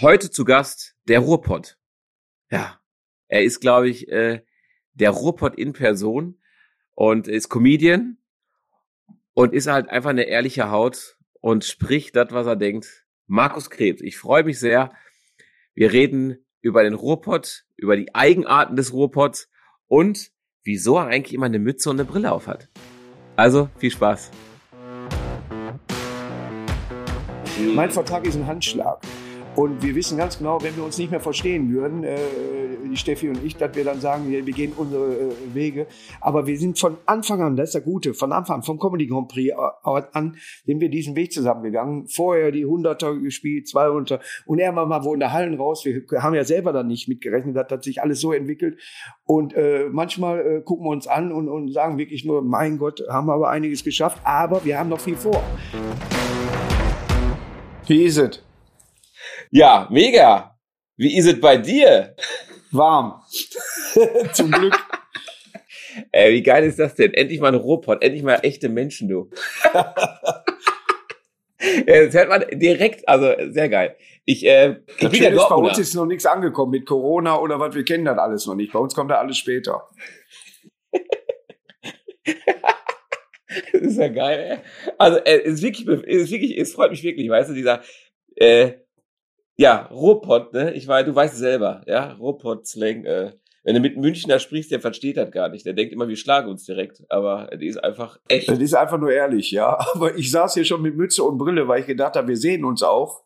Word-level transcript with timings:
heute 0.00 0.30
zu 0.30 0.44
Gast 0.44 0.96
der 1.08 1.20
Ruhrpott. 1.20 1.78
Ja, 2.50 2.80
er 3.28 3.44
ist, 3.44 3.60
glaube 3.60 3.88
ich, 3.88 4.08
äh, 4.08 4.42
der 4.94 5.10
Ruhrpott 5.10 5.56
in 5.56 5.72
Person 5.72 6.40
und 6.94 7.28
ist 7.28 7.48
Comedian 7.48 8.18
und 9.34 9.52
ist 9.52 9.66
halt 9.66 9.88
einfach 9.88 10.10
eine 10.10 10.24
ehrliche 10.24 10.70
Haut 10.70 11.16
und 11.40 11.64
spricht 11.64 12.16
das, 12.16 12.28
was 12.30 12.46
er 12.46 12.56
denkt. 12.56 13.06
Markus 13.26 13.70
Krebs, 13.70 14.02
ich 14.02 14.16
freue 14.16 14.44
mich 14.44 14.58
sehr. 14.58 14.92
Wir 15.74 15.92
reden 15.92 16.44
über 16.60 16.82
den 16.82 16.94
Ruhrpott, 16.94 17.64
über 17.76 17.96
die 17.96 18.14
Eigenarten 18.14 18.76
des 18.76 18.92
Ruhrpotts 18.92 19.48
und 19.86 20.30
wieso 20.62 20.96
er 20.96 21.06
eigentlich 21.06 21.34
immer 21.34 21.46
eine 21.46 21.58
Mütze 21.58 21.90
und 21.90 22.00
eine 22.00 22.08
Brille 22.08 22.32
auf 22.32 22.46
hat. 22.46 22.68
Also, 23.36 23.68
viel 23.78 23.90
Spaß. 23.90 24.30
Mein 27.74 27.90
Vertrag 27.90 28.26
ist 28.26 28.36
ein 28.36 28.46
Handschlag. 28.46 29.00
Und 29.56 29.82
wir 29.84 29.94
wissen 29.94 30.18
ganz 30.18 30.38
genau, 30.38 30.60
wenn 30.62 30.76
wir 30.76 30.84
uns 30.84 30.98
nicht 30.98 31.12
mehr 31.12 31.20
verstehen 31.20 31.72
würden, 31.72 32.02
äh, 32.02 32.16
die 32.90 32.96
Steffi 32.96 33.28
und 33.28 33.44
ich, 33.44 33.56
dass 33.56 33.74
wir 33.76 33.84
dann 33.84 34.00
sagen, 34.00 34.28
wir, 34.28 34.44
wir 34.44 34.52
gehen 34.52 34.72
unsere 34.76 35.12
äh, 35.12 35.54
Wege. 35.54 35.86
Aber 36.20 36.46
wir 36.46 36.58
sind 36.58 36.78
von 36.78 36.96
Anfang 37.06 37.40
an, 37.40 37.56
das 37.56 37.68
ist 37.68 37.74
der 37.74 37.82
Gute, 37.82 38.14
von 38.14 38.32
Anfang 38.32 38.56
an, 38.56 38.62
vom 38.64 38.80
Comedy 38.80 39.06
Grand 39.06 39.28
Prix 39.28 39.54
an, 39.82 40.36
sind 40.66 40.80
wir 40.80 40.88
diesen 40.88 41.14
Weg 41.14 41.32
zusammengegangen. 41.32 42.08
Vorher 42.08 42.50
die 42.50 42.66
Hunderter 42.66 43.14
gespielt, 43.16 43.68
200 43.68 44.20
und 44.46 44.58
irgendwann 44.58 44.88
mal 44.88 45.04
wo 45.04 45.14
in 45.14 45.20
der 45.20 45.32
Hallen 45.32 45.54
raus. 45.54 45.84
Wir 45.84 46.02
haben 46.20 46.34
ja 46.34 46.44
selber 46.44 46.72
dann 46.72 46.88
nicht 46.88 47.08
mitgerechnet, 47.08 47.54
das 47.56 47.68
hat 47.70 47.84
sich 47.84 48.02
alles 48.02 48.20
so 48.20 48.32
entwickelt. 48.32 48.80
Und 49.24 49.54
äh, 49.54 49.88
manchmal 49.90 50.40
äh, 50.40 50.60
gucken 50.62 50.86
wir 50.86 50.90
uns 50.90 51.06
an 51.06 51.30
und, 51.30 51.48
und 51.48 51.72
sagen 51.72 51.96
wirklich 51.96 52.24
nur, 52.24 52.42
mein 52.42 52.78
Gott, 52.78 53.02
haben 53.08 53.28
wir 53.28 53.34
aber 53.34 53.50
einiges 53.50 53.84
geschafft, 53.84 54.20
aber 54.24 54.64
wir 54.64 54.78
haben 54.78 54.88
noch 54.88 55.00
viel 55.00 55.16
vor. 55.16 55.42
Wie 57.86 58.02
ist 58.02 58.18
es? 58.18 58.42
Ja, 59.50 59.88
mega. 59.90 60.58
Wie 60.96 61.16
ist 61.16 61.26
es 61.26 61.40
bei 61.40 61.56
dir? 61.56 62.14
Warm. 62.70 63.22
Zum 64.32 64.50
Glück. 64.50 64.74
Ey, 66.12 66.34
wie 66.34 66.42
geil 66.42 66.64
ist 66.64 66.78
das 66.78 66.94
denn? 66.94 67.14
Endlich 67.14 67.40
mal 67.40 67.48
ein 67.48 67.54
Robot, 67.54 68.02
endlich 68.02 68.22
mal 68.22 68.40
echte 68.42 68.68
Menschen, 68.68 69.08
du. 69.08 69.30
das 71.86 72.14
hört 72.14 72.28
man 72.28 72.44
direkt, 72.52 73.08
also 73.08 73.32
sehr 73.50 73.68
geil. 73.68 73.96
Ich, 74.24 74.44
äh, 74.46 74.80
ich 74.98 75.08
bin 75.08 75.22
ja 75.22 75.30
ist, 75.30 75.48
bei 75.48 75.54
uns 75.54 75.78
ist 75.78 75.94
noch 75.94 76.06
nichts 76.06 76.26
angekommen 76.26 76.72
mit 76.72 76.86
Corona 76.86 77.38
oder 77.38 77.60
was, 77.60 77.74
wir 77.74 77.84
kennen 77.84 78.04
das 78.04 78.18
alles 78.18 78.46
noch 78.46 78.54
nicht. 78.54 78.72
Bei 78.72 78.78
uns 78.78 78.94
kommt 78.94 79.10
da 79.10 79.16
alles 79.16 79.36
später. 79.36 79.88
das 83.72 83.82
ist 83.82 83.98
ja 83.98 84.08
geil, 84.08 84.40
ey. 84.50 84.58
Also, 84.98 85.18
äh, 85.18 85.42
es 85.44 85.54
ist 85.54 85.62
wirklich, 85.62 85.86
es 85.88 86.22
ist 86.22 86.30
wirklich, 86.30 86.58
es 86.58 86.72
freut 86.72 86.90
mich 86.90 87.02
wirklich, 87.02 87.28
weißt 87.28 87.50
du, 87.50 87.54
dieser, 87.54 87.82
äh, 88.36 88.72
ja, 89.56 89.86
Ruhrpott, 89.90 90.52
ne? 90.52 90.72
Ich 90.74 90.86
weiß, 90.88 91.06
du 91.06 91.14
weißt 91.14 91.34
es 91.34 91.40
selber, 91.40 91.82
ja, 91.86 92.12
Ruhrpott-Slang. 92.12 93.04
Äh, 93.04 93.32
wenn 93.64 93.74
du 93.74 93.80
mit 93.80 93.96
Münchner 93.96 94.38
sprichst, 94.38 94.70
der 94.70 94.80
versteht 94.80 95.16
das 95.16 95.30
gar 95.30 95.48
nicht. 95.48 95.64
Der 95.64 95.72
denkt 95.72 95.94
immer, 95.94 96.06
wir 96.06 96.16
schlagen 96.16 96.50
uns 96.50 96.66
direkt. 96.66 97.02
Aber 97.08 97.48
die 97.58 97.68
ist 97.68 97.82
einfach 97.82 98.18
echt. 98.28 98.48
Das 98.48 98.58
ist 98.58 98.74
einfach 98.74 98.98
nur 98.98 99.10
ehrlich, 99.10 99.50
ja. 99.52 99.78
Aber 99.94 100.16
ich 100.16 100.30
saß 100.30 100.54
hier 100.54 100.66
schon 100.66 100.82
mit 100.82 100.96
Mütze 100.96 101.24
und 101.24 101.38
Brille, 101.38 101.66
weil 101.66 101.80
ich 101.80 101.86
gedacht 101.86 102.16
habe, 102.16 102.28
wir 102.28 102.36
sehen 102.36 102.64
uns 102.64 102.82
auch. 102.82 103.22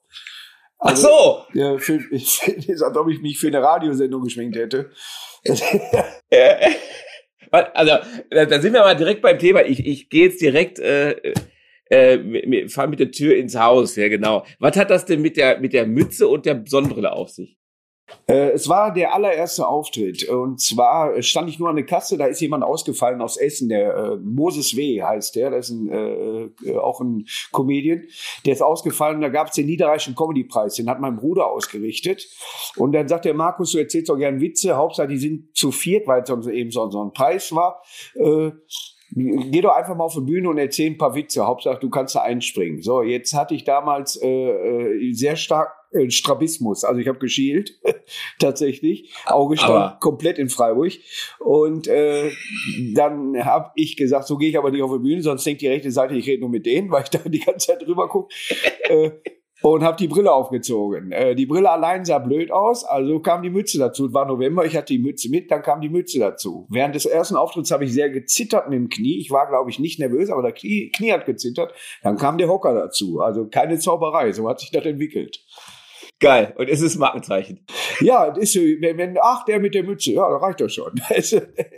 Also, 0.79 1.09
Ach 1.09 1.45
so! 1.53 1.59
Ja, 1.59 1.77
für, 1.79 1.99
ich, 2.13 2.41
ist, 2.47 2.83
als 2.83 2.97
ob 2.97 3.09
ich 3.09 3.21
mich 3.21 3.39
für 3.39 3.49
eine 3.49 3.61
Radiosendung 3.61 4.23
geschminkt 4.23 4.57
hätte. 4.57 4.91
also, 7.51 7.97
da 8.31 8.61
sind 8.61 8.75
wir 8.75 8.81
mal 8.81 8.95
direkt 8.95 9.23
beim 9.23 9.41
Thema. 9.41 9.65
Ich, 9.65 9.85
ich 9.85 10.09
gehe 10.09 10.27
jetzt 10.27 10.41
direkt 10.41 10.79
äh, 10.79 11.33
äh, 11.91 12.69
fahren 12.69 12.91
mit 12.91 13.01
der 13.01 13.11
Tür 13.11 13.37
ins 13.37 13.57
Haus, 13.57 13.97
ja 13.97 14.09
genau. 14.09 14.45
Was 14.59 14.77
hat 14.77 14.91
das 14.91 15.05
denn 15.05 15.23
mit 15.23 15.37
der, 15.37 15.61
mit 15.61 15.73
der 15.73 15.87
Mütze 15.87 16.29
und 16.29 16.47
der 16.47 16.63
Sonnenbrille 16.67 17.13
auf 17.13 17.31
sich? 17.31 17.59
Äh, 18.27 18.51
es 18.51 18.69
war 18.69 18.93
der 18.93 19.15
allererste 19.15 19.67
Auftritt 19.67 20.29
und 20.29 20.61
zwar 20.61 21.21
stand 21.23 21.51
ich 21.51 21.59
nur 21.59 21.69
an 21.69 21.77
der 21.77 21.87
Kasse, 21.87 22.17
da 22.17 22.27
ist 22.27 22.41
jemand 22.41 22.65
ausgefallen 22.65 23.21
aus 23.21 23.37
Essen, 23.37 23.69
der 23.69 23.95
äh, 23.95 24.17
Moses 24.17 24.77
W. 24.77 25.03
heißt 25.03 25.37
der, 25.37 25.51
das 25.51 25.69
ist 25.69 25.77
ein, 25.77 26.53
äh, 26.65 26.77
auch 26.77 27.01
ein 27.01 27.27
Comedian, 27.53 28.05
der 28.47 28.55
ist 28.55 28.63
ausgefallen, 28.63 29.21
da 29.21 29.29
gab 29.29 29.49
es 29.49 29.55
den 29.55 29.67
Niederreichischen 29.67 30.15
Comedy-Preis, 30.15 30.75
den 30.75 30.89
hat 30.89 31.01
mein 31.01 31.17
Bruder 31.17 31.47
ausgerichtet 31.51 32.27
und 32.77 32.93
dann 32.93 33.09
sagt 33.09 33.25
der 33.25 33.35
Markus, 33.35 33.73
du 33.73 33.79
erzählst 33.79 34.09
doch 34.09 34.17
gern 34.17 34.41
Witze, 34.41 34.77
Hauptsache 34.77 35.09
die 35.09 35.19
sind 35.19 35.57
zu 35.57 35.71
viert, 35.71 36.07
weil 36.07 36.23
es 36.23 36.47
eben 36.47 36.71
so, 36.71 36.91
so 36.91 37.05
ein 37.05 37.13
Preis 37.13 37.55
war. 37.55 37.83
Äh, 38.15 38.53
Geh 39.11 39.61
doch 39.61 39.75
einfach 39.75 39.97
mal 39.97 40.05
auf 40.05 40.15
die 40.15 40.21
Bühne 40.21 40.49
und 40.51 40.59
erzähl 40.59 40.91
ein 40.91 40.99
paar 40.99 41.15
Witze. 41.15 41.47
Hauptsache, 41.47 41.81
du 41.81 41.89
kannst 41.89 42.15
da 42.15 42.23
einspringen. 42.23 42.83
So, 42.83 43.03
jetzt 43.03 43.35
hatte 43.35 43.55
ich 43.55 43.65
damals 43.65 44.17
äh, 44.21 44.29
äh 44.29 45.13
sehr 45.13 45.37
stark 45.37 45.73
äh, 45.93 46.11
Strabismus. 46.11 46.85
Also 46.85 47.01
ich 47.01 47.09
habe 47.09 47.19
geschielt, 47.19 47.81
tatsächlich. 48.39 49.15
Auge 49.25 49.57
stand 49.57 50.01
komplett 50.01 50.39
in 50.39 50.51
Freiburg. 50.51 50.93
Und 51.39 51.89
äh, 51.89 52.31
dann 52.95 53.43
habe 53.45 53.71
ich 53.75 53.97
gesagt, 53.97 54.27
so 54.27 54.37
gehe 54.37 54.51
ich 54.51 54.59
aber 54.59 54.71
nicht 54.71 54.83
auf 54.83 54.93
die 54.93 54.99
Bühne, 54.99 55.23
sonst 55.23 55.47
denkt 55.47 55.63
die 55.63 55.69
rechte 55.69 55.91
Seite, 55.91 56.15
ich 56.15 56.27
rede 56.27 56.41
nur 56.41 56.51
mit 56.51 56.67
denen, 56.67 56.91
weil 56.91 57.05
ich 57.05 57.11
da 57.11 57.19
die 57.19 57.41
ganze 57.41 57.69
Zeit 57.69 57.83
drüber 57.83 58.09
gucke. 58.09 58.35
äh, 58.89 59.13
und 59.63 59.83
habe 59.83 59.97
die 59.97 60.09
Brille 60.09 60.33
aufgezogen. 60.33 61.13
Äh, 61.13 61.35
die 61.35 61.47
Brille 61.47 61.71
allein 61.71 62.05
sah 62.05 62.19
blöd 62.19 62.51
aus, 62.51 62.85
also 62.85 63.21
kam 63.21 63.43
die 63.43 63.51
Mütze 63.51 63.79
dazu. 63.79 64.07
Es 64.07 64.15
war 64.15 64.27
November, 64.27 64.65
ich 64.65 64.77
hatte 64.77 64.93
die 64.93 64.99
Mütze 64.99 65.31
mit, 65.31 65.51
dann 65.51 65.63
kam 65.63 65.81
die 65.81 65.89
Mütze 65.89 66.19
dazu. 66.19 66.67
Während 66.71 66.95
des 66.95 67.07
ersten 67.07 67.37
Auftritts 67.37 67.71
habe 67.71 67.85
ich 67.85 67.93
sehr 67.93 68.11
gezittert 68.11 68.69
mit 68.69 68.79
dem 68.79 68.89
Knie. 68.89 69.19
Ich 69.19 69.31
war, 69.31 69.49
glaube 69.49 69.71
ich, 69.71 69.79
nicht 69.79 69.99
nervös, 69.99 70.31
aber 70.31 70.43
der 70.43 70.53
Knie, 70.53 70.91
Knie 70.95 71.13
hat 71.13 71.27
gezittert. 71.27 71.73
Dann 72.03 72.17
kam 72.17 72.39
der 72.39 72.49
Hocker 72.49 72.75
dazu. 72.75 73.21
Also 73.21 73.49
keine 73.49 73.79
Zauberei, 73.79 74.33
so 74.33 74.49
hat 74.49 74.61
sich 74.61 74.71
das 74.71 74.85
entwickelt. 74.85 75.41
Geil. 76.21 76.53
Und 76.59 76.69
es 76.69 76.81
ist 76.81 76.97
Markenzeichen. 76.97 77.65
Ja, 78.01 78.25
ist 78.25 78.53
so, 78.53 78.61
wenn, 78.61 78.99
wenn, 78.99 79.17
ach, 79.23 79.45
der 79.45 79.61
mit 79.61 79.75
der 79.75 79.85
Mütze, 79.85 80.13
ja, 80.13 80.29
da 80.29 80.37
reicht 80.37 80.61
das 80.61 80.75
schon. 80.75 80.93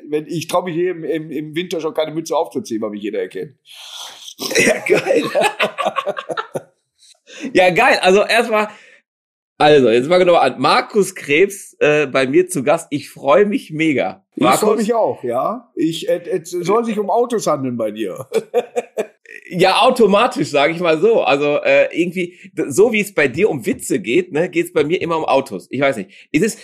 wenn, 0.09 0.27
ich 0.27 0.49
traue 0.49 0.65
mich 0.65 0.75
hier 0.75 0.93
im, 0.93 1.05
im, 1.05 1.31
im 1.31 1.55
Winter 1.55 1.81
schon 1.81 1.93
keine 1.93 2.13
Mütze 2.13 2.35
aufzuziehen, 2.37 2.81
weil 2.81 2.91
mich 2.91 3.03
jeder 3.03 3.21
erkennt. 3.21 3.57
Ja, 4.39 4.79
geil. 4.87 5.25
Ja, 7.53 7.71
geil. 7.71 7.99
Also 8.03 8.25
erstmal, 8.25 8.69
also 9.61 9.91
jetzt 9.91 10.09
mal 10.09 10.17
genau 10.17 10.37
an. 10.37 10.55
Markus 10.59 11.15
Krebs 11.15 11.77
äh, 11.81 12.07
bei 12.07 12.27
mir 12.27 12.49
zu 12.49 12.63
Gast. 12.63 12.87
Ich 12.91 13.11
freue 13.11 13.45
mich 13.45 13.71
mega. 13.71 14.25
Markus? 14.37 14.55
Ich 14.55 14.67
freue 14.67 14.77
mich 14.77 14.95
auch, 14.95 15.23
ja. 15.23 15.71
Ich, 15.75 16.09
äh, 16.09 16.23
es 16.31 16.51
soll 16.51 16.85
sich 16.87 16.99
um 16.99 17.11
Autos 17.11 17.47
handeln 17.47 17.77
bei 17.77 17.91
dir. 17.91 18.27
ja, 19.51 19.83
automatisch, 19.83 20.49
sage 20.49 20.73
ich 20.73 20.81
mal 20.81 20.99
so. 20.99 21.21
Also 21.21 21.59
äh, 21.63 21.89
irgendwie, 21.93 22.39
so 22.69 22.93
wie 22.93 23.01
es 23.01 23.13
bei 23.13 23.29
dir 23.29 23.51
um 23.51 23.67
Witze 23.67 24.01
geht, 24.01 24.33
ne, 24.33 24.49
geht 24.49 24.67
es 24.67 24.73
bei 24.73 24.83
mir 24.83 25.01
immer 25.01 25.19
um 25.19 25.27
Autos. 25.27 25.67
Ich 25.71 25.81
weiß 25.81 25.99
nicht. 25.99 26.29
Ist 26.33 26.43
es, 26.43 26.57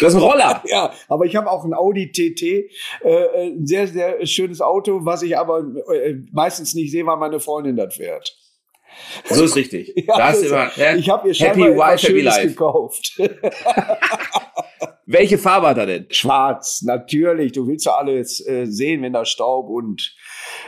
du 0.00 0.06
hast 0.06 0.14
einen 0.14 0.24
Roller. 0.24 0.62
ja, 0.66 0.92
aber 1.08 1.26
ich 1.26 1.36
habe 1.36 1.48
auch 1.48 1.64
ein 1.64 1.72
Audi 1.72 2.10
TT, 2.10 2.42
äh, 2.42 3.46
ein 3.46 3.64
sehr, 3.64 3.86
sehr 3.86 4.26
schönes 4.26 4.60
Auto, 4.60 5.04
was 5.04 5.22
ich 5.22 5.38
aber 5.38 5.64
äh, 5.92 6.16
meistens 6.32 6.74
nicht 6.74 6.90
sehe, 6.90 7.06
weil 7.06 7.16
meine 7.16 7.38
Freundin 7.38 7.76
das 7.76 7.94
fährt. 7.94 8.36
So 9.26 9.44
ist 9.44 9.56
richtig. 9.56 9.92
ja, 9.96 10.16
da 10.16 10.28
hast 10.28 10.42
immer, 10.42 10.70
ja, 10.76 10.94
ich 10.96 11.08
habe 11.08 11.28
ihr 11.28 11.34
Happy 11.34 11.60
Wife, 11.60 12.06
Happy 12.06 12.20
Life 12.20 12.48
gekauft. 12.48 13.20
Welche 15.06 15.36
Farbe 15.36 15.68
hat 15.68 15.76
er 15.76 15.86
denn? 15.86 16.06
Schwarz, 16.10 16.82
natürlich. 16.82 17.52
Du 17.52 17.66
willst 17.66 17.84
ja 17.84 17.92
alles 17.92 18.44
äh, 18.46 18.64
sehen, 18.66 19.02
wenn 19.02 19.12
da 19.12 19.26
Staub 19.26 19.68
und 19.68 20.14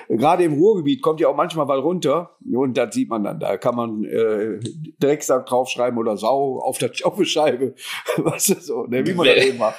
äh, 0.08 0.16
gerade 0.16 0.44
im 0.44 0.54
Ruhrgebiet 0.54 1.00
kommt 1.00 1.20
ja 1.20 1.28
auch 1.28 1.36
manchmal 1.36 1.64
mal 1.64 1.78
runter 1.78 2.36
und 2.52 2.76
das 2.76 2.94
sieht 2.94 3.08
man 3.08 3.24
dann. 3.24 3.40
Da 3.40 3.56
kann 3.56 3.74
man 3.74 4.04
äh, 4.04 4.60
Drecksack 5.00 5.46
draufschreiben 5.46 5.98
oder 5.98 6.18
Sau 6.18 6.60
auf 6.60 6.76
der 6.78 6.90
Scheibe. 7.24 7.74
Was 8.18 8.50
ist 8.50 8.66
so, 8.66 8.84
ne, 8.86 9.06
wie 9.06 9.14
man 9.14 9.26
das 9.26 9.44
eben 9.44 9.58
macht. 9.58 9.78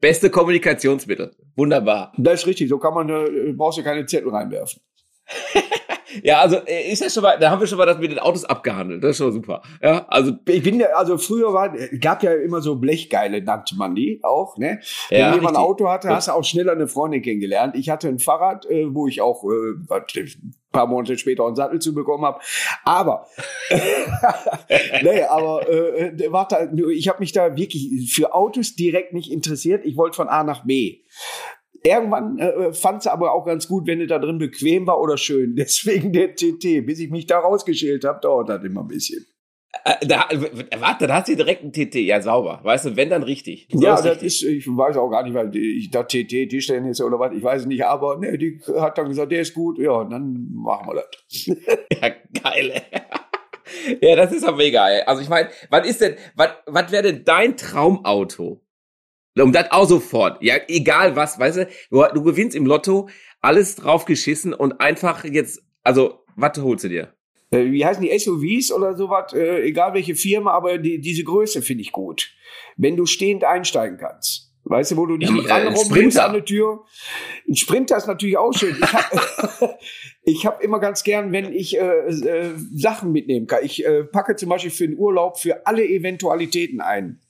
Beste 0.00 0.30
Kommunikationsmittel. 0.30 1.32
Wunderbar. 1.54 2.12
Das 2.16 2.40
ist 2.40 2.46
richtig. 2.46 2.68
So 2.68 2.78
kann 2.78 2.94
man, 2.94 3.08
äh, 3.10 3.52
brauchst 3.52 3.78
du 3.78 3.82
keine 3.82 4.06
Zettel 4.06 4.30
reinwerfen. 4.30 4.80
Ja, 6.22 6.40
also 6.40 6.56
äh, 6.66 6.90
ist 6.90 7.02
ja 7.02 7.10
schon 7.10 7.22
mal, 7.22 7.38
da 7.38 7.50
haben 7.50 7.60
wir 7.60 7.66
schon 7.66 7.78
mal 7.78 7.86
das 7.86 7.98
mit 7.98 8.10
den 8.10 8.18
Autos 8.18 8.44
abgehandelt. 8.44 9.02
Das 9.02 9.12
ist 9.12 9.18
schon 9.18 9.32
super. 9.32 9.62
Ja, 9.82 10.06
also 10.08 10.32
ich 10.46 10.62
bin 10.62 10.80
ja, 10.80 10.88
also 10.94 11.18
früher 11.18 11.52
war, 11.52 11.70
gab 12.00 12.22
ja 12.22 12.32
immer 12.34 12.60
so 12.60 12.76
Blechgeile, 12.76 13.42
nannte 13.42 13.76
man 13.76 13.94
die 13.94 14.20
auch. 14.22 14.56
Ne? 14.58 14.80
Wenn 15.08 15.18
ja, 15.18 15.34
jemand 15.34 15.56
ein 15.56 15.62
Auto 15.62 15.88
hatte, 15.88 16.08
hast 16.10 16.28
du 16.28 16.32
auch 16.32 16.44
schneller 16.44 16.72
eine 16.72 16.88
Freundin 16.88 17.22
kennengelernt. 17.22 17.74
Ich 17.76 17.90
hatte 17.90 18.08
ein 18.08 18.18
Fahrrad, 18.18 18.66
äh, 18.66 18.94
wo 18.94 19.06
ich 19.06 19.20
auch 19.20 19.44
äh, 19.44 19.94
ein 19.94 20.54
paar 20.72 20.86
Monate 20.86 21.16
später 21.18 21.46
einen 21.46 21.56
Sattel 21.56 21.80
zu 21.80 21.94
bekommen 21.94 22.24
habe. 22.24 22.40
Aber 22.84 23.26
nee, 25.02 25.22
aber 25.22 25.68
äh, 25.68 26.12
warte, 26.30 26.70
ich 26.92 27.08
habe 27.08 27.20
mich 27.20 27.32
da 27.32 27.56
wirklich 27.56 28.12
für 28.12 28.34
Autos 28.34 28.74
direkt 28.74 29.12
nicht 29.12 29.30
interessiert. 29.30 29.84
Ich 29.84 29.96
wollte 29.96 30.16
von 30.16 30.28
A 30.28 30.42
nach 30.44 30.64
B. 30.64 31.00
Irgendwann 31.84 32.38
äh, 32.38 32.72
fand 32.72 33.02
sie 33.02 33.12
aber 33.12 33.32
auch 33.32 33.44
ganz 33.44 33.66
gut, 33.66 33.86
wenn 33.86 34.00
es 34.00 34.08
da 34.08 34.18
drin 34.18 34.38
bequem 34.38 34.86
war 34.86 35.00
oder 35.00 35.16
schön. 35.16 35.56
Deswegen 35.56 36.12
der 36.12 36.34
TT. 36.34 36.86
Bis 36.86 37.00
ich 37.00 37.10
mich 37.10 37.26
da 37.26 37.40
rausgeschält 37.40 38.04
habe, 38.04 38.20
dauert 38.20 38.48
das 38.48 38.62
immer 38.64 38.82
ein 38.82 38.88
bisschen. 38.88 39.26
Äh, 39.84 40.06
da, 40.06 40.28
warte, 40.78 41.06
da 41.06 41.16
hat 41.16 41.26
sie 41.26 41.34
direkt 41.34 41.62
einen 41.62 41.72
TT. 41.72 41.96
Ja, 41.96 42.20
sauber. 42.20 42.60
Weißt 42.62 42.84
du, 42.84 42.96
wenn 42.96 43.10
dann 43.10 43.22
richtig. 43.22 43.68
So 43.72 43.82
ja, 43.82 43.94
ist 43.94 44.04
das 44.04 44.22
richtig. 44.22 44.42
ist, 44.42 44.42
ich 44.42 44.66
weiß 44.68 44.96
auch 44.96 45.08
gar 45.08 45.22
nicht, 45.22 45.34
weil 45.34 45.54
ich 45.56 45.90
da 45.90 46.04
TT, 46.04 46.32
jetzt 46.52 47.00
oder 47.00 47.18
was, 47.18 47.32
ich 47.32 47.42
weiß 47.42 47.66
nicht, 47.66 47.84
aber 47.84 48.18
ne, 48.18 48.36
die 48.36 48.60
hat 48.78 48.98
dann 48.98 49.08
gesagt, 49.08 49.32
der 49.32 49.40
ist 49.40 49.54
gut, 49.54 49.78
ja, 49.78 50.04
dann 50.04 50.50
machen 50.52 50.88
wir 50.88 51.02
das. 51.02 51.46
ja, 51.46 52.10
geil. 52.42 52.82
ja, 54.00 54.16
das 54.16 54.32
ist 54.32 54.44
aber 54.44 54.58
mega. 54.58 54.88
Ey. 54.88 55.02
Also 55.02 55.22
ich 55.22 55.28
meine, 55.28 55.48
was 55.70 55.88
ist 55.88 56.00
denn, 56.00 56.16
was, 56.36 56.50
was 56.66 56.92
wäre 56.92 57.02
denn 57.02 57.24
dein 57.24 57.56
Traumauto? 57.56 58.60
Um 59.38 59.52
das 59.52 59.70
auch 59.70 59.88
sofort. 59.88 60.42
Ja, 60.42 60.56
egal 60.68 61.16
was, 61.16 61.38
weißt 61.38 61.56
du, 61.58 61.68
du, 61.90 62.04
du 62.14 62.22
gewinnst 62.22 62.54
im 62.54 62.66
Lotto, 62.66 63.08
alles 63.40 63.76
draufgeschissen 63.76 64.52
und 64.52 64.80
einfach 64.80 65.24
jetzt, 65.24 65.62
also, 65.82 66.20
was 66.36 66.58
holst 66.58 66.84
du 66.84 66.88
dir? 66.88 67.14
Äh, 67.50 67.70
wie 67.70 67.84
heißen 67.84 68.02
die 68.02 68.18
SUVs 68.18 68.72
oder 68.72 68.96
sowas, 68.96 69.32
äh, 69.32 69.62
egal 69.62 69.94
welche 69.94 70.14
Firma, 70.14 70.52
aber 70.52 70.78
die, 70.78 71.00
diese 71.00 71.24
Größe 71.24 71.62
finde 71.62 71.82
ich 71.82 71.92
gut. 71.92 72.34
Wenn 72.76 72.96
du 72.96 73.06
stehend 73.06 73.44
einsteigen 73.44 73.98
kannst. 73.98 74.52
Weißt 74.64 74.92
du, 74.92 74.96
wo 74.96 75.06
du 75.06 75.16
nicht 75.16 75.32
ja, 75.32 75.58
äh, 75.58 75.66
ranrumpelst 75.66 76.20
an 76.20 76.34
der 76.34 76.44
Tür. 76.44 76.84
Ein 77.48 77.56
Sprinter 77.56 77.96
ist 77.96 78.06
natürlich 78.06 78.38
auch 78.38 78.52
schön. 78.52 78.76
Ich 80.24 80.44
habe 80.46 80.54
hab 80.54 80.62
immer 80.62 80.78
ganz 80.78 81.02
gern, 81.02 81.32
wenn 81.32 81.52
ich 81.52 81.76
äh, 81.76 82.06
äh, 82.06 82.50
Sachen 82.72 83.10
mitnehmen 83.10 83.48
kann. 83.48 83.64
Ich 83.64 83.84
äh, 83.84 84.04
packe 84.04 84.36
zum 84.36 84.50
Beispiel 84.50 84.70
für 84.70 84.86
den 84.86 84.96
Urlaub 84.96 85.40
für 85.40 85.66
alle 85.66 85.84
Eventualitäten 85.84 86.80
ein. 86.80 87.20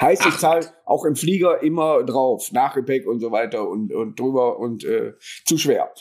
Heißt, 0.00 0.26
ich 0.26 0.36
zahle 0.38 0.66
auch 0.84 1.04
im 1.04 1.16
Flieger 1.16 1.62
immer 1.62 2.02
drauf, 2.02 2.52
Nachgepäck 2.52 3.06
und 3.06 3.20
so 3.20 3.30
weiter 3.30 3.68
und, 3.68 3.92
und 3.92 4.18
drüber 4.18 4.58
und 4.58 4.84
äh, 4.84 5.14
zu 5.44 5.58
schwer. 5.58 5.92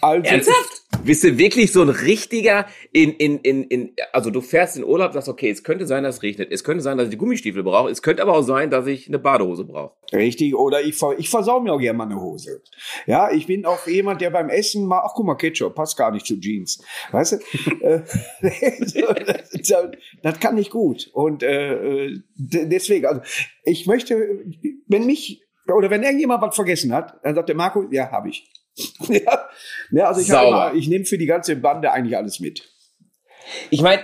Also, 0.00 0.30
Ernsthaft? 0.30 0.82
Bist 1.04 1.24
du 1.24 1.38
wirklich 1.38 1.72
so 1.72 1.82
ein 1.82 1.88
richtiger 1.88 2.66
in, 2.92 3.12
in, 3.12 3.38
in, 3.38 3.64
in, 3.64 3.92
also 4.12 4.30
du 4.30 4.40
fährst 4.40 4.76
in 4.76 4.84
Urlaub, 4.84 5.12
sagst, 5.12 5.28
okay, 5.28 5.50
es 5.50 5.62
könnte 5.62 5.86
sein, 5.86 6.02
dass 6.02 6.16
es 6.16 6.22
regnet, 6.22 6.50
es 6.50 6.64
könnte 6.64 6.82
sein, 6.82 6.98
dass 6.98 7.06
ich 7.06 7.10
die 7.10 7.16
Gummistiefel 7.16 7.62
brauche, 7.62 7.90
es 7.90 8.02
könnte 8.02 8.22
aber 8.22 8.34
auch 8.34 8.42
sein, 8.42 8.70
dass 8.70 8.86
ich 8.86 9.06
eine 9.06 9.18
Badehose 9.18 9.64
brauche. 9.64 9.94
Richtig, 10.12 10.54
oder 10.56 10.82
ich, 10.82 11.00
ich 11.18 11.28
versau 11.28 11.60
mir 11.60 11.72
auch 11.72 11.78
gerne 11.78 11.96
mal 11.96 12.04
eine 12.04 12.20
Hose. 12.20 12.62
Ja, 13.06 13.30
ich 13.30 13.46
bin 13.46 13.66
auch 13.66 13.86
jemand, 13.86 14.20
der 14.20 14.30
beim 14.30 14.48
Essen 14.48 14.86
mal, 14.86 15.02
ach 15.04 15.12
guck 15.14 15.26
mal, 15.26 15.34
Ketchup, 15.36 15.74
passt 15.74 15.96
gar 15.96 16.10
nicht 16.10 16.26
zu 16.26 16.38
Jeans. 16.40 16.82
Weißt 17.12 17.32
du? 17.32 17.36
Äh, 17.86 18.02
das, 18.40 19.88
das 20.22 20.40
kann 20.40 20.56
ich 20.58 20.70
gut. 20.70 21.10
Und 21.12 21.42
äh, 21.42 22.06
äh 22.06 22.20
deswegen, 22.36 23.06
also 23.06 23.20
ich 23.64 23.86
möchte, 23.86 24.44
wenn 24.86 25.06
mich, 25.06 25.42
oder 25.72 25.90
wenn 25.90 26.02
irgendjemand 26.02 26.42
was 26.42 26.54
vergessen 26.54 26.92
hat, 26.92 27.18
dann 27.22 27.34
sagt 27.34 27.48
der 27.48 27.56
Marco, 27.56 27.86
ja, 27.90 28.10
habe 28.10 28.30
ich. 28.30 28.48
ja. 29.08 29.48
ja, 29.90 30.04
also 30.08 30.20
ich, 30.20 30.28
immer, 30.28 30.72
ich 30.74 30.88
nehme 30.88 31.04
für 31.04 31.18
die 31.18 31.26
ganze 31.26 31.56
Bande 31.56 31.92
eigentlich 31.92 32.16
alles 32.16 32.40
mit. 32.40 32.68
Ich 33.70 33.80
meine, 33.80 34.02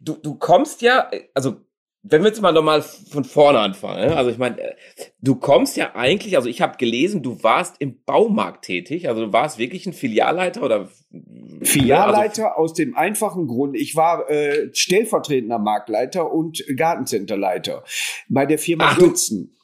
du, 0.00 0.14
du 0.14 0.34
kommst 0.36 0.82
ja, 0.82 1.10
also 1.34 1.56
wenn 2.04 2.22
wir 2.22 2.28
jetzt 2.28 2.42
mal 2.42 2.52
nochmal 2.52 2.82
von 2.82 3.24
vorne 3.24 3.60
anfangen, 3.60 4.08
ne? 4.08 4.16
also 4.16 4.30
ich 4.30 4.38
meine, 4.38 4.74
du 5.20 5.36
kommst 5.36 5.76
ja 5.76 5.94
eigentlich, 5.94 6.36
also 6.36 6.48
ich 6.48 6.60
habe 6.60 6.76
gelesen, 6.76 7.22
du 7.22 7.42
warst 7.44 7.76
im 7.78 8.02
Baumarkt 8.04 8.64
tätig, 8.64 9.08
also 9.08 9.26
du 9.26 9.32
warst 9.32 9.58
wirklich 9.58 9.86
ein 9.86 9.92
Filialleiter 9.92 10.62
oder 10.64 10.88
Filialleiter 11.62 12.56
also, 12.56 12.62
aus 12.62 12.74
dem 12.74 12.96
einfachen 12.96 13.46
Grund, 13.46 13.76
ich 13.76 13.94
war 13.94 14.28
äh, 14.28 14.70
stellvertretender 14.72 15.60
Marktleiter 15.60 16.32
und 16.32 16.64
Gartencenterleiter 16.76 17.84
bei 18.28 18.46
der 18.46 18.58
Firma 18.58 18.94
Dutzen 18.94 19.56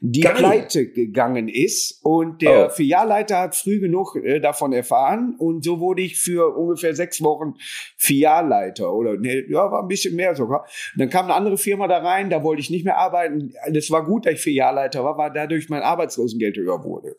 die 0.00 0.20
Geil. 0.20 0.34
pleite 0.34 0.90
gegangen 0.90 1.48
ist. 1.48 2.00
Und 2.02 2.42
der 2.42 2.66
oh. 2.66 2.68
Filialleiter 2.70 3.38
hat 3.40 3.56
früh 3.56 3.80
genug 3.80 4.16
äh, 4.16 4.40
davon 4.40 4.72
erfahren. 4.72 5.34
Und 5.38 5.64
so 5.64 5.80
wurde 5.80 6.02
ich 6.02 6.18
für 6.18 6.56
ungefähr 6.56 6.94
sechs 6.94 7.22
Wochen 7.22 7.54
Filialleiter. 7.96 8.92
Oder 8.92 9.16
ne, 9.16 9.44
ja, 9.48 9.70
war 9.70 9.82
ein 9.82 9.88
bisschen 9.88 10.14
mehr 10.16 10.34
sogar. 10.34 10.62
Und 10.94 11.00
dann 11.00 11.10
kam 11.10 11.26
eine 11.26 11.34
andere 11.34 11.58
Firma 11.58 11.88
da 11.88 11.98
rein, 11.98 12.30
da 12.30 12.42
wollte 12.42 12.60
ich 12.60 12.70
nicht 12.70 12.84
mehr 12.84 12.98
arbeiten. 12.98 13.52
Das 13.72 13.90
war 13.90 14.04
gut, 14.04 14.26
dass 14.26 14.34
ich 14.34 14.40
Filialleiter 14.40 15.04
war, 15.04 15.18
weil 15.18 15.32
dadurch 15.32 15.68
mein 15.68 15.82
Arbeitslosengeld 15.82 16.56
höher 16.56 16.84
wurde. 16.84 17.16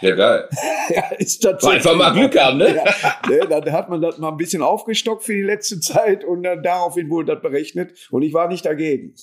Ja, 0.00 0.14
geil. 0.14 0.48
ja, 0.90 1.02
ist 1.18 1.38
tatsächlich. 1.40 1.76
Einfach 1.76 1.96
mal 1.96 2.12
Glück 2.12 2.38
haben, 2.38 2.58
ne? 2.58 2.74
ja, 2.74 2.84
ne? 3.28 3.46
Dann 3.48 3.72
hat 3.72 3.88
man 3.88 4.02
das 4.02 4.18
mal 4.18 4.28
ein 4.28 4.36
bisschen 4.36 4.62
aufgestockt 4.62 5.22
für 5.22 5.34
die 5.34 5.42
letzte 5.42 5.80
Zeit 5.80 6.24
und 6.24 6.42
dann 6.42 6.62
daraufhin 6.62 7.08
wurde 7.10 7.34
das 7.34 7.42
berechnet 7.42 7.92
und 8.10 8.22
ich 8.22 8.32
war 8.32 8.48
nicht 8.48 8.66
dagegen. 8.66 9.14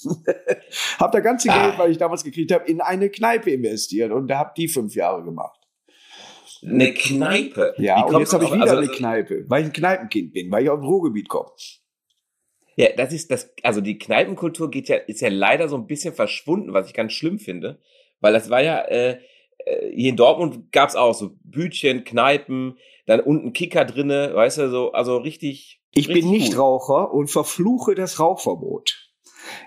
hab 0.99 1.11
das 1.11 1.23
ganze 1.23 1.49
ah. 1.49 1.67
Geld, 1.67 1.79
was 1.79 1.89
ich 1.89 1.97
damals 1.97 2.23
gekriegt 2.23 2.51
habe, 2.51 2.65
in 2.69 2.81
eine 2.81 3.09
Kneipe 3.09 3.51
investiert 3.51 4.11
und 4.11 4.27
da 4.27 4.39
hab 4.39 4.55
die 4.55 4.67
fünf 4.67 4.95
Jahre 4.95 5.23
gemacht. 5.23 5.59
Eine 6.63 6.93
Kneipe? 6.93 7.73
Ja, 7.77 8.03
und 8.03 8.19
jetzt 8.19 8.33
habe 8.33 8.45
ich 8.45 8.51
wieder 8.51 8.63
also, 8.63 8.77
eine 8.77 8.87
Kneipe, 8.87 9.45
weil 9.47 9.63
ich 9.63 9.69
ein 9.69 9.73
Kneipenkind 9.73 10.33
bin, 10.33 10.51
weil 10.51 10.63
ich 10.63 10.69
aus 10.69 10.79
dem 10.79 10.87
Ruhrgebiet 10.87 11.27
komme. 11.27 11.49
Ja, 12.75 12.89
das 12.95 13.13
ist 13.13 13.31
das, 13.31 13.53
also 13.63 13.81
die 13.81 13.97
Kneipenkultur 13.97 14.69
geht 14.69 14.87
ja, 14.87 14.95
ist 14.95 15.21
ja 15.21 15.29
leider 15.29 15.67
so 15.67 15.75
ein 15.75 15.87
bisschen 15.87 16.13
verschwunden, 16.13 16.73
was 16.73 16.87
ich 16.87 16.93
ganz 16.93 17.13
schlimm 17.13 17.39
finde, 17.39 17.79
weil 18.21 18.33
das 18.33 18.49
war 18.49 18.61
ja, 18.61 18.81
äh, 18.85 19.19
hier 19.93 20.09
in 20.09 20.15
Dortmund 20.15 20.71
gab's 20.71 20.95
auch 20.95 21.13
so 21.13 21.31
Bütchen, 21.43 22.03
Kneipen, 22.03 22.77
dann 23.05 23.19
unten 23.19 23.53
Kicker 23.53 23.85
drinne, 23.85 24.31
weißt 24.33 24.59
du, 24.59 24.69
so, 24.69 24.91
also 24.91 25.17
richtig. 25.17 25.81
Ich 25.93 26.07
richtig 26.07 26.23
bin 26.23 26.31
Nichtraucher 26.31 27.13
und 27.13 27.29
verfluche 27.29 27.95
das 27.95 28.19
Rauchverbot. 28.19 29.11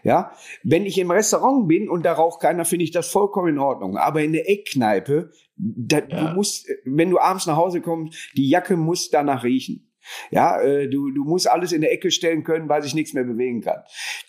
Ja, 0.02 0.32
wenn 0.62 0.87
ich 0.87 0.99
im 0.99 1.11
Restaurant 1.11 1.69
bin 1.69 1.88
und 1.88 2.05
da 2.05 2.12
raucht 2.12 2.41
keiner, 2.41 2.64
finde 2.64 2.85
ich 2.85 2.93
das 2.93 3.11
vollkommen 3.11 3.49
in 3.49 3.58
Ordnung. 3.58 3.96
Aber 3.96 4.23
in 4.23 4.32
der 4.32 4.49
Eckkneipe, 4.49 5.31
da, 5.56 5.99
ja. 5.99 6.05
du 6.06 6.35
musst, 6.35 6.69
wenn 6.85 7.11
du 7.11 7.19
abends 7.19 7.46
nach 7.46 7.56
Hause 7.56 7.81
kommst, 7.81 8.17
die 8.37 8.49
Jacke 8.49 8.76
muss 8.76 9.11
danach 9.11 9.44
riechen. 9.44 9.91
Ja, 10.31 10.61
äh, 10.61 10.89
du, 10.89 11.11
du 11.11 11.25
musst 11.25 11.51
alles 11.51 11.73
in 11.73 11.81
der 11.81 11.93
Ecke 11.93 12.11
stellen 12.11 12.45
können, 12.45 12.69
weil 12.69 12.83
sich 12.83 12.95
nichts 12.95 13.12
mehr 13.12 13.25
bewegen 13.25 13.61
kann. 13.61 13.83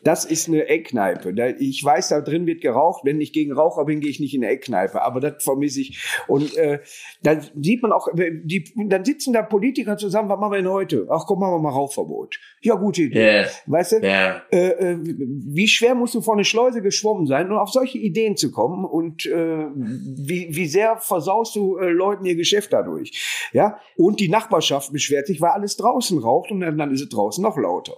Das 0.04 0.25
ist 0.25 0.48
eine 0.48 0.68
Eckkneipe. 0.68 1.33
Ich 1.60 1.83
weiß, 1.83 2.10
da 2.10 2.22
drin 2.22 2.45
wird 2.45 2.62
geraucht. 2.62 3.04
Wenn 3.06 3.19
ich 3.22 3.33
gegen 3.33 3.54
Raucher 3.54 3.86
bin, 3.86 4.00
gehe 4.00 4.10
ich 4.10 4.19
nicht 4.19 4.33
in 4.33 4.44
eine 4.44 4.54
Eckkneipe. 4.54 5.01
Aber 5.01 5.19
das 5.19 5.44
vermisse 5.44 5.81
ich. 5.81 6.04
Und 6.27 6.56
äh, 6.57 6.80
dann 7.24 7.42
sieht 7.62 7.81
man 7.81 7.92
auch, 7.92 8.07
die, 8.13 8.72
dann 8.88 9.06
sitzen 9.06 9.33
da 9.33 9.42
Politiker 9.42 9.98
zusammen, 9.98 10.30
was 10.30 10.39
machen 10.39 10.51
wir 10.51 10.57
denn 10.57 10.72
heute? 10.72 11.07
Ach 11.10 11.25
komm, 11.25 11.39
machen 11.39 11.54
wir 11.54 11.60
mal 11.60 11.69
Rauchverbot. 11.69 12.39
Ja, 12.62 12.75
gute 12.75 13.04
Idee. 13.04 13.19
Yeah. 13.19 13.48
Weißt 13.66 13.94
du, 13.94 13.95
yeah. 13.98 14.42
äh, 14.51 14.68
äh, 14.69 14.98
wie 15.01 15.68
schwer 15.68 15.95
musst 15.95 16.16
du 16.16 16.22
vor 16.22 16.33
eine 16.36 16.45
Schleuse 16.45 16.81
geschwommen 16.81 17.27
sein, 17.27 17.51
um 17.51 17.57
auf 17.57 17.69
solche 17.69 17.98
Ideen 17.98 18.38
zu 18.38 18.51
kommen? 18.51 18.86
Und 18.86 19.25
äh, 19.25 19.66
wie, 19.75 20.56
wie 20.56 20.68
sehr 20.68 20.98
versaust 20.98 21.56
du 21.56 21.77
äh, 21.77 21.89
Leuten 21.89 22.25
ihr 22.25 22.36
Geschäft 22.36 22.74
dadurch? 22.74 23.50
Ja, 23.54 23.80
und 23.98 24.19
die 24.19 24.30
Nachbarschaft 24.30 24.92
beschwert 24.92 25.27
sich, 25.27 25.42
weil 25.42 25.51
alles 25.51 25.64
alles 25.65 25.77
draußen 25.77 26.19
raucht 26.19 26.51
und 26.51 26.62
dann 26.62 26.91
ist 26.91 27.01
es 27.01 27.09
draußen 27.09 27.41
noch 27.41 27.57
lauter. 27.57 27.97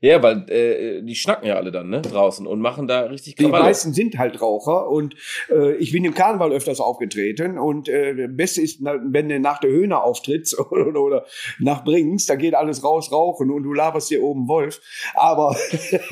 Ja, 0.00 0.22
weil 0.22 0.50
äh, 0.50 1.02
die 1.02 1.14
schnacken 1.14 1.46
ja 1.46 1.56
alle 1.56 1.70
dann, 1.70 1.90
ne, 1.90 2.00
draußen 2.00 2.46
und 2.46 2.60
machen 2.60 2.88
da 2.88 3.00
richtig 3.02 3.36
Krawalle. 3.36 3.62
Die 3.62 3.68
meisten 3.68 3.92
sind 3.92 4.16
halt 4.16 4.40
Raucher 4.40 4.88
und 4.88 5.14
äh, 5.50 5.74
ich 5.74 5.92
bin 5.92 6.02
im 6.02 6.14
Karneval 6.14 6.50
öfters 6.50 6.80
aufgetreten 6.80 7.58
und 7.58 7.86
äh, 7.90 8.26
Beste 8.26 8.62
ist, 8.62 8.82
wenn 8.82 9.28
du 9.28 9.38
nach 9.38 9.60
der 9.60 9.70
Höhne 9.70 10.02
auftrittst 10.02 10.58
oder, 10.72 11.00
oder 11.00 11.26
nach 11.58 11.84
Brings, 11.84 12.24
da 12.24 12.36
geht 12.36 12.54
alles 12.54 12.82
raus 12.82 13.12
rauchen 13.12 13.50
und 13.50 13.64
du 13.64 13.74
laberst 13.74 14.08
hier 14.08 14.22
oben 14.22 14.48
Wolf. 14.48 14.80
Aber 15.14 15.54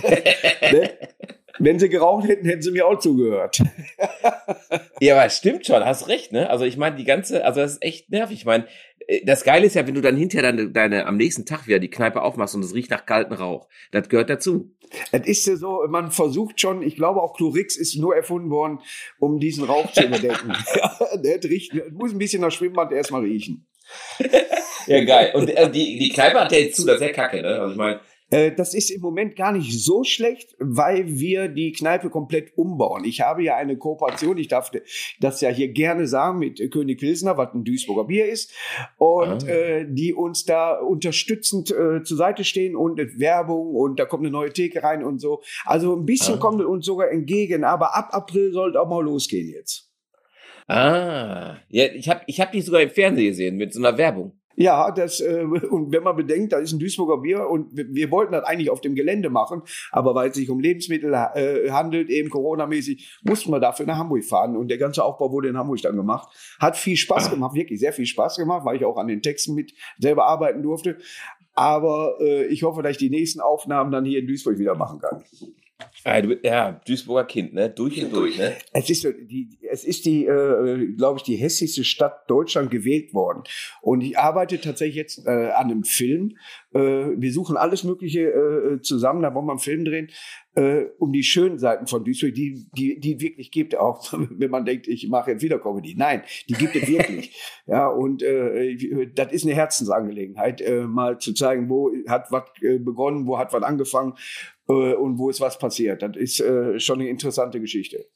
ne, 0.70 0.90
wenn 1.58 1.78
sie 1.78 1.88
geraucht 1.88 2.26
hätten, 2.28 2.46
hätten 2.46 2.62
sie 2.62 2.72
mir 2.72 2.86
auch 2.86 2.98
zugehört. 2.98 3.62
ja, 5.00 5.16
aber 5.16 5.30
stimmt 5.30 5.66
schon, 5.66 5.84
hast 5.84 6.08
recht, 6.08 6.32
ne? 6.32 6.50
Also 6.50 6.64
ich 6.64 6.76
meine, 6.76 6.96
die 6.96 7.04
ganze, 7.04 7.44
also 7.44 7.60
das 7.60 7.74
ist 7.74 7.82
echt 7.82 8.10
nervig. 8.10 8.38
Ich 8.38 8.44
meine, 8.44 8.66
das 9.24 9.44
Geile 9.44 9.66
ist 9.66 9.74
ja, 9.74 9.86
wenn 9.86 9.94
du 9.94 10.00
dann 10.00 10.16
hinterher 10.16 10.52
deine, 10.52 10.70
deine 10.70 11.06
am 11.06 11.16
nächsten 11.16 11.44
Tag 11.44 11.66
wieder 11.66 11.78
die 11.78 11.90
Kneipe 11.90 12.22
aufmachst 12.22 12.54
und 12.54 12.64
es 12.64 12.74
riecht 12.74 12.90
nach 12.90 13.06
kalten 13.06 13.34
Rauch. 13.34 13.68
Das 13.92 14.08
gehört 14.08 14.30
dazu. 14.30 14.70
Es 15.12 15.26
ist 15.26 15.46
ja 15.46 15.56
so, 15.56 15.82
man 15.88 16.10
versucht 16.10 16.60
schon, 16.60 16.82
ich 16.82 16.96
glaube 16.96 17.22
auch 17.22 17.36
Chlorix 17.36 17.76
ist 17.76 17.96
nur 17.96 18.14
erfunden 18.14 18.50
worden, 18.50 18.80
um 19.18 19.38
diesen 19.38 19.64
Rauch 19.64 19.90
zu 19.92 20.04
überdecken. 20.04 20.52
ja, 20.74 21.16
der 21.16 21.42
riecht, 21.44 21.72
muss 21.92 22.12
ein 22.12 22.18
bisschen 22.18 22.42
nach 22.42 22.52
Schwimmbad 22.52 22.92
erstmal 22.92 23.22
riechen. 23.22 23.66
ja, 24.86 25.04
geil. 25.04 25.32
Und 25.34 25.50
äh, 25.50 25.70
die, 25.70 25.98
die 25.98 26.08
Kneipe 26.10 26.40
hat 26.40 26.52
ja 26.52 26.58
jetzt 26.58 26.76
zu, 26.76 26.86
das 26.86 26.96
ist 26.96 27.02
ja 27.02 27.12
kacke, 27.12 27.42
ne? 27.42 27.60
Also 27.60 27.72
ich 27.72 27.76
meine, 27.76 27.96
äh, 27.96 27.98
das 28.56 28.74
ist 28.74 28.90
im 28.90 29.00
Moment 29.00 29.36
gar 29.36 29.52
nicht 29.52 29.72
so 29.84 30.04
schlecht, 30.04 30.56
weil 30.58 31.18
wir 31.18 31.48
die 31.48 31.72
Kneipe 31.72 32.10
komplett 32.10 32.56
umbauen. 32.56 33.04
Ich 33.04 33.20
habe 33.20 33.42
ja 33.42 33.56
eine 33.56 33.76
Kooperation, 33.76 34.38
ich 34.38 34.48
darf 34.48 34.70
das 35.20 35.40
ja 35.40 35.50
hier 35.50 35.68
gerne 35.68 36.06
sagen, 36.06 36.38
mit 36.38 36.70
König 36.70 36.98
Pilsner, 36.98 37.36
was 37.36 37.54
ein 37.54 37.64
Duisburger 37.64 38.04
Bier 38.04 38.26
ist, 38.26 38.52
und 38.96 39.44
ah. 39.44 39.48
äh, 39.48 39.86
die 39.88 40.14
uns 40.14 40.44
da 40.44 40.78
unterstützend 40.78 41.70
äh, 41.70 42.02
zur 42.02 42.16
Seite 42.16 42.44
stehen 42.44 42.76
und 42.76 42.98
Werbung 43.18 43.74
und 43.74 43.98
da 43.98 44.04
kommt 44.04 44.22
eine 44.22 44.30
neue 44.30 44.52
Theke 44.52 44.82
rein 44.82 45.04
und 45.04 45.20
so. 45.20 45.42
Also 45.64 45.94
ein 45.94 46.06
bisschen 46.06 46.34
ah. 46.34 46.38
kommt 46.38 46.62
uns 46.62 46.86
sogar 46.86 47.10
entgegen, 47.10 47.64
aber 47.64 47.94
ab 47.94 48.08
April 48.12 48.52
sollte 48.52 48.80
auch 48.80 48.88
mal 48.88 49.02
losgehen 49.02 49.48
jetzt. 49.48 49.90
Ah, 50.66 51.58
ja, 51.68 51.86
ich 51.92 52.08
habe 52.08 52.22
ich 52.26 52.40
hab 52.40 52.52
die 52.52 52.62
sogar 52.62 52.80
im 52.80 52.90
Fernsehen 52.90 53.28
gesehen 53.28 53.56
mit 53.56 53.74
so 53.74 53.80
einer 53.80 53.98
Werbung. 53.98 54.40
Ja, 54.56 54.90
das, 54.90 55.20
äh, 55.20 55.44
und 55.70 55.92
wenn 55.92 56.02
man 56.02 56.16
bedenkt, 56.16 56.52
da 56.52 56.58
ist 56.58 56.72
ein 56.72 56.78
Duisburger 56.78 57.18
Bier 57.18 57.48
und 57.48 57.70
wir, 57.72 58.10
wollten 58.10 58.32
das 58.32 58.44
eigentlich 58.44 58.70
auf 58.70 58.80
dem 58.80 58.94
Gelände 58.94 59.30
machen, 59.30 59.62
aber 59.90 60.14
weil 60.14 60.30
es 60.30 60.36
sich 60.36 60.48
um 60.50 60.60
Lebensmittel 60.60 61.12
äh, 61.12 61.70
handelt, 61.70 62.10
eben 62.10 62.30
Corona-mäßig, 62.30 63.20
mussten 63.22 63.50
wir 63.50 63.60
dafür 63.60 63.86
nach 63.86 63.98
Hamburg 63.98 64.24
fahren 64.24 64.56
und 64.56 64.68
der 64.68 64.78
ganze 64.78 65.04
Aufbau 65.04 65.32
wurde 65.32 65.48
in 65.48 65.58
Hamburg 65.58 65.82
dann 65.82 65.96
gemacht. 65.96 66.28
Hat 66.60 66.76
viel 66.76 66.96
Spaß 66.96 67.30
gemacht, 67.30 67.54
wirklich 67.54 67.80
sehr 67.80 67.92
viel 67.92 68.06
Spaß 68.06 68.36
gemacht, 68.36 68.64
weil 68.64 68.76
ich 68.76 68.84
auch 68.84 68.96
an 68.96 69.08
den 69.08 69.22
Texten 69.22 69.54
mit 69.54 69.74
selber 69.98 70.26
arbeiten 70.26 70.62
durfte. 70.62 70.98
Aber 71.54 72.16
äh, 72.20 72.46
ich 72.46 72.62
hoffe, 72.62 72.82
dass 72.82 72.92
ich 72.92 72.98
die 72.98 73.10
nächsten 73.10 73.40
Aufnahmen 73.40 73.92
dann 73.92 74.04
hier 74.04 74.18
in 74.18 74.26
Duisburg 74.26 74.58
wieder 74.58 74.74
machen 74.74 75.00
kann. 75.00 75.22
Ja, 76.04 76.20
du, 76.20 76.38
ja, 76.42 76.80
Duisburger 76.86 77.24
Kind, 77.26 77.54
ne? 77.54 77.70
Durch 77.70 78.02
und 78.02 78.12
durch, 78.12 78.38
ne? 78.38 78.54
Es 78.72 78.90
ist, 78.90 79.04
die, 79.04 79.48
es 79.70 79.84
ist 79.84 80.04
die, 80.04 80.26
äh, 80.26 80.92
glaube 80.96 81.18
ich, 81.18 81.22
die 81.22 81.36
hässlichste 81.36 81.84
Stadt 81.84 82.28
Deutschland 82.28 82.70
gewählt 82.70 83.14
worden. 83.14 83.42
Und 83.82 84.02
ich 84.02 84.18
arbeite 84.18 84.60
tatsächlich 84.60 84.96
jetzt 84.96 85.26
äh, 85.26 85.50
an 85.50 85.70
einem 85.70 85.84
Film. 85.84 86.36
Äh, 86.74 86.80
wir 87.16 87.32
suchen 87.32 87.56
alles 87.56 87.84
Mögliche 87.84 88.20
äh, 88.20 88.80
zusammen, 88.82 89.22
da 89.22 89.34
wollen 89.34 89.46
wir 89.46 89.52
einen 89.52 89.60
Film 89.60 89.84
drehen, 89.84 90.08
äh, 90.54 90.86
um 90.98 91.12
die 91.12 91.22
schönen 91.22 91.58
Seiten 91.58 91.86
von 91.86 92.04
Duisburg, 92.04 92.34
die, 92.34 92.66
die, 92.76 92.98
die 92.98 93.20
wirklich 93.20 93.50
gibt, 93.50 93.76
auch 93.76 94.12
wenn 94.30 94.50
man 94.50 94.64
denkt, 94.64 94.88
ich 94.88 95.08
mache 95.08 95.32
jetzt 95.32 95.42
wieder 95.42 95.58
Comedy. 95.58 95.94
Nein, 95.96 96.22
die 96.48 96.54
gibt 96.54 96.74
es 96.76 96.88
wirklich. 96.88 97.36
ja, 97.66 97.88
und 97.88 98.22
äh, 98.22 98.76
das 99.14 99.32
ist 99.32 99.44
eine 99.44 99.54
Herzensangelegenheit, 99.54 100.62
mal 100.86 101.18
zu 101.18 101.32
zeigen, 101.32 101.68
wo 101.68 101.92
hat 102.08 102.30
was 102.30 102.44
begonnen, 102.60 103.26
wo 103.26 103.38
hat 103.38 103.52
was 103.52 103.62
angefangen 103.62 104.14
und 104.72 105.18
wo 105.18 105.30
ist 105.30 105.40
was 105.40 105.58
passiert. 105.58 106.02
Das 106.02 106.16
ist 106.16 106.40
äh, 106.40 106.78
schon 106.80 107.00
eine 107.00 107.08
interessante 107.08 107.60
Geschichte. 107.60 108.06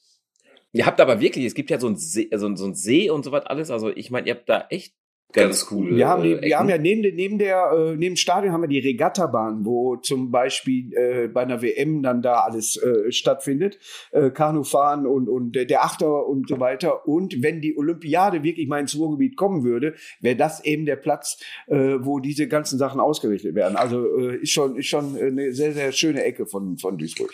Ihr 0.72 0.86
habt 0.86 1.00
aber 1.00 1.20
wirklich, 1.20 1.44
es 1.44 1.54
gibt 1.54 1.70
ja 1.70 1.80
so 1.80 1.88
ein 1.88 1.96
See, 1.96 2.28
so 2.34 2.54
so 2.54 2.66
ein 2.66 2.74
See 2.74 3.10
und 3.10 3.24
so 3.24 3.32
was 3.32 3.46
alles. 3.46 3.70
Also 3.70 3.90
ich 3.90 4.10
meine, 4.10 4.26
ihr 4.28 4.34
habt 4.34 4.48
da 4.48 4.66
echt 4.70 4.94
ganz 5.32 5.66
cool. 5.70 5.94
Wir 5.94 6.08
haben, 6.08 6.22
die, 6.22 6.32
äh, 6.32 6.42
wir 6.42 6.58
haben 6.58 6.68
ja 6.68 6.78
neben, 6.78 7.02
neben 7.14 7.38
der 7.38 7.70
äh, 7.72 7.90
neben 7.90 8.00
dem 8.00 8.16
Stadion 8.16 8.52
haben 8.52 8.62
wir 8.62 8.68
die 8.68 8.78
Regattabahn, 8.78 9.64
wo 9.64 9.96
zum 9.96 10.30
Beispiel 10.30 10.92
äh, 10.94 11.28
bei 11.28 11.42
einer 11.42 11.62
WM 11.62 12.02
dann 12.02 12.22
da 12.22 12.40
alles 12.40 12.76
äh, 12.76 13.12
stattfindet, 13.12 13.78
äh, 14.12 14.30
Kanufahren 14.30 15.06
und 15.06 15.28
und 15.28 15.52
der, 15.54 15.64
der 15.64 15.84
Achter 15.84 16.26
und 16.26 16.48
so 16.48 16.60
weiter. 16.60 17.06
Und 17.06 17.42
wenn 17.42 17.60
die 17.60 17.76
Olympiade 17.76 18.42
wirklich 18.42 18.68
mal 18.68 18.80
ins 18.80 18.96
Ruhrgebiet 18.96 19.36
kommen 19.36 19.64
würde, 19.64 19.94
wäre 20.20 20.36
das 20.36 20.64
eben 20.64 20.86
der 20.86 20.96
Platz, 20.96 21.40
äh, 21.66 21.76
wo 22.00 22.18
diese 22.18 22.48
ganzen 22.48 22.78
Sachen 22.78 23.00
ausgerichtet 23.00 23.54
werden. 23.54 23.76
Also 23.76 24.18
äh, 24.18 24.36
ist 24.36 24.52
schon 24.52 24.76
ist 24.76 24.86
schon 24.86 25.16
eine 25.16 25.52
sehr 25.52 25.72
sehr 25.72 25.92
schöne 25.92 26.24
Ecke 26.24 26.46
von 26.46 26.78
von 26.78 26.98
Duisburg. 26.98 27.32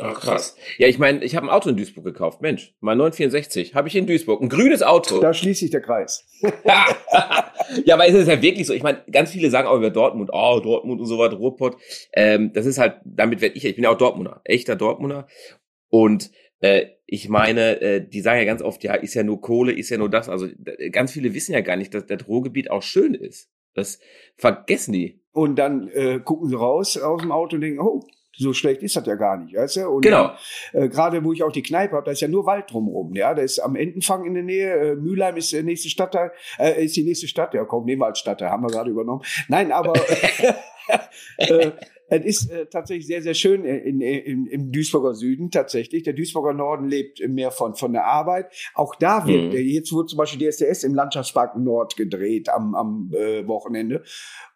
Ach, 0.00 0.20
krass. 0.20 0.56
Ja, 0.78 0.88
ich 0.88 0.98
meine, 0.98 1.24
ich 1.24 1.36
habe 1.36 1.46
ein 1.46 1.50
Auto 1.50 1.68
in 1.68 1.76
Duisburg 1.76 2.04
gekauft. 2.04 2.42
Mensch, 2.42 2.74
mein 2.80 2.98
964 2.98 3.74
habe 3.74 3.86
ich 3.86 3.94
in 3.94 4.06
Duisburg. 4.06 4.42
Ein 4.42 4.48
grünes 4.48 4.82
Auto. 4.82 5.20
Da 5.20 5.32
schließt 5.32 5.60
sich 5.60 5.70
der 5.70 5.82
Kreis. 5.82 6.26
ja, 7.84 7.94
aber 7.94 8.08
es 8.08 8.14
ist 8.14 8.28
ja 8.28 8.42
wirklich 8.42 8.66
so. 8.66 8.72
Ich 8.72 8.82
meine, 8.82 9.04
ganz 9.10 9.30
viele 9.30 9.50
sagen 9.50 9.68
auch 9.68 9.76
über 9.76 9.90
Dortmund, 9.90 10.30
oh, 10.32 10.60
Dortmund 10.60 11.00
und 11.00 11.06
so 11.06 11.18
weiter, 11.18 11.36
Ruhrpott. 11.36 11.76
Ähm, 12.12 12.52
das 12.52 12.66
ist 12.66 12.78
halt, 12.78 12.96
damit 13.04 13.40
werde 13.40 13.56
ich, 13.56 13.64
ich 13.64 13.76
bin 13.76 13.84
ja 13.84 13.90
auch 13.90 13.98
Dortmunder, 13.98 14.40
echter 14.44 14.74
Dortmunder. 14.74 15.28
Und 15.90 16.32
äh, 16.58 16.86
ich 17.06 17.28
meine, 17.28 17.80
äh, 17.80 18.08
die 18.08 18.20
sagen 18.20 18.38
ja 18.38 18.46
ganz 18.46 18.62
oft, 18.62 18.82
ja, 18.82 18.94
ist 18.94 19.14
ja 19.14 19.22
nur 19.22 19.40
Kohle, 19.40 19.72
ist 19.72 19.90
ja 19.90 19.98
nur 19.98 20.10
das. 20.10 20.28
Also 20.28 20.48
ganz 20.90 21.12
viele 21.12 21.34
wissen 21.34 21.52
ja 21.52 21.60
gar 21.60 21.76
nicht, 21.76 21.94
dass 21.94 22.06
das 22.06 22.26
Ruhrgebiet 22.26 22.68
auch 22.68 22.82
schön 22.82 23.14
ist. 23.14 23.48
Das 23.74 24.00
vergessen 24.36 24.92
die. 24.92 25.20
Und 25.30 25.56
dann 25.56 25.88
äh, 25.88 26.18
gucken 26.18 26.48
sie 26.48 26.56
raus 26.56 26.96
aus 26.96 27.22
dem 27.22 27.30
Auto 27.30 27.56
und 27.56 27.60
denken, 27.60 27.80
oh, 27.80 28.02
so 28.36 28.52
schlecht 28.52 28.82
ist 28.82 28.96
das 28.96 29.06
ja 29.06 29.14
gar 29.14 29.36
nicht, 29.36 29.54
weißt 29.54 29.76
du? 29.76 29.88
Und 29.88 30.02
genau. 30.02 30.32
Äh, 30.72 30.88
Gerade 30.88 31.24
wo 31.24 31.32
ich 31.32 31.42
auch 31.42 31.52
die 31.52 31.62
Kneipe 31.62 31.96
habe, 31.96 32.04
da 32.04 32.12
ist 32.12 32.20
ja 32.20 32.28
nur 32.28 32.46
Wald 32.46 32.70
drumherum, 32.70 33.14
ja. 33.14 33.34
Da 33.34 33.42
ist 33.42 33.58
am 33.58 33.76
Entenfang 33.76 34.24
in 34.24 34.34
der 34.34 34.42
Nähe, 34.42 34.74
äh, 34.74 34.94
Mülheim 34.96 35.36
ist 35.36 35.52
der 35.52 35.62
nächste 35.62 35.88
Stadtteil, 35.88 36.32
äh, 36.58 36.84
ist 36.84 36.96
die 36.96 37.04
nächste 37.04 37.28
Stadt, 37.28 37.54
ja 37.54 37.64
komm, 37.64 37.84
nehmen 37.84 38.02
wir 38.02 38.06
als 38.06 38.18
Stadtteil, 38.18 38.50
haben 38.50 38.62
wir 38.62 38.70
gerade 38.70 38.90
übernommen. 38.90 39.22
Nein, 39.48 39.72
aber 39.72 39.94
äh, 41.38 41.72
es 42.08 42.24
ist 42.24 42.50
äh, 42.50 42.66
tatsächlich 42.66 43.06
sehr, 43.06 43.22
sehr 43.22 43.34
schön 43.34 43.64
in, 43.64 44.00
in, 44.00 44.46
im 44.46 44.72
Duisburger 44.72 45.14
Süden 45.14 45.50
tatsächlich. 45.50 46.02
Der 46.02 46.12
Duisburger 46.12 46.52
Norden 46.52 46.88
lebt 46.88 47.26
mehr 47.28 47.50
von, 47.50 47.74
von 47.74 47.92
der 47.92 48.04
Arbeit. 48.04 48.52
Auch 48.74 48.94
da 48.94 49.26
wird, 49.26 49.52
mhm. 49.52 49.58
jetzt 49.58 49.92
wurde 49.92 50.08
zum 50.08 50.18
Beispiel 50.18 50.50
DSDS 50.50 50.84
im 50.84 50.94
Landschaftspark 50.94 51.56
Nord 51.56 51.96
gedreht 51.96 52.48
am, 52.48 52.74
am 52.74 53.10
äh, 53.14 53.46
Wochenende. 53.46 54.02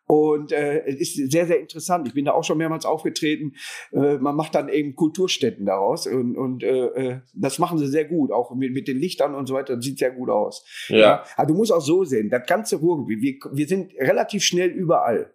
Und 0.08 0.52
äh, 0.52 0.86
es 0.86 1.16
ist 1.16 1.30
sehr, 1.30 1.46
sehr 1.46 1.60
interessant. 1.60 2.08
Ich 2.08 2.14
bin 2.14 2.24
da 2.24 2.32
auch 2.32 2.42
schon 2.42 2.56
mehrmals 2.56 2.86
aufgetreten. 2.86 3.52
Äh, 3.92 4.16
man 4.16 4.36
macht 4.36 4.54
dann 4.54 4.70
eben 4.70 4.96
Kulturstätten 4.96 5.66
daraus 5.66 6.06
und, 6.06 6.34
und 6.34 6.62
äh, 6.62 6.86
äh 6.86 7.20
das 7.34 7.58
machen 7.58 7.76
sie 7.76 7.86
sehr 7.86 8.06
gut, 8.06 8.32
auch 8.32 8.54
mit, 8.54 8.72
mit 8.72 8.88
den 8.88 8.98
Lichtern 8.98 9.34
und 9.34 9.46
so 9.46 9.52
weiter. 9.52 9.76
Das 9.76 9.84
sieht 9.84 9.98
sehr 9.98 10.10
gut 10.10 10.30
aus. 10.30 10.64
Ja. 10.88 10.96
ja. 10.96 11.24
Aber 11.36 11.46
du 11.48 11.54
musst 11.54 11.70
auch 11.70 11.82
so 11.82 12.04
sehen, 12.04 12.30
das 12.30 12.46
ganze 12.46 12.76
Ruhrgebiet, 12.76 13.20
wir, 13.20 13.50
wir 13.52 13.68
sind 13.68 13.92
relativ 13.98 14.42
schnell 14.42 14.70
überall. 14.70 15.34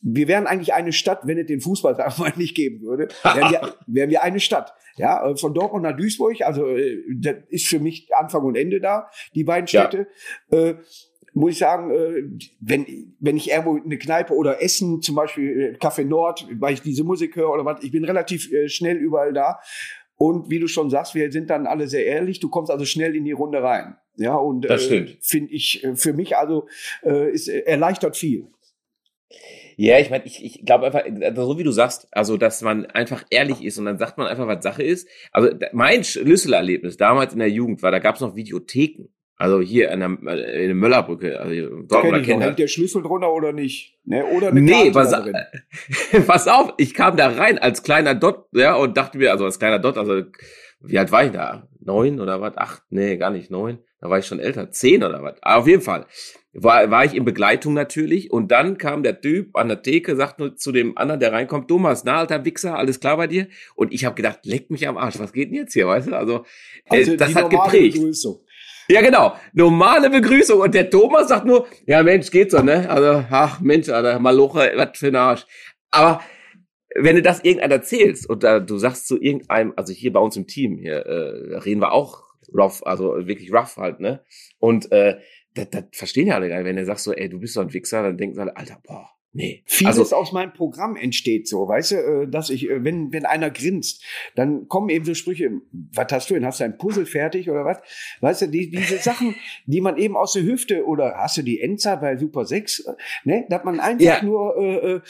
Wir 0.00 0.28
wären 0.28 0.46
eigentlich 0.46 0.74
eine 0.74 0.92
Stadt, 0.92 1.22
wenn 1.24 1.38
es 1.38 1.46
den 1.46 1.60
Fußball 1.60 1.94
mal 2.18 2.32
nicht 2.36 2.54
geben 2.54 2.82
würde. 2.82 3.08
Wären 3.24 3.50
wir, 3.50 3.74
wären 3.88 4.10
wir 4.10 4.22
eine 4.22 4.38
Stadt. 4.38 4.74
Ja, 4.96 5.28
äh, 5.28 5.36
von 5.36 5.54
Dortmund 5.54 5.82
nach 5.82 5.96
Duisburg, 5.96 6.40
also 6.42 6.68
äh, 6.68 7.02
das 7.16 7.36
ist 7.48 7.66
für 7.66 7.80
mich 7.80 8.08
Anfang 8.14 8.44
und 8.44 8.54
Ende 8.54 8.80
da, 8.80 9.10
die 9.34 9.42
beiden 9.42 9.66
Städte. 9.66 10.06
Ja. 10.52 10.58
Äh, 10.58 10.76
muss 11.34 11.52
ich 11.52 11.58
sagen, 11.58 11.90
äh, 11.90 12.22
wenn, 12.60 13.14
wenn 13.18 13.36
ich 13.36 13.50
irgendwo 13.50 13.76
eine 13.76 13.98
Kneipe 13.98 14.34
oder 14.34 14.62
Essen, 14.62 15.02
zum 15.02 15.16
Beispiel 15.16 15.74
äh, 15.74 15.76
Café 15.76 16.04
Nord, 16.04 16.46
weil 16.58 16.74
ich 16.74 16.82
diese 16.82 17.04
Musik 17.04 17.36
höre 17.36 17.50
oder 17.50 17.64
was, 17.64 17.82
ich 17.82 17.90
bin 17.90 18.04
relativ 18.04 18.50
äh, 18.52 18.68
schnell 18.68 18.96
überall 18.96 19.32
da. 19.32 19.58
Und 20.16 20.48
wie 20.48 20.60
du 20.60 20.68
schon 20.68 20.90
sagst, 20.90 21.14
wir 21.16 21.30
sind 21.32 21.50
dann 21.50 21.66
alle 21.66 21.88
sehr 21.88 22.06
ehrlich. 22.06 22.38
Du 22.38 22.48
kommst 22.48 22.70
also 22.70 22.84
schnell 22.84 23.16
in 23.16 23.24
die 23.24 23.32
Runde 23.32 23.62
rein. 23.62 23.96
Ja, 24.16 24.36
und 24.36 24.62
das 24.62 24.88
äh, 24.88 25.08
finde 25.20 25.52
ich 25.52 25.84
für 25.96 26.12
mich 26.12 26.36
also 26.36 26.68
äh, 27.02 27.32
ist 27.32 27.48
erleichtert 27.48 28.16
viel. 28.16 28.46
Ja, 29.76 29.98
ich 29.98 30.10
meine, 30.10 30.24
ich, 30.24 30.44
ich 30.44 30.64
glaube 30.64 30.86
einfach, 30.86 31.02
also 31.04 31.46
so 31.46 31.58
wie 31.58 31.64
du 31.64 31.72
sagst, 31.72 32.06
also 32.12 32.36
dass 32.36 32.62
man 32.62 32.86
einfach 32.86 33.24
ehrlich 33.30 33.64
ist 33.64 33.76
und 33.78 33.86
dann 33.86 33.98
sagt 33.98 34.18
man 34.18 34.28
einfach, 34.28 34.46
was 34.46 34.62
Sache 34.62 34.84
ist. 34.84 35.08
Also 35.32 35.50
mein 35.72 36.04
Schlüsselerlebnis 36.04 36.96
damals 36.96 37.32
in 37.32 37.40
der 37.40 37.50
Jugend 37.50 37.82
war, 37.82 37.90
da 37.90 37.98
gab 37.98 38.14
es 38.14 38.20
noch 38.20 38.36
Videotheken. 38.36 39.08
Also 39.36 39.60
hier 39.60 39.92
an 39.92 40.00
der, 40.00 40.08
in 40.08 40.66
der 40.66 40.74
Möllerbrücke. 40.74 41.40
Also 41.40 41.82
Dortmunder 41.82 42.22
Kinder. 42.22 42.46
Hängt 42.46 42.58
der 42.58 42.68
Schlüssel 42.68 43.02
drunter 43.02 43.32
oder 43.32 43.52
nicht? 43.52 43.98
Ne? 44.04 44.24
Oder 44.24 44.48
eine 44.48 44.60
nee, 44.60 44.90
pass, 44.90 45.12
pass 46.26 46.48
auf, 46.48 46.74
ich 46.78 46.94
kam 46.94 47.16
da 47.16 47.28
rein 47.28 47.58
als 47.58 47.82
kleiner 47.82 48.14
Dot, 48.14 48.46
ja, 48.52 48.76
und 48.76 48.96
dachte 48.96 49.18
mir, 49.18 49.32
also 49.32 49.44
als 49.44 49.58
kleiner 49.58 49.80
Dot, 49.80 49.98
also 49.98 50.22
wie 50.80 50.98
alt 50.98 51.10
war 51.10 51.24
ich 51.24 51.32
da? 51.32 51.68
Neun 51.80 52.20
oder 52.20 52.40
was? 52.40 52.56
Acht? 52.56 52.82
Nee, 52.90 53.16
gar 53.16 53.30
nicht 53.30 53.50
neun. 53.50 53.78
Da 54.00 54.10
war 54.10 54.18
ich 54.18 54.26
schon 54.26 54.38
älter. 54.38 54.70
Zehn 54.70 55.02
oder 55.02 55.22
was? 55.22 55.42
Aber 55.42 55.62
auf 55.62 55.66
jeden 55.66 55.80
Fall 55.80 56.06
war, 56.52 56.90
war 56.90 57.04
ich 57.04 57.14
in 57.14 57.24
Begleitung 57.24 57.74
natürlich. 57.74 58.30
Und 58.30 58.50
dann 58.50 58.78
kam 58.78 59.02
der 59.02 59.20
Typ 59.20 59.56
an 59.56 59.68
der 59.68 59.82
Theke, 59.82 60.14
sagt 60.14 60.38
nur 60.38 60.56
zu 60.56 60.72
dem 60.72 60.96
anderen, 60.96 61.20
der 61.20 61.32
reinkommt, 61.32 61.68
Thomas, 61.68 62.04
na, 62.04 62.18
alter 62.18 62.44
Wichser, 62.44 62.76
alles 62.76 63.00
klar 63.00 63.16
bei 63.16 63.26
dir? 63.26 63.48
Und 63.74 63.92
ich 63.92 64.04
habe 64.04 64.14
gedacht, 64.14 64.40
leck 64.44 64.70
mich 64.70 64.86
am 64.86 64.96
Arsch, 64.98 65.18
was 65.18 65.32
geht 65.32 65.48
denn 65.48 65.56
jetzt 65.56 65.72
hier, 65.72 65.86
weißt 65.86 66.08
du? 66.08 66.14
Also, 66.14 66.44
äh, 66.84 66.98
also 66.98 67.16
das 67.16 67.34
hat 67.34 67.50
geprägt. 67.50 67.94
Begrüßung. 67.94 68.43
Ja, 68.88 69.00
genau. 69.00 69.34
Normale 69.52 70.10
Begrüßung. 70.10 70.60
Und 70.60 70.74
der 70.74 70.90
Thomas 70.90 71.28
sagt 71.28 71.46
nur, 71.46 71.66
ja 71.86 72.02
Mensch, 72.02 72.30
geht 72.30 72.50
so, 72.50 72.62
ne? 72.62 72.88
Also, 72.88 73.24
ach 73.30 73.60
Mensch, 73.60 73.88
Alter, 73.88 74.18
Maloche, 74.18 74.72
was 74.76 74.98
für 74.98 75.08
ein 75.08 75.16
Arsch. 75.16 75.46
Aber 75.90 76.20
wenn 76.94 77.16
du 77.16 77.22
das 77.22 77.42
irgendeiner 77.42 77.74
erzählst 77.74 78.28
und 78.28 78.42
da, 78.42 78.60
du 78.60 78.78
sagst 78.78 79.08
zu 79.08 79.20
irgendeinem, 79.20 79.72
also 79.76 79.92
hier 79.92 80.12
bei 80.12 80.20
uns 80.20 80.36
im 80.36 80.46
Team, 80.46 80.76
hier 80.78 81.06
äh, 81.06 81.56
reden 81.58 81.80
wir 81.80 81.92
auch 81.92 82.24
rough, 82.52 82.82
also 82.84 83.26
wirklich 83.26 83.52
rough 83.52 83.76
halt, 83.76 84.00
ne? 84.00 84.22
Und 84.58 84.92
äh, 84.92 85.18
das, 85.54 85.70
das 85.70 85.84
verstehen 85.92 86.28
ja 86.28 86.34
alle 86.34 86.48
gar 86.48 86.56
nicht. 86.56 86.66
Wenn 86.66 86.76
du 86.76 86.84
sagst 86.84 87.04
so, 87.04 87.12
ey, 87.12 87.28
du 87.28 87.40
bist 87.40 87.54
so 87.54 87.60
ein 87.60 87.72
Wichser, 87.72 88.02
dann 88.02 88.16
denken 88.16 88.34
sie 88.34 88.42
alle, 88.42 88.56
Alter, 88.56 88.78
boah, 88.84 89.13
Nee. 89.36 89.62
Vieles 89.66 89.98
also, 89.98 90.14
aus 90.14 90.30
meinem 90.30 90.52
Programm 90.52 90.94
entsteht 90.94 91.48
so, 91.48 91.66
weißt 91.66 91.90
du, 91.90 91.96
äh, 91.96 92.28
dass 92.28 92.50
ich, 92.50 92.70
äh, 92.70 92.84
wenn, 92.84 93.12
wenn 93.12 93.26
einer 93.26 93.50
grinst, 93.50 94.04
dann 94.36 94.68
kommen 94.68 94.90
eben 94.90 95.04
so 95.04 95.14
Sprüche, 95.14 95.50
was 95.72 96.06
hast 96.12 96.30
du 96.30 96.34
denn? 96.34 96.46
Hast 96.46 96.60
du 96.60 96.64
ein 96.64 96.78
Puzzle 96.78 97.04
fertig 97.04 97.50
oder 97.50 97.64
was? 97.64 97.78
Weißt 98.20 98.42
du, 98.42 98.46
die, 98.46 98.70
diese 98.70 98.98
Sachen, 98.98 99.34
die 99.66 99.80
man 99.80 99.96
eben 99.96 100.16
aus 100.16 100.34
der 100.34 100.44
Hüfte 100.44 100.86
oder 100.86 101.16
hast 101.16 101.36
du 101.36 101.42
die 101.42 101.60
Endzeit 101.60 102.00
bei 102.00 102.16
Super 102.16 102.46
6, 102.46 102.86
ne, 103.24 103.44
dass 103.48 103.64
man 103.64 103.80
einfach 103.80 104.04
ja. 104.04 104.22
nur 104.22 104.56
äh, 104.56 104.76
äh 104.76 105.00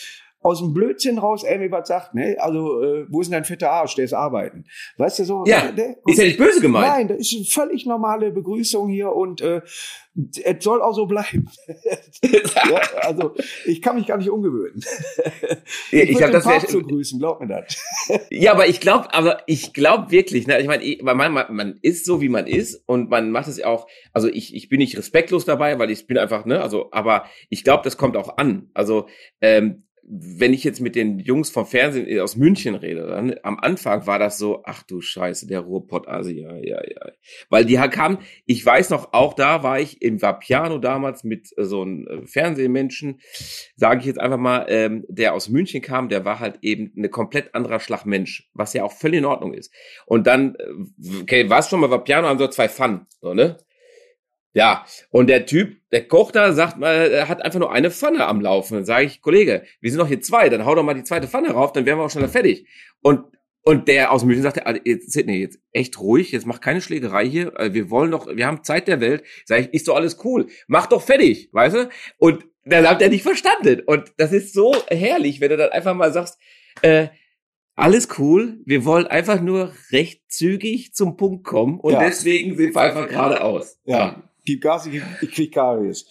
aus 0.45 0.59
dem 0.59 0.75
Blödsinn 0.75 1.19
raus 1.19 1.43
irgendwie 1.43 1.73
was 1.73 1.89
sagt, 1.89 2.15
ne? 2.15 2.37
Also, 2.39 2.83
äh, 2.83 3.07
wo 3.09 3.23
ist 3.23 3.29
denn 3.29 3.33
dein 3.33 3.45
fetter 3.45 3.71
Arsch? 3.71 3.95
Der 3.95 4.05
ist 4.05 4.13
arbeiten. 4.13 4.67
Weißt 4.99 5.19
du 5.19 5.25
so? 5.25 5.45
Ja, 5.47 5.73
der, 5.73 5.97
ist 6.07 6.19
ja 6.19 6.25
nicht 6.25 6.37
böse 6.37 6.61
gemeint. 6.61 6.87
Nein, 6.87 7.09
das 7.09 7.21
ist 7.21 7.35
eine 7.35 7.45
völlig 7.47 7.87
normale 7.87 8.31
Begrüßung 8.31 8.89
hier 8.89 9.11
und 9.13 9.41
äh, 9.41 9.63
es 10.45 10.63
soll 10.63 10.83
auch 10.83 10.95
so 10.95 11.07
bleiben. 11.07 11.49
ja, 12.23 12.81
also, 13.01 13.35
ich 13.65 13.81
kann 13.81 13.97
mich 13.97 14.07
gar 14.07 14.19
nicht 14.19 14.29
umgewöhnen. 14.29 14.85
ich, 15.91 16.11
ich 16.11 16.23
habe 16.23 16.33
das 16.33 16.45
Papst 16.45 16.69
zu 16.69 16.83
grüßen, 16.83 17.19
glaub 17.19 17.41
mir 17.41 17.49
das. 17.49 17.83
ja, 18.31 18.53
aber 18.53 18.69
ich 18.69 18.81
glaube, 18.81 19.15
aber 19.15 19.39
ich 19.47 19.73
glaube 19.73 20.11
wirklich, 20.11 20.47
ne? 20.47 20.61
Ich 20.61 20.67
meine, 20.67 20.99
man, 21.03 21.33
man, 21.33 21.57
man 21.57 21.79
ist 21.81 22.05
so 22.05 22.21
wie 22.21 22.29
man 22.29 22.47
ist 22.47 22.83
und 22.87 23.09
man 23.09 23.31
macht 23.31 23.49
es 23.49 23.63
auch. 23.65 23.87
Also 24.13 24.29
ich, 24.29 24.55
ich 24.55 24.69
bin 24.69 24.79
nicht 24.79 24.99
respektlos 24.99 25.47
dabei, 25.47 25.79
weil 25.79 25.91
ich 25.91 26.07
bin 26.07 26.19
einfach, 26.19 26.45
ne? 26.45 26.61
Also, 26.61 26.91
aber 26.93 27.25
ich 27.49 27.65
glaube, 27.65 27.83
das 27.83 27.97
kommt 27.97 28.19
auch 28.19 28.37
an. 28.37 28.69
Also 28.75 29.07
ähm, 29.41 29.84
wenn 30.07 30.53
ich 30.53 30.65
jetzt 30.65 30.81
mit 30.81 30.97
den 30.97 31.19
Jungs 31.19 31.51
vom 31.51 31.67
Fernsehen 31.67 32.07
äh, 32.07 32.21
aus 32.21 32.37
München 32.37 32.75
rede, 32.75 33.07
dann 33.07 33.35
am 33.43 33.59
Anfang 33.59 34.07
war 34.07 34.19
das 34.19 34.39
so, 34.39 34.63
ach 34.65 34.83
du 34.83 35.01
Scheiße, 35.01 35.47
der 35.47 35.61
Ruhrpott 35.61 36.09
Asia, 36.09 36.57
ja, 36.57 36.83
ja. 36.83 37.13
Weil 37.49 37.65
die 37.65 37.75
kamen, 37.75 38.19
ich 38.47 38.65
weiß 38.65 38.91
noch, 38.91 39.13
auch 39.13 39.35
da 39.35 39.63
war 39.63 39.81
ich 39.81 40.03
im 40.03 40.21
Vapiano 40.21 40.79
damals 40.79 41.25
mit 41.25 41.57
äh, 41.57 41.65
so 41.65 41.83
einem 41.83 42.07
äh, 42.07 42.27
Fernsehmenschen, 42.27 43.21
sage 43.77 44.01
ich 44.01 44.07
jetzt 44.07 44.21
einfach 44.21 44.39
mal, 44.39 44.67
ähm, 44.69 45.05
der 45.09 45.35
aus 45.35 45.49
München 45.49 45.81
kam, 45.81 46.09
der 46.09 46.25
war 46.25 46.41
halt 46.41 46.59
eben 46.63 46.93
eine 46.97 47.09
komplett 47.09 47.55
anderer 47.55 47.81
Schlag 47.81 48.05
was 48.53 48.73
ja 48.75 48.85
auch 48.85 48.93
völlig 48.93 49.19
in 49.19 49.25
Ordnung 49.25 49.55
ist. 49.55 49.73
Und 50.05 50.27
dann, 50.27 50.57
okay, 51.23 51.49
warst 51.49 51.71
schon 51.71 51.81
mal 51.81 51.91
Vapiano, 51.91 52.29
haben 52.29 52.39
so 52.39 52.49
zwei 52.49 52.69
Pfannen, 52.69 53.07
so, 53.21 53.33
ne? 53.33 53.57
Ja, 54.55 54.87
und 55.11 55.27
der 55.29 55.47
Typ, 55.47 55.77
der 55.91 56.07
Koch 56.09 56.31
da, 56.31 56.53
sagt 56.53 56.79
mal, 56.79 57.11
er 57.11 57.29
hat 57.29 57.43
einfach 57.43 57.59
nur 57.59 57.73
eine 57.73 57.91
Pfanne 57.91 58.27
am 58.27 58.41
Laufen. 58.41 58.75
Dann 58.75 58.85
sage 58.85 59.05
ich, 59.07 59.21
Kollege, 59.21 59.65
wir 59.81 59.91
sind 59.91 59.99
doch 60.01 60.09
hier 60.09 60.21
zwei, 60.21 60.49
dann 60.49 60.65
hau 60.65 60.75
doch 60.75 60.83
mal 60.85 60.95
die 60.95 61.05
zweite 61.05 61.27
Pfanne 61.29 61.51
rauf, 61.51 61.73
dann 61.73 61.85
wären 61.87 61.99
wir 61.99 62.05
auch 62.05 62.11
schneller 62.11 62.29
fertig. 62.29 62.67
Und 63.03 63.25
Und 63.67 63.89
der 63.89 64.13
aus 64.13 64.25
München 64.25 64.43
sagte, 64.43 64.67
also 64.67 64.79
jetzt, 64.85 65.11
Sidney, 65.11 65.39
jetzt 65.41 65.59
echt 65.73 65.99
ruhig, 65.99 66.33
jetzt 66.33 66.45
mach 66.47 66.61
keine 66.61 66.83
Schlägerei 66.83 67.27
hier. 67.27 67.59
äh, 67.59 67.73
Wir 67.73 67.89
wollen 67.91 68.11
doch, 68.11 68.27
wir 68.29 68.47
haben 68.47 68.63
Zeit 68.63 68.89
der 68.89 69.01
Welt. 69.01 69.25
Sag 69.47 69.61
ich, 69.61 69.73
ist 69.73 69.89
doch 69.89 69.97
alles 69.97 70.19
cool. 70.23 70.49
Mach 70.67 70.87
doch 70.87 71.01
fertig, 71.01 71.49
weißt 71.53 71.75
du? 71.77 71.89
Und 72.19 72.45
dann 72.67 72.87
hat 72.87 73.01
er 73.01 73.09
nicht 73.09 73.23
verstanden. 73.23 73.81
Und 73.87 74.13
das 74.19 74.33
ist 74.33 74.53
so 74.53 74.75
herrlich, 74.89 75.41
wenn 75.41 75.49
du 75.49 75.57
dann 75.57 75.71
einfach 75.71 75.95
mal 75.95 76.13
sagst, 76.13 76.39
äh, 76.83 77.09
alles 77.75 78.09
cool, 78.19 78.59
wir 78.67 78.85
wollen 78.85 79.07
einfach 79.07 79.41
nur 79.41 79.73
recht 79.91 80.21
zügig 80.29 80.93
zum 80.95 81.17
Punkt 81.17 81.45
kommen 81.45 81.81
und 81.81 81.95
Ja. 81.95 82.01
deswegen 82.01 82.57
sind 82.59 82.75
wir 82.75 82.81
einfach 82.83 83.09
geradeaus. 83.09 83.79
Ja. 83.85 84.23
Gib 84.45 84.63
Gas, 84.63 84.87
ich, 84.87 85.03
ich 85.21 85.33
krieg 85.33 85.53
Karies. 85.53 86.07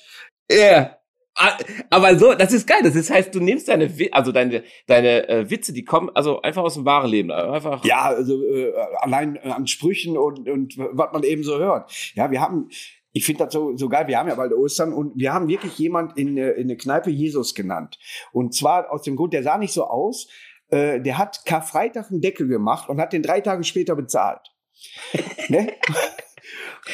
Ja. 0.51 0.97
Ah, 1.35 1.57
Aber 1.89 2.15
so, 2.17 2.35
das 2.35 2.53
ist 2.53 2.67
geil. 2.67 2.81
Das 2.83 2.95
ist, 2.95 3.09
heißt, 3.09 3.33
du 3.33 3.39
nimmst 3.39 3.67
deine, 3.67 3.91
also 4.11 4.31
deine, 4.31 4.63
deine 4.85 5.27
äh, 5.27 5.49
Witze, 5.49 5.73
die 5.73 5.83
kommen 5.83 6.11
also 6.13 6.41
einfach 6.41 6.61
aus 6.61 6.75
dem 6.75 6.85
wahren 6.85 7.09
Leben. 7.09 7.31
Einfach. 7.31 7.83
Ja, 7.85 8.03
also 8.03 8.43
äh, 8.43 8.71
allein 8.99 9.37
an 9.39 9.65
Sprüchen 9.65 10.15
und, 10.15 10.47
und 10.47 10.77
was 10.77 11.11
man 11.11 11.23
eben 11.23 11.43
so 11.43 11.57
hört. 11.57 11.91
Ja, 12.13 12.29
wir 12.29 12.39
haben, 12.39 12.69
ich 13.13 13.25
finde 13.25 13.45
das 13.45 13.53
so, 13.53 13.75
so 13.75 13.89
geil, 13.89 14.07
wir 14.07 14.19
haben 14.19 14.29
ja 14.29 14.35
bald 14.35 14.53
Ostern 14.53 14.93
und 14.93 15.17
wir 15.17 15.33
haben 15.33 15.47
wirklich 15.47 15.77
jemand 15.79 16.17
in, 16.19 16.37
äh, 16.37 16.51
in 16.51 16.63
eine 16.65 16.77
Kneipe 16.77 17.09
Jesus 17.09 17.55
genannt. 17.55 17.97
Und 18.31 18.53
zwar 18.53 18.91
aus 18.91 19.01
dem 19.01 19.15
Grund, 19.15 19.33
der 19.33 19.41
sah 19.41 19.57
nicht 19.57 19.73
so 19.73 19.85
aus, 19.85 20.27
äh, 20.69 21.01
der 21.01 21.17
hat 21.17 21.45
Karfreitag 21.45 22.11
einen 22.11 22.21
Deckel 22.21 22.47
gemacht 22.47 22.89
und 22.89 23.01
hat 23.01 23.11
den 23.11 23.23
drei 23.23 23.41
Tage 23.41 23.63
später 23.63 23.95
bezahlt. 23.95 24.51
ne? 25.47 25.73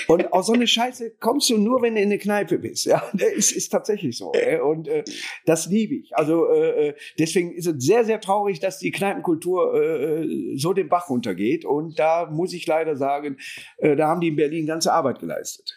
Und 0.07 0.31
aus 0.33 0.47
so 0.47 0.53
eine 0.53 0.67
Scheiße 0.67 1.15
kommst 1.19 1.49
du 1.49 1.57
nur, 1.57 1.81
wenn 1.81 1.95
du 1.95 2.01
in 2.01 2.07
eine 2.07 2.17
Kneipe 2.17 2.59
bist. 2.59 2.85
Ja, 2.85 3.03
ist, 3.35 3.51
ist 3.51 3.69
tatsächlich 3.69 4.17
so. 4.17 4.31
Und 4.63 4.87
äh, 4.87 5.03
das 5.45 5.67
liebe 5.67 5.95
ich. 5.95 6.15
Also 6.15 6.49
äh, 6.49 6.89
äh, 6.89 6.95
deswegen 7.17 7.53
ist 7.53 7.67
es 7.67 7.83
sehr, 7.83 8.05
sehr 8.05 8.21
traurig, 8.21 8.59
dass 8.59 8.79
die 8.79 8.91
Kneipenkultur 8.91 9.73
äh, 9.73 10.57
so 10.57 10.73
den 10.73 10.89
Bach 10.89 11.09
runtergeht. 11.09 11.65
Und 11.65 11.97
da 11.97 12.27
muss 12.27 12.53
ich 12.53 12.67
leider 12.67 12.95
sagen, 12.95 13.37
äh, 13.77 13.95
da 13.95 14.07
haben 14.07 14.21
die 14.21 14.29
in 14.29 14.35
Berlin 14.35 14.65
ganze 14.65 14.93
Arbeit 14.93 15.19
geleistet. 15.19 15.75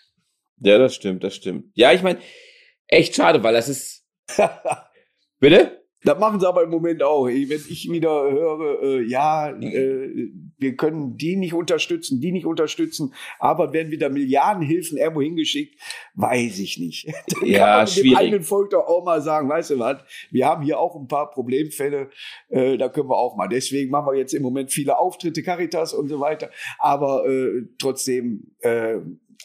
Ja, 0.59 0.79
das 0.79 0.95
stimmt, 0.95 1.25
das 1.25 1.35
stimmt. 1.35 1.67
Ja, 1.75 1.93
ich 1.93 2.03
meine, 2.03 2.21
echt 2.87 3.17
schade, 3.17 3.43
weil 3.43 3.55
das 3.55 3.69
ist. 3.69 4.07
Bitte? 5.41 5.83
Das 6.05 6.19
machen 6.19 6.41
sie 6.41 6.49
aber 6.49 6.65
im 6.65 6.71
Moment 6.71 7.03
auch. 7.03 7.27
Wenn 7.27 7.51
ich 7.51 7.91
wieder 7.91 8.11
höre, 8.11 8.83
äh, 8.83 9.03
ja, 9.03 9.51
äh, 9.51 10.31
wir 10.63 10.77
können 10.77 11.17
die 11.19 11.37
nicht 11.37 11.53
unterstützen, 11.53 12.21
die 12.21 12.33
nicht 12.33 12.47
unterstützen, 12.47 13.13
aber 13.39 13.73
werden 13.75 13.91
wieder 13.93 14.09
Milliardenhilfen 14.09 14.97
irgendwo 14.97 15.21
hingeschickt, 15.21 15.79
weiß 16.15 16.59
ich 16.61 16.79
nicht. 16.79 17.07
Dann 17.29 17.47
Ja, 17.49 17.59
kann 17.59 17.69
man 17.79 17.87
dem 17.87 17.93
schwierig. 17.93 18.19
eigenen 18.19 18.43
Volk 18.43 18.71
doch 18.71 18.87
auch 18.87 19.05
mal 19.05 19.21
sagen, 19.21 19.49
weißt 19.49 19.71
du 19.71 19.79
was, 19.79 19.99
wir 20.31 20.47
haben 20.47 20.63
hier 20.63 20.79
auch 20.79 20.97
ein 20.97 21.09
paar 21.09 21.31
Problemfälle, 21.31 22.09
äh, 22.49 22.79
da 22.79 22.89
können 22.89 23.11
wir 23.11 23.17
auch 23.19 23.37
mal. 23.37 23.49
Deswegen 23.49 23.91
machen 23.91 24.13
wir 24.13 24.19
jetzt 24.19 24.33
im 24.33 24.43
Moment 24.43 24.73
viele 24.73 24.99
Auftritte, 24.99 25.43
Caritas 25.43 25.93
und 25.93 26.09
so 26.09 26.21
weiter, 26.21 26.51
aber 26.79 27.27
äh, 27.29 27.63
trotzdem, 27.79 28.55
äh, 28.61 28.97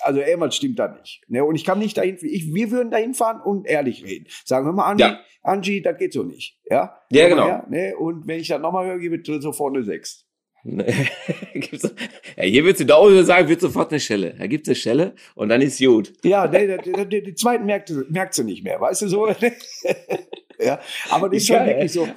also 0.01 0.19
irgendwas 0.19 0.55
stimmt 0.55 0.77
da 0.77 0.87
nicht. 0.89 1.23
Ne? 1.27 1.43
Und 1.43 1.55
ich 1.55 1.65
kann 1.65 1.79
nicht 1.79 1.97
dahin, 1.97 2.17
ich, 2.21 2.53
wir 2.53 2.69
würden 2.69 2.91
dahin 2.91 3.15
fahren 3.15 3.41
und 3.43 3.65
ehrlich 3.65 4.05
reden. 4.05 4.27
Sagen 4.45 4.67
wir 4.67 4.71
mal, 4.73 4.85
Andi, 4.91 5.03
Ja. 5.03 5.19
Angie, 5.41 5.81
das 5.81 5.97
geht 5.97 6.13
so 6.13 6.21
nicht. 6.23 6.59
Ja, 6.69 6.99
Ja, 7.09 7.27
genau. 7.29 7.45
her, 7.45 7.65
ne? 7.69 7.95
Und 7.97 8.27
wenn 8.27 8.39
ich 8.39 8.49
das 8.49 8.61
nochmal 8.61 8.85
höre, 8.85 8.99
gebe 8.99 9.15
ich 9.15 9.41
sofort 9.41 9.73
eine 9.75 9.83
6. 9.83 10.26
Ja, 12.37 12.43
hier 12.43 12.63
würdest 12.63 12.81
du 12.81 12.85
da 12.85 12.95
auch 12.95 13.09
sagen, 13.23 13.47
wird 13.49 13.61
sofort 13.61 13.91
eine 13.91 13.99
Schelle. 13.99 14.35
Da 14.37 14.47
gibt's 14.47 14.69
eine 14.69 14.75
Schelle 14.75 15.15
und 15.35 15.49
dann 15.49 15.61
ist 15.61 15.79
gut. 15.79 16.13
Ja, 16.23 16.47
ne, 16.47 16.77
der, 16.77 17.05
die 17.05 17.33
zweiten 17.33 17.65
merkt, 17.65 17.91
merkt 18.09 18.33
sie 18.35 18.43
nicht 18.43 18.63
mehr, 18.63 18.79
weißt 18.79 19.03
du 19.03 19.07
so? 19.07 19.27
ja, 20.59 20.79
aber 21.09 21.29
das 21.29 21.37
ist 21.37 21.47
schon 21.47 21.55
Geil. 21.57 21.67
wirklich 21.67 21.91
so. 21.91 22.07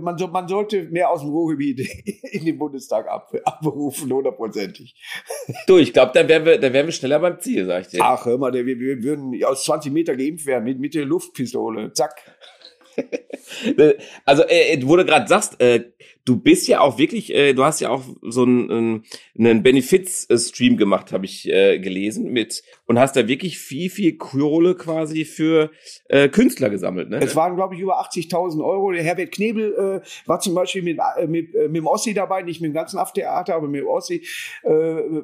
Man, 0.00 0.18
so. 0.18 0.26
Man 0.28 0.48
sollte 0.48 0.84
mehr 0.84 1.10
aus 1.10 1.20
dem 1.20 1.30
Ruhrgebiet 1.30 1.80
in 2.32 2.44
den 2.44 2.58
Bundestag 2.58 3.06
ab, 3.08 3.32
abberufen, 3.44 4.12
hundertprozentig. 4.12 4.96
Du, 5.66 5.78
ich 5.78 5.92
glaube, 5.92 6.12
dann 6.14 6.28
wären 6.28 6.44
wir, 6.44 6.58
dann 6.58 6.72
wären 6.72 6.86
wir 6.86 6.92
schneller 6.92 7.20
beim 7.20 7.38
Ziel, 7.38 7.66
sag 7.66 7.82
ich 7.82 7.88
dir. 7.88 8.00
Ach, 8.02 8.24
hör 8.26 8.38
mal, 8.38 8.52
wir, 8.52 8.66
wir 8.66 9.02
würden 9.02 9.32
aus 9.44 9.64
20 9.64 9.92
Meter 9.92 10.16
geimpft 10.16 10.46
werden 10.46 10.64
mit, 10.64 10.80
mit 10.80 10.94
der 10.94 11.04
Luftpistole. 11.04 11.92
Zack. 11.92 12.14
Also, 14.24 14.42
äh, 14.48 14.80
wo 14.82 14.96
du 14.96 15.04
gerade 15.04 15.28
sagst, 15.28 15.60
äh, 15.60 15.92
du 16.26 16.36
bist 16.36 16.66
ja 16.68 16.80
auch 16.80 16.98
wirklich, 16.98 17.32
äh, 17.32 17.54
du 17.54 17.64
hast 17.64 17.80
ja 17.80 17.88
auch 17.88 18.02
so 18.20 18.42
einen, 18.42 19.04
einen- 19.38 19.62
Benefits-Stream 19.62 20.76
gemacht, 20.76 21.12
habe 21.12 21.24
ich 21.24 21.48
äh, 21.48 21.78
gelesen, 21.78 22.32
mit 22.32 22.62
und 22.86 22.98
hast 22.98 23.16
da 23.16 23.28
wirklich 23.28 23.58
viel, 23.58 23.88
viel 23.88 24.16
Kohle 24.16 24.74
quasi 24.74 25.24
für 25.24 25.70
äh, 26.08 26.28
Künstler 26.28 26.68
gesammelt, 26.68 27.08
ne? 27.08 27.18
Es 27.22 27.36
waren, 27.36 27.56
glaube 27.56 27.74
ich, 27.74 27.80
über 27.80 28.00
80.000 28.00 28.62
Euro. 28.64 28.92
Der 28.92 29.02
Herbert 29.02 29.32
Knebel 29.32 30.02
äh, 30.04 30.28
war 30.28 30.40
zum 30.40 30.54
Beispiel 30.54 30.82
mit, 30.82 30.98
äh, 31.16 31.26
mit, 31.26 31.54
äh, 31.54 31.68
mit 31.68 31.76
dem 31.76 31.86
Ossi 31.86 32.12
dabei, 32.12 32.42
nicht 32.42 32.60
mit 32.60 32.70
dem 32.70 32.74
ganzen 32.74 32.98
Aftheater, 32.98 33.54
aber 33.54 33.68
mit 33.68 33.80
dem 33.82 33.88
Ossi. 33.88 34.26
Äh, 34.64 34.70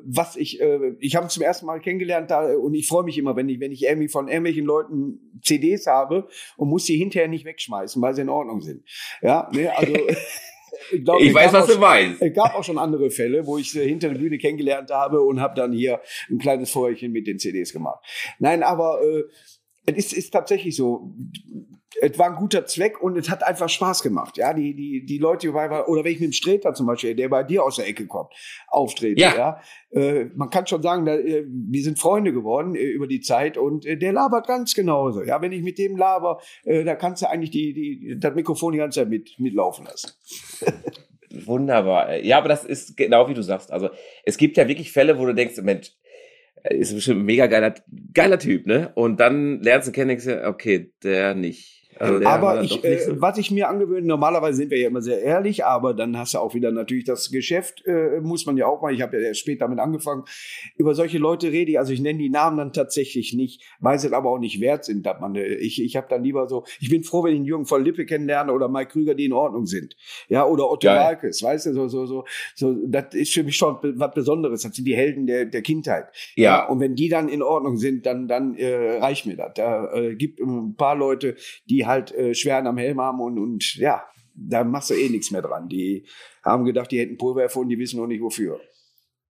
was 0.04 0.36
ich, 0.36 0.60
äh, 0.60 0.94
ich 1.00 1.16
habe 1.16 1.26
ihn 1.26 1.30
zum 1.30 1.42
ersten 1.42 1.66
Mal 1.66 1.80
kennengelernt 1.80 2.30
da, 2.30 2.52
äh, 2.52 2.54
und 2.54 2.74
ich 2.74 2.86
freue 2.86 3.04
mich 3.04 3.18
immer, 3.18 3.34
wenn 3.34 3.48
ich, 3.48 3.58
wenn 3.58 3.72
ich 3.72 3.82
irgendwie 3.82 4.08
von 4.08 4.28
irgendwelchen 4.28 4.64
Leuten 4.64 5.18
CDs 5.42 5.86
habe 5.86 6.28
und 6.56 6.68
muss 6.68 6.84
die 6.84 6.96
hinterher 6.96 7.28
nicht 7.28 7.44
wegschmeißen, 7.44 8.00
weil 8.00 8.14
sie 8.14 8.22
in 8.22 8.28
Ordnung 8.28 8.60
sind. 8.60 8.84
Ja, 9.20 9.50
ne, 9.52 9.76
also. 9.76 9.94
Ich, 10.90 11.04
glaub, 11.04 11.20
Ich 11.20 11.34
weiß, 11.34 11.52
was 11.52 11.66
du 11.66 11.78
meinst. 11.78 12.22
es 12.22 12.32
gab 12.34 12.54
auch 12.54 12.64
schon 12.64 12.78
andere 12.78 13.10
Fälle, 13.10 13.46
wo 13.46 13.58
ich 13.58 13.70
sie 13.70 13.82
hinter 13.82 14.10
der 14.10 14.18
Bühne 14.18 14.38
kennengelernt 14.38 14.90
habe 14.90 15.20
und 15.20 15.40
habe 15.40 15.54
dann 15.54 15.72
hier 15.72 16.00
ein 16.30 16.38
kleines 16.38 16.70
Feuerchen 16.70 17.12
mit 17.12 17.26
den 17.26 17.38
CDs 17.38 17.72
gemacht. 17.72 18.04
Nein, 18.38 18.62
aber 18.62 19.00
äh, 19.02 19.24
es 19.86 19.96
ist, 20.06 20.12
ist 20.14 20.30
tatsächlich 20.30 20.76
so. 20.76 21.14
Es 22.00 22.18
war 22.18 22.30
ein 22.30 22.36
guter 22.36 22.64
Zweck 22.66 23.00
und 23.00 23.16
es 23.16 23.28
hat 23.30 23.42
einfach 23.42 23.68
Spaß 23.68 24.02
gemacht. 24.02 24.36
Ja, 24.36 24.54
die, 24.54 24.74
die, 24.74 25.04
die 25.04 25.18
Leute, 25.18 25.46
die 25.46 25.52
bei, 25.52 25.84
oder 25.84 26.04
wenn 26.04 26.12
ich 26.12 26.20
mit 26.20 26.30
dem 26.30 26.32
Streter 26.32 26.74
zum 26.74 26.86
Beispiel, 26.86 27.14
der 27.14 27.28
bei 27.28 27.42
dir 27.42 27.62
aus 27.62 27.76
der 27.76 27.86
Ecke 27.86 28.06
kommt, 28.06 28.32
auftrete, 28.68 29.20
Ja. 29.20 29.36
ja, 29.36 29.60
äh, 30.00 30.26
man 30.34 30.50
kann 30.50 30.66
schon 30.66 30.82
sagen, 30.82 31.04
da, 31.04 31.14
äh, 31.14 31.44
wir 31.46 31.82
sind 31.82 31.98
Freunde 31.98 32.32
geworden 32.32 32.74
äh, 32.74 32.80
über 32.80 33.06
die 33.06 33.20
Zeit 33.20 33.58
und 33.58 33.84
äh, 33.84 33.96
der 33.96 34.12
labert 34.12 34.46
ganz 34.46 34.74
genauso. 34.74 35.22
Ja, 35.22 35.40
wenn 35.42 35.52
ich 35.52 35.62
mit 35.62 35.78
dem 35.78 35.96
laber, 35.96 36.40
äh, 36.64 36.84
da 36.84 36.94
kannst 36.94 37.22
du 37.22 37.28
eigentlich 37.28 37.50
die, 37.50 37.72
die, 37.72 38.16
das 38.18 38.34
Mikrofon 38.34 38.72
die 38.72 38.78
ganze 38.78 39.00
Zeit 39.00 39.08
mit, 39.08 39.38
mitlaufen 39.38 39.84
lassen. 39.84 40.12
Wunderbar. 41.46 42.16
Ja, 42.18 42.38
aber 42.38 42.48
das 42.48 42.64
ist 42.64 42.96
genau 42.96 43.28
wie 43.28 43.34
du 43.34 43.42
sagst. 43.42 43.72
Also 43.72 43.88
es 44.24 44.36
gibt 44.36 44.56
ja 44.56 44.68
wirklich 44.68 44.92
Fälle, 44.92 45.18
wo 45.18 45.26
du 45.26 45.34
denkst, 45.34 45.60
Mensch, 45.62 45.92
ist 46.64 46.94
bestimmt 46.94 47.20
ein 47.20 47.24
mega 47.24 47.46
geiler, 47.46 47.74
geiler 48.12 48.38
Typ, 48.38 48.66
ne? 48.66 48.92
Und 48.94 49.18
dann 49.18 49.60
lernst 49.62 49.88
du 49.88 49.92
kennen, 49.92 50.08
denkst 50.08 50.26
du, 50.26 50.46
okay, 50.46 50.92
der 51.02 51.34
nicht. 51.34 51.81
Also 51.98 52.26
aber 52.26 52.62
ich, 52.62 52.84
äh, 52.84 52.98
so- 52.98 53.20
was 53.20 53.38
ich 53.38 53.50
mir 53.50 53.68
angewöhnt, 53.68 54.06
normalerweise 54.06 54.56
sind 54.56 54.70
wir 54.70 54.78
ja 54.78 54.88
immer 54.88 55.02
sehr 55.02 55.20
ehrlich, 55.22 55.64
aber 55.64 55.94
dann 55.94 56.16
hast 56.16 56.34
du 56.34 56.38
auch 56.38 56.54
wieder 56.54 56.72
natürlich 56.72 57.04
das 57.04 57.30
Geschäft, 57.30 57.84
äh, 57.86 58.20
muss 58.20 58.46
man 58.46 58.56
ja 58.56 58.66
auch 58.66 58.80
mal, 58.82 58.92
ich 58.94 59.02
habe 59.02 59.18
ja 59.20 59.28
erst 59.28 59.40
spät 59.40 59.60
damit 59.60 59.78
angefangen, 59.78 60.24
über 60.76 60.94
solche 60.94 61.18
Leute 61.18 61.52
rede 61.52 61.72
ich, 61.72 61.78
also 61.78 61.92
ich 61.92 62.00
nenne 62.00 62.18
die 62.18 62.30
Namen 62.30 62.56
dann 62.56 62.72
tatsächlich 62.72 63.34
nicht, 63.34 63.62
weil 63.80 63.98
sie 63.98 64.12
aber 64.12 64.30
auch 64.30 64.38
nicht 64.38 64.60
wert 64.60 64.84
sind, 64.84 65.04
dass 65.06 65.20
man, 65.20 65.34
äh, 65.36 65.54
ich, 65.54 65.82
ich 65.82 65.96
habe 65.96 66.06
dann 66.08 66.24
lieber 66.24 66.48
so, 66.48 66.64
ich 66.80 66.88
bin 66.90 67.04
froh, 67.04 67.24
wenn 67.24 67.32
ich 67.32 67.36
einen 67.36 67.44
Jürgen 67.46 67.66
von 67.66 67.84
Lippe 67.84 68.06
kennenlerne 68.06 68.52
oder 68.52 68.68
Mike 68.68 68.92
Krüger, 68.92 69.14
die 69.14 69.26
in 69.26 69.32
Ordnung 69.32 69.66
sind, 69.66 69.96
ja, 70.28 70.46
oder 70.46 70.70
Otto 70.70 70.86
Geil. 70.86 70.98
Walkes, 70.98 71.42
weißt 71.42 71.66
du, 71.66 71.72
so, 71.74 71.88
so, 71.88 72.06
so, 72.06 72.24
so, 72.54 72.74
das 72.86 73.14
ist 73.14 73.32
für 73.34 73.42
mich 73.44 73.56
schon 73.56 73.76
was 73.82 74.14
Besonderes, 74.14 74.62
das 74.62 74.74
sind 74.74 74.86
die 74.86 74.96
Helden 74.96 75.26
der, 75.26 75.44
der 75.44 75.62
Kindheit. 75.62 76.06
ja, 76.36 76.66
Und 76.66 76.80
wenn 76.80 76.94
die 76.94 77.08
dann 77.08 77.28
in 77.28 77.42
Ordnung 77.42 77.76
sind, 77.76 78.06
dann, 78.06 78.28
dann 78.28 78.54
äh, 78.56 78.98
reicht 78.98 79.26
mir 79.26 79.36
das. 79.36 79.52
Da 79.54 79.92
äh, 79.94 80.14
gibt 80.16 80.40
ein 80.40 80.74
paar 80.76 80.96
Leute, 80.96 81.36
die 81.68 81.81
halt 81.86 82.12
äh, 82.12 82.34
Schweren 82.34 82.66
am 82.66 82.78
Helm 82.78 83.00
haben 83.00 83.20
und, 83.20 83.38
und 83.38 83.74
ja, 83.76 84.04
da 84.34 84.64
machst 84.64 84.90
du 84.90 84.94
eh 84.94 85.08
nichts 85.08 85.30
mehr 85.30 85.42
dran. 85.42 85.68
Die 85.68 86.06
haben 86.44 86.64
gedacht, 86.64 86.90
die 86.90 86.98
hätten 86.98 87.18
Pulver 87.18 87.42
erfunden, 87.42 87.70
die 87.70 87.78
wissen 87.78 87.98
noch 87.98 88.06
nicht 88.06 88.22
wofür. 88.22 88.60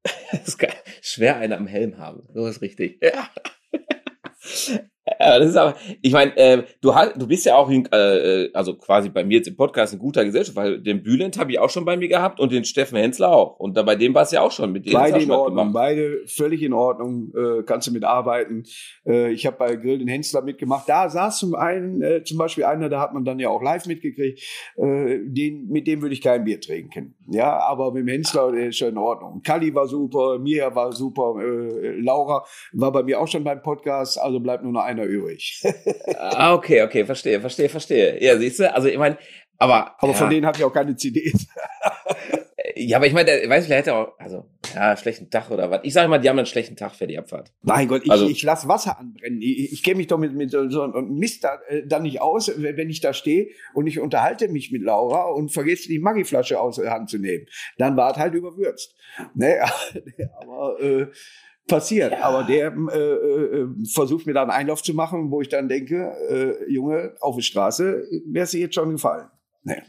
das 0.32 0.48
ist 0.48 0.58
geil. 0.58 0.74
Schwer 1.00 1.36
einen 1.36 1.52
am 1.52 1.66
Helm 1.66 1.98
haben. 1.98 2.28
So 2.34 2.46
ist 2.46 2.62
richtig. 2.62 3.02
Ja. 3.02 3.28
Ja, 5.04 5.38
das 5.40 5.48
ist 5.48 5.56
aber, 5.56 5.74
ich 6.00 6.12
meine, 6.12 6.36
äh, 6.36 6.62
du, 6.80 6.94
hast, 6.94 7.20
du 7.20 7.26
bist 7.26 7.44
ja 7.44 7.56
auch, 7.56 7.68
äh, 7.68 7.76
äh, 7.76 8.50
also 8.54 8.74
quasi 8.74 9.08
bei 9.08 9.24
mir 9.24 9.38
jetzt 9.38 9.48
im 9.48 9.56
Podcast 9.56 9.92
in 9.92 9.98
guter 9.98 10.24
Gesellschaft, 10.24 10.56
weil 10.56 10.80
den 10.80 11.02
Bülent 11.02 11.38
habe 11.38 11.50
ich 11.50 11.58
auch 11.58 11.70
schon 11.70 11.84
bei 11.84 11.96
mir 11.96 12.06
gehabt 12.06 12.38
und 12.38 12.52
den 12.52 12.64
Steffen 12.64 12.96
Hensler 12.96 13.32
auch. 13.32 13.58
Und 13.58 13.76
da 13.76 13.82
bei 13.82 13.96
dem 13.96 14.14
war 14.14 14.22
es 14.22 14.30
ja 14.30 14.42
auch 14.42 14.52
schon 14.52 14.70
mit 14.70 14.86
dem 14.86 14.92
Beide 14.92 15.18
in 15.18 15.30
Ordnung, 15.32 15.72
beide 15.72 16.24
völlig 16.26 16.62
in 16.62 16.72
Ordnung, 16.72 17.32
äh, 17.34 17.62
kannst 17.64 17.88
du 17.88 17.92
mitarbeiten. 17.92 18.62
Äh, 19.04 19.32
ich 19.32 19.44
habe 19.44 19.56
bei 19.56 19.74
Grill 19.74 19.98
den 19.98 20.06
Hensler 20.06 20.42
mitgemacht. 20.42 20.88
Da 20.88 21.08
saß 21.08 21.38
zum 21.38 21.56
einen 21.56 22.00
äh, 22.00 22.22
zum 22.22 22.38
Beispiel 22.38 22.64
einer, 22.64 22.88
da 22.88 23.00
hat 23.00 23.12
man 23.12 23.24
dann 23.24 23.40
ja 23.40 23.48
auch 23.48 23.60
live 23.60 23.86
mitgekriegt, 23.86 24.40
äh, 24.76 25.18
den, 25.24 25.66
mit 25.68 25.88
dem 25.88 26.02
würde 26.02 26.14
ich 26.14 26.20
kein 26.20 26.44
Bier 26.44 26.60
trinken. 26.60 27.16
Ja, 27.26 27.58
aber 27.58 27.92
mit 27.92 28.02
dem 28.02 28.08
Hensler 28.08 28.52
der 28.52 28.68
ist 28.68 28.76
schon 28.76 28.90
in 28.90 28.98
Ordnung. 28.98 29.42
Kali 29.42 29.74
war 29.74 29.88
super, 29.88 30.38
Mia 30.38 30.72
war 30.72 30.92
super, 30.92 31.34
äh, 31.40 32.00
Laura 32.00 32.44
war 32.72 32.92
bei 32.92 33.02
mir 33.02 33.20
auch 33.20 33.26
schon 33.26 33.42
beim 33.42 33.62
Podcast, 33.62 34.20
also 34.20 34.38
bleibt 34.38 34.62
nur 34.62 34.72
noch 34.72 34.91
einer 34.92 35.04
übrig. 35.04 35.62
Ah, 36.16 36.54
okay, 36.54 36.82
okay, 36.82 37.04
verstehe, 37.04 37.40
verstehe, 37.40 37.68
verstehe. 37.68 38.22
Ja, 38.22 38.38
siehst 38.38 38.60
du, 38.60 38.72
also 38.72 38.88
ich 38.88 38.98
meine, 38.98 39.18
aber. 39.58 39.94
Aber 39.98 40.12
ja, 40.12 40.18
von 40.18 40.30
denen 40.30 40.46
habe 40.46 40.56
ich 40.58 40.64
auch 40.64 40.72
keine 40.72 40.94
CDs. 40.96 41.46
Ja, 42.74 42.96
aber 42.96 43.06
ich 43.06 43.12
meine, 43.12 43.26
der, 43.26 43.48
weißt 43.48 43.66
du, 43.66 43.68
der 43.68 43.78
hätte 43.78 43.94
auch, 43.94 44.18
also, 44.18 44.46
ja, 44.74 44.96
schlechten 44.96 45.28
Tag 45.30 45.50
oder 45.50 45.70
was. 45.70 45.80
Ich 45.82 45.92
sage 45.92 46.08
mal, 46.08 46.18
die 46.18 46.28
haben 46.28 46.38
einen 46.38 46.46
schlechten 46.46 46.74
Tag 46.76 46.94
für 46.94 47.06
die 47.06 47.18
Abfahrt. 47.18 47.52
Mein 47.62 47.86
Gott, 47.86 48.02
ich, 48.04 48.10
Also- 48.10 48.28
ich 48.28 48.42
lasse 48.42 48.66
Wasser 48.68 48.98
anbrennen. 48.98 49.42
Ich, 49.42 49.72
ich 49.72 49.82
kenne 49.82 49.96
mich 49.96 50.06
doch 50.06 50.16
mit, 50.18 50.32
mit 50.32 50.50
so 50.50 50.82
einem 50.82 51.18
Mist 51.18 51.44
da, 51.44 51.58
äh, 51.68 51.82
da 51.86 51.98
nicht 51.98 52.20
aus, 52.20 52.50
wenn 52.56 52.76
wenn 52.76 52.88
ich 52.88 53.00
da 53.00 53.12
stehe 53.12 53.48
und 53.74 53.86
ich 53.86 53.98
unterhalte 54.00 54.48
mich 54.48 54.70
mit 54.72 54.82
Laura 54.82 55.24
und 55.26 55.50
vergesse 55.50 55.88
die 55.88 55.98
Maggi-Flasche 55.98 56.58
aus 56.60 56.76
der 56.76 56.90
Hand 56.92 57.10
zu 57.10 57.18
nehmen. 57.18 57.46
Dann 57.78 57.96
war 57.96 58.12
es 58.12 58.16
halt 58.16 58.34
überwürzt. 58.34 58.94
Ne? 59.34 59.60
Aber 60.40 60.80
äh, 60.80 61.06
passiert. 61.72 62.14
Aber 62.22 62.44
der 62.44 62.72
äh, 62.92 62.98
äh, 62.98 63.68
versucht 63.92 64.26
mir 64.26 64.34
dann 64.34 64.50
einen 64.50 64.60
Einlauf 64.60 64.82
zu 64.82 64.94
machen, 64.94 65.30
wo 65.30 65.40
ich 65.40 65.48
dann 65.48 65.68
denke, 65.68 66.12
äh, 66.28 66.70
Junge, 66.70 67.14
auf 67.20 67.36
der 67.36 67.42
Straße 67.42 68.04
wär's 68.26 68.50
dir 68.50 68.60
jetzt 68.60 68.74
schon 68.74 68.90
gefallen. 68.90 69.28
Ne? 69.64 69.82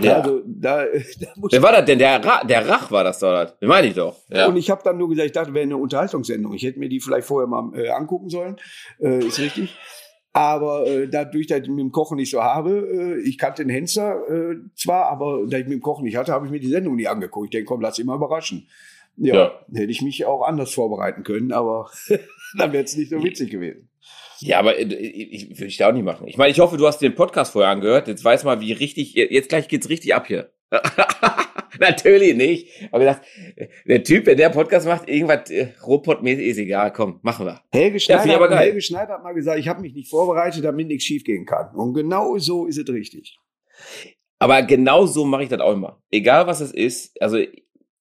Ja. 0.00 0.16
Also 0.16 0.42
da, 0.46 0.84
da 1.20 1.28
muss 1.36 1.52
Wer 1.52 1.62
war 1.62 1.72
das 1.72 1.84
denn? 1.84 1.98
Der, 1.98 2.24
Ra 2.24 2.44
der 2.44 2.68
Rach 2.68 2.90
war 2.90 3.04
das 3.04 3.18
dort. 3.18 3.60
Den 3.60 3.68
meine 3.68 3.86
ich 3.86 3.94
doch. 3.94 4.16
Ja. 4.28 4.46
Und 4.46 4.56
ich 4.56 4.70
habe 4.70 4.82
dann 4.84 4.98
nur 4.98 5.08
gesagt, 5.08 5.26
ich 5.26 5.32
dachte, 5.32 5.54
wäre 5.54 5.64
eine 5.64 5.76
Unterhaltungssendung. 5.76 6.52
Ich 6.54 6.62
hätte 6.64 6.78
mir 6.78 6.88
die 6.88 7.00
vielleicht 7.00 7.26
vorher 7.26 7.46
mal 7.46 7.70
äh, 7.74 7.90
angucken 7.90 8.28
sollen. 8.28 8.56
Äh, 8.98 9.24
ist 9.24 9.38
richtig. 9.38 9.76
Aber 10.34 10.86
äh, 10.86 11.08
dadurch, 11.08 11.46
dass 11.46 11.60
ich 11.60 11.68
mit 11.68 11.80
dem 11.80 11.92
Kochen 11.92 12.16
nicht 12.16 12.30
so 12.30 12.42
habe, 12.42 13.18
äh, 13.20 13.20
ich 13.20 13.36
kannte 13.36 13.62
den 13.62 13.70
Hensler 13.70 14.16
äh, 14.28 14.56
zwar, 14.74 15.06
aber 15.06 15.44
da 15.46 15.58
ich 15.58 15.64
mit 15.64 15.74
dem 15.74 15.82
Kochen 15.82 16.04
nicht 16.04 16.16
hatte, 16.16 16.32
habe 16.32 16.46
ich 16.46 16.52
mir 16.52 16.60
die 16.60 16.68
Sendung 16.68 16.96
nie 16.96 17.06
angeguckt. 17.06 17.46
Ich 17.46 17.50
denke, 17.50 17.66
komm, 17.66 17.82
lass 17.82 17.96
dich 17.96 18.06
mal 18.06 18.16
überraschen. 18.16 18.66
Ja, 19.24 19.34
Ja. 19.34 19.66
hätte 19.72 19.92
ich 19.92 20.02
mich 20.02 20.24
auch 20.26 20.42
anders 20.42 20.74
vorbereiten 20.74 21.22
können, 21.22 21.52
aber 21.52 21.90
dann 22.58 22.72
wäre 22.72 22.84
es 22.84 22.96
nicht 22.96 23.10
so 23.10 23.22
witzig 23.22 23.50
gewesen. 23.50 23.88
Ja, 24.40 24.58
aber 24.58 24.76
äh, 24.76 24.82
ich, 24.82 25.32
ich, 25.32 25.50
würde 25.50 25.66
ich 25.66 25.76
da 25.76 25.88
auch 25.88 25.92
nicht 25.92 26.02
machen. 26.04 26.26
Ich 26.26 26.36
meine, 26.36 26.50
ich 26.50 26.58
hoffe, 26.58 26.76
du 26.76 26.86
hast 26.86 26.98
den 26.98 27.14
Podcast 27.14 27.52
vorher 27.52 27.70
angehört. 27.70 28.08
Jetzt 28.08 28.24
weiß 28.24 28.42
mal, 28.42 28.60
wie 28.60 28.72
richtig, 28.72 29.14
jetzt 29.14 29.48
gleich 29.48 29.68
geht's 29.68 29.88
richtig 29.88 30.14
ab 30.14 30.26
hier. 30.26 30.50
Natürlich 31.78 32.34
nicht. 32.36 32.68
Aber 32.90 33.00
gedacht, 33.00 33.22
der 33.86 34.02
Typ, 34.02 34.24
der 34.24 34.34
der 34.34 34.50
Podcast 34.50 34.86
macht, 34.86 35.08
irgendwas 35.08 35.50
äh, 35.50 35.68
Robot-mäßig 35.86 36.46
ist 36.46 36.58
egal. 36.58 36.92
Komm, 36.92 37.20
machen 37.22 37.46
wir. 37.46 37.60
Helge 37.72 37.98
Ja, 37.98 38.00
Schneider, 38.00 38.34
aber 38.36 38.48
geil. 38.48 38.58
Helge 38.58 38.80
Schneider 38.80 39.14
hat 39.14 39.22
mal 39.22 39.32
gesagt, 39.34 39.58
ich 39.58 39.68
habe 39.68 39.80
mich 39.80 39.94
nicht 39.94 40.10
vorbereitet, 40.10 40.64
damit 40.64 40.88
nichts 40.88 41.04
schiefgehen 41.04 41.46
kann. 41.46 41.74
Und 41.74 41.94
genau 41.94 42.36
so 42.38 42.66
ist 42.66 42.78
es 42.78 42.88
richtig. 42.88 43.38
Aber 44.38 44.62
genau 44.62 45.06
so 45.06 45.24
mache 45.24 45.44
ich 45.44 45.48
das 45.48 45.60
auch 45.60 45.72
immer. 45.72 46.02
Egal 46.10 46.46
was 46.46 46.60
es 46.60 46.72
ist. 46.72 47.20
Also 47.22 47.38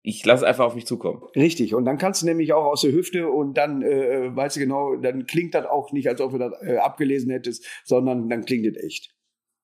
ich 0.04 0.26
lasse 0.26 0.44
es 0.44 0.50
einfach 0.50 0.66
auf 0.66 0.76
mich 0.76 0.86
zukommen. 0.86 1.24
Richtig, 1.36 1.76
und 1.76 1.86
dann 1.86 1.98
kannst 1.98 2.22
du 2.22 2.26
nämlich 2.26 2.54
auch 2.54 2.66
aus 2.66 2.82
der 2.82 2.92
Hüfte 2.92 3.30
und 3.30 3.56
dann, 3.56 3.82
äh, 3.84 4.36
weißt 4.36 4.56
du 4.56 4.60
genau, 4.60 4.96
dann 4.96 5.26
klingt 5.26 5.54
das 5.54 5.66
auch 5.66 5.92
nicht, 5.92 6.08
als 6.08 6.22
ob 6.22 6.32
du 6.32 6.38
das 6.38 6.54
äh, 6.62 6.78
abgelesen 6.78 7.30
hättest, 7.32 7.66
sondern 7.84 8.30
dann 8.30 8.46
klingt 8.46 8.66
es 8.66 8.84
echt. 8.84 9.14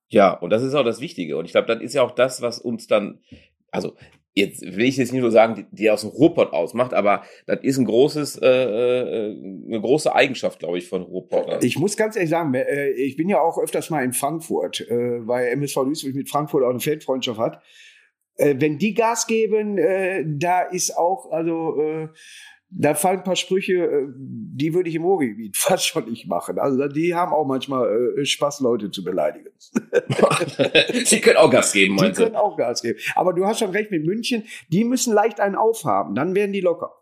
Ja, 0.10 0.34
und 0.34 0.52
das 0.52 0.64
ist 0.64 0.74
auch 0.74 0.86
das 0.86 1.02
Wichtige. 1.02 1.38
Und 1.38 1.46
ich 1.46 1.52
glaube, 1.52 1.68
das 1.68 1.82
ist 1.82 1.94
ja 1.94 2.04
auch 2.04 2.12
das, 2.12 2.42
was 2.42 2.60
uns 2.60 2.88
dann, 2.88 3.20
also 3.72 3.96
jetzt 4.36 4.62
will 4.62 4.86
ich 4.86 4.98
jetzt 4.98 5.12
nicht 5.12 5.22
nur 5.22 5.32
sagen, 5.32 5.56
die, 5.56 5.66
die 5.72 5.90
aus 5.90 6.02
dem 6.02 6.12
Ruhrpott 6.12 6.54
ausmacht, 6.54 6.94
aber 6.94 7.24
das 7.48 7.60
ist 7.64 7.80
ein 7.80 7.86
großes, 7.86 8.38
äh, 8.38 8.48
äh, 8.48 9.36
eine 9.66 9.82
große 9.82 10.14
Eigenschaft, 10.14 10.60
glaube 10.60 10.78
ich, 10.78 10.88
von 10.88 11.02
Ruhrpott. 11.02 11.64
Ich 11.64 11.80
muss 11.80 11.98
ganz 11.98 12.16
ehrlich 12.16 12.30
sagen, 12.30 12.54
äh, 12.54 12.90
ich 12.92 13.18
bin 13.18 13.28
ja 13.28 13.42
auch 13.42 13.58
öfters 13.58 13.90
mal 13.90 14.04
in 14.04 14.14
Frankfurt, 14.14 14.82
äh, 14.82 15.28
weil 15.28 15.48
MSV 15.48 15.76
Duisburg 15.86 16.14
mit 16.14 16.30
Frankfurt 16.30 16.64
auch 16.64 16.70
eine 16.70 16.80
Feldfreundschaft 16.80 17.40
hat. 17.40 17.64
Äh, 18.38 18.56
wenn 18.60 18.78
die 18.78 18.94
Gas 18.94 19.28
geben, 19.28 19.78
äh, 19.78 20.24
da 20.26 20.62
ist 20.62 20.98
auch, 20.98 21.32
also 21.32 21.82
äh, 21.82 22.08
da 22.70 22.96
fallen 22.96 23.20
ein 23.20 23.24
paar 23.24 23.36
Sprüche, 23.36 23.74
äh, 23.74 24.08
die 24.16 24.74
würde 24.74 24.90
ich 24.90 24.96
im 24.96 25.04
Ruhrgebiet 25.04 25.58
fast 25.58 25.86
schon 25.86 26.10
nicht 26.10 26.28
machen. 26.28 26.60
Also 26.60 26.88
die 26.88 27.16
haben 27.16 27.34
auch 27.34 27.46
manchmal 27.46 28.16
äh, 28.18 28.26
Spaß, 28.26 28.60
Leute 28.60 28.92
zu 28.92 29.04
beleidigen. 29.04 29.50
Sie 31.06 31.22
können 31.22 31.38
auch 31.38 31.50
Gas 31.50 31.72
geben, 31.74 31.96
meinst 31.96 32.20
du? 32.20 32.24
können 32.24 32.36
auch 32.36 32.58
Gas 32.58 32.82
geben. 32.82 33.00
Aber 33.16 33.34
du 33.34 33.46
hast 33.46 33.60
schon 33.60 33.72
recht 33.72 33.92
mit 33.92 34.06
München, 34.06 34.44
die 34.70 34.84
müssen 34.84 35.14
leicht 35.14 35.40
einen 35.40 35.56
aufhaben, 35.56 36.16
dann 36.16 36.36
werden 36.36 36.54
die 36.54 36.62
locker. 36.62 36.94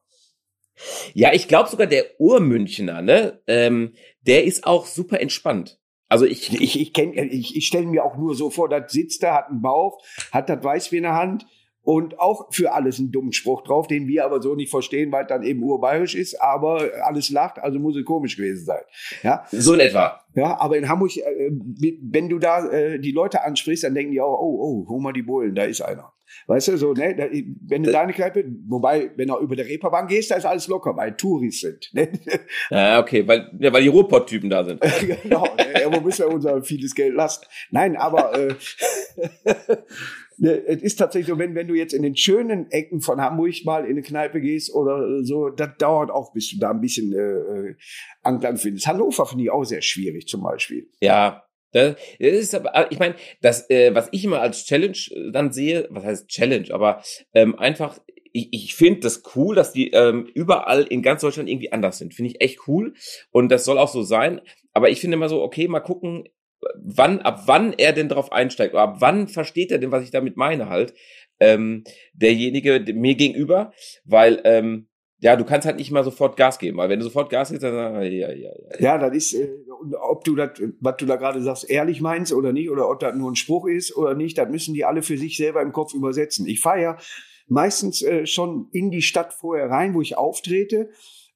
Ja, 1.14 1.32
ich 1.34 1.48
glaube 1.48 1.70
sogar 1.70 1.88
der 1.88 2.20
Urmünchner, 2.20 3.02
ne, 3.02 3.42
ähm, 3.48 3.94
der 4.22 4.44
ist 4.44 4.66
auch 4.66 4.86
super 4.86 5.22
entspannt. 5.22 5.80
Also 6.08 6.26
ich, 6.26 6.54
Ich, 6.62 6.80
ich, 6.80 6.94
kenn, 6.94 7.14
ich, 7.14 7.56
ich 7.56 7.66
stelle 7.66 7.88
mir 7.88 8.04
auch 8.04 8.18
nur 8.18 8.36
so 8.36 8.50
vor, 8.50 8.70
das 8.70 8.92
sitzt 8.92 9.24
da, 9.24 9.36
hat 9.36 9.50
einen 9.50 9.62
Bauch, 9.62 10.02
hat 10.32 10.50
das 10.50 10.64
Weißbier 10.64 10.98
in 10.98 11.04
der 11.04 11.16
Hand 11.16 11.46
und 11.86 12.20
auch 12.20 12.52
für 12.52 12.74
alles 12.74 13.00
einen 13.00 13.12
dummen 13.12 13.32
Spruch 13.32 13.62
drauf, 13.62 13.88
den 13.88 14.08
wir 14.08 14.26
aber 14.26 14.42
so 14.42 14.56
nicht 14.56 14.72
verstehen, 14.72 15.12
weil 15.12 15.26
dann 15.26 15.44
eben 15.44 15.62
urbayerisch 15.62 16.16
ist, 16.16 16.42
aber 16.42 16.90
alles 17.04 17.30
lacht, 17.30 17.60
also 17.60 17.80
muss 17.80 17.96
es 17.96 18.04
komisch 18.04 18.36
gewesen 18.36 18.66
sein. 18.66 18.82
Ja, 19.22 19.46
so 19.52 19.76
in 19.76 19.80
etwa. 19.80 20.20
ja 20.34 20.60
aber 20.60 20.78
in 20.78 20.90
Hamburg, 20.90 21.16
äh, 21.16 21.52
wenn 22.02 22.28
du 22.28 22.40
da 22.40 22.68
äh, 22.68 23.00
die 23.00 23.12
Leute 23.12 23.44
ansprichst, 23.44 23.84
dann 23.84 23.94
denken 23.94 24.12
die 24.12 24.22
auch, 24.22 24.40
oh, 24.40 24.58
oh, 24.60 24.90
hol 24.90 25.02
mal 25.02 25.14
die 25.14 25.22
Bullen, 25.22 25.54
da 25.54 25.64
ist 25.64 25.82
einer. 25.82 26.15
Weißt 26.48 26.68
du, 26.68 26.78
so, 26.78 26.94
ne, 26.94 27.16
wenn 27.68 27.84
du 27.84 27.92
da 27.92 28.02
eine 28.02 28.14
Kneipe, 28.14 28.46
wobei, 28.68 29.12
wenn 29.16 29.28
du 29.28 29.38
über 29.40 29.56
der 29.56 29.66
Reeperbahn 29.66 30.08
gehst, 30.08 30.32
da 30.32 30.36
ist 30.36 30.46
alles 30.46 30.68
locker, 30.68 30.96
weil 30.96 31.16
Touris 31.16 31.62
sind. 31.62 31.90
Ne? 31.94 32.10
Ja, 32.70 33.00
okay, 33.00 33.28
weil, 33.28 33.52
ja, 33.60 33.72
weil 33.72 33.84
die 33.84 33.90
Ruhrpott-Typen 33.90 34.50
da 34.50 34.64
sind. 34.64 34.82
genau, 35.24 35.46
äh, 35.58 35.86
wo 35.92 36.00
müssen 36.02 36.28
wir 36.28 36.34
unser 36.34 36.62
vieles 36.64 36.96
Geld 36.96 37.14
lassen? 37.14 37.46
Nein, 37.72 37.96
aber 37.96 38.38
äh, 38.38 38.56
ne, 40.38 40.66
es 40.68 40.82
ist 40.82 40.96
tatsächlich 40.98 41.28
so, 41.28 41.38
wenn, 41.38 41.56
wenn 41.56 41.68
du 41.68 41.76
jetzt 41.76 41.94
in 41.94 42.04
den 42.04 42.16
schönen 42.16 42.70
Ecken 42.72 43.02
von 43.02 43.22
Hamburg 43.22 43.54
mal 43.66 43.86
in 43.86 43.92
eine 43.92 44.02
Kneipe 44.02 44.42
gehst 44.42 44.74
oder 44.74 45.24
so, 45.24 45.50
das 45.50 45.70
dauert 45.78 46.12
auch, 46.12 46.34
bis 46.34 46.50
du 46.52 46.60
da 46.60 46.72
ein 46.72 46.82
bisschen 46.82 47.14
äh, 47.14 47.18
äh, 47.18 47.76
Anklang 48.24 48.58
findest. 48.58 48.88
Hannover 48.88 49.26
finde 49.26 49.46
ich 49.46 49.52
auch 49.52 49.64
sehr 49.64 49.82
schwierig 49.82 50.28
zum 50.28 50.42
Beispiel. 50.42 50.88
Ja, 51.02 51.44
das, 51.76 51.96
das 52.20 52.32
ist 52.32 52.56
aber, 52.56 52.92
ich 52.92 53.00
meine, 53.00 53.16
das, 53.42 53.70
äh, 53.70 53.94
was 53.94 54.10
ich 54.12 54.24
immer 54.24 54.42
als 54.42 54.66
Challenge 54.66 54.98
äh, 55.12 55.32
dann 55.32 55.52
sehe, 55.52 55.88
was 55.90 56.04
heißt 56.04 56.28
Challenge, 56.28 56.74
aber 56.74 57.04
ähm, 57.34 57.58
einfach, 57.60 58.00
ich, 58.32 58.50
ich 58.52 58.76
finde 58.76 59.02
das 59.02 59.24
cool, 59.36 59.56
dass 59.56 59.72
die 59.72 59.92
ähm, 59.92 60.30
überall 60.34 60.84
in 60.84 61.02
ganz 61.02 61.22
Deutschland 61.22 61.50
irgendwie 61.50 61.72
anders 61.72 61.98
sind. 61.98 62.14
Finde 62.14 62.32
ich 62.32 62.42
echt 62.42 62.68
cool. 62.68 62.94
Und 63.32 63.50
das 63.50 63.64
soll 63.64 63.78
auch 63.78 63.88
so 63.88 64.04
sein. 64.04 64.42
Aber 64.74 64.90
ich 64.90 65.00
finde 65.00 65.16
immer 65.16 65.30
so, 65.30 65.42
okay, 65.42 65.70
mal 65.70 65.80
gucken, 65.80 66.28
wann, 66.76 67.22
ab 67.22 67.44
wann 67.46 67.74
er 67.74 67.94
denn 67.94 68.10
drauf 68.10 68.32
einsteigt, 68.32 68.74
oder 68.74 68.84
ab 68.84 68.98
wann 69.00 69.30
versteht 69.30 69.72
er 69.72 69.78
denn, 69.78 69.92
was 69.92 70.04
ich 70.04 70.12
damit 70.12 70.36
meine 70.36 70.68
halt, 70.70 70.94
ähm, 71.40 71.84
derjenige 72.14 72.84
mir 72.94 73.16
gegenüber, 73.16 73.72
weil, 74.04 74.42
ähm, 74.44 74.88
ja, 75.20 75.36
du 75.36 75.46
kannst 75.46 75.66
halt 75.66 75.78
nicht 75.78 75.92
mal 75.92 76.04
sofort 76.04 76.36
Gas 76.38 76.60
geben, 76.60 76.78
weil 76.78 76.90
wenn 76.90 77.00
du 77.00 77.06
sofort 77.06 77.30
Gas 77.30 77.50
gibst, 77.50 77.64
dann 77.64 77.74
ja, 77.74 78.02
ja, 78.02 78.32
ja, 78.32 78.34
ja. 78.34 78.80
Ja, 78.80 78.98
das 78.98 79.16
ist, 79.16 79.34
äh, 79.34 79.50
ob 80.00 80.24
du 80.24 80.36
das, 80.36 80.52
was 80.80 80.98
du 80.98 81.06
da 81.06 81.16
gerade 81.16 81.42
sagst, 81.42 81.70
ehrlich 81.70 82.02
meinst 82.02 82.34
oder 82.34 82.52
nicht, 82.52 82.70
oder 82.70 82.90
ob 82.90 83.00
das 83.00 83.16
nur 83.16 83.32
ein 83.32 83.36
Spruch 83.36 83.68
ist 83.68 83.96
oder 83.96 84.14
nicht, 84.14 84.38
das 84.38 84.50
müssen 84.50 84.74
die 84.74 84.86
alle 84.86 85.02
für 85.02 85.18
sich 85.18 85.38
selber 85.38 85.62
im 85.62 85.72
Kopf 85.72 85.94
übersetzen. 85.94 86.46
Ich 86.48 86.60
fahre 86.60 86.82
ja 86.82 86.98
meistens 87.48 88.02
äh, 88.02 88.26
schon 88.26 88.68
in 88.72 88.92
die 88.92 89.02
Stadt 89.02 89.34
vorher 89.34 89.70
rein, 89.70 89.94
wo 89.94 90.02
ich 90.02 90.18
auftrete, 90.18 90.90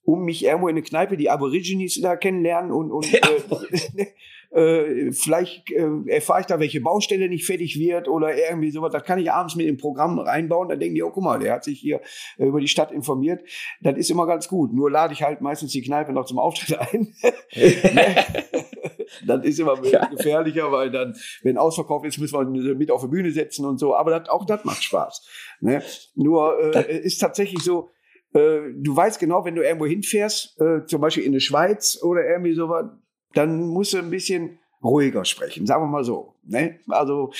um 0.03 0.23
mich 0.25 0.43
irgendwo 0.43 0.67
in 0.67 0.75
eine 0.75 0.83
Kneipe, 0.83 1.17
die 1.17 1.29
Aborigines 1.29 1.99
da 2.01 2.15
kennenlernen 2.15 2.71
und, 2.71 2.91
und 2.91 3.13
äh, 3.13 4.07
äh, 4.51 5.11
vielleicht 5.11 5.71
äh, 5.71 5.87
erfahre 6.07 6.41
ich 6.41 6.45
da, 6.47 6.59
welche 6.59 6.81
Baustelle 6.81 7.29
nicht 7.29 7.45
fertig 7.45 7.77
wird 7.79 8.07
oder 8.07 8.35
irgendwie 8.35 8.71
sowas. 8.71 8.91
Das 8.91 9.03
kann 9.03 9.19
ich 9.19 9.31
abends 9.31 9.55
mit 9.55 9.67
dem 9.67 9.77
Programm 9.77 10.17
reinbauen. 10.19 10.69
Dann 10.69 10.79
denken 10.79 10.95
die, 10.95 11.03
oh, 11.03 11.11
guck 11.11 11.23
mal, 11.23 11.39
der 11.39 11.53
hat 11.53 11.63
sich 11.63 11.79
hier 11.79 12.01
äh, 12.37 12.45
über 12.45 12.59
die 12.59 12.67
Stadt 12.67 12.91
informiert. 12.91 13.41
Das 13.81 13.97
ist 13.97 14.09
immer 14.09 14.25
ganz 14.25 14.47
gut. 14.47 14.73
Nur 14.73 14.89
lade 14.89 15.13
ich 15.13 15.21
halt 15.23 15.41
meistens 15.41 15.71
die 15.71 15.81
Kneipe 15.81 16.13
noch 16.13 16.25
zum 16.25 16.39
Auftritt 16.39 16.79
ein. 16.93 17.13
dann 19.25 19.43
ist 19.43 19.59
immer 19.59 19.83
Ja. 19.85 20.05
gefährlicher, 20.07 20.71
weil 20.71 20.91
dann, 20.91 21.15
wenn 21.43 21.57
Ausverkauf 21.57 22.03
ist, 22.05 22.17
müssen 22.17 22.53
wir 22.53 22.75
mit 22.75 22.91
auf 22.91 23.01
die 23.01 23.07
Bühne 23.07 23.31
setzen 23.31 23.65
und 23.65 23.77
so. 23.79 23.95
Aber 23.95 24.11
das, 24.17 24.29
auch 24.29 24.45
das 24.45 24.63
macht 24.65 24.83
Spaß. 24.83 25.27
Ne? 25.61 25.81
Nur 26.15 26.75
äh, 26.75 26.97
ist 26.99 27.19
tatsächlich 27.19 27.61
so, 27.63 27.91
äh, 28.33 28.59
du 28.75 28.95
weißt 28.95 29.19
genau, 29.19 29.45
wenn 29.45 29.55
du 29.55 29.63
irgendwo 29.63 29.85
hinfährst, 29.85 30.59
äh, 30.61 30.85
zum 30.85 31.01
Beispiel 31.01 31.23
in 31.23 31.33
die 31.33 31.39
Schweiz 31.39 31.99
oder 32.01 32.27
irgendwie 32.27 32.53
sowas, 32.53 32.85
dann 33.33 33.67
musst 33.67 33.93
du 33.93 33.97
ein 33.97 34.09
bisschen 34.09 34.59
ruhiger 34.83 35.25
sprechen, 35.25 35.65
sagen 35.65 35.83
wir 35.83 35.87
mal 35.87 36.03
so. 36.03 36.35
Ne? 36.43 36.79
Also 36.87 37.31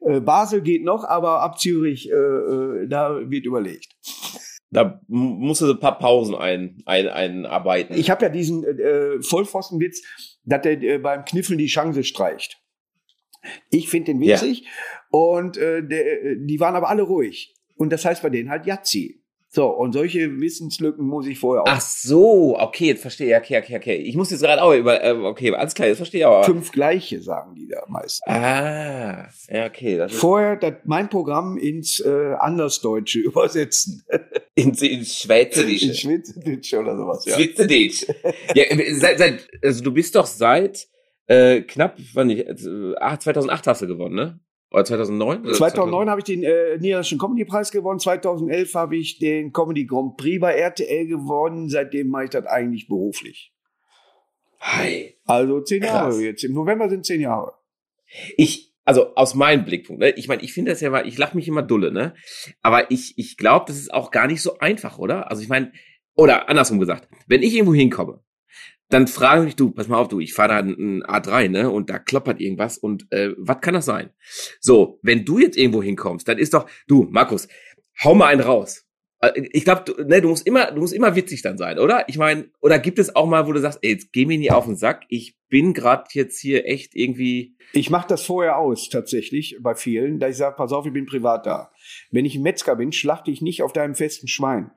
äh, 0.00 0.20
Basel 0.20 0.60
geht 0.62 0.84
noch, 0.84 1.04
aber 1.04 1.40
ab 1.40 1.58
Zürich, 1.58 2.10
äh, 2.10 2.14
äh, 2.14 2.88
da 2.88 3.30
wird 3.30 3.46
überlegt. 3.46 3.88
Da 4.70 5.00
musst 5.08 5.62
du 5.62 5.70
ein 5.72 5.80
paar 5.80 5.98
Pausen 5.98 6.34
ein, 6.36 6.80
ein, 6.86 7.08
einarbeiten. 7.08 7.96
Ich 7.96 8.08
habe 8.08 8.24
ja 8.24 8.28
diesen 8.28 8.64
äh, 8.64 9.20
Vollpfostenwitz, 9.20 10.02
dass 10.44 10.62
der 10.62 10.80
äh, 10.80 10.98
beim 10.98 11.24
Kniffeln 11.24 11.58
die 11.58 11.66
Chance 11.66 12.04
streicht. 12.04 12.60
Ich 13.70 13.88
finde 13.88 14.12
den 14.12 14.22
Ja. 14.22 14.36
witzig 14.36 14.66
und 15.10 15.56
äh, 15.56 15.82
der, 15.82 16.22
äh, 16.24 16.36
die 16.38 16.60
waren 16.60 16.76
aber 16.76 16.88
alle 16.88 17.02
ruhig. 17.02 17.54
Und 17.74 17.90
das 17.92 18.04
heißt 18.04 18.22
bei 18.22 18.30
denen 18.30 18.50
halt 18.50 18.66
Yazzi. 18.66 19.19
So, 19.52 19.66
und 19.66 19.92
solche 19.94 20.40
Wissenslücken 20.40 21.04
muss 21.04 21.26
ich 21.26 21.40
vorher 21.40 21.64
auch. 21.64 21.68
Ach 21.68 21.80
so, 21.80 22.56
okay, 22.56 22.86
jetzt 22.86 23.02
verstehe 23.02 23.36
ich. 23.36 23.42
Okay, 23.42 23.58
okay, 23.58 23.76
okay. 23.76 23.96
Ich 23.96 24.14
muss 24.14 24.30
jetzt 24.30 24.42
gerade 24.42 24.62
auch 24.62 24.72
über, 24.72 25.02
äh, 25.02 25.10
okay, 25.10 25.52
alles 25.52 25.74
klar, 25.74 25.88
jetzt 25.88 25.96
verstehe 25.96 26.20
ich 26.20 26.26
aber. 26.26 26.44
Fünf 26.44 26.70
gleiche 26.70 27.20
sagen 27.20 27.56
die 27.56 27.66
da 27.66 27.82
meist. 27.88 28.22
Ah, 28.28 29.28
ja, 29.48 29.66
okay. 29.66 29.96
Das 29.96 30.12
Vorher 30.12 30.54
das, 30.54 30.74
mein 30.84 31.08
Programm 31.08 31.58
ins 31.58 31.98
äh, 31.98 32.34
Andersdeutsche 32.38 33.18
übersetzen. 33.24 34.04
in, 34.54 34.72
in 34.72 35.00
In 35.00 35.04
Schweizerisch. 35.04 36.00
Schweizerdeutsch 36.00 36.74
oder 36.74 36.96
sowas, 36.96 37.24
ja. 37.24 37.34
Schweizerdeutsch. 37.34 38.06
ja, 38.54 38.64
seit, 39.00 39.18
seit, 39.18 39.48
also 39.64 39.82
du 39.82 39.90
bist 39.90 40.14
doch 40.14 40.26
seit 40.26 40.86
äh, 41.26 41.62
knapp, 41.62 41.98
wann 42.14 42.28
nicht, 42.28 42.46
äh, 42.46 42.94
ah, 43.00 43.18
2008 43.18 43.66
hast 43.66 43.82
du 43.82 43.88
gewonnen, 43.88 44.14
ne? 44.14 44.40
Oder 44.70 44.84
2009? 44.84 45.42
Oder 45.42 45.52
2009 45.52 46.10
habe 46.10 46.20
ich 46.20 46.24
den 46.24 46.44
äh, 46.44 46.76
Niederländischen 46.78 47.18
Comedy 47.18 47.44
Preis 47.44 47.72
gewonnen. 47.72 47.98
2011 47.98 48.74
habe 48.74 48.96
ich 48.96 49.18
den 49.18 49.52
Comedy 49.52 49.84
Grand 49.84 50.16
Prix 50.16 50.40
bei 50.40 50.54
RTL 50.54 51.06
gewonnen. 51.06 51.68
Seitdem 51.68 52.08
mache 52.08 52.24
ich 52.24 52.30
das 52.30 52.46
eigentlich 52.46 52.86
beruflich. 52.86 53.52
Hi. 54.60 55.16
Also 55.24 55.60
zehn 55.62 55.82
Jahre 55.82 56.10
Krass. 56.10 56.20
jetzt. 56.20 56.44
Im 56.44 56.52
November 56.52 56.88
sind 56.88 57.04
zehn 57.04 57.20
Jahre. 57.20 57.54
Ich, 58.36 58.72
also 58.84 59.14
aus 59.16 59.34
meinem 59.34 59.64
Blickpunkt, 59.64 60.00
ne? 60.00 60.10
ich 60.10 60.28
meine, 60.28 60.42
ich 60.42 60.52
finde 60.52 60.70
das 60.70 60.80
ja 60.80 60.90
mal, 60.90 61.06
ich 61.06 61.18
lache 61.18 61.36
mich 61.36 61.48
immer 61.48 61.62
dulle, 61.62 61.92
ne? 61.92 62.14
Aber 62.62 62.90
ich, 62.90 63.14
ich 63.16 63.36
glaube, 63.36 63.64
das 63.68 63.76
ist 63.76 63.92
auch 63.92 64.10
gar 64.10 64.26
nicht 64.26 64.42
so 64.42 64.58
einfach, 64.58 64.98
oder? 64.98 65.30
Also 65.30 65.42
ich 65.42 65.48
meine, 65.48 65.72
oder 66.14 66.48
andersrum 66.48 66.78
gesagt, 66.78 67.08
wenn 67.26 67.42
ich 67.42 67.54
irgendwo 67.54 67.74
hinkomme, 67.74 68.22
dann 68.90 69.06
frage 69.06 69.46
ich 69.46 69.56
du, 69.56 69.70
pass 69.70 69.88
mal 69.88 69.98
auf, 69.98 70.08
du, 70.08 70.20
ich 70.20 70.34
fahre 70.34 70.48
da 70.48 70.58
ein 70.58 71.02
A3, 71.04 71.48
ne? 71.48 71.70
Und 71.70 71.88
da 71.88 71.98
kloppert 71.98 72.40
irgendwas 72.40 72.76
und 72.76 73.10
äh, 73.12 73.30
was 73.38 73.60
kann 73.60 73.74
das 73.74 73.86
sein? 73.86 74.10
So, 74.60 74.98
wenn 75.02 75.24
du 75.24 75.38
jetzt 75.38 75.56
irgendwo 75.56 75.82
hinkommst, 75.82 76.28
dann 76.28 76.38
ist 76.38 76.52
doch, 76.54 76.68
du, 76.86 77.06
Markus, 77.10 77.48
hau 78.02 78.14
mal 78.14 78.26
einen 78.26 78.40
raus. 78.42 78.84
Äh, 79.20 79.48
Ich 79.52 79.64
glaube, 79.64 79.82
du, 79.86 80.04
ne, 80.04 80.20
du 80.20 80.28
musst 80.28 80.46
immer, 80.46 80.72
du 80.72 80.80
musst 80.80 80.92
immer 80.92 81.14
witzig 81.14 81.42
dann 81.42 81.56
sein, 81.56 81.78
oder? 81.78 82.08
Ich 82.08 82.18
meine, 82.18 82.50
oder 82.60 82.78
gibt 82.78 82.98
es 82.98 83.14
auch 83.14 83.26
mal, 83.26 83.46
wo 83.46 83.52
du 83.52 83.60
sagst, 83.60 83.78
ey, 83.82 83.92
jetzt 83.92 84.12
geh 84.12 84.26
mir 84.26 84.38
nie 84.38 84.50
auf 84.50 84.66
den 84.66 84.76
Sack, 84.76 85.04
ich 85.08 85.38
bin 85.48 85.72
gerade 85.72 86.04
jetzt 86.12 86.40
hier 86.40 86.66
echt 86.66 86.96
irgendwie 86.96 87.56
Ich 87.72 87.90
mache 87.90 88.08
das 88.08 88.24
vorher 88.24 88.58
aus, 88.58 88.88
tatsächlich, 88.88 89.56
bei 89.60 89.76
vielen, 89.76 90.18
da 90.18 90.28
ich 90.28 90.36
sage, 90.36 90.56
pass 90.56 90.72
auf, 90.72 90.84
ich 90.86 90.92
bin 90.92 91.06
privat 91.06 91.46
da. 91.46 91.70
Wenn 92.10 92.24
ich 92.24 92.34
ein 92.34 92.42
Metzger 92.42 92.74
bin, 92.74 92.90
schlachte 92.92 93.30
ich 93.30 93.40
nicht 93.40 93.62
auf 93.62 93.72
deinem 93.72 93.94
festen 93.94 94.26
Schwein. 94.26 94.72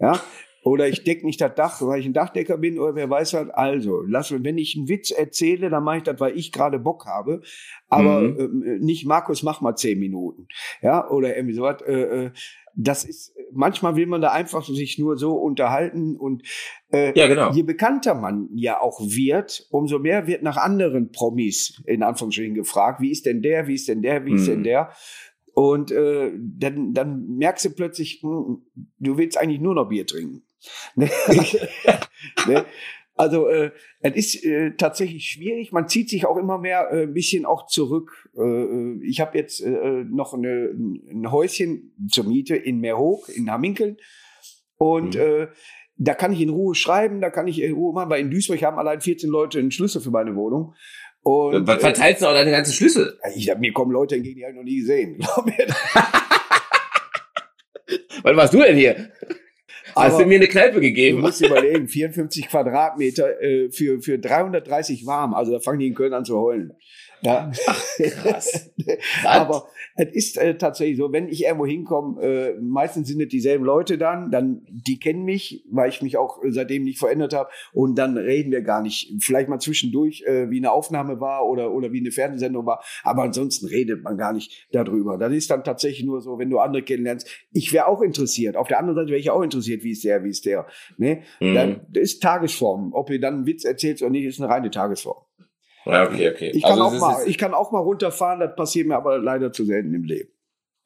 Ja? 0.00 0.22
Oder 0.68 0.88
ich 0.88 1.04
deck 1.04 1.24
nicht 1.24 1.40
das 1.40 1.54
Dach, 1.54 1.80
weil 1.82 2.00
ich 2.00 2.06
ein 2.06 2.12
Dachdecker 2.12 2.58
bin, 2.58 2.78
oder 2.78 2.94
wer 2.94 3.08
weiß 3.10 3.34
was. 3.34 3.50
Also, 3.50 4.02
lass, 4.06 4.32
wenn 4.32 4.58
ich 4.58 4.76
einen 4.76 4.88
Witz 4.88 5.10
erzähle, 5.10 5.70
dann 5.70 5.84
mache 5.84 5.98
ich 5.98 6.02
das, 6.02 6.20
weil 6.20 6.36
ich 6.36 6.52
gerade 6.52 6.78
Bock 6.78 7.06
habe. 7.06 7.40
Aber 7.88 8.20
Mhm. 8.20 8.64
ähm, 8.66 8.78
nicht, 8.80 9.06
Markus, 9.06 9.42
mach 9.42 9.60
mal 9.60 9.76
zehn 9.76 9.98
Minuten. 9.98 10.46
Ja, 10.82 11.08
oder 11.10 11.36
irgendwie 11.36 11.54
sowas. 11.54 11.80
Äh, 11.86 11.92
äh, 12.26 12.30
das 12.80 13.04
ist, 13.04 13.34
manchmal 13.52 13.96
will 13.96 14.06
man 14.06 14.20
da 14.20 14.30
einfach 14.30 14.64
sich 14.64 14.98
nur 14.98 15.16
so 15.16 15.32
unterhalten 15.34 16.16
und 16.16 16.42
äh, 16.92 17.18
Ja, 17.18 17.26
genau. 17.26 17.50
je 17.50 17.62
bekannter 17.64 18.14
man 18.14 18.48
ja 18.54 18.80
auch 18.80 19.00
wird, 19.00 19.66
umso 19.70 19.98
mehr 19.98 20.26
wird 20.28 20.42
nach 20.44 20.56
anderen 20.56 21.10
Promis 21.10 21.82
in 21.86 22.02
Anführungsstrichen 22.04 22.54
gefragt. 22.54 23.00
Wie 23.00 23.10
ist 23.10 23.26
denn 23.26 23.42
der? 23.42 23.66
Wie 23.66 23.74
ist 23.74 23.88
denn 23.88 24.02
der? 24.02 24.24
Wie 24.26 24.34
ist 24.34 24.46
Mhm. 24.46 24.52
denn 24.52 24.62
der? 24.64 24.90
Und 25.54 25.90
äh, 25.90 26.30
dann, 26.38 26.94
dann 26.94 27.36
merkst 27.36 27.64
du 27.64 27.70
plötzlich, 27.70 28.20
hm, 28.22 28.62
du 29.00 29.18
willst 29.18 29.36
eigentlich 29.38 29.60
nur 29.60 29.74
noch 29.74 29.88
Bier 29.88 30.06
trinken. 30.06 30.42
Ne? 30.96 31.08
ne? 32.46 32.64
Also 33.20 33.48
äh, 33.48 33.72
es 34.00 34.14
ist 34.14 34.44
äh, 34.44 34.76
tatsächlich 34.76 35.24
schwierig. 35.24 35.72
Man 35.72 35.88
zieht 35.88 36.08
sich 36.08 36.24
auch 36.24 36.36
immer 36.36 36.56
mehr 36.56 36.88
äh, 36.92 37.02
ein 37.02 37.14
bisschen 37.14 37.46
auch 37.46 37.66
zurück. 37.66 38.28
Äh, 38.36 38.42
äh, 38.42 39.00
ich 39.02 39.18
habe 39.20 39.36
jetzt 39.36 39.60
äh, 39.60 39.70
noch 40.08 40.34
eine, 40.34 40.70
ein 41.10 41.28
Häuschen 41.32 41.96
zur 42.08 42.26
Miete 42.26 42.54
in 42.54 42.78
Meerhoek, 42.78 43.28
in 43.28 43.50
Hamminkeln. 43.50 43.96
Und 44.76 45.16
Mhm. 45.16 45.20
äh, 45.20 45.48
da 45.96 46.14
kann 46.14 46.32
ich 46.32 46.40
in 46.40 46.50
Ruhe 46.50 46.76
schreiben, 46.76 47.20
da 47.20 47.30
kann 47.30 47.48
ich 47.48 47.60
in 47.60 47.72
Ruhe 47.72 47.92
machen, 47.92 48.08
weil 48.08 48.20
in 48.20 48.30
Duisburg 48.30 48.62
haben 48.62 48.78
allein 48.78 49.00
14 49.00 49.28
Leute 49.28 49.58
einen 49.58 49.72
Schlüssel 49.72 50.00
für 50.00 50.12
meine 50.12 50.36
Wohnung. 50.36 50.76
Und 51.24 51.66
Was 51.66 51.78
äh, 51.78 51.80
verteilst 51.80 52.22
du 52.22 52.26
auch 52.26 52.34
deine 52.34 52.52
ganzen 52.52 52.72
Schlüssel? 52.72 53.18
ich, 53.34 53.52
mir 53.58 53.72
kommen 53.72 53.90
Leute 53.90 54.14
entgegen, 54.14 54.36
die 54.38 54.44
habe 54.44 54.52
ich 54.52 54.58
noch 54.58 54.64
nie 54.64 54.78
gesehen. 54.78 55.18
Was 58.22 58.36
machst 58.36 58.54
du 58.54 58.62
denn 58.62 58.76
hier? 58.76 59.10
Hast 59.98 60.14
Aber- 60.14 60.22
du 60.22 60.28
mir 60.28 60.36
eine 60.36 60.46
Kneipe 60.48 60.74
Du 60.76 60.80
gegeben? 60.80 61.20
musst 61.20 61.40
dir 61.40 61.46
überlegen, 61.48 61.88
54 61.88 62.48
Quadratmeter 62.48 63.40
äh, 63.42 63.70
für, 63.70 64.00
für 64.00 64.18
330 64.18 65.06
warm. 65.06 65.34
Also 65.34 65.52
da 65.52 65.60
fangen 65.60 65.78
die 65.80 65.88
in 65.88 65.94
Köln 65.94 66.12
an 66.14 66.24
zu 66.24 66.38
heulen. 66.38 66.72
Ja. 67.22 67.50
Krass. 67.96 68.70
Aber 69.24 69.68
es 69.96 70.12
ist 70.12 70.38
äh, 70.38 70.56
tatsächlich 70.56 70.96
so, 70.96 71.12
wenn 71.12 71.28
ich 71.28 71.44
irgendwo 71.44 71.66
hinkomme, 71.66 72.22
äh, 72.22 72.60
meistens 72.60 73.08
sind 73.08 73.20
es 73.20 73.28
dieselben 73.28 73.64
Leute 73.64 73.98
dann, 73.98 74.30
dann 74.30 74.62
die 74.68 74.98
kennen 74.98 75.24
mich, 75.24 75.64
weil 75.70 75.88
ich 75.88 76.02
mich 76.02 76.16
auch 76.16 76.42
äh, 76.42 76.52
seitdem 76.52 76.84
nicht 76.84 76.98
verändert 76.98 77.34
habe 77.34 77.50
und 77.72 77.96
dann 77.98 78.16
reden 78.16 78.52
wir 78.52 78.62
gar 78.62 78.82
nicht. 78.82 79.12
Vielleicht 79.20 79.48
mal 79.48 79.58
zwischendurch, 79.58 80.22
äh, 80.26 80.50
wie 80.50 80.58
eine 80.58 80.70
Aufnahme 80.70 81.20
war 81.20 81.46
oder, 81.46 81.72
oder 81.72 81.92
wie 81.92 82.00
eine 82.00 82.12
Fernsehsendung 82.12 82.64
war, 82.66 82.82
aber 83.02 83.22
ansonsten 83.22 83.66
redet 83.66 84.04
man 84.04 84.16
gar 84.16 84.32
nicht 84.32 84.68
darüber. 84.72 85.18
Das 85.18 85.32
ist 85.32 85.50
dann 85.50 85.64
tatsächlich 85.64 86.06
nur 86.06 86.20
so, 86.20 86.38
wenn 86.38 86.50
du 86.50 86.58
andere 86.58 86.82
kennenlernst. 86.82 87.28
Ich 87.52 87.72
wäre 87.72 87.86
auch 87.86 88.02
interessiert. 88.02 88.56
Auf 88.56 88.68
der 88.68 88.78
anderen 88.78 88.96
Seite 88.96 89.08
wäre 89.08 89.20
ich 89.20 89.30
auch 89.30 89.42
interessiert, 89.42 89.82
wie 89.82 89.92
ist 89.92 90.04
der, 90.04 90.22
wie 90.22 90.30
ist 90.30 90.46
der. 90.46 90.66
Ne? 90.96 91.22
Mhm. 91.40 91.54
Dann 91.54 91.80
das 91.90 92.02
ist 92.04 92.22
Tagesform. 92.22 92.92
Ob 92.92 93.10
ihr 93.10 93.20
dann 93.20 93.34
einen 93.34 93.46
Witz 93.46 93.64
erzählt 93.64 94.00
oder 94.02 94.10
nicht, 94.10 94.24
ist 94.24 94.40
eine 94.40 94.48
reine 94.48 94.70
Tagesform. 94.70 95.27
Ja, 95.88 96.04
okay, 96.06 96.30
okay. 96.30 96.50
Ich 96.54 96.62
kann, 96.62 96.72
Also 96.80 96.84
auch 96.84 97.00
mal, 97.00 97.26
ich 97.26 97.38
kann 97.38 97.54
auch 97.54 97.70
mal 97.72 97.80
runterfahren, 97.80 98.40
das 98.40 98.54
passiert 98.56 98.86
mir 98.86 98.96
aber 98.96 99.18
leider 99.18 99.52
zu 99.52 99.64
selten 99.64 99.94
im 99.94 100.04
Leben. 100.04 100.30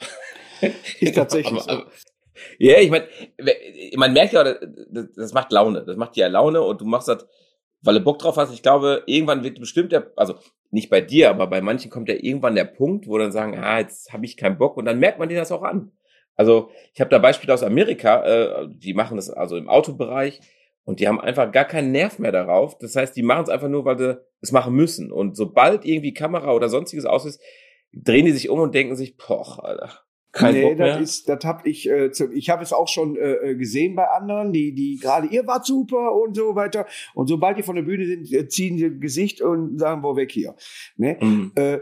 Ist 1.00 1.14
tatsächlich 1.16 1.60
Aber- 1.62 1.62
so. 1.62 1.70
aber- 1.82 1.90
Ja, 2.58 2.78
ich 2.78 2.90
meine, 2.90 3.06
man 3.96 4.12
merkt 4.12 4.32
ja, 4.32 4.42
das, 4.44 5.06
das 5.14 5.32
macht 5.32 5.52
Laune. 5.52 5.84
Das 5.84 5.96
macht 5.96 6.16
dir 6.16 6.22
ja 6.22 6.26
Laune 6.28 6.62
und 6.62 6.80
du 6.80 6.84
machst 6.84 7.08
das, 7.08 7.26
weil 7.82 7.94
du 7.94 8.00
Bock 8.00 8.18
drauf 8.18 8.36
hast. 8.36 8.52
Ich 8.52 8.62
glaube, 8.62 9.02
irgendwann 9.06 9.44
wird 9.44 9.60
bestimmt 9.60 9.92
der, 9.92 10.10
also 10.16 10.34
nicht 10.70 10.88
bei 10.90 11.00
dir, 11.00 11.30
aber 11.30 11.46
bei 11.46 11.60
manchen 11.60 11.90
kommt 11.90 12.08
ja 12.08 12.14
irgendwann 12.14 12.54
der 12.54 12.64
Punkt, 12.64 13.06
wo 13.06 13.18
dann 13.18 13.32
sagen, 13.32 13.58
ah, 13.62 13.78
jetzt 13.78 14.12
habe 14.12 14.24
ich 14.24 14.36
keinen 14.36 14.58
Bock 14.58 14.76
und 14.76 14.86
dann 14.86 14.98
merkt 14.98 15.18
man 15.18 15.28
dir 15.28 15.38
das 15.38 15.52
auch 15.52 15.62
an. 15.62 15.92
Also 16.34 16.70
ich 16.94 17.00
habe 17.00 17.10
da 17.10 17.18
Beispiele 17.18 17.52
aus 17.52 17.62
Amerika, 17.62 18.24
äh, 18.24 18.68
die 18.70 18.94
machen 18.94 19.16
das 19.16 19.28
also 19.30 19.56
im 19.56 19.68
Autobereich 19.68 20.40
und 20.84 21.00
die 21.00 21.08
haben 21.08 21.20
einfach 21.20 21.52
gar 21.52 21.64
keinen 21.64 21.92
Nerv 21.92 22.18
mehr 22.18 22.32
darauf. 22.32 22.78
Das 22.78 22.96
heißt, 22.96 23.16
die 23.16 23.22
machen 23.22 23.44
es 23.44 23.48
einfach 23.48 23.68
nur, 23.68 23.84
weil 23.84 23.98
sie 23.98 24.20
es 24.40 24.52
machen 24.52 24.74
müssen. 24.74 25.12
Und 25.12 25.36
sobald 25.36 25.84
irgendwie 25.84 26.12
Kamera 26.12 26.52
oder 26.52 26.68
sonstiges 26.68 27.04
aus 27.04 27.24
ist, 27.24 27.40
drehen 27.92 28.26
die 28.26 28.32
sich 28.32 28.48
um 28.48 28.58
und 28.58 28.74
denken 28.74 28.96
sich, 28.96 29.16
poch, 29.16 29.58
Alter, 29.60 29.92
kein 30.32 30.54
nee, 30.54 30.62
Bock 30.62 30.78
mehr. 30.78 30.98
das 30.98 31.02
ist, 31.02 31.28
das 31.28 31.44
hab 31.44 31.66
ich, 31.66 31.88
äh, 31.88 32.10
ich 32.32 32.50
habe 32.50 32.62
es 32.62 32.72
auch 32.72 32.88
schon 32.88 33.16
äh, 33.16 33.54
gesehen 33.54 33.94
bei 33.94 34.08
anderen, 34.08 34.52
die, 34.52 34.74
die 34.74 34.98
gerade, 35.00 35.28
ihr 35.28 35.46
wart 35.46 35.66
super 35.66 36.14
und 36.14 36.34
so 36.34 36.54
weiter. 36.54 36.86
Und 37.14 37.28
sobald 37.28 37.58
die 37.58 37.62
von 37.62 37.76
der 37.76 37.82
Bühne 37.82 38.06
sind, 38.06 38.32
äh, 38.32 38.48
ziehen 38.48 38.78
sie 38.78 38.98
Gesicht 38.98 39.42
und 39.42 39.78
sagen, 39.78 40.02
wo 40.02 40.16
weg 40.16 40.32
hier. 40.32 40.54
Ne? 40.96 41.18
Mhm. 41.20 41.52
Äh, 41.54 41.80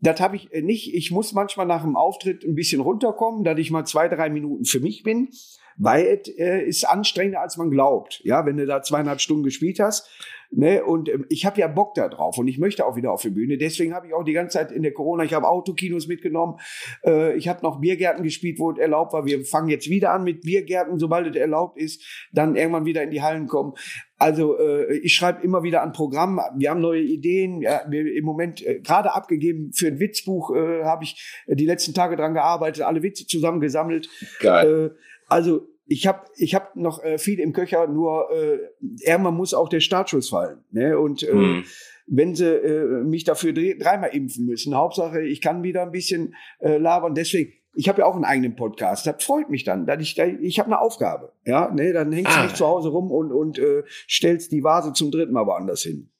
das 0.00 0.18
habe 0.20 0.36
ich 0.36 0.52
äh, 0.52 0.62
nicht. 0.62 0.94
Ich 0.94 1.10
muss 1.10 1.34
manchmal 1.34 1.66
nach 1.66 1.82
dem 1.82 1.94
Auftritt 1.94 2.42
ein 2.44 2.54
bisschen 2.54 2.80
runterkommen, 2.80 3.44
dass 3.44 3.58
ich 3.58 3.70
mal 3.70 3.84
zwei, 3.84 4.08
drei 4.08 4.30
Minuten 4.30 4.64
für 4.64 4.80
mich 4.80 5.02
bin, 5.02 5.28
weil 5.76 6.06
es 6.06 6.28
äh, 6.38 6.62
ist 6.62 6.84
anstrengender, 6.84 7.40
als 7.40 7.56
man 7.56 7.70
glaubt. 7.70 8.20
Ja, 8.24 8.46
wenn 8.46 8.56
du 8.56 8.66
da 8.66 8.82
zweieinhalb 8.82 9.20
Stunden 9.20 9.44
gespielt 9.44 9.80
hast. 9.80 10.08
Ne, 10.52 10.82
und 10.82 11.08
ähm, 11.08 11.26
ich 11.28 11.46
habe 11.46 11.60
ja 11.60 11.68
Bock 11.68 11.94
da 11.94 12.08
drauf 12.08 12.36
und 12.36 12.48
ich 12.48 12.58
möchte 12.58 12.84
auch 12.84 12.96
wieder 12.96 13.12
auf 13.12 13.22
die 13.22 13.30
Bühne. 13.30 13.56
Deswegen 13.56 13.94
habe 13.94 14.08
ich 14.08 14.14
auch 14.14 14.24
die 14.24 14.32
ganze 14.32 14.58
Zeit 14.58 14.72
in 14.72 14.82
der 14.82 14.92
Corona, 14.92 15.22
ich 15.22 15.32
habe 15.32 15.46
Autokinos 15.46 16.08
mitgenommen. 16.08 16.58
Äh, 17.04 17.36
ich 17.36 17.46
habe 17.46 17.62
noch 17.62 17.80
Biergärten 17.80 18.24
gespielt, 18.24 18.58
wo 18.58 18.72
es 18.72 18.78
erlaubt 18.78 19.12
war. 19.12 19.24
Wir 19.24 19.44
fangen 19.44 19.68
jetzt 19.68 19.88
wieder 19.88 20.12
an 20.12 20.24
mit 20.24 20.40
Biergärten, 20.40 20.98
sobald 20.98 21.28
es 21.28 21.36
erlaubt 21.36 21.78
ist, 21.78 22.02
dann 22.32 22.56
irgendwann 22.56 22.84
wieder 22.84 23.04
in 23.04 23.10
die 23.10 23.22
Hallen 23.22 23.46
kommen. 23.46 23.74
Also 24.18 24.58
äh, 24.58 24.96
ich 24.96 25.14
schreibe 25.14 25.40
immer 25.44 25.62
wieder 25.62 25.82
an 25.82 25.92
Programmen. 25.92 26.40
Wir 26.56 26.70
haben 26.70 26.80
neue 26.80 27.00
Ideen. 27.00 27.62
Ja, 27.62 27.82
wir 27.88 28.12
im 28.12 28.24
Moment 28.24 28.66
äh, 28.66 28.80
gerade 28.80 29.14
abgegeben 29.14 29.70
für 29.72 29.86
ein 29.86 30.00
Witzbuch 30.00 30.52
äh, 30.52 30.82
habe 30.82 31.04
ich 31.04 31.44
die 31.46 31.64
letzten 31.64 31.94
Tage 31.94 32.16
dran 32.16 32.34
gearbeitet, 32.34 32.82
alle 32.82 33.04
Witze 33.04 33.24
zusammengesammelt. 33.24 34.08
Geil. 34.40 34.90
Äh, 34.96 35.10
also 35.30 35.66
ich 35.86 36.06
habe 36.06 36.20
ich 36.36 36.54
hab 36.54 36.76
noch 36.76 37.02
äh, 37.02 37.18
viel 37.18 37.40
im 37.40 37.52
Köcher, 37.52 37.86
nur 37.88 38.30
äh, 38.30 38.58
irgendwann 39.04 39.34
muss 39.34 39.54
auch 39.54 39.68
der 39.68 39.80
Startschuss 39.80 40.28
fallen. 40.28 40.58
Ne? 40.70 40.98
Und 40.98 41.22
äh, 41.22 41.34
Mhm. 41.34 41.64
wenn 42.06 42.34
sie 42.34 42.46
äh, 42.46 43.02
mich 43.04 43.24
dafür 43.24 43.52
dre- 43.52 43.78
dreimal 43.82 44.10
impfen 44.14 44.44
müssen, 44.46 44.74
Hauptsache 44.76 45.22
ich 45.22 45.40
kann 45.40 45.62
wieder 45.62 45.82
ein 45.82 45.90
bisschen 45.92 46.34
äh, 46.60 46.76
labern. 46.76 47.14
Deswegen, 47.14 47.52
ich 47.74 47.88
habe 47.88 48.00
ja 48.00 48.06
auch 48.06 48.14
einen 48.14 48.24
eigenen 48.24 48.54
Podcast. 48.56 49.06
Das 49.06 49.22
freut 49.24 49.48
mich 49.50 49.64
dann, 49.64 49.86
dass 49.86 50.00
ich, 50.02 50.16
ich 50.18 50.58
habe 50.60 50.66
eine 50.68 50.80
Aufgabe. 50.80 51.32
Ja, 51.44 51.72
ne, 51.72 51.92
dann 51.92 52.12
hängst 52.12 52.30
du 52.32 52.36
Ah. 52.38 52.42
nicht 52.44 52.56
zu 52.56 52.66
Hause 52.66 52.88
rum 52.90 53.10
und 53.10 53.32
und 53.32 53.58
äh, 53.58 53.82
stellst 54.08 54.52
die 54.52 54.62
Vase 54.62 54.92
zum 54.92 55.10
dritten 55.10 55.32
Mal 55.32 55.46
woanders 55.46 55.82
hin. 55.82 56.10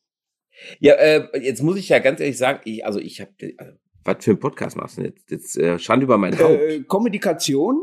Ja, 0.81 0.95
äh, 0.95 1.29
jetzt 1.41 1.63
muss 1.63 1.77
ich 1.79 1.89
ja 1.89 2.01
ganz 2.01 2.21
ehrlich 2.21 2.39
sagen, 2.39 2.61
ich, 2.65 2.85
also 2.85 2.99
ich 2.99 3.21
habe, 3.21 3.31
also, 3.57 3.73
was 4.05 4.25
für 4.25 4.33
einen 4.33 4.41
Podcast 4.41 4.77
machst 4.77 4.99
du 4.99 5.03
denn 5.03 5.13
jetzt? 5.15 5.31
Jetzt 5.31 5.59
äh, 5.59 5.79
Schande 5.79 6.05
über 6.05 6.19
mein 6.19 6.37
Haupt. 6.39 6.61
Äh, 6.61 6.81
Kommunikation. 6.83 7.81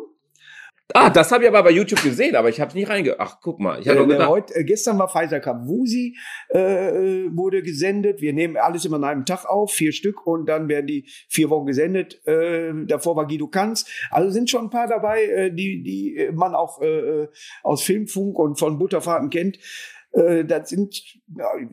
Ah, 0.93 1.09
das 1.09 1.31
habe 1.31 1.43
ich 1.43 1.49
aber 1.49 1.63
bei 1.63 1.71
YouTube 1.71 2.01
gesehen, 2.01 2.35
aber 2.35 2.49
ich 2.49 2.61
habe 2.61 2.73
nicht 2.73 2.89
reinge... 2.89 3.15
Ach, 3.19 3.37
guck 3.41 3.59
mal, 3.59 3.79
ich 3.79 3.87
Äh, 3.87 3.95
doch 3.95 4.07
gedacht... 4.07 4.29
heute, 4.29 4.55
äh, 4.55 4.63
gestern 4.63 4.97
war 4.99 5.09
Pfizer 5.09 5.39
Cup 5.39 5.67
Wusi, 5.67 6.17
äh, 6.49 6.59
wurde 7.31 7.61
gesendet. 7.61 8.21
Wir 8.21 8.33
nehmen 8.33 8.57
alles 8.57 8.85
immer 8.85 8.97
an 8.97 9.03
einem 9.03 9.25
Tag 9.25 9.45
auf, 9.45 9.71
vier 9.71 9.91
Stück, 9.91 10.25
und 10.25 10.47
dann 10.47 10.69
werden 10.69 10.87
die 10.87 11.05
vier 11.29 11.49
Wochen 11.49 11.65
gesendet. 11.65 12.25
Äh, 12.27 12.71
davor 12.85 13.15
war 13.15 13.27
Guido 13.27 13.47
Kanz. 13.47 13.85
Also 14.11 14.29
sind 14.29 14.49
schon 14.49 14.65
ein 14.65 14.69
paar 14.69 14.87
dabei, 14.87 15.23
äh, 15.23 15.51
die, 15.51 15.83
die 15.83 16.29
man 16.33 16.55
auch 16.55 16.81
äh, 16.81 17.27
aus 17.63 17.83
Filmfunk 17.83 18.37
und 18.39 18.57
von 18.59 18.77
Butterfahrten 18.77 19.29
kennt. 19.29 19.59
Äh, 20.13 20.45
das 20.45 20.69
sind 20.69 20.95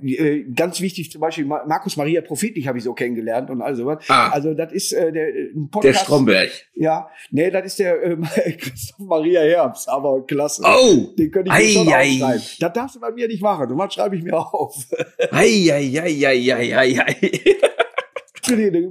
äh, 0.02 0.42
ganz 0.54 0.80
wichtig, 0.80 1.10
zum 1.10 1.20
Beispiel 1.20 1.44
Ma- 1.44 1.64
Markus 1.66 1.96
Maria 1.96 2.20
Profitlich 2.20 2.66
habe 2.68 2.78
ich 2.78 2.84
so 2.84 2.92
kennengelernt 2.92 3.48
und 3.48 3.62
all 3.62 3.74
sowas. 3.74 4.04
Ah, 4.08 4.28
Also 4.30 4.52
das 4.54 4.72
ist 4.72 4.92
äh, 4.92 5.12
der 5.12 5.26
ein 5.28 5.52
der 5.54 5.68
Podcast. 5.70 6.00
Stromberg. 6.04 6.50
Ja, 6.74 7.08
nee, 7.30 7.50
das 7.50 7.66
ist 7.66 7.78
der 7.78 8.02
ähm, 8.02 8.22
Christoph 8.58 8.98
Maria 9.06 9.40
Herbst, 9.42 9.88
aber 9.88 10.26
klasse. 10.26 10.62
Oh! 10.64 11.14
Den 11.16 11.30
könnte 11.30 11.50
ich 11.56 11.58
mir 11.58 11.64
Ei, 11.64 11.72
schon 11.72 11.88
ei. 11.88 12.12
aufschreiben. 12.12 12.42
Das 12.60 12.72
darfst 12.72 12.96
du 12.96 13.00
bei 13.00 13.12
mir 13.12 13.28
nicht 13.28 13.42
machen. 13.42 13.70
Und 13.70 13.78
was 13.78 13.94
schreibe 13.94 14.16
ich 14.16 14.22
mir 14.22 14.36
auf? 14.36 14.74
Ei, 15.30 15.70
ei, 15.72 16.00
ei, 16.02 16.26
ei, 16.26 16.52
ei, 16.54 16.76
ei, 16.76 17.00
ei. 17.00 17.30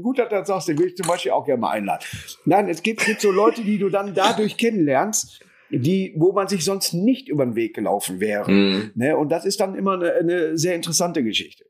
gut, 0.02 0.18
dass 0.20 0.30
du 0.30 0.36
das 0.36 0.48
sagst, 0.48 0.68
den 0.70 0.80
will 0.80 0.88
ich 0.88 0.96
zum 0.98 1.08
Beispiel 1.08 1.32
auch 1.32 1.46
gerne 1.46 1.62
mal 1.62 1.72
einladen. 1.72 2.04
Nein, 2.46 2.70
es 2.70 2.82
gibt, 2.82 3.06
gibt 3.06 3.22
so 3.22 3.32
Leute, 3.32 3.62
die 3.64 3.78
du 3.78 3.90
dann 3.90 4.14
dadurch 4.14 4.58
kennenlernst, 4.58 5.42
die, 5.80 6.14
wo 6.18 6.32
man 6.32 6.48
sich 6.48 6.64
sonst 6.64 6.94
nicht 6.94 7.28
über 7.28 7.46
den 7.46 7.56
Weg 7.56 7.76
gelaufen 7.76 8.20
wäre. 8.20 8.50
Mhm. 8.50 8.92
Ne? 8.96 9.18
Und 9.18 9.30
das 9.32 9.46
ist 9.46 9.60
dann 9.60 9.76
immer 9.76 9.94
eine, 9.94 10.14
eine 10.14 10.58
sehr 10.58 10.76
interessante 10.76 11.24
Geschichte. 11.24 11.66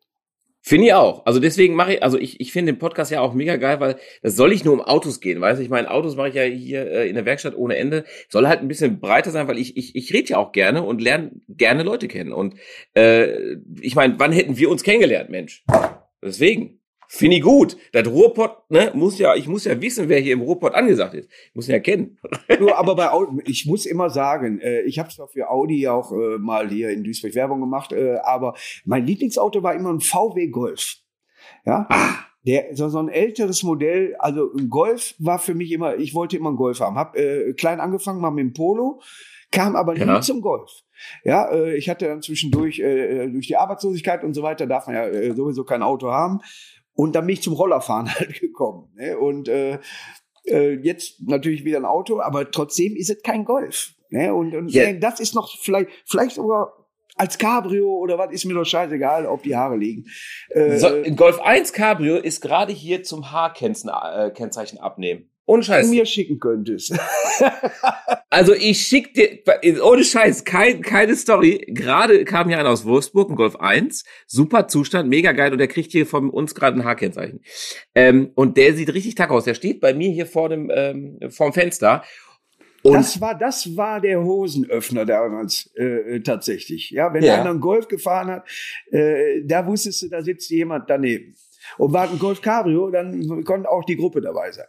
Finde 0.65 0.87
ich 0.87 0.93
auch. 0.93 1.25
Also 1.25 1.41
deswegen 1.41 1.75
mache 1.75 1.95
ich, 1.95 2.03
also 2.03 2.17
ich, 2.17 2.39
ich 2.39 2.53
finde 2.53 2.71
den 2.71 2.79
Podcast 2.79 3.11
ja 3.11 3.19
auch 3.19 3.33
mega 3.33 3.57
geil, 3.57 3.81
weil 3.81 3.97
das 4.21 4.37
soll 4.37 4.47
nicht 4.47 4.63
nur 4.63 4.73
um 4.73 4.79
Autos 4.79 5.19
gehen, 5.19 5.41
weißt 5.41 5.59
du? 5.59 5.63
Ich 5.63 5.69
meine, 5.69 5.91
Autos 5.91 6.15
mache 6.15 6.29
ich 6.29 6.35
ja 6.35 6.43
hier 6.43 6.89
äh, 6.89 7.09
in 7.09 7.15
der 7.15 7.25
Werkstatt 7.25 7.57
ohne 7.57 7.75
Ende. 7.75 8.05
Soll 8.29 8.47
halt 8.47 8.61
ein 8.61 8.69
bisschen 8.69 9.01
breiter 9.01 9.31
sein, 9.31 9.49
weil 9.49 9.57
ich, 9.57 9.75
ich, 9.75 9.93
ich 9.93 10.13
rede 10.13 10.29
ja 10.29 10.37
auch 10.37 10.53
gerne 10.53 10.83
und 10.83 11.01
lerne 11.01 11.31
gerne 11.49 11.83
Leute 11.83 12.07
kennen. 12.07 12.31
Und 12.31 12.55
äh, 12.93 13.55
ich 13.81 13.95
meine, 13.95 14.17
wann 14.19 14.31
hätten 14.31 14.57
wir 14.57 14.69
uns 14.69 14.83
kennengelernt, 14.83 15.29
Mensch? 15.29 15.65
Deswegen. 16.21 16.79
Finde 17.15 17.37
ich 17.37 17.43
gut. 17.43 17.77
Das 17.91 18.07
Ruhrpott, 18.07 18.71
ne, 18.71 18.89
muss 18.95 19.19
ja, 19.19 19.35
ich 19.35 19.47
muss 19.47 19.65
ja 19.65 19.79
wissen, 19.79 20.09
wer 20.09 20.19
hier 20.19 20.33
im 20.33 20.41
Ruhrpott 20.41 20.73
angesagt 20.73 21.13
ist. 21.13 21.29
Ich 21.49 21.53
muss 21.53 21.67
ihn 21.67 21.73
ja 21.73 21.79
kennen. 21.79 22.17
Nur, 22.59 22.75
aber 22.75 22.95
bei 22.95 23.11
Audi, 23.11 23.39
ich 23.45 23.67
muss 23.67 23.85
immer 23.85 24.09
sagen, 24.09 24.59
äh, 24.59 24.81
ich 24.81 24.97
habe 24.97 25.09
zwar 25.09 25.27
für 25.27 25.51
Audi 25.51 25.87
auch 25.87 26.11
äh, 26.11 26.39
mal 26.39 26.69
hier 26.69 26.89
in 26.89 27.03
Duisburg 27.03 27.35
Werbung 27.35 27.59
gemacht, 27.59 27.91
äh, 27.91 28.15
aber 28.23 28.55
mein 28.83 29.05
Lieblingsauto 29.05 29.61
war 29.61 29.75
immer 29.75 29.93
ein 29.93 29.99
VW 29.99 30.47
Golf. 30.47 30.95
Ja. 31.67 31.85
Ah. 31.87 32.15
Der, 32.47 32.75
so, 32.75 32.89
so 32.89 32.97
ein 32.97 33.09
älteres 33.09 33.61
Modell, 33.61 34.15
also 34.17 34.51
ein 34.51 34.71
Golf 34.71 35.13
war 35.19 35.37
für 35.37 35.53
mich 35.53 35.71
immer, 35.71 35.95
ich 35.97 36.15
wollte 36.15 36.35
immer 36.35 36.49
einen 36.49 36.57
Golf 36.57 36.79
haben. 36.79 36.97
Hab 36.97 37.15
äh, 37.15 37.53
klein 37.53 37.79
angefangen, 37.79 38.21
mal 38.21 38.31
mit 38.31 38.43
dem 38.43 38.53
Polo, 38.53 39.01
kam 39.51 39.75
aber 39.75 39.95
ja. 39.95 40.11
nie 40.11 40.21
zum 40.21 40.41
Golf. 40.41 40.71
Ja, 41.23 41.51
äh, 41.51 41.77
ich 41.77 41.89
hatte 41.89 42.07
dann 42.07 42.23
zwischendurch 42.23 42.79
äh, 42.79 43.29
durch 43.29 43.45
die 43.45 43.55
Arbeitslosigkeit 43.55 44.23
und 44.23 44.33
so 44.33 44.41
weiter 44.41 44.65
darf 44.65 44.87
man 44.87 44.95
ja 44.95 45.05
äh, 45.05 45.35
sowieso 45.35 45.63
kein 45.63 45.83
Auto 45.83 46.09
haben 46.09 46.41
und 46.95 47.15
dann 47.15 47.25
bin 47.25 47.33
ich 47.33 47.41
zum 47.41 47.53
Rollerfahren 47.53 48.13
halt 48.15 48.39
gekommen. 48.39 48.89
Ne? 48.95 49.17
Und 49.17 49.47
äh, 49.47 49.79
äh, 50.45 50.73
jetzt 50.73 51.21
natürlich 51.21 51.65
wieder 51.65 51.77
ein 51.77 51.85
Auto, 51.85 52.19
aber 52.19 52.49
trotzdem 52.51 52.95
ist 52.95 53.09
es 53.09 53.21
kein 53.21 53.45
Golf. 53.45 53.93
Ne? 54.09 54.33
Und, 54.33 54.53
und 54.55 54.73
yeah. 54.73 54.93
das 54.93 55.19
ist 55.19 55.33
noch 55.35 55.57
vielleicht, 55.59 55.89
vielleicht 56.05 56.35
sogar 56.35 56.73
als 57.15 57.37
Cabrio 57.37 57.89
oder 57.89 58.17
was, 58.17 58.31
ist 58.31 58.45
mir 58.45 58.53
doch 58.53 58.65
scheißegal, 58.65 59.25
ob 59.27 59.43
die 59.43 59.55
Haare 59.55 59.77
liegen. 59.77 60.05
Äh, 60.49 60.77
so, 60.77 60.89
Golf 61.15 61.39
1 61.39 61.73
Cabrio 61.73 62.17
ist 62.17 62.41
gerade 62.41 62.73
hier 62.73 63.03
zum 63.03 63.31
Haarkennzeichen 63.31 64.79
abnehmen. 64.79 65.29
Ohne 65.45 65.63
Scheiß. 65.63 65.89
mir 65.89 66.05
schicken 66.05 66.39
könntest. 66.39 66.97
also 68.29 68.53
ich 68.53 68.81
schick 68.81 69.13
dir, 69.13 69.39
ohne 69.83 70.03
Scheiß, 70.03 70.45
kein, 70.45 70.81
keine 70.81 71.15
Story. 71.15 71.65
Gerade 71.67 72.23
kam 72.23 72.47
hier 72.47 72.59
einer 72.59 72.69
aus 72.69 72.85
Wolfsburg, 72.85 73.29
ein 73.29 73.35
Golf 73.35 73.57
1. 73.57 74.05
Super 74.25 74.69
Zustand, 74.69 75.09
mega 75.09 75.33
geil. 75.33 75.51
Und 75.51 75.57
der 75.57 75.67
kriegt 75.67 75.91
hier 75.91 76.05
von 76.05 76.29
uns 76.29 76.55
gerade 76.55 76.79
ein 76.79 76.85
Haarkennzeichen. 76.85 77.41
Ähm, 77.93 78.31
und 78.35 78.55
der 78.55 78.73
sieht 78.73 78.93
richtig 78.93 79.15
tack 79.15 79.31
aus. 79.31 79.43
Der 79.43 79.53
steht 79.53 79.81
bei 79.81 79.93
mir 79.93 80.11
hier 80.11 80.25
vor 80.25 80.47
dem, 80.47 80.71
ähm, 80.73 81.19
vorm 81.29 81.51
Fenster. 81.51 82.03
Und 82.83 82.93
das 82.93 83.19
war, 83.19 83.37
das 83.37 83.75
war 83.77 84.01
der 84.01 84.21
Hosenöffner 84.21 85.05
damals 85.05 85.73
äh, 85.75 86.19
tatsächlich. 86.19 86.91
Ja, 86.91 87.13
wenn 87.13 87.23
ja. 87.23 87.39
einer 87.39 87.51
einen 87.51 87.61
Golf 87.61 87.87
gefahren 87.87 88.29
hat, 88.29 88.47
äh, 88.91 89.41
da 89.45 89.65
wusstest 89.65 90.03
du, 90.03 90.09
da 90.09 90.21
sitzt 90.21 90.49
jemand 90.49 90.89
daneben. 90.89 91.35
Und 91.77 91.93
war 91.93 92.09
ein 92.09 92.19
Golf 92.19 92.41
Cabrio, 92.41 92.91
dann 92.91 93.43
konnte 93.45 93.69
auch 93.69 93.85
die 93.85 93.95
Gruppe 93.95 94.19
dabei 94.19 94.51
sein. 94.51 94.65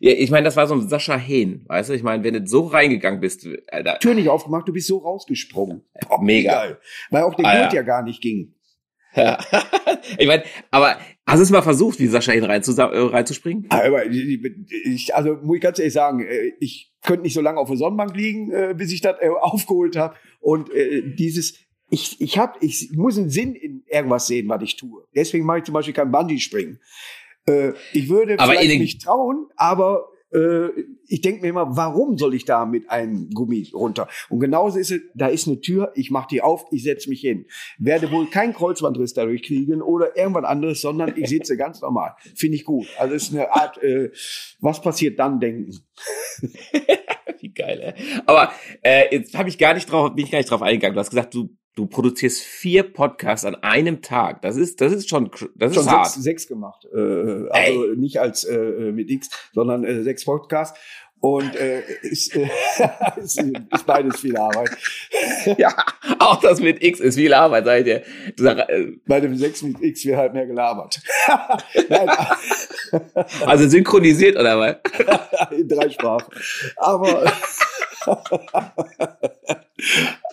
Ja, 0.00 0.12
ich 0.12 0.30
meine, 0.30 0.44
das 0.44 0.56
war 0.56 0.66
so 0.66 0.74
ein 0.74 0.88
Sascha 0.88 1.16
Hehn, 1.16 1.64
weißt 1.66 1.90
du? 1.90 1.94
Ich 1.94 2.02
meine, 2.02 2.22
wenn 2.24 2.34
du 2.34 2.46
so 2.46 2.66
reingegangen 2.66 3.20
bist, 3.20 3.46
Alter. 3.68 3.98
Tür 3.98 4.14
nicht 4.14 4.28
aufgemacht, 4.28 4.68
du 4.68 4.72
bist 4.72 4.86
so 4.86 4.98
rausgesprungen. 4.98 5.82
Boah, 6.08 6.22
Mega. 6.22 6.52
Geil. 6.52 6.78
Weil 7.10 7.22
auch 7.22 7.34
der 7.34 7.46
ah, 7.46 7.62
Gurt 7.62 7.72
ja. 7.72 7.82
gar 7.82 8.02
nicht 8.02 8.22
ging. 8.22 8.54
Ja. 9.14 9.38
ich 10.18 10.26
meine, 10.26 10.44
aber 10.70 10.96
hast 11.26 11.38
du 11.38 11.42
es 11.42 11.50
mal 11.50 11.62
versucht, 11.62 11.98
wie 11.98 12.06
Sascha 12.06 12.32
Hehn 12.32 12.44
rein 12.44 12.62
äh, 12.62 12.80
reinzuspringen? 12.80 13.66
Aber 13.68 14.06
ich, 14.06 15.14
also 15.14 15.34
muss 15.42 15.56
ich 15.56 15.62
ganz 15.62 15.78
ehrlich 15.78 15.92
sagen, 15.92 16.20
äh, 16.20 16.52
ich 16.60 16.92
könnte 17.02 17.22
nicht 17.22 17.34
so 17.34 17.40
lange 17.40 17.58
auf 17.58 17.68
der 17.68 17.76
Sonnenbank 17.76 18.16
liegen, 18.16 18.52
äh, 18.52 18.74
bis 18.76 18.92
ich 18.92 19.00
das 19.00 19.16
aufgeholt 19.40 19.96
habe. 19.96 20.14
Und 20.40 20.70
dieses, 21.18 21.58
ich, 21.90 22.20
ich, 22.20 22.38
hab, 22.38 22.60
ich 22.62 22.90
muss 22.94 23.18
einen 23.18 23.30
Sinn 23.30 23.54
in 23.54 23.84
irgendwas 23.86 24.26
sehen, 24.26 24.48
was 24.48 24.62
ich 24.62 24.76
tue. 24.76 25.06
Deswegen 25.14 25.44
mache 25.44 25.58
ich 25.58 25.64
zum 25.64 25.74
Beispiel 25.74 25.94
kein 25.94 26.10
Bungee-Springen. 26.10 26.80
Äh, 27.46 27.72
ich 27.92 28.08
würde 28.08 28.38
aber 28.38 28.52
vielleicht 28.52 28.80
nicht 28.80 29.02
trauen, 29.02 29.46
aber 29.56 30.08
äh, 30.32 30.68
ich 31.06 31.20
denke 31.20 31.42
mir 31.42 31.48
immer, 31.48 31.76
warum 31.76 32.16
soll 32.16 32.34
ich 32.34 32.44
da 32.44 32.64
mit 32.64 32.90
einem 32.90 33.30
Gummi 33.30 33.68
runter? 33.74 34.08
Und 34.28 34.40
genauso 34.40 34.78
ist 34.78 34.90
es, 34.90 35.00
da 35.14 35.26
ist 35.26 35.46
eine 35.46 35.60
Tür, 35.60 35.92
ich 35.94 36.10
mache 36.10 36.28
die 36.30 36.40
auf, 36.40 36.64
ich 36.70 36.82
setze 36.82 37.08
mich 37.08 37.20
hin. 37.20 37.46
Werde 37.78 38.10
wohl 38.10 38.26
keinen 38.28 38.54
Kreuzbandriss 38.54 39.14
dadurch 39.14 39.42
kriegen 39.42 39.82
oder 39.82 40.16
irgendwas 40.16 40.44
anderes, 40.44 40.80
sondern 40.80 41.14
ich 41.16 41.28
sitze 41.28 41.56
ganz 41.56 41.80
normal. 41.80 42.14
Finde 42.34 42.56
ich 42.56 42.64
gut. 42.64 42.86
Also 42.98 43.14
es 43.14 43.24
ist 43.24 43.34
eine 43.34 43.52
Art, 43.52 43.82
äh, 43.82 44.10
was 44.60 44.80
passiert 44.80 45.18
dann 45.18 45.40
denken. 45.40 45.78
Wie 47.40 47.52
geil, 47.52 47.94
ey. 47.96 48.22
Aber 48.24 48.52
äh, 48.82 49.14
jetzt 49.14 49.36
habe 49.36 49.48
ich 49.48 49.58
gar 49.58 49.74
nicht 49.74 49.90
drauf, 49.90 50.14
bin 50.14 50.24
ich 50.24 50.30
gar 50.30 50.38
nicht 50.38 50.50
drauf 50.50 50.62
eingegangen. 50.62 50.94
Du 50.94 51.00
hast 51.00 51.10
gesagt, 51.10 51.34
du 51.34 51.50
du 51.74 51.86
produzierst 51.86 52.42
vier 52.42 52.82
Podcasts 52.82 53.44
an 53.44 53.54
einem 53.56 54.02
Tag. 54.02 54.42
Das 54.42 54.56
ist, 54.56 54.80
das 54.80 54.92
ist 54.92 55.08
schon, 55.08 55.30
das 55.54 55.74
schon 55.74 55.84
ist 55.84 55.90
hart. 55.90 56.06
Sechs, 56.06 56.22
sechs 56.22 56.46
gemacht. 56.46 56.86
Äh, 56.94 56.98
also 56.98 57.48
Ey. 57.50 57.96
nicht 57.96 58.20
als 58.20 58.44
äh, 58.44 58.92
mit 58.92 59.10
X, 59.10 59.30
sondern 59.52 59.84
äh, 59.84 60.02
sechs 60.02 60.24
Podcasts. 60.24 60.78
Und 61.20 61.54
äh, 61.54 61.82
ist, 62.02 62.34
äh, 62.34 62.48
ist, 63.16 63.40
ist 63.40 63.86
beides 63.86 64.20
viel 64.20 64.36
Arbeit. 64.36 64.70
ja, 65.56 65.72
auch 66.18 66.40
das 66.40 66.60
mit 66.60 66.82
X 66.82 66.98
ist 66.98 67.14
viel 67.14 67.32
Arbeit, 67.32 67.64
sag 67.64 67.78
ich 67.78 67.84
dir. 67.84 68.02
Sag, 68.36 68.68
äh, 68.68 68.88
Bei 69.06 69.20
dem 69.20 69.36
6 69.36 69.62
mit 69.62 69.80
X 69.80 70.04
wird 70.04 70.16
halt 70.16 70.32
mehr 70.32 70.46
gelabert. 70.46 71.00
also 73.46 73.68
synchronisiert 73.68 74.36
oder 74.36 74.58
was? 74.58 75.50
In 75.52 75.68
drei 75.68 75.88
Sprachen. 75.90 76.34
Aber 76.76 77.32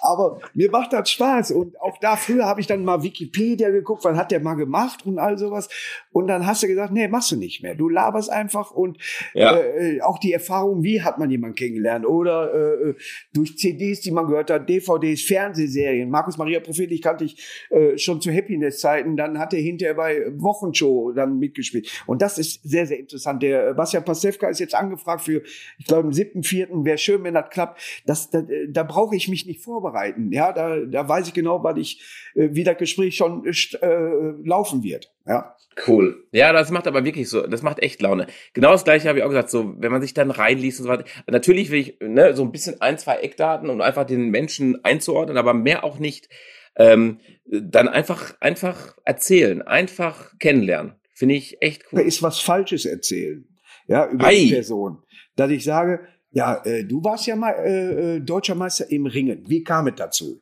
aber 0.02 0.40
mir 0.54 0.72
macht 0.72 0.94
das 0.94 1.12
Spaß. 1.12 1.52
Und 1.52 1.80
auch 1.82 1.98
da 2.00 2.16
früher 2.16 2.46
habe 2.46 2.62
ich 2.62 2.68
dann 2.68 2.84
mal 2.84 3.04
Wikipedia 3.04 3.70
geguckt, 3.70 4.04
was 4.04 4.18
hat 4.18 4.32
der 4.32 4.40
mal 4.40 4.56
gemacht 4.56 5.06
und 5.06 5.20
all 5.20 5.38
sowas. 5.38 5.70
Und 6.12 6.28
dann 6.28 6.46
hast 6.46 6.64
du 6.64 6.68
gesagt, 6.68 6.92
nee, 6.94 7.08
machst 7.08 7.32
du 7.32 7.36
nicht 7.36 7.62
mehr. 7.62 7.76
Du 7.76 7.90
laberst 7.90 8.30
einfach 8.30 8.72
und 8.72 8.98
ja. 9.34 9.58
äh, 9.58 10.02
auch 10.02 10.20
die 10.20 10.34
Erfahrung, 10.34 10.84
wie 10.84 11.02
hat 11.02 11.20
man 11.20 11.30
jemanden 11.30 11.56
kennengelernt? 11.56 12.06
Oder 12.06 12.54
äh, 12.54 12.96
durch 13.34 13.58
CDs, 13.58 14.02
die 14.02 14.12
man 14.12 14.28
gehört 14.28 14.50
hat, 14.50 14.70
DVDs, 14.70 15.22
Fernsehserien. 15.24 16.10
Markus 16.10 16.38
Maria 16.38 16.60
Prophet, 16.60 16.92
ich 16.92 17.02
kannte 17.02 17.26
ich 17.26 17.68
äh, 17.70 17.98
schon 17.98 18.22
zu 18.22 18.32
Happiness-Zeiten. 18.32 19.18
Dann 19.18 19.40
hat 19.40 19.54
er 19.54 19.62
hinterher 19.62 19.96
bei 19.96 20.26
Wochenshow 20.38 21.12
dann 21.12 21.40
mitgespielt. 21.40 22.04
Und 22.06 22.22
das 22.22 22.38
ist 22.38 22.64
sehr, 22.64 22.86
sehr 22.86 23.00
interessant. 23.00 23.44
Der 23.44 23.74
Bastian 23.74 24.06
Pasewka 24.06 24.50
ist 24.50 24.60
jetzt 24.60 24.76
angefragt 24.76 25.22
für, 25.22 25.42
ich 25.78 25.86
glaube, 25.86 26.08
im 26.08 26.14
siebten, 26.14 26.44
vierten. 26.44 26.86
Wäre 26.86 26.98
schön, 26.98 27.24
wenn 27.24 27.34
das 27.34 27.50
klappt. 27.60 27.82
Das, 28.06 28.30
da, 28.30 28.44
da 28.70 28.84
brauche 28.84 29.16
ich 29.16 29.28
mich 29.28 29.46
nicht 29.46 29.62
vorbereiten. 29.62 30.32
Ja, 30.32 30.54
da, 30.54 30.78
da 30.80 31.08
weiß 31.08 31.28
ich 31.28 31.34
genau, 31.34 31.64
weil 31.64 31.78
ich, 31.78 32.02
äh, 32.36 32.50
wie 32.52 32.64
das 32.64 32.78
Gespräch 32.78 33.16
schon 33.16 33.46
äh, 33.46 34.48
laufen 34.48 34.84
wird. 34.84 35.12
Ja. 35.26 35.56
Cool. 35.88 36.28
Ja, 36.32 36.52
das 36.52 36.72
macht 36.72 36.88
aber 36.88 37.06
wirklich 37.06 37.30
so, 37.30 37.46
das 37.48 37.62
macht 37.62 37.82
echt 37.82 38.02
Laune. 38.02 38.28
Genau 38.54 38.72
das 38.72 38.84
gleiche 38.84 39.08
habe 39.08 39.20
ich 39.20 39.24
auch 39.24 39.30
gesagt, 39.30 39.50
so, 39.50 39.76
wenn 39.78 39.92
man 39.92 40.02
sich 40.02 40.14
dann 40.14 40.32
reinliest 40.32 40.80
und 40.80 40.86
so 40.86 40.90
weiter. 40.90 41.06
Natürlich 41.28 41.72
will 41.72 41.80
ich, 41.80 42.00
ne, 42.02 42.36
so 42.36 42.44
ein 42.44 42.52
bisschen 42.52 42.82
ein, 42.82 42.98
zwei 42.98 43.18
Eckdaten, 43.18 43.70
um 43.70 43.80
einfach 43.80 44.06
den 44.06 44.30
Menschen 44.30 44.84
einzuordnen, 44.84 45.38
aber 45.38 45.54
mehr 45.54 45.84
auch 45.84 46.00
nicht. 46.00 46.30
Ähm, 46.76 47.20
dann 47.46 47.88
einfach, 47.88 48.36
einfach 48.42 48.96
erzählen, 49.06 49.62
einfach 49.62 50.38
kennenlernen. 50.40 50.96
Finde 51.14 51.36
ich 51.36 51.62
echt 51.62 51.86
cool. 51.92 52.00
Da 52.00 52.06
ist 52.06 52.24
was 52.24 52.40
Falsches 52.40 52.86
erzählen. 52.86 53.46
Ja, 53.88 54.10
über 54.10 54.28
Ei. 54.28 54.36
die 54.36 54.54
Person. 54.54 55.04
Dass 55.36 55.52
ich 55.52 55.64
sage, 55.64 56.02
ja, 56.32 56.62
äh, 56.64 56.84
du 56.84 57.04
warst 57.04 57.26
ja 57.28 57.36
mal 57.36 57.52
äh, 57.52 58.16
äh 58.16 58.20
deutscher 58.20 58.56
Meister 58.56 58.90
im 58.92 59.06
Ringen. 59.06 59.44
Wie 59.48 59.64
kam 59.64 59.88
es 59.88 59.96
dazu? 59.96 60.42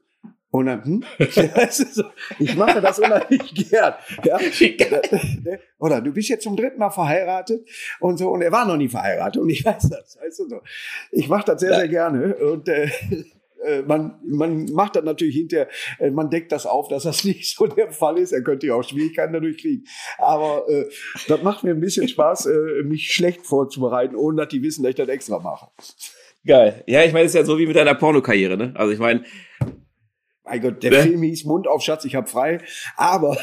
Und 0.50 0.66
dann, 0.68 0.84
hm? 0.84 1.04
ich 2.40 2.56
mache 2.56 2.82
das 2.82 3.00
unheimlich 3.00 3.70
gern. 3.70 3.94
Ja? 4.24 4.40
Ne? 5.44 5.60
Oder 5.78 6.02
du 6.02 6.12
bist 6.12 6.30
jetzt 6.30 6.44
zum 6.44 6.56
dritten 6.56 6.80
Mal 6.80 6.90
verheiratet 6.90 7.68
und 8.00 8.18
so, 8.18 8.30
und 8.30 8.42
er 8.42 8.52
war 8.52 8.66
noch 8.66 8.78
nie 8.78 8.88
verheiratet 8.88 9.42
und 9.42 9.50
ich 9.50 9.64
weiß 9.64 9.90
das. 9.90 10.18
Weißt 10.20 10.40
du 10.40 10.50
so. 10.50 10.62
Ich 11.12 11.28
mache 11.28 11.46
das 11.46 11.62
sehr, 11.62 11.76
sehr 11.76 11.88
gerne. 11.88 12.36
Und 12.36 12.68
äh, 12.68 12.86
äh, 12.86 12.90
man, 13.86 14.20
man 14.26 14.66
macht 14.72 14.96
dann 14.96 15.06
natürlich 15.06 15.36
hinterher, 15.36 15.68
äh, 16.00 16.12
man 16.12 16.30
deckt 16.30 16.52
das 16.52 16.66
auf, 16.66 16.88
dass 16.88 17.04
das 17.04 17.24
nicht 17.26 17.56
so 17.56 17.68
der 17.68 17.92
Fall 17.92 18.18
ist. 18.18 18.32
Er 18.32 18.44
könnte 18.44 18.68
ja 18.68 18.76
auch 18.76 18.84
Schwierigkeiten 18.84 19.34
dadurch 19.34 19.58
kriegen. 19.58 19.84
Aber 20.18 20.68
äh, 20.70 20.86
das 21.28 21.42
macht 21.44 21.64
mir 21.64 21.72
ein 21.72 21.80
bisschen 21.80 22.08
Spaß, 22.08 22.48
äh, 22.48 22.84
mich 22.84 23.14
schlecht 23.14 23.46
vorzubereiten, 23.46 24.16
ohne 24.16 24.44
dass 24.44 24.50
die 24.50 24.62
wissen, 24.62 24.84
dass 24.84 24.92
ich 24.92 24.96
das 24.96 25.10
extra 25.10 25.40
mache. 25.40 25.68
Geil. 26.46 26.84
Ja, 26.88 27.04
ich 27.04 27.14
meine, 27.14 27.26
es 27.26 27.32
ist 27.32 27.36
ja 27.36 27.44
so 27.44 27.58
wie 27.58 27.68
mit 27.68 27.76
deiner 27.76 27.96
Pornokarriere, 27.96 28.56
ne? 28.56 28.74
Also 28.76 28.94
ich 28.94 29.00
meine, 29.00 29.24
mein 30.46 30.62
Gott, 30.62 30.82
der 30.82 30.92
ne? 30.92 31.02
Film 31.02 31.22
hieß 31.24 31.44
Mund 31.44 31.68
auf 31.68 31.82
Schatz, 31.82 32.06
ich 32.06 32.16
hab 32.16 32.30
frei, 32.30 32.60
aber 32.96 33.38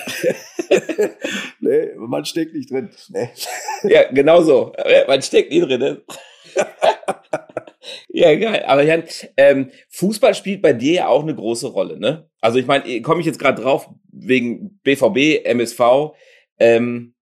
ne, 1.60 1.92
man 1.98 2.24
steckt 2.24 2.54
nicht 2.54 2.70
drin. 2.70 2.88
Ne? 3.10 3.30
Ja, 3.82 4.10
genau 4.10 4.40
so. 4.40 4.72
Man 5.06 5.20
steckt 5.20 5.50
nie 5.50 5.60
drin. 5.60 5.80
Ne? 5.80 6.02
ja, 8.08 8.34
geil. 8.34 8.64
Aber 8.66 8.82
Jan, 8.82 9.04
ähm, 9.36 9.70
Fußball 9.90 10.34
spielt 10.34 10.62
bei 10.62 10.72
dir 10.72 10.92
ja 10.92 11.08
auch 11.08 11.22
eine 11.22 11.34
große 11.34 11.68
Rolle, 11.68 11.98
ne? 11.98 12.28
Also 12.40 12.58
ich 12.58 12.66
meine, 12.66 13.02
komme 13.02 13.20
ich 13.20 13.26
jetzt 13.26 13.38
gerade 13.38 13.60
drauf 13.60 13.88
wegen 14.10 14.78
BVB, 14.82 15.44
MSV. 15.44 15.80
Ähm, 16.58 17.14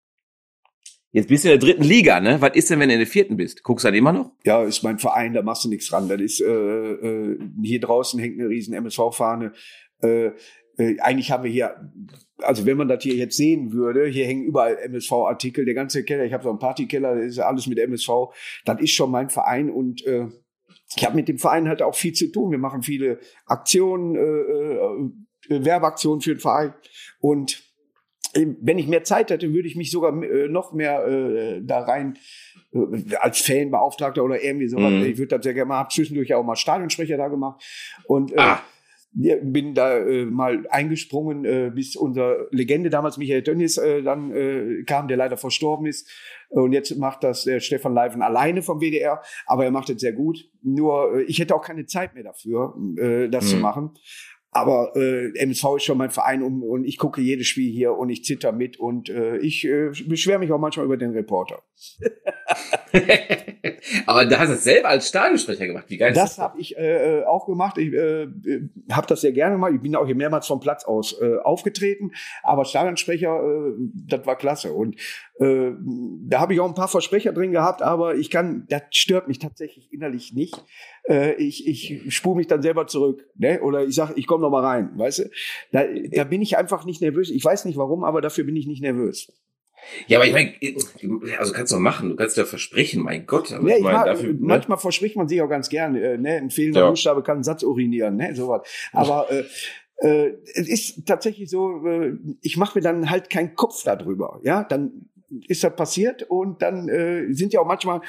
Jetzt 1.15 1.29
bist 1.29 1.45
du 1.45 1.53
in 1.53 1.61
der 1.61 1.69
dritten 1.69 1.85
Liga, 1.85 2.21
ne? 2.21 2.41
Was 2.41 2.55
ist 2.55 2.71
denn, 2.71 2.81
wenn 2.81 2.89
du 2.89 2.95
in 2.95 3.01
der 3.01 3.07
vierten 3.07 3.37
bist? 3.37 3.63
Guckst 3.63 3.85
du 3.85 3.89
dann 3.89 3.95
immer 3.95 4.15
noch? 4.15 4.33
Ja, 4.47 4.63
ist 4.65 4.83
mein 4.83 4.99
Verein, 4.99 5.35
da 5.35 5.43
machst 5.43 5.63
du 5.63 5.69
nichts 5.69 5.89
dran. 5.89 6.09
Das 6.09 6.19
ist 6.19 6.41
äh, 6.41 6.47
äh, 6.47 7.39
hier 7.63 7.81
draußen 7.81 8.19
hängt 8.19 8.41
eine 8.41 8.49
riesen 8.49 8.73
MSV-Fahne. 8.73 9.53
Äh, 10.03 10.31
äh, 10.79 10.99
eigentlich 11.01 11.31
haben 11.31 11.45
wir 11.45 11.51
hier, 11.51 11.93
also 12.39 12.65
wenn 12.65 12.79
man 12.79 12.89
das 12.89 13.03
hier 13.03 13.15
jetzt 13.15 13.37
sehen 13.37 13.73
würde, 13.73 14.07
hier 14.07 14.27
hängen 14.27 14.45
überall 14.45 14.79
MSV-Artikel, 14.79 15.67
der 15.67 15.75
ganze 15.75 16.03
Keller, 16.03 16.25
ich 16.25 16.33
habe 16.33 16.45
so 16.45 16.49
einen 16.49 16.59
Partykeller, 16.59 17.15
das 17.17 17.27
ist 17.27 17.39
alles 17.41 17.67
mit 17.67 17.79
MSV. 17.79 18.09
Das 18.65 18.81
ist 18.81 18.93
schon 18.93 19.11
mein 19.11 19.29
Verein 19.29 19.69
und 19.69 20.03
äh, 20.07 20.29
ich 20.97 21.05
habe 21.05 21.16
mit 21.16 21.28
dem 21.28 21.38
Verein 21.38 21.68
halt 21.68 21.82
auch 21.82 21.95
viel 21.95 22.12
zu 22.12 22.30
tun. 22.30 22.51
Wir 22.51 22.59
machen 22.59 22.82
viele 22.82 23.18
Aktionen, 23.47 24.14
äh, 24.16 25.55
äh, 25.55 25.64
Werbeaktionen 25.64 26.20
für 26.20 26.34
den 26.34 26.40
Verein 26.40 26.74
und 27.20 27.72
wenn 28.34 28.78
ich 28.78 28.86
mehr 28.86 29.05
Zeit 29.05 29.30
hätte, 29.30 29.53
würde 29.53 29.68
ich 29.68 29.76
mich 29.76 29.90
sogar 29.90 30.11
äh, 30.22 30.49
noch 30.49 30.72
mehr 30.72 31.07
äh, 31.07 31.61
da 31.62 31.80
rein 31.80 32.16
äh, 32.72 33.16
als 33.16 33.40
Fanbeauftragter 33.43 34.24
oder 34.24 34.43
irgendwie 34.43 34.68
sowas. 34.68 34.90
Mhm. 34.90 35.05
Ich 35.05 35.18
würde 35.18 35.36
das 35.36 35.45
sehr 35.45 35.55
gerne 35.55 35.68
mal, 35.68 35.78
habe 35.78 35.93
zwischendurch 35.93 36.32
auch 36.34 36.45
mal 36.45 36.57
Stadionsprecher 36.57 37.16
da 37.16 37.28
gemacht 37.28 37.62
und 38.07 38.32
äh, 38.32 38.36
ah. 38.38 38.62
bin 39.12 39.74
da 39.74 39.99
äh, 39.99 40.24
mal 40.24 40.66
eingesprungen, 40.70 41.45
äh, 41.45 41.70
bis 41.74 41.95
unser 41.95 42.47
Legende 42.51 42.88
damals 42.88 43.18
Michael 43.18 43.43
Dönnis 43.43 43.76
äh, 43.76 44.03
dann 44.03 44.32
äh, 44.32 44.84
kam, 44.84 45.09
der 45.09 45.18
leider 45.18 45.36
verstorben 45.36 45.86
ist. 45.86 46.11
Und 46.53 46.73
jetzt 46.73 46.97
macht 46.99 47.25
das 47.25 47.45
der 47.45 47.61
Stefan 47.61 47.95
Leiven 47.95 48.21
alleine 48.23 48.63
vom 48.63 48.81
WDR, 48.81 49.23
aber 49.47 49.65
er 49.65 49.71
macht 49.71 49.89
es 49.89 50.01
sehr 50.01 50.13
gut. 50.13 50.39
Nur 50.63 51.17
äh, 51.17 51.23
ich 51.23 51.39
hätte 51.39 51.55
auch 51.55 51.63
keine 51.65 51.87
Zeit 51.87 52.15
mehr 52.15 52.25
dafür, 52.25 52.75
äh, 52.99 53.29
das 53.29 53.47
mhm. 53.47 53.49
zu 53.49 53.57
machen. 53.57 53.91
Aber 54.55 54.95
äh, 54.97 55.33
MSV 55.39 55.65
ist 55.77 55.85
schon 55.85 55.97
mein 55.97 56.11
Verein 56.11 56.43
und, 56.43 56.63
und 56.63 56.85
ich 56.85 56.99
gucke 56.99 57.23
jedes 57.23 57.47
Spiel 57.47 57.73
hier 57.73 57.95
und 57.95 58.11
ich 58.11 58.23
zitter 58.23 58.53
mit 58.53 58.79
und 58.79 59.09
äh, 59.09 59.39
ich 59.39 59.65
äh, 59.65 59.93
beschwere 60.07 60.39
mich 60.39 60.53
auch 60.53 60.59
manchmal 60.59 60.85
über 60.85 60.99
den 60.99 61.13
Reporter. 61.13 61.63
Aber 64.07 64.27
da 64.27 64.39
hast 64.39 64.51
du 64.51 64.55
es 64.55 64.65
selber 64.65 64.89
als 64.89 65.09
Stadionsprecher 65.09 65.67
gemacht. 65.67 65.87
Wie 65.89 65.97
geil 65.97 66.13
ist 66.13 66.19
das? 66.19 66.37
Das 66.37 66.45
habe 66.45 66.61
ich 66.61 66.77
äh, 66.77 67.21
äh, 67.21 67.25
auch 67.25 67.47
gemacht. 67.47 67.79
Ich 67.79 67.95
äh, 67.95 68.29
habe 68.91 69.07
das 69.07 69.23
sehr 69.23 69.33
gerne 69.33 69.55
gemacht. 69.55 69.73
Ich 69.75 69.81
bin 69.81 69.97
auch 69.97 70.05
hier 70.05 70.15
mehrmals 70.15 70.47
vom 70.47 70.61
Platz 70.61 70.85
aus 70.85 71.19
äh, 71.19 71.37
aufgetreten. 71.39 72.13
Aber 72.43 72.67
Stadionsprecher, 72.67 73.35
äh, 73.35 73.73
das 74.07 74.27
war 74.27 74.37
klasse. 74.37 74.75
Und 74.75 74.97
äh, 75.39 75.72
da 76.28 76.41
habe 76.41 76.55
ich 76.55 76.61
auch 76.61 76.68
ein 76.68 76.74
paar 76.74 76.89
Versprecher 76.89 77.33
drin 77.33 77.53
gehabt, 77.53 77.83
aber 77.83 78.16
ich 78.16 78.30
kann, 78.30 78.66
das 78.68 78.83
stört 78.91 79.28
mich 79.28 79.39
tatsächlich 79.39 79.93
innerlich 79.93 80.33
nicht. 80.33 80.62
Äh, 81.09 81.35
ich 81.35 81.66
ich 81.66 82.14
spule 82.14 82.37
mich 82.37 82.47
dann 82.47 82.62
selber 82.62 82.87
zurück. 82.87 83.26
Ne? 83.37 83.61
Oder 83.62 83.85
ich 83.85 83.95
sage, 83.95 84.14
ich 84.16 84.26
komme 84.26 84.43
noch 84.43 84.51
mal 84.51 84.64
rein. 84.64 84.91
Weißt 84.97 85.20
du? 85.20 85.30
Da, 85.72 85.85
da 86.12 86.24
bin 86.24 86.43
ich 86.43 86.59
einfach 86.59 86.85
nicht 86.85 87.01
nervös. 87.01 87.30
Ich 87.30 87.45
weiß 87.45 87.64
nicht 87.64 87.78
warum, 87.78 88.05
aber 88.05 88.20
dafür 88.20 88.45
bin 88.45 88.57
ich 88.57 88.66
nicht 88.66 88.83
nervös. 88.83 89.33
Ja, 90.07 90.18
aber 90.18 90.26
ich 90.26 90.33
meine, 90.33 90.53
also 91.39 91.53
kannst 91.53 91.72
du 91.72 91.78
machen, 91.78 92.11
du 92.11 92.16
kannst 92.16 92.37
ja 92.37 92.45
versprechen, 92.45 93.03
mein 93.03 93.26
Gott. 93.26 93.53
Aber 93.53 93.68
ja, 93.68 93.76
ich 93.76 93.83
mein, 93.83 94.07
dafür, 94.07 94.33
ne? 94.33 94.39
manchmal 94.41 94.78
verspricht 94.78 95.16
man 95.16 95.28
sich 95.28 95.43
auch 95.43 95.49
ganz 95.49 95.68
gern, 95.68 95.97
äh, 95.97 96.18
ne? 96.18 96.37
ein 96.37 96.51
fehlender 96.51 96.83
ja. 96.83 96.89
Buchstabe 96.89 97.22
kann 97.22 97.39
einen 97.39 97.45
Satz 97.45 97.64
urinieren, 97.64 98.16
ne? 98.16 98.35
sowas. 98.35 98.62
Aber 98.93 99.30
äh, 99.30 99.45
äh, 100.03 100.35
es 100.55 100.68
ist 100.68 101.07
tatsächlich 101.07 101.49
so, 101.51 101.87
äh, 101.87 102.16
ich 102.41 102.57
mache 102.57 102.78
mir 102.78 102.83
dann 102.83 103.11
halt 103.11 103.30
keinen 103.30 103.55
Kopf 103.55 103.83
darüber. 103.85 104.41
Ja, 104.43 104.64
dann 104.64 105.09
ist 105.49 105.64
das 105.64 105.74
passiert 105.76 106.22
und 106.24 106.62
dann 106.62 106.89
äh, 106.89 107.33
sind 107.33 107.53
ja 107.53 107.61
auch 107.61 107.66
manchmal 107.66 108.01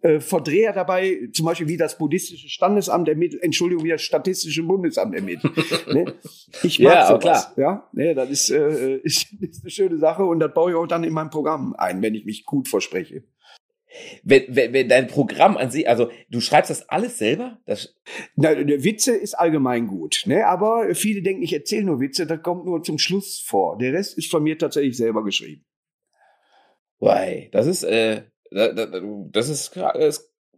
äh, 0.00 0.20
Verdreher 0.20 0.72
dabei, 0.72 1.28
zum 1.32 1.46
Beispiel 1.46 1.66
wie 1.66 1.76
das 1.76 1.98
buddhistische 1.98 2.48
Standesamt 2.48 3.08
ermittelt, 3.08 3.42
Entschuldigung, 3.42 3.84
wie 3.84 3.90
das 3.90 4.02
statistische 4.02 4.62
Bundesamt 4.62 5.14
ermittelt. 5.14 5.52
ne? 5.92 6.14
Ich 6.62 6.78
mag 6.78 6.94
ja, 6.94 7.06
sowas, 7.08 7.52
klar. 7.54 7.56
ja, 7.56 7.88
ne, 7.92 8.14
das 8.14 8.30
ist, 8.30 8.50
äh, 8.50 8.98
ist, 8.98 9.32
ist 9.40 9.64
eine 9.64 9.70
schöne 9.70 9.98
Sache 9.98 10.24
und 10.24 10.38
das 10.38 10.54
baue 10.54 10.70
ich 10.70 10.76
auch 10.76 10.86
dann 10.86 11.02
in 11.02 11.12
mein 11.12 11.30
Programm 11.30 11.74
ein, 11.76 12.00
wenn 12.00 12.14
ich 12.14 12.24
mich 12.24 12.44
gut 12.44 12.68
verspreche. 12.68 13.24
Wenn, 14.22 14.44
wenn, 14.48 14.72
wenn 14.72 14.88
dein 14.88 15.08
Programm 15.08 15.56
an 15.56 15.70
sich, 15.70 15.88
also 15.88 16.10
du 16.30 16.40
schreibst 16.40 16.70
das 16.70 16.88
alles 16.88 17.18
selber? 17.18 17.58
Das 17.66 17.96
Na, 18.36 18.54
der 18.54 18.84
Witze 18.84 19.16
ist 19.16 19.34
allgemein 19.34 19.88
gut, 19.88 20.22
ne? 20.26 20.46
aber 20.46 20.94
viele 20.94 21.22
denken, 21.22 21.42
ich 21.42 21.52
erzähle 21.52 21.86
nur 21.86 22.00
Witze, 22.00 22.26
das 22.26 22.42
kommt 22.42 22.66
nur 22.66 22.82
zum 22.82 22.98
Schluss 22.98 23.40
vor. 23.40 23.78
Der 23.78 23.94
Rest 23.94 24.16
ist 24.16 24.30
von 24.30 24.44
mir 24.44 24.58
tatsächlich 24.58 24.96
selber 24.96 25.24
geschrieben. 25.24 25.64
Why? 27.00 27.48
Das 27.52 27.66
ist, 27.66 27.84
äh, 27.84 28.22
das 28.50 29.48
ist, 29.48 29.76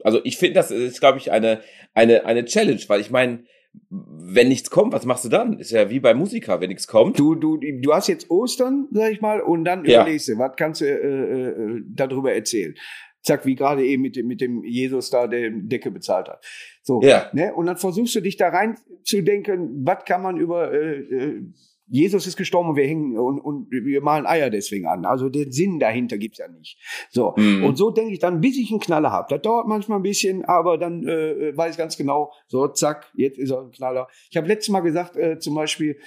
also 0.02 0.20
ich 0.24 0.38
finde, 0.38 0.54
das 0.54 0.70
ist, 0.70 1.00
glaube 1.00 1.18
ich, 1.18 1.30
eine, 1.30 1.60
eine, 1.94 2.24
eine 2.24 2.44
Challenge, 2.44 2.80
weil 2.88 3.00
ich 3.00 3.10
meine, 3.10 3.44
wenn 3.88 4.48
nichts 4.48 4.70
kommt, 4.70 4.92
was 4.92 5.04
machst 5.04 5.24
du 5.24 5.28
dann? 5.28 5.58
Ist 5.58 5.70
ja 5.70 5.90
wie 5.90 6.00
bei 6.00 6.14
Musiker, 6.14 6.60
wenn 6.60 6.68
nichts 6.68 6.86
kommt. 6.86 7.18
Du, 7.18 7.34
du, 7.34 7.56
du 7.56 7.92
hast 7.92 8.08
jetzt 8.08 8.30
Ostern, 8.30 8.88
sag 8.90 9.12
ich 9.12 9.20
mal, 9.20 9.40
und 9.40 9.64
dann 9.64 9.84
ja. 9.84 10.02
überlegst 10.02 10.28
du, 10.28 10.38
was 10.38 10.56
kannst 10.56 10.80
du 10.80 10.86
äh, 10.86 11.48
äh, 11.48 11.82
darüber 11.86 12.32
erzählen? 12.32 12.74
Zack, 13.22 13.44
wie 13.44 13.54
gerade 13.54 13.84
eben 13.84 14.02
mit 14.02 14.16
dem, 14.16 14.26
mit 14.26 14.40
dem 14.40 14.64
Jesus 14.64 15.10
da, 15.10 15.26
der 15.26 15.50
Decke 15.50 15.90
bezahlt 15.90 16.28
hat. 16.28 16.44
So, 16.82 17.02
ja. 17.02 17.30
ne? 17.32 17.54
Und 17.54 17.66
dann 17.66 17.76
versuchst 17.76 18.14
du 18.14 18.20
dich 18.20 18.36
da 18.36 18.48
rein 18.48 18.76
zu 19.04 19.22
denken, 19.22 19.84
was 19.84 20.04
kann 20.04 20.22
man 20.22 20.38
über 20.38 20.72
äh, 20.72 21.00
äh 21.00 21.42
Jesus 21.90 22.26
ist 22.26 22.36
gestorben 22.36 22.70
und 22.70 22.76
wir 22.76 22.86
hängen 22.86 23.18
und, 23.18 23.40
und 23.40 23.70
wir 23.70 24.00
malen 24.00 24.26
Eier 24.26 24.48
deswegen 24.48 24.86
an. 24.86 25.04
Also 25.04 25.28
den 25.28 25.50
Sinn 25.50 25.80
dahinter 25.80 26.18
gibt's 26.18 26.38
ja 26.38 26.48
nicht. 26.48 26.78
So. 27.10 27.34
Mhm. 27.36 27.64
Und 27.64 27.76
so 27.76 27.90
denke 27.90 28.12
ich 28.12 28.20
dann, 28.20 28.40
bis 28.40 28.56
ich 28.56 28.70
einen 28.70 28.80
Knaller 28.80 29.10
habe. 29.10 29.26
Das 29.30 29.42
dauert 29.42 29.66
manchmal 29.66 29.98
ein 29.98 30.02
bisschen, 30.02 30.44
aber 30.44 30.78
dann 30.78 31.06
äh, 31.06 31.56
weiß 31.56 31.72
ich 31.72 31.78
ganz 31.78 31.96
genau, 31.96 32.32
so 32.46 32.68
zack, 32.68 33.10
jetzt 33.14 33.38
ist 33.38 33.50
er 33.50 33.62
ein 33.62 33.72
Knaller. 33.72 34.08
Ich 34.30 34.36
habe 34.36 34.46
letztes 34.46 34.70
Mal 34.70 34.80
gesagt, 34.80 35.16
äh, 35.16 35.38
zum 35.38 35.54
Beispiel, 35.54 35.98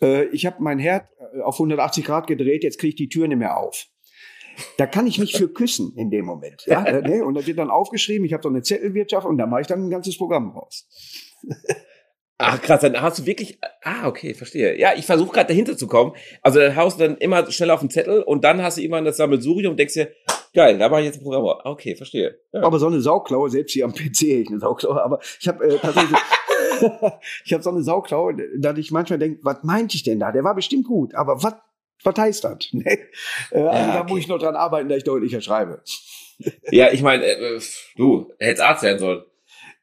äh, 0.00 0.24
ich 0.26 0.44
habe 0.44 0.56
mein 0.60 0.78
Herd 0.78 1.08
äh, 1.34 1.40
auf 1.40 1.54
180 1.54 2.04
Grad 2.04 2.26
gedreht, 2.26 2.64
jetzt 2.64 2.78
kriege 2.78 2.90
ich 2.90 2.96
die 2.96 3.08
Tür 3.08 3.28
nicht 3.28 3.38
mehr 3.38 3.56
auf. 3.56 3.86
Da 4.76 4.86
kann 4.86 5.06
ich 5.06 5.18
mich 5.18 5.36
für 5.36 5.48
küssen 5.48 5.94
in 5.96 6.10
dem 6.10 6.26
Moment. 6.26 6.64
Ja, 6.66 6.84
äh, 6.84 7.00
ne? 7.08 7.24
Und 7.24 7.34
da 7.34 7.46
wird 7.46 7.58
dann 7.58 7.70
aufgeschrieben, 7.70 8.26
ich 8.26 8.32
habe 8.32 8.42
so 8.42 8.48
eine 8.48 8.62
Zettelwirtschaft 8.62 9.26
und 9.26 9.38
da 9.38 9.46
mache 9.46 9.62
ich 9.62 9.66
dann 9.66 9.86
ein 9.86 9.90
ganzes 9.90 10.18
Programm 10.18 10.50
raus. 10.50 10.88
Ach 12.42 12.60
krass, 12.60 12.80
dann 12.80 13.00
hast 13.00 13.20
du 13.20 13.26
wirklich. 13.26 13.58
Ah, 13.82 14.06
okay, 14.06 14.34
verstehe. 14.34 14.78
Ja, 14.78 14.92
ich 14.96 15.06
versuche 15.06 15.32
gerade 15.32 15.48
dahinter 15.48 15.76
zu 15.76 15.86
kommen. 15.86 16.12
Also 16.42 16.58
dann 16.60 16.76
haust 16.76 16.98
du 16.98 17.04
dann 17.06 17.16
immer 17.18 17.50
schnell 17.50 17.70
auf 17.70 17.80
den 17.80 17.90
Zettel 17.90 18.22
und 18.22 18.44
dann 18.44 18.62
hast 18.62 18.78
du 18.78 18.82
immer 18.82 19.00
das 19.02 19.16
Sammelsurium 19.16 19.72
und 19.72 19.76
denkst 19.78 19.94
dir, 19.94 20.12
geil, 20.54 20.78
da 20.78 20.88
mache 20.88 21.00
ich 21.00 21.06
jetzt 21.06 21.20
ein 21.20 21.22
Programm. 21.22 21.44
Okay, 21.64 21.94
verstehe. 21.96 22.38
Ja. 22.52 22.62
Aber 22.62 22.78
so 22.78 22.86
eine 22.86 23.00
Sauklaue, 23.00 23.48
selbst 23.50 23.72
hier 23.72 23.84
am 23.84 23.92
PC 23.92 24.20
hätte 24.20 24.26
ich 24.26 24.48
eine 24.48 24.58
Sauklaue, 24.58 25.02
aber 25.02 25.20
ich 25.40 25.48
habe 25.48 25.64
äh, 25.64 25.78
tatsächlich. 25.78 26.18
ich 27.44 27.52
habe 27.52 27.62
so 27.62 27.70
eine 27.70 27.82
Sauklaue, 27.82 28.36
dass 28.58 28.76
ich 28.76 28.90
manchmal 28.90 29.18
denke, 29.18 29.40
was 29.42 29.62
meinte 29.62 29.96
ich 29.96 30.02
denn 30.02 30.18
da? 30.18 30.32
Der 30.32 30.42
war 30.42 30.54
bestimmt 30.54 30.86
gut, 30.86 31.14
aber 31.14 31.42
was 31.42 31.54
was 32.04 32.16
heißt 32.16 32.44
das? 32.44 32.58
Nee. 32.72 32.98
Äh, 33.50 33.60
also 33.60 33.68
ja, 33.68 33.94
da 33.98 34.04
muss 34.04 34.18
ich 34.18 34.28
noch 34.28 34.38
dran 34.38 34.56
arbeiten, 34.56 34.88
dass 34.88 34.98
ich 34.98 35.04
deutlicher 35.04 35.40
schreibe. 35.40 35.82
ja, 36.70 36.92
ich 36.92 37.02
meine, 37.02 37.24
äh, 37.24 37.60
du 37.96 38.32
hättest 38.38 38.62
Arzt 38.62 38.82
werden 38.82 38.98
sollen. 38.98 39.22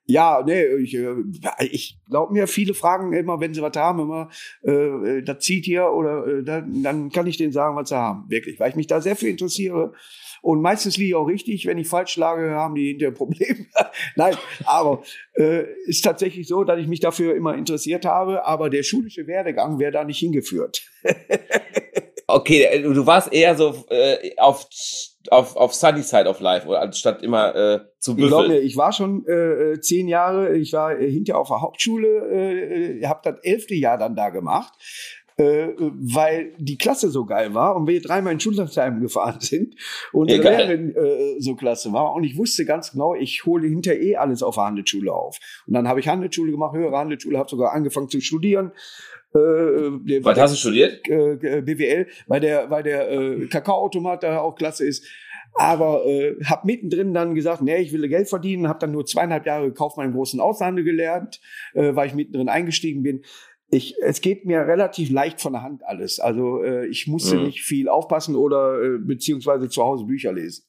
Ja, 0.09 0.41
nee, 0.43 0.65
ich, 0.81 0.95
äh, 0.95 1.13
ich 1.59 1.99
glaube 2.09 2.33
mir, 2.33 2.47
viele 2.47 2.73
fragen 2.73 3.13
immer, 3.13 3.39
wenn 3.39 3.53
sie 3.53 3.61
was 3.61 3.77
haben, 3.77 3.99
immer, 3.99 4.29
äh, 4.63 5.21
das 5.21 5.37
zieht 5.43 5.65
hier 5.65 5.91
oder 5.91 6.25
äh, 6.25 6.43
dann, 6.43 6.81
dann 6.81 7.09
kann 7.11 7.27
ich 7.27 7.37
denen 7.37 7.51
sagen, 7.51 7.75
was 7.75 7.89
sie 7.89 7.95
haben. 7.95 8.27
Wirklich, 8.27 8.59
weil 8.59 8.71
ich 8.71 8.75
mich 8.75 8.87
da 8.87 9.01
sehr 9.01 9.15
viel 9.15 9.29
interessiere. 9.29 9.93
Und 10.41 10.63
meistens 10.63 10.97
liege 10.97 11.09
ich 11.09 11.15
auch 11.15 11.27
richtig. 11.27 11.67
Wenn 11.67 11.77
ich 11.77 11.87
falsch 11.87 12.13
schlage, 12.13 12.55
haben 12.55 12.73
die 12.73 12.87
hinterher 12.87 13.13
Probleme. 13.13 13.67
Nein, 14.15 14.35
aber 14.65 15.03
äh, 15.35 15.65
ist 15.85 16.03
tatsächlich 16.03 16.47
so, 16.47 16.63
dass 16.63 16.79
ich 16.79 16.87
mich 16.87 17.01
dafür 17.01 17.35
immer 17.35 17.55
interessiert 17.55 18.03
habe. 18.05 18.45
Aber 18.47 18.71
der 18.71 18.81
schulische 18.81 19.27
Werdegang 19.27 19.77
wäre 19.77 19.91
da 19.91 20.03
nicht 20.03 20.19
hingeführt. 20.19 20.81
okay, 22.27 22.63
äh, 22.63 22.81
du 22.81 23.05
warst 23.05 23.31
eher 23.31 23.55
so 23.55 23.85
äh, 23.89 24.35
auf 24.37 24.65
auf, 25.29 25.55
auf 25.55 25.73
Sunny 25.73 26.01
Side 26.01 26.27
of 26.27 26.39
Life, 26.39 26.67
anstatt 26.77 27.21
immer 27.21 27.55
äh, 27.55 27.79
zu 27.99 28.15
büffeln. 28.15 28.31
Ich 28.31 28.47
glaube, 28.47 28.57
ich 28.59 28.77
war 28.77 28.93
schon 28.93 29.25
äh, 29.27 29.73
äh, 29.73 29.79
zehn 29.81 30.07
Jahre, 30.07 30.55
ich 30.57 30.73
war 30.73 30.97
äh, 30.97 31.11
hinterher 31.11 31.39
auf 31.39 31.49
der 31.49 31.61
Hauptschule, 31.61 32.07
äh, 33.01 33.05
habe 33.05 33.19
das 33.23 33.39
elfte 33.43 33.75
Jahr 33.75 33.97
dann 33.97 34.15
da 34.15 34.29
gemacht, 34.29 34.73
äh, 35.35 35.69
weil 35.77 36.53
die 36.57 36.77
Klasse 36.77 37.09
so 37.09 37.25
geil 37.25 37.53
war 37.53 37.75
und 37.75 37.87
wir 37.87 38.01
dreimal 38.01 38.33
in 38.33 38.39
Schullandheim 38.39 39.01
gefahren 39.01 39.37
sind 39.41 39.75
und 40.13 40.29
die 40.29 40.37
Lehrerin 40.37 40.95
äh, 40.95 41.39
so 41.39 41.55
klasse 41.55 41.91
war 41.91 42.13
und 42.13 42.23
ich 42.23 42.37
wusste 42.37 42.65
ganz 42.65 42.91
genau, 42.91 43.13
ich 43.13 43.45
hole 43.45 43.67
hinter 43.67 43.95
eh 43.95 44.15
alles 44.15 44.41
auf 44.41 44.55
der 44.55 44.65
Handelsschule 44.65 45.11
auf. 45.11 45.37
Und 45.67 45.73
dann 45.73 45.87
habe 45.87 45.99
ich 45.99 46.07
Handelsschule 46.07 46.51
gemacht, 46.51 46.75
höhere 46.75 46.97
Handelsschule, 46.97 47.37
habe 47.37 47.49
sogar 47.49 47.73
angefangen 47.73 48.09
zu 48.09 48.21
studieren 48.21 48.71
äh, 49.33 50.23
Was 50.23 50.39
hast 50.39 50.53
du 50.53 50.57
studiert? 50.57 51.07
Äh, 51.07 51.61
BWL, 51.61 52.07
weil 52.27 52.39
der, 52.39 52.69
weil 52.69 52.83
der 52.83 53.11
äh, 53.11 53.47
Kakaoautomat 53.47 54.23
da 54.23 54.39
auch 54.39 54.55
klasse 54.55 54.85
ist. 54.85 55.05
Aber 55.53 56.05
äh, 56.05 56.35
habe 56.45 56.67
mittendrin 56.67 57.13
dann 57.13 57.35
gesagt, 57.35 57.61
nee, 57.61 57.77
ich 57.77 57.91
will 57.91 58.07
Geld 58.07 58.29
verdienen, 58.29 58.67
habe 58.67 58.79
dann 58.79 58.91
nur 58.91 59.05
zweieinhalb 59.05 59.45
Jahre 59.45 59.71
Kaufmann 59.73 60.07
im 60.07 60.13
großen 60.13 60.39
Außenhandel 60.39 60.83
gelernt, 60.83 61.41
äh, 61.73 61.95
weil 61.95 62.07
ich 62.07 62.13
mittendrin 62.13 62.49
eingestiegen 62.49 63.03
bin. 63.03 63.23
Ich, 63.71 63.95
es 64.01 64.21
geht 64.21 64.45
mir 64.45 64.61
relativ 64.61 65.11
leicht 65.11 65.41
von 65.41 65.53
der 65.53 65.61
Hand 65.61 65.83
alles. 65.85 66.19
Also 66.19 66.63
äh, 66.63 66.87
ich 66.87 67.07
musste 67.07 67.37
mhm. 67.37 67.45
nicht 67.45 67.61
viel 67.61 67.87
aufpassen 67.87 68.35
oder 68.35 68.81
äh, 68.81 68.97
beziehungsweise 68.99 69.69
zu 69.69 69.83
Hause 69.83 70.05
Bücher 70.05 70.33
lesen. 70.33 70.68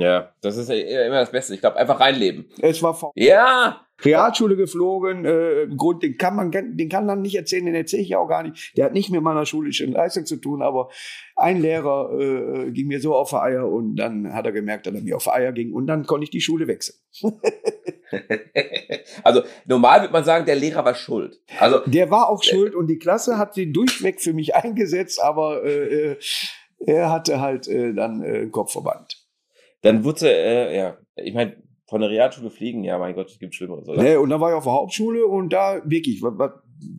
Ja, 0.00 0.32
das 0.42 0.56
ist 0.56 0.70
immer 0.70 1.20
das 1.20 1.30
Beste. 1.30 1.54
Ich 1.54 1.60
glaube, 1.60 1.76
einfach 1.76 2.00
reinleben. 2.00 2.46
Es 2.60 2.82
war 2.82 2.94
vor 2.94 3.12
Ja, 3.14 3.86
Realschule 4.04 4.56
geflogen. 4.56 5.24
Äh, 5.24 5.68
Grund, 5.76 6.02
den 6.02 6.18
kann 6.18 6.36
man, 6.36 6.50
den 6.50 6.88
kann 6.88 7.06
man 7.06 7.22
nicht 7.22 7.34
erzählen, 7.34 7.66
den 7.66 7.74
erzähle 7.74 8.02
ich 8.02 8.10
ja 8.10 8.18
auch 8.18 8.28
gar 8.28 8.42
nicht. 8.42 8.76
Der 8.76 8.86
hat 8.86 8.92
nicht 8.92 9.10
mit 9.10 9.22
meiner 9.22 9.46
schulischen 9.46 9.92
Leistung 9.92 10.26
zu 10.26 10.36
tun, 10.36 10.62
aber 10.62 10.90
ein 11.34 11.60
Lehrer 11.60 12.10
äh, 12.18 12.70
ging 12.72 12.88
mir 12.88 13.00
so 13.00 13.14
auf 13.14 13.30
die 13.30 13.36
Eier 13.36 13.66
und 13.68 13.96
dann 13.96 14.32
hat 14.32 14.46
er 14.46 14.52
gemerkt, 14.52 14.86
dass 14.86 14.94
er 14.94 15.02
mir 15.02 15.16
auf 15.16 15.24
die 15.24 15.30
Eier 15.30 15.52
ging 15.52 15.72
und 15.72 15.86
dann 15.86 16.06
konnte 16.06 16.24
ich 16.24 16.30
die 16.30 16.40
Schule 16.40 16.66
wechseln. 16.66 16.98
also 19.22 19.42
normal 19.66 20.02
würde 20.02 20.12
man 20.12 20.24
sagen, 20.24 20.44
der 20.44 20.56
Lehrer 20.56 20.84
war 20.84 20.94
schuld. 20.94 21.40
Also 21.58 21.80
der 21.86 22.10
war 22.10 22.28
auch 22.28 22.42
schuld 22.42 22.74
und 22.74 22.88
die 22.88 22.98
Klasse 22.98 23.38
hat 23.38 23.54
sie 23.54 23.72
durchweg 23.72 24.20
für 24.20 24.34
mich 24.34 24.54
eingesetzt, 24.54 25.22
aber 25.22 25.64
äh, 25.64 26.12
äh 26.12 26.16
er 26.78 27.10
hatte 27.10 27.40
halt 27.40 27.68
äh, 27.68 27.94
dann 27.94 28.22
äh, 28.22 28.26
einen 28.26 28.52
Kopfverband. 28.52 29.25
Dann 29.82 30.04
wurde, 30.04 30.30
äh, 30.30 30.76
ja, 30.76 30.96
ich 31.16 31.34
meine, 31.34 31.56
von 31.88 32.00
der 32.00 32.10
Realschule 32.10 32.50
fliegen, 32.50 32.82
ja, 32.84 32.98
mein 32.98 33.14
Gott, 33.14 33.30
es 33.30 33.38
gibt 33.38 33.54
Schlimmeres, 33.54 33.88
oder? 33.88 34.02
Nee, 34.02 34.16
und 34.16 34.28
dann 34.30 34.40
war 34.40 34.50
ich 34.50 34.56
auf 34.56 34.64
der 34.64 34.72
Hauptschule 34.72 35.24
und 35.26 35.52
da 35.52 35.80
wirklich, 35.84 36.20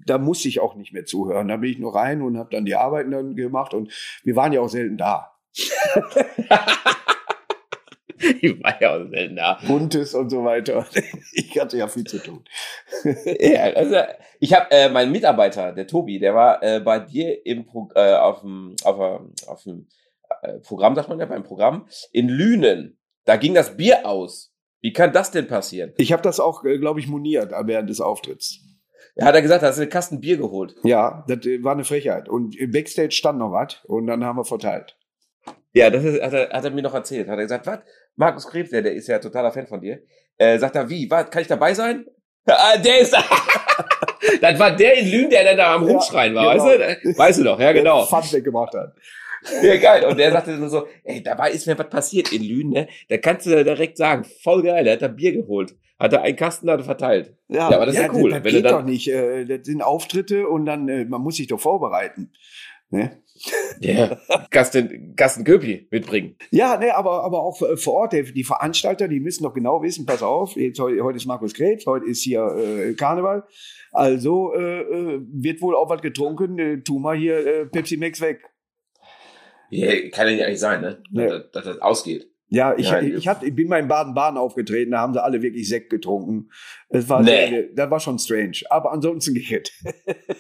da 0.05 0.17
musste 0.17 0.47
ich 0.47 0.61
auch 0.61 0.75
nicht 0.75 0.93
mehr 0.93 1.05
zuhören. 1.05 1.49
Da 1.49 1.57
bin 1.57 1.71
ich 1.71 1.77
nur 1.77 1.93
rein 1.93 2.21
und 2.21 2.37
habe 2.37 2.49
dann 2.51 2.65
die 2.65 2.75
Arbeiten 2.75 3.11
dann 3.11 3.35
gemacht 3.35 3.73
und 3.73 3.91
wir 4.23 4.35
waren 4.35 4.53
ja 4.53 4.61
auch 4.61 4.69
selten 4.69 4.97
da. 4.97 5.33
ich 8.41 8.63
war 8.63 8.81
ja 8.81 8.95
auch 8.95 9.09
selten 9.09 9.35
da. 9.35 9.59
Buntes 9.67 10.13
und 10.13 10.29
so 10.29 10.45
weiter. 10.45 10.85
Ich 11.33 11.59
hatte 11.59 11.77
ja 11.77 11.87
viel 11.87 12.05
zu 12.05 12.19
tun. 12.19 12.43
ja, 13.39 13.63
also 13.63 13.95
ich 14.39 14.53
habe 14.53 14.71
äh, 14.71 14.89
meinen 14.89 15.11
Mitarbeiter, 15.11 15.71
der 15.71 15.87
Tobi, 15.87 16.19
der 16.19 16.33
war 16.33 16.63
äh, 16.63 16.79
bei 16.79 16.99
dir 16.99 17.45
im 17.45 17.65
Pro 17.65 17.89
äh, 17.95 18.13
auf 18.13 18.41
dem 18.41 18.75
auf, 18.83 19.21
auf 19.47 19.63
dem 19.63 19.87
Programm, 20.59 20.95
sagt 20.95 21.09
man 21.09 21.19
ja, 21.19 21.25
beim 21.25 21.43
Programm 21.43 21.87
in 22.11 22.29
Lünen. 22.29 22.97
Da 23.25 23.35
ging 23.35 23.53
das 23.53 23.75
Bier 23.77 24.05
aus. 24.05 24.53
Wie 24.81 24.93
kann 24.93 25.11
das 25.11 25.31
denn 25.31 25.47
passieren? 25.47 25.93
Ich 25.97 26.13
habe 26.13 26.21
das 26.21 26.39
auch, 26.39 26.63
äh, 26.63 26.77
glaube 26.77 26.99
ich, 26.99 27.07
moniert 27.07 27.51
während 27.65 27.89
des 27.89 27.99
Auftritts. 28.01 28.59
Er 29.15 29.25
hat 29.25 29.35
er 29.35 29.41
gesagt, 29.41 29.63
hast 29.63 29.77
du 29.77 29.81
einen 29.81 29.89
Kasten 29.89 30.21
Bier 30.21 30.37
geholt. 30.37 30.75
Ja, 30.83 31.25
das 31.27 31.45
äh, 31.45 31.63
war 31.63 31.73
eine 31.73 31.83
Frechheit. 31.83 32.29
Und 32.29 32.55
im 32.55 32.71
Backstage 32.71 33.11
stand 33.11 33.39
noch 33.39 33.51
was 33.51 33.83
und 33.85 34.07
dann 34.07 34.23
haben 34.23 34.37
wir 34.37 34.45
verteilt. 34.45 34.95
Ja, 35.73 35.89
das 35.89 36.03
ist, 36.03 36.21
hat, 36.21 36.33
er, 36.33 36.49
hat 36.49 36.63
er 36.63 36.71
mir 36.71 36.83
noch 36.83 36.93
erzählt. 36.93 37.27
Hat 37.27 37.37
er 37.37 37.43
gesagt, 37.43 37.65
was? 37.65 37.79
Markus 38.15 38.47
Krebs, 38.47 38.69
der, 38.69 38.81
der 38.81 38.93
ist 38.93 39.07
ja 39.07 39.19
totaler 39.19 39.51
Fan 39.51 39.67
von 39.67 39.81
dir. 39.81 40.01
Äh, 40.37 40.59
sagt 40.59 40.75
er, 40.75 40.89
wie? 40.89 41.09
Was? 41.09 41.29
Kann 41.29 41.41
ich 41.41 41.47
dabei 41.47 41.73
sein? 41.73 42.05
Ah, 42.49 42.77
der 42.77 42.99
ist 42.99 43.11
da. 43.11 43.21
das 44.41 44.57
war 44.57 44.73
der 44.73 44.95
in 44.99 45.11
Lünen, 45.11 45.29
der 45.29 45.43
dann 45.43 45.57
da 45.57 45.75
am 45.75 45.83
Rumschreien 45.83 46.33
war, 46.33 46.53
genau. 46.53 46.65
weißt 46.65 47.03
du? 47.03 47.17
Weißt 47.17 47.39
du 47.39 47.43
doch, 47.43 47.59
ja, 47.59 47.73
genau. 47.73 48.05
Pfand 48.05 48.31
weggemacht 48.31 48.73
hat. 48.73 48.95
Ja, 49.61 49.77
geil. 49.77 50.05
Und 50.05 50.17
der 50.17 50.31
sagte 50.31 50.57
nur 50.57 50.69
so, 50.69 50.87
ey, 51.03 51.21
dabei 51.21 51.51
ist 51.51 51.67
mir 51.67 51.77
was 51.77 51.89
passiert 51.89 52.31
in 52.31 52.43
Lünen, 52.43 52.71
ne? 52.71 52.87
Da 53.09 53.17
kannst 53.17 53.45
du 53.45 53.63
direkt 53.63 53.97
sagen, 53.97 54.25
voll 54.43 54.63
geil, 54.63 54.85
er 54.87 54.93
hat 54.93 55.01
da 55.01 55.07
Bier 55.07 55.33
geholt. 55.33 55.75
Hat 55.99 56.13
er 56.13 56.21
einen 56.21 56.35
Kasten 56.35 56.67
da 56.67 56.77
verteilt. 56.77 57.33
Ja, 57.47 57.69
ja 57.69 57.75
aber 57.75 57.87
das 57.87 57.95
ja, 57.95 58.01
ist 58.01 58.07
ja 58.07 58.13
cool. 58.13 58.29
Das, 58.29 58.43
das 58.43 58.53
geht 58.53 58.65
doch 58.65 58.83
nicht. 58.83 59.07
Äh, 59.07 59.45
das 59.45 59.65
sind 59.65 59.81
Auftritte 59.81 60.47
und 60.47 60.65
dann, 60.65 60.87
äh, 60.89 61.05
man 61.05 61.21
muss 61.21 61.37
sich 61.37 61.47
doch 61.47 61.59
vorbereiten. 61.59 62.31
Ne? 62.89 63.21
Ja, 63.79 64.17
Gasten, 64.49 65.13
Gasten 65.15 65.43
Köpi 65.43 65.87
mitbringen. 65.91 66.35
Ja, 66.51 66.77
ne, 66.77 66.95
aber, 66.95 67.23
aber 67.23 67.41
auch 67.41 67.57
vor 67.57 67.93
Ort, 67.93 68.13
die 68.13 68.43
Veranstalter, 68.43 69.07
die 69.07 69.19
müssen 69.19 69.43
doch 69.43 69.53
genau 69.53 69.83
wissen, 69.83 70.05
pass 70.05 70.23
auf, 70.23 70.55
jetzt, 70.55 70.79
heute 70.79 71.17
ist 71.17 71.25
Markus 71.25 71.53
Krebs, 71.53 71.85
heute 71.85 72.05
ist 72.05 72.23
hier 72.23 72.43
äh, 72.57 72.93
Karneval. 72.93 73.43
Also 73.91 74.53
äh, 74.53 74.81
äh, 74.81 75.21
wird 75.31 75.61
wohl 75.61 75.75
auch 75.75 75.89
was 75.89 76.01
getrunken, 76.01 76.57
äh, 76.59 76.81
tu 76.81 76.99
mal 76.99 77.17
hier 77.17 77.45
äh, 77.45 77.65
Pepsi 77.65 77.97
Max 77.97 78.21
weg. 78.21 78.41
Ja, 79.69 80.09
kann 80.09 80.27
ja 80.27 80.33
nicht 80.33 80.45
eigentlich 80.45 80.59
sein, 80.59 80.81
ne? 80.81 81.03
Ja. 81.11 81.27
Dass, 81.39 81.51
dass 81.51 81.65
das 81.65 81.81
ausgeht. 81.81 82.29
Ja, 82.49 82.73
ich, 82.77 82.89
ja, 82.89 83.01
ich, 83.01 83.27
hab, 83.27 83.43
ich 83.43 83.53
bin 83.53 83.67
mal 83.67 83.79
in 83.79 83.89
Baden-Baden 83.89 84.37
aufgetreten, 84.37 84.91
da 84.91 84.99
haben 84.99 85.13
sie 85.13 85.21
alle 85.21 85.41
wirklich 85.41 85.67
Sekt 85.67 85.89
getrunken. 85.89 86.49
Es 86.87 87.09
war, 87.09 87.21
nee. 87.21 87.49
sehr, 87.49 87.63
das 87.75 87.91
war 87.91 87.99
schon 87.99 88.17
strange, 88.19 88.59
aber 88.69 88.93
ansonsten 88.93 89.33
geht. 89.35 89.73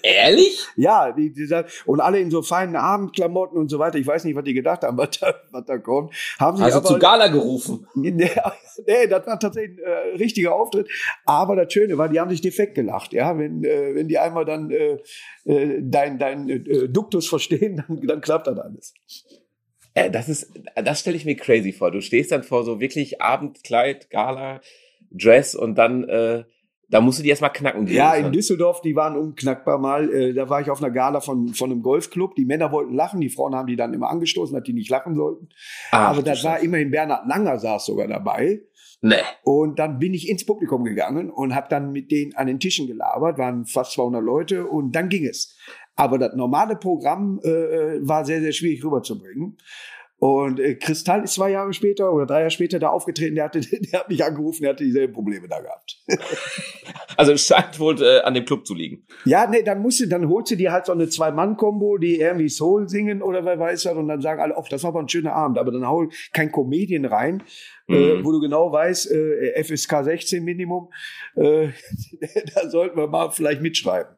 Ehrlich? 0.03 0.65
ja, 0.77 1.11
die, 1.11 1.33
die, 1.33 1.47
und 1.85 1.99
alle 1.99 2.19
in 2.19 2.31
so 2.31 2.41
feinen 2.43 2.77
Abendklamotten 2.77 3.57
und 3.57 3.69
so 3.69 3.77
weiter. 3.79 3.97
Ich 3.97 4.07
weiß 4.07 4.23
nicht, 4.23 4.37
was 4.37 4.45
die 4.45 4.53
gedacht 4.53 4.83
haben, 4.83 4.97
was 4.97 5.19
da, 5.19 5.35
was 5.51 5.65
da 5.65 5.77
kommt. 5.77 6.13
Haben 6.39 6.57
sie 6.57 6.63
also 6.63 6.77
aber, 6.77 6.87
zu 6.87 6.99
Gala 6.99 7.27
gerufen? 7.27 7.85
Nee, 7.95 8.13
nee, 8.87 9.07
das 9.09 9.27
war 9.27 9.37
tatsächlich 9.37 9.77
ein 9.79 10.13
äh, 10.13 10.15
richtiger 10.15 10.55
Auftritt. 10.55 10.87
Aber 11.25 11.57
das 11.57 11.73
Schöne 11.73 11.97
war, 11.97 12.07
die 12.07 12.21
haben 12.21 12.29
sich 12.29 12.41
defekt 12.41 12.75
gelacht. 12.75 13.11
Ja, 13.11 13.37
wenn, 13.37 13.65
äh, 13.65 13.95
wenn 13.95 14.07
die 14.07 14.17
einmal 14.17 14.45
dann 14.45 14.71
äh, 14.71 14.99
äh 15.43 15.81
dein, 15.81 16.19
dein 16.19 16.47
äh, 16.49 16.87
Duktus 16.87 17.27
verstehen, 17.27 17.83
dann, 17.85 17.99
dann 18.07 18.21
klappt 18.21 18.47
das 18.47 18.57
alles. 18.57 18.93
Äh, 19.97 20.11
das 20.11 20.29
ist, 20.29 20.53
das 20.75 20.99
stelle 20.99 21.17
ich 21.17 21.25
mir 21.25 21.35
crazy 21.35 21.73
vor. 21.73 21.89
Du 21.89 22.01
stehst 22.01 22.31
dann 22.31 22.43
vor 22.43 22.63
so 22.63 22.79
wirklich 22.79 23.19
Abendkleid, 23.19 24.11
Gala, 24.11 24.61
Dress 25.09 25.55
und 25.55 25.75
dann, 25.75 26.03
äh, 26.03 26.43
da 26.89 27.01
musst 27.01 27.17
du 27.17 27.23
die 27.23 27.29
erstmal 27.29 27.51
knacken. 27.51 27.87
Ja, 27.87 28.13
in 28.13 28.31
Düsseldorf, 28.31 28.81
die 28.81 28.95
waren 28.95 29.17
unknackbar 29.17 29.79
mal. 29.79 30.13
Äh, 30.13 30.33
da 30.33 30.49
war 30.49 30.61
ich 30.61 30.69
auf 30.69 30.83
einer 30.83 30.91
Gala 30.91 31.19
von, 31.19 31.49
von 31.49 31.71
einem 31.71 31.81
Golfclub. 31.81 32.35
Die 32.35 32.45
Männer 32.45 32.71
wollten 32.71 32.93
lachen, 32.93 33.19
die 33.19 33.29
Frauen 33.29 33.55
haben 33.55 33.67
die 33.67 33.75
dann 33.75 33.93
immer 33.93 34.09
angestoßen, 34.09 34.55
dass 34.55 34.63
die 34.63 34.73
nicht 34.73 34.89
lachen 34.89 35.15
sollten. 35.15 35.49
Ach, 35.91 36.11
Aber 36.11 36.21
da 36.21 36.31
war 36.43 36.59
immerhin 36.59 36.91
Bernhard 36.91 37.27
Langer 37.27 37.57
saß 37.57 37.87
sogar 37.87 38.07
dabei. 38.07 38.61
Nee. 39.01 39.15
Und 39.43 39.79
dann 39.79 39.99
bin 39.99 40.13
ich 40.13 40.29
ins 40.29 40.45
Publikum 40.45 40.83
gegangen 40.83 41.29
und 41.29 41.55
habe 41.55 41.67
dann 41.69 41.91
mit 41.91 42.11
denen 42.11 42.35
an 42.35 42.47
den 42.47 42.59
Tischen 42.59 42.87
gelabert, 42.87 43.37
waren 43.37 43.65
fast 43.65 43.93
200 43.93 44.23
Leute 44.23 44.67
und 44.67 44.91
dann 44.95 45.09
ging 45.09 45.25
es. 45.25 45.55
Aber 45.97 46.17
das 46.17 46.35
normale 46.35 46.75
Programm 46.75 47.39
äh, 47.43 47.49
äh, 47.49 48.07
war 48.07 48.23
sehr, 48.23 48.39
sehr 48.39 48.53
schwierig 48.53 48.83
rüberzubringen. 48.83 49.57
Und 50.19 50.59
äh, 50.59 50.73
Kristall 50.75 51.23
ist 51.23 51.35
zwei 51.35 51.51
Jahre 51.51 51.73
später 51.73 52.11
oder 52.11 52.25
drei 52.25 52.39
Jahre 52.39 52.49
später 52.49 52.79
da 52.79 52.89
aufgetreten, 52.89 53.35
der, 53.35 53.45
hatte, 53.45 53.61
der 53.91 53.99
hat 53.99 54.09
mich 54.09 54.23
angerufen, 54.23 54.63
der 54.63 54.71
hatte 54.71 54.83
dieselben 54.83 55.13
Probleme 55.13 55.47
da 55.47 55.59
gehabt. 55.59 55.97
also 57.17 57.33
es 57.33 57.45
scheint 57.45 57.79
wohl 57.79 58.01
äh, 58.01 58.21
an 58.21 58.33
dem 58.33 58.45
Club 58.45 58.65
zu 58.65 58.73
liegen. 58.73 59.05
Ja, 59.25 59.47
nee, 59.47 59.61
dann 59.61 59.79
musst 59.79 59.99
du, 59.99 60.07
dann 60.07 60.27
holst 60.27 60.51
du 60.51 60.55
dir 60.55 60.71
halt 60.71 60.87
so 60.87 60.91
eine 60.91 61.07
Zwei-Mann-Kombo, 61.07 61.97
die 61.97 62.19
irgendwie 62.19 62.49
Soul 62.49 62.89
singen 62.89 63.21
oder 63.21 63.45
wer 63.45 63.59
weiß 63.59 63.85
was 63.85 63.95
und 63.95 64.07
dann 64.07 64.21
sagen 64.21 64.41
alle, 64.41 64.57
ach, 64.57 64.67
das 64.69 64.81
war 64.83 64.89
aber 64.89 65.01
ein 65.01 65.09
schöner 65.09 65.33
Abend, 65.33 65.59
aber 65.59 65.71
dann 65.71 65.87
hol 65.87 66.09
kein 66.33 66.51
Comedian 66.51 67.05
rein, 67.05 67.43
äh, 67.87 67.93
mhm. 67.93 68.19
äh, 68.19 68.25
wo 68.25 68.31
du 68.31 68.39
genau 68.39 68.71
weißt, 68.71 69.11
äh, 69.11 69.63
FSK 69.63 70.03
16 70.03 70.43
Minimum, 70.43 70.89
äh, 71.35 71.69
da 72.55 72.69
sollten 72.69 72.97
wir 72.97 73.07
mal 73.07 73.29
vielleicht 73.29 73.61
mitschreiben. 73.61 74.15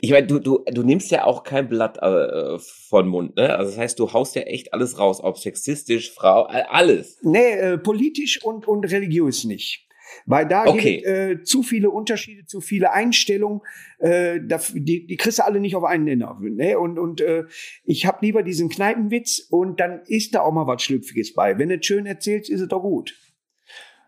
Ich 0.00 0.10
meine, 0.10 0.26
du, 0.26 0.38
du, 0.38 0.64
du 0.66 0.82
nimmst 0.82 1.10
ja 1.10 1.24
auch 1.24 1.42
kein 1.42 1.68
Blatt 1.68 1.98
äh, 2.02 2.58
von 2.58 3.08
Mund, 3.08 3.36
ne? 3.36 3.56
Also 3.56 3.70
das 3.70 3.78
heißt, 3.78 3.98
du 3.98 4.12
haust 4.12 4.34
ja 4.34 4.42
echt 4.42 4.72
alles 4.74 4.98
raus, 4.98 5.20
ob 5.22 5.38
sexistisch, 5.38 6.12
Frau, 6.12 6.42
alles. 6.44 7.18
Nee, 7.22 7.52
äh, 7.52 7.78
politisch 7.78 8.42
und, 8.42 8.68
und 8.68 8.84
religiös 8.90 9.44
nicht. 9.44 9.84
Weil 10.26 10.46
da 10.46 10.66
okay. 10.66 10.96
gibt 10.96 11.06
äh, 11.06 11.42
zu 11.42 11.62
viele 11.62 11.90
Unterschiede, 11.90 12.46
zu 12.46 12.60
viele 12.60 12.92
Einstellungen, 12.92 13.60
äh, 13.98 14.40
da, 14.42 14.60
die, 14.72 15.06
die 15.06 15.16
kriegst 15.16 15.38
du 15.38 15.44
alle 15.44 15.60
nicht 15.60 15.76
auf 15.76 15.84
einen 15.84 16.04
Nenner. 16.04 16.38
Ne? 16.40 16.78
Und, 16.78 16.98
und 16.98 17.20
äh, 17.20 17.44
ich 17.84 18.06
hab 18.06 18.22
lieber 18.22 18.42
diesen 18.42 18.68
Kneipenwitz 18.68 19.46
und 19.50 19.80
dann 19.80 20.02
ist 20.06 20.34
da 20.34 20.40
auch 20.40 20.52
mal 20.52 20.66
was 20.66 20.82
Schlüpfiges 20.82 21.34
bei. 21.34 21.58
Wenn 21.58 21.68
du 21.68 21.76
es 21.76 21.86
schön 21.86 22.06
erzählst, 22.06 22.50
ist 22.50 22.60
es 22.60 22.68
doch 22.68 22.82
gut. 22.82 23.14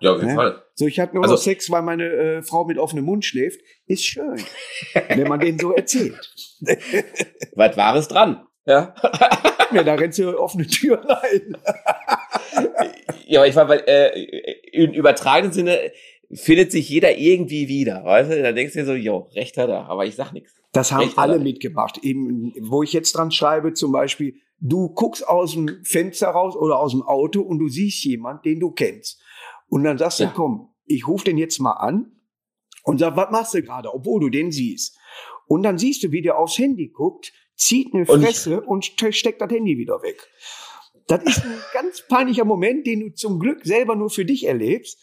Ja, 0.00 0.12
auf 0.12 0.18
jeden 0.18 0.28
ne? 0.28 0.34
Fall. 0.34 0.62
So, 0.74 0.86
ich 0.86 1.00
hatte 1.00 1.14
nur 1.14 1.24
also, 1.24 1.34
noch 1.34 1.42
Sex, 1.42 1.70
weil 1.70 1.82
meine 1.82 2.04
äh, 2.04 2.42
Frau 2.42 2.64
mit 2.64 2.78
offenem 2.78 3.04
Mund 3.04 3.24
schläft. 3.24 3.60
Ist 3.86 4.04
schön, 4.04 4.36
wenn 5.08 5.28
man 5.28 5.40
den 5.40 5.58
so 5.58 5.72
erzählt. 5.72 6.34
Was 7.54 7.76
Wahres 7.76 8.08
dran. 8.08 8.46
Ja. 8.66 8.94
ja, 9.72 9.82
da 9.84 9.94
rennst 9.94 10.18
du 10.18 10.38
offene 10.38 10.66
Türen 10.66 11.04
rein. 11.04 11.56
ja, 13.26 13.40
aber 13.40 13.48
ich 13.48 13.54
war, 13.54 13.68
weil 13.68 13.84
äh, 13.86 14.50
im 14.72 14.92
übertragenen 14.92 15.52
Sinne 15.52 15.92
findet 16.32 16.72
sich 16.72 16.88
jeder 16.88 17.16
irgendwie 17.16 17.68
wieder, 17.68 18.04
weißt 18.04 18.32
du? 18.32 18.42
Da 18.42 18.52
denkst 18.52 18.74
du 18.74 18.80
dir 18.80 18.86
so, 18.86 18.94
jo, 18.94 19.28
recht 19.34 19.56
hat 19.56 19.68
er, 19.68 19.88
aber 19.88 20.06
ich 20.06 20.16
sag 20.16 20.32
nichts. 20.32 20.54
Das 20.72 20.92
haben 20.92 21.04
recht 21.04 21.18
alle 21.18 21.38
mitgemacht. 21.38 21.98
Eben, 21.98 22.52
wo 22.60 22.82
ich 22.82 22.92
jetzt 22.92 23.12
dran 23.12 23.30
schreibe, 23.30 23.72
zum 23.72 23.92
Beispiel, 23.92 24.34
du 24.60 24.88
guckst 24.88 25.26
aus 25.26 25.52
dem 25.52 25.84
Fenster 25.84 26.28
raus 26.28 26.56
oder 26.56 26.78
aus 26.78 26.92
dem 26.92 27.02
Auto 27.02 27.40
und 27.40 27.58
du 27.58 27.68
siehst 27.68 28.04
jemand, 28.04 28.44
den 28.44 28.60
du 28.60 28.72
kennst. 28.72 29.20
Und 29.68 29.84
dann 29.84 29.98
sagst 29.98 30.20
ja. 30.20 30.26
du, 30.26 30.32
komm, 30.34 30.74
ich 30.84 31.06
rufe 31.06 31.24
den 31.24 31.38
jetzt 31.38 31.58
mal 31.58 31.72
an 31.72 32.12
und 32.84 32.98
sag, 32.98 33.16
was 33.16 33.30
machst 33.30 33.54
du 33.54 33.62
gerade, 33.62 33.92
obwohl 33.92 34.20
du 34.20 34.28
den 34.28 34.52
siehst. 34.52 34.96
Und 35.46 35.62
dann 35.62 35.78
siehst 35.78 36.02
du, 36.02 36.12
wie 36.12 36.22
der 36.22 36.38
aufs 36.38 36.58
Handy 36.58 36.88
guckt, 36.88 37.32
zieht 37.56 37.94
eine 37.94 38.06
Fresse 38.06 38.60
und, 38.60 39.02
und 39.02 39.14
steckt 39.14 39.40
das 39.40 39.50
Handy 39.50 39.78
wieder 39.78 40.02
weg. 40.02 40.28
Das 41.08 41.22
ist 41.22 41.44
ein 41.44 41.54
ganz 41.72 42.02
peinlicher 42.02 42.44
Moment, 42.44 42.86
den 42.86 43.00
du 43.00 43.14
zum 43.14 43.38
Glück 43.38 43.64
selber 43.64 43.94
nur 43.94 44.10
für 44.10 44.24
dich 44.24 44.46
erlebst. 44.46 45.00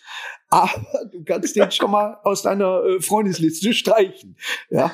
Aber 0.49 0.69
du 1.11 1.23
kannst 1.23 1.55
den 1.55 1.71
schon 1.71 1.91
mal 1.91 2.19
aus 2.23 2.41
deiner 2.41 2.83
äh, 2.83 3.01
Freundesliste 3.01 3.73
streichen. 3.73 4.35
Ja. 4.69 4.91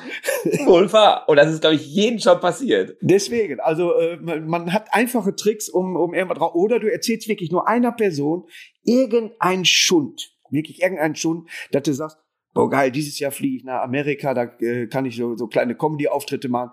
Wahr. 0.66 1.28
Und 1.28 1.36
das 1.36 1.52
ist, 1.52 1.62
glaube 1.62 1.76
ich, 1.76 1.86
jedem 1.86 2.20
schon 2.20 2.38
passiert. 2.40 2.96
Deswegen, 3.00 3.58
also 3.60 3.92
äh, 3.98 4.16
man, 4.18 4.72
hat 4.72 4.94
einfache 4.94 5.34
Tricks, 5.34 5.68
um, 5.68 5.96
um 5.96 6.14
irgendwas 6.14 6.38
drauf. 6.38 6.54
Oder 6.54 6.78
du 6.78 6.90
erzählst 6.90 7.28
wirklich 7.28 7.50
nur 7.50 7.66
einer 7.66 7.92
Person 7.92 8.46
irgendein 8.84 9.64
Schund. 9.64 10.32
Wirklich 10.50 10.80
irgendein 10.80 11.16
Schund, 11.16 11.48
dass 11.72 11.82
du 11.82 11.92
sagst, 11.92 12.18
boah 12.54 12.70
geil, 12.70 12.92
dieses 12.92 13.18
Jahr 13.18 13.32
fliege 13.32 13.56
ich 13.56 13.64
nach 13.64 13.82
Amerika, 13.82 14.32
da 14.34 14.44
äh, 14.60 14.86
kann 14.86 15.06
ich 15.06 15.16
so, 15.16 15.36
so 15.36 15.48
kleine 15.48 15.74
Comedy-Auftritte 15.74 16.48
machen 16.48 16.70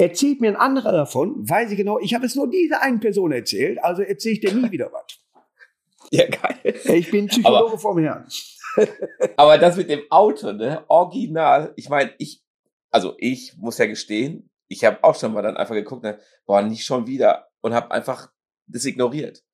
Erzählt 0.00 0.40
mir 0.40 0.48
ein 0.48 0.56
anderer 0.56 0.92
davon, 0.92 1.46
weiß 1.46 1.72
ich 1.72 1.76
genau, 1.76 1.98
ich 1.98 2.14
habe 2.14 2.24
es 2.24 2.34
nur 2.34 2.48
dieser 2.48 2.80
einen 2.80 3.00
Person 3.00 3.32
erzählt, 3.32 3.84
also 3.84 4.00
erzähle 4.00 4.32
ich 4.32 4.40
dir 4.40 4.54
nie 4.54 4.70
wieder 4.70 4.90
was. 4.92 5.04
Ja, 6.10 6.26
geil. 6.26 6.74
Ich 6.86 7.10
bin 7.10 7.26
Psychologe 7.26 7.72
aber, 7.72 7.78
vom 7.78 7.98
Herrn. 7.98 8.26
aber 9.36 9.58
das 9.58 9.76
mit 9.76 9.90
dem 9.90 10.00
Auto, 10.10 10.50
ne? 10.50 10.84
Original. 10.88 11.72
Ich 11.76 11.88
meine, 11.88 12.12
ich, 12.18 12.42
also 12.90 13.14
ich 13.18 13.54
muss 13.58 13.78
ja 13.78 13.86
gestehen, 13.86 14.50
ich 14.66 14.84
habe 14.84 15.04
auch 15.04 15.14
schon 15.14 15.34
mal 15.34 15.42
dann 15.42 15.56
einfach 15.56 15.74
geguckt, 15.74 16.02
ne, 16.02 16.18
boah, 16.46 16.62
nicht 16.62 16.84
schon 16.84 17.06
wieder. 17.06 17.48
Und 17.60 17.74
habe 17.74 17.90
einfach 17.90 18.32
das 18.66 18.86
ignoriert. 18.86 19.44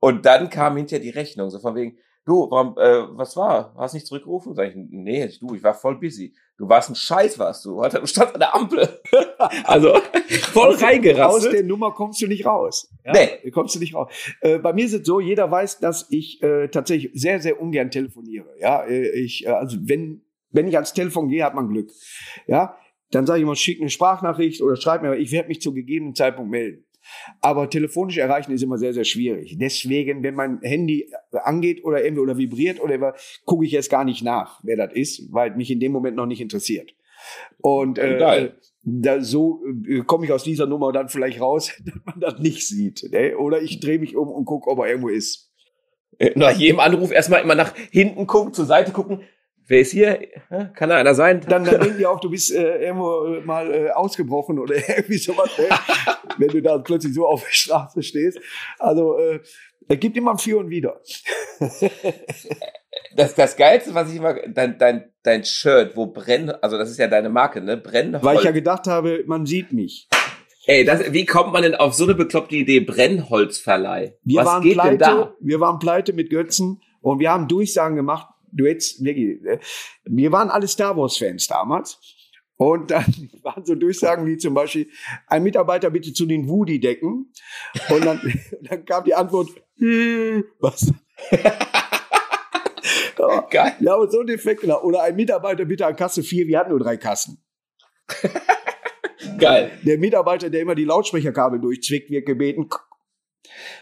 Und 0.00 0.24
dann 0.24 0.48
kam 0.48 0.78
hinterher 0.78 1.02
die 1.02 1.10
Rechnung, 1.10 1.50
so 1.50 1.60
von 1.60 1.74
wegen, 1.74 1.98
du, 2.24 2.50
warum, 2.50 2.76
äh, 2.78 3.16
was 3.16 3.36
war? 3.36 3.74
Hast 3.76 3.94
nicht 3.94 4.06
zurückgerufen? 4.06 4.54
Sag 4.54 4.68
ich, 4.68 4.74
nee, 4.76 5.28
du, 5.40 5.54
ich 5.54 5.62
war 5.62 5.74
voll 5.74 5.98
busy. 5.98 6.34
Du 6.58 6.68
warst 6.68 6.90
ein 6.90 6.94
Scheiß, 6.94 7.38
warst 7.38 7.64
du. 7.64 7.80
Du 7.82 8.06
standst 8.06 8.34
an 8.34 8.40
der 8.40 8.54
Ampel. 8.54 9.00
also 9.64 9.94
voll 10.52 10.74
reingerastet. 10.74 11.46
Aus 11.46 11.50
der 11.50 11.64
Nummer 11.64 11.92
kommst 11.92 12.20
du 12.20 12.26
nicht 12.26 12.44
raus. 12.44 12.92
Ja? 13.04 13.12
Nee. 13.12 13.50
Kommst 13.50 13.74
du 13.74 13.78
nicht 13.78 13.94
raus. 13.94 14.12
Äh, 14.42 14.58
bei 14.58 14.72
mir 14.74 14.84
ist 14.84 14.92
es 14.92 15.06
so, 15.06 15.20
jeder 15.20 15.50
weiß, 15.50 15.78
dass 15.78 16.06
ich 16.10 16.42
äh, 16.42 16.68
tatsächlich 16.68 17.12
sehr, 17.14 17.40
sehr 17.40 17.60
ungern 17.60 17.90
telefoniere. 17.90 18.48
Ja, 18.58 18.84
äh, 18.84 19.08
ich, 19.08 19.46
äh, 19.46 19.50
also 19.50 19.78
wenn, 19.80 20.22
wenn 20.50 20.68
ich 20.68 20.74
ans 20.74 20.92
Telefon 20.92 21.28
gehe, 21.28 21.44
hat 21.44 21.54
man 21.54 21.68
Glück. 21.68 21.90
Ja, 22.46 22.76
dann 23.10 23.26
sage 23.26 23.38
ich 23.38 23.42
immer, 23.44 23.56
schick 23.56 23.80
eine 23.80 23.90
Sprachnachricht 23.90 24.60
oder 24.60 24.76
schreib 24.76 25.02
mir, 25.02 25.16
ich 25.16 25.32
werde 25.32 25.48
mich 25.48 25.60
zu 25.60 25.72
gegebenen 25.72 26.14
Zeitpunkt 26.14 26.50
melden. 26.50 26.84
Aber 27.40 27.68
telefonisch 27.68 28.18
erreichen 28.18 28.52
ist 28.52 28.62
immer 28.62 28.78
sehr, 28.78 28.92
sehr 28.92 29.04
schwierig. 29.04 29.56
Deswegen, 29.58 30.22
wenn 30.22 30.34
mein 30.34 30.60
Handy 30.62 31.10
angeht 31.32 31.84
oder 31.84 32.04
irgendwie 32.04 32.22
oder 32.22 32.38
vibriert 32.38 32.80
oder 32.80 33.14
gucke 33.44 33.64
ich 33.64 33.72
jetzt 33.72 33.90
gar 33.90 34.04
nicht 34.04 34.22
nach, 34.22 34.60
wer 34.62 34.76
das 34.76 34.92
ist, 34.92 35.32
weil 35.32 35.56
mich 35.56 35.70
in 35.70 35.80
dem 35.80 35.92
Moment 35.92 36.16
noch 36.16 36.26
nicht 36.26 36.40
interessiert. 36.40 36.94
Und 37.60 37.98
äh, 37.98 38.52
da, 38.82 39.20
so 39.20 39.62
äh, 39.86 40.00
komme 40.00 40.24
ich 40.24 40.32
aus 40.32 40.44
dieser 40.44 40.66
Nummer 40.66 40.92
dann 40.92 41.08
vielleicht 41.08 41.40
raus, 41.40 41.72
dass 41.84 41.94
man 42.04 42.20
das 42.20 42.38
nicht 42.38 42.66
sieht. 42.66 43.08
Ne? 43.10 43.36
Oder 43.36 43.60
ich 43.60 43.80
drehe 43.80 43.98
mich 43.98 44.16
um 44.16 44.28
und 44.28 44.44
gucke, 44.44 44.70
ob 44.70 44.78
er 44.78 44.88
irgendwo 44.88 45.08
ist. 45.08 45.50
Äh, 46.18 46.32
nach 46.36 46.56
jedem 46.56 46.80
Anruf 46.80 47.12
erstmal 47.12 47.42
immer 47.42 47.54
nach 47.54 47.74
hinten 47.90 48.26
gucken, 48.26 48.52
zur 48.52 48.66
Seite 48.66 48.92
gucken, 48.92 49.22
Wer 49.70 49.82
ist 49.82 49.92
hier? 49.92 50.18
Kann 50.74 50.88
da 50.88 50.96
einer 50.96 51.14
sein? 51.14 51.42
Dann, 51.48 51.62
dann 51.62 51.80
denken 51.80 51.98
die 51.98 52.04
auch, 52.04 52.18
du 52.18 52.28
bist 52.28 52.52
äh, 52.52 52.86
irgendwo 52.86 53.40
mal 53.44 53.72
äh, 53.72 53.90
ausgebrochen 53.90 54.58
oder 54.58 54.74
irgendwie 54.88 55.18
sowas, 55.18 55.48
ne? 55.56 55.68
wenn 56.38 56.48
du 56.48 56.60
da 56.60 56.76
plötzlich 56.78 57.14
so 57.14 57.24
auf 57.24 57.44
der 57.44 57.52
Straße 57.52 58.02
stehst. 58.02 58.40
Also 58.80 59.16
äh, 59.16 59.38
es 59.86 60.00
gibt 60.00 60.16
immer 60.16 60.32
ein 60.32 60.38
Für 60.38 60.58
und 60.58 60.70
Wider. 60.70 61.00
das, 63.16 63.36
das 63.36 63.56
Geilste, 63.56 63.94
was 63.94 64.10
ich 64.10 64.16
immer, 64.16 64.34
dein, 64.48 64.76
dein, 64.76 65.12
dein 65.22 65.44
Shirt, 65.44 65.96
wo 65.96 66.06
brennt, 66.06 66.64
also 66.64 66.76
das 66.76 66.90
ist 66.90 66.98
ja 66.98 67.06
deine 67.06 67.28
Marke, 67.28 67.60
ne? 67.60 67.76
Brennholz. 67.76 68.24
Weil 68.24 68.38
ich 68.38 68.42
ja 68.44 68.50
gedacht 68.50 68.88
habe, 68.88 69.22
man 69.26 69.46
sieht 69.46 69.72
mich. 69.72 70.08
Ey, 70.66 70.84
das, 70.84 71.12
wie 71.12 71.26
kommt 71.26 71.52
man 71.52 71.62
denn 71.62 71.76
auf 71.76 71.94
so 71.94 72.02
eine 72.02 72.16
bekloppte 72.16 72.56
Idee? 72.56 72.80
Brennholzverleih. 72.80 74.16
Wir 74.24 74.40
Was 74.40 74.46
waren 74.46 74.62
geht 74.64 74.74
pleite, 74.74 74.90
denn 74.90 74.98
da? 74.98 75.34
Wir 75.38 75.60
waren 75.60 75.78
pleite 75.78 76.12
mit 76.12 76.28
Götzen 76.28 76.82
und 77.02 77.20
wir 77.20 77.30
haben 77.30 77.46
Durchsagen 77.46 77.94
gemacht, 77.94 78.26
du 78.52 78.66
hättest 78.66 79.02
wirklich, 79.04 79.44
äh, 79.44 79.58
wir 80.04 80.32
waren 80.32 80.50
alle 80.50 80.68
Star 80.68 80.96
Wars 80.96 81.16
Fans 81.16 81.46
damals. 81.46 81.98
Und 82.56 82.90
dann 82.90 83.04
waren 83.42 83.64
so 83.64 83.74
Durchsagen 83.74 84.26
wie 84.26 84.36
zum 84.36 84.54
Beispiel, 84.54 84.90
ein 85.26 85.42
Mitarbeiter 85.42 85.90
bitte 85.90 86.12
zu 86.12 86.26
den 86.26 86.48
Woody-Decken. 86.48 87.32
Und 87.88 88.04
dann, 88.04 88.20
dann 88.62 88.84
kam 88.84 89.04
die 89.04 89.14
Antwort, 89.14 89.48
hm, 89.78 90.44
was? 90.58 90.92
ja, 93.18 93.40
Geil. 93.50 93.76
Ja, 93.80 93.94
aber 93.94 94.10
so 94.10 94.22
defekt. 94.22 94.60
Genau. 94.62 94.82
Oder 94.82 95.02
ein 95.02 95.16
Mitarbeiter 95.16 95.64
bitte 95.64 95.86
an 95.86 95.96
Kasse 95.96 96.22
4, 96.22 96.46
wir 96.46 96.58
hatten 96.58 96.70
nur 96.70 96.80
drei 96.80 96.96
Kassen. 96.96 97.42
Geil. 99.38 99.70
Der 99.82 99.98
Mitarbeiter, 99.98 100.50
der 100.50 100.60
immer 100.60 100.74
die 100.74 100.84
Lautsprecherkabel 100.84 101.60
durchzwickt, 101.60 102.10
wird 102.10 102.26
gebeten, 102.26 102.68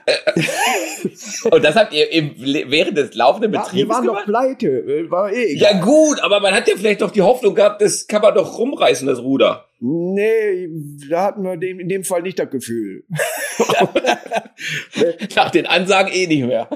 und 1.51 1.65
das 1.65 1.77
habt 1.77 1.93
ihr 1.93 2.11
im, 2.11 2.35
während 2.39 2.97
des 2.97 3.15
laufenden 3.15 3.53
Betriebs 3.53 3.73
ja, 3.73 3.79
Wir 3.79 3.89
waren 3.89 4.07
gemacht? 4.07 4.23
doch 4.23 4.27
pleite. 4.27 4.67
Äh, 4.67 5.11
war 5.11 5.33
eh 5.33 5.53
egal. 5.53 5.75
Ja 5.75 5.81
gut, 5.81 6.21
aber 6.21 6.41
man 6.41 6.55
hat 6.55 6.69
ja 6.69 6.75
vielleicht 6.77 7.03
doch 7.03 7.11
die 7.11 7.23
Hoffnung 7.23 7.55
gehabt, 7.55 7.83
das 7.83 8.07
kann 8.07 8.23
man 8.23 8.35
doch 8.35 8.59
rumreißen, 8.59 9.07
das 9.07 9.21
Ruder. 9.21 9.69
Nee, 9.81 10.69
da 11.09 11.25
hatten 11.25 11.45
wir 11.45 11.53
in 11.53 11.89
dem 11.89 12.05
Fall 12.05 12.23
nicht 12.23 12.39
das 12.39 12.51
Gefühl. 12.51 13.05
Nach 15.37 15.51
den 15.51 15.67
Ansagen 15.67 16.13
eh 16.13 16.27
nicht 16.27 16.47
mehr. 16.47 16.69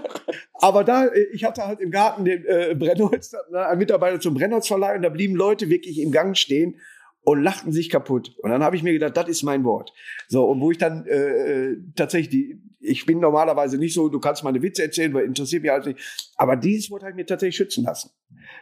Aber 0.55 0.85
da, 0.85 1.07
äh, 1.07 1.27
ich 1.33 1.45
hatte 1.45 1.67
halt 1.67 1.81
im 1.81 1.91
Garten 1.91 2.25
den 2.25 2.45
äh, 2.47 2.75
Brennholz, 2.79 3.33
ne, 3.51 3.67
einen 3.67 3.79
Mitarbeiter 3.79 4.21
zum 4.21 4.35
Brennholzverleih 4.35 4.97
und 4.97 5.03
da 5.03 5.09
blieben 5.09 5.35
Leute 5.35 5.69
wirklich 5.69 5.99
im 5.99 6.13
Gang 6.13 6.37
stehen 6.37 6.77
und 7.25 7.43
lachten 7.43 7.73
sich 7.73 7.89
kaputt. 7.89 8.35
Und 8.43 8.51
dann 8.51 8.63
habe 8.63 8.77
ich 8.77 8.83
mir 8.83 8.93
gedacht, 8.93 9.17
das 9.17 9.29
ist 9.29 9.43
mein 9.43 9.65
Wort. 9.65 9.93
So, 10.29 10.45
und 10.45 10.61
wo 10.61 10.71
ich 10.71 10.79
dann 10.79 11.07
äh, 11.07 11.71
äh, 11.71 11.77
tatsächlich 11.95 12.31
die, 12.31 12.63
ich 12.81 13.07
bin 13.07 13.21
normalerweise 13.21 13.79
nicht 13.79 13.95
so, 13.95 14.09
du 14.09 14.19
kannst 14.19 14.43
meine 14.43 14.61
Witze 14.61 14.83
erzählen, 14.83 15.15
weil 15.15 15.25
interessiert 15.25 15.63
mich 15.63 15.71
halt 15.71 15.87
nicht. 15.87 16.33
Aber 16.37 16.57
dieses 16.57 16.91
Wort 16.91 17.03
habe 17.03 17.11
ich 17.11 17.17
mir 17.17 17.27
tatsächlich 17.27 17.57
schützen 17.57 17.85
lassen. 17.85 18.11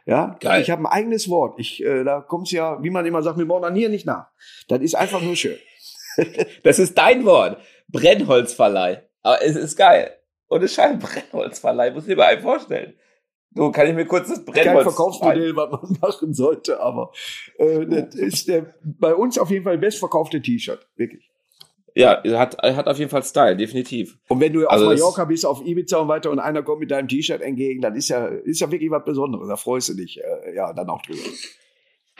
Ja, 0.05 0.37
Geil. 0.41 0.61
ich 0.61 0.71
habe 0.71 0.83
ein 0.83 0.87
eigenes 0.87 1.29
Wort. 1.29 1.59
Ich, 1.59 1.83
äh, 1.83 2.05
da 2.05 2.21
kommt's 2.21 2.51
ja, 2.51 2.83
wie 2.83 2.91
man 2.91 3.07
immer 3.07 3.23
sagt, 3.23 3.39
wir 3.39 3.47
bauen 3.47 3.75
hier 3.75 3.89
nicht 3.89 4.07
nach. 4.07 4.29
Das 4.69 4.81
ist 4.81 4.95
einfach 4.95 5.23
nur 5.23 5.37
schön. 5.37 5.59
das 6.63 6.79
ist 6.79 6.99
dein 6.99 7.25
Wort. 7.25 7.61
Brennholzverleih. 7.89 9.03
Aber 9.23 9.43
es 9.43 9.57
ist 9.57 9.77
geil. 9.77 10.17
Und 10.49 10.63
es 10.63 10.75
scheint 10.75 11.01
Brennholzverleih, 11.01 11.93
muss 11.93 12.09
ich 12.09 12.17
mir 12.17 12.27
einen 12.27 12.43
vorstellen. 12.43 12.95
So 13.55 13.71
kann 13.73 13.89
ich 13.89 13.95
mir 13.95 14.07
kurz 14.07 14.29
das 14.29 14.45
Brennholz. 14.45 14.65
Kein 14.65 14.83
Verkaufsmodell, 14.83 15.57
was 15.57 15.71
man 15.71 15.99
machen 16.01 16.35
sollte, 16.35 16.81
aber 16.81 17.13
äh, 17.59 17.85
das 17.87 18.15
ist 18.15 18.49
der, 18.49 18.75
bei 18.83 19.15
uns 19.15 19.39
auf 19.39 19.51
jeden 19.51 19.65
Fall 19.65 19.79
bestverkaufte 19.79 20.41
T-Shirt, 20.41 20.87
wirklich. 20.97 21.31
Ja, 21.95 22.23
hat, 22.39 22.57
hat 22.63 22.87
auf 22.87 22.99
jeden 22.99 23.11
Fall 23.11 23.25
Style, 23.25 23.57
definitiv. 23.57 24.17
Und 24.29 24.41
wenn 24.41 24.53
du 24.53 24.67
also 24.69 24.87
auf 24.87 24.93
Mallorca 24.93 25.25
bist, 25.25 25.45
auf 25.45 25.67
Ibiza 25.67 25.99
und 25.99 26.09
weiter 26.09 26.31
und 26.31 26.39
einer 26.39 26.63
kommt 26.63 26.81
mit 26.81 26.91
deinem 26.91 27.09
T-Shirt 27.09 27.43
entgegen, 27.43 27.81
dann 27.81 27.97
ist 27.97 28.09
ja, 28.09 28.27
ist 28.27 28.61
ja 28.61 28.71
wirklich 28.71 28.91
was 28.91 29.05
Besonderes. 29.05 29.49
Da 29.49 29.57
freust 29.57 29.89
du 29.89 29.95
dich 29.95 30.21
äh, 30.21 30.55
ja 30.55 30.73
dann 30.73 30.89
auch 30.89 31.03
drüber. 31.03 31.19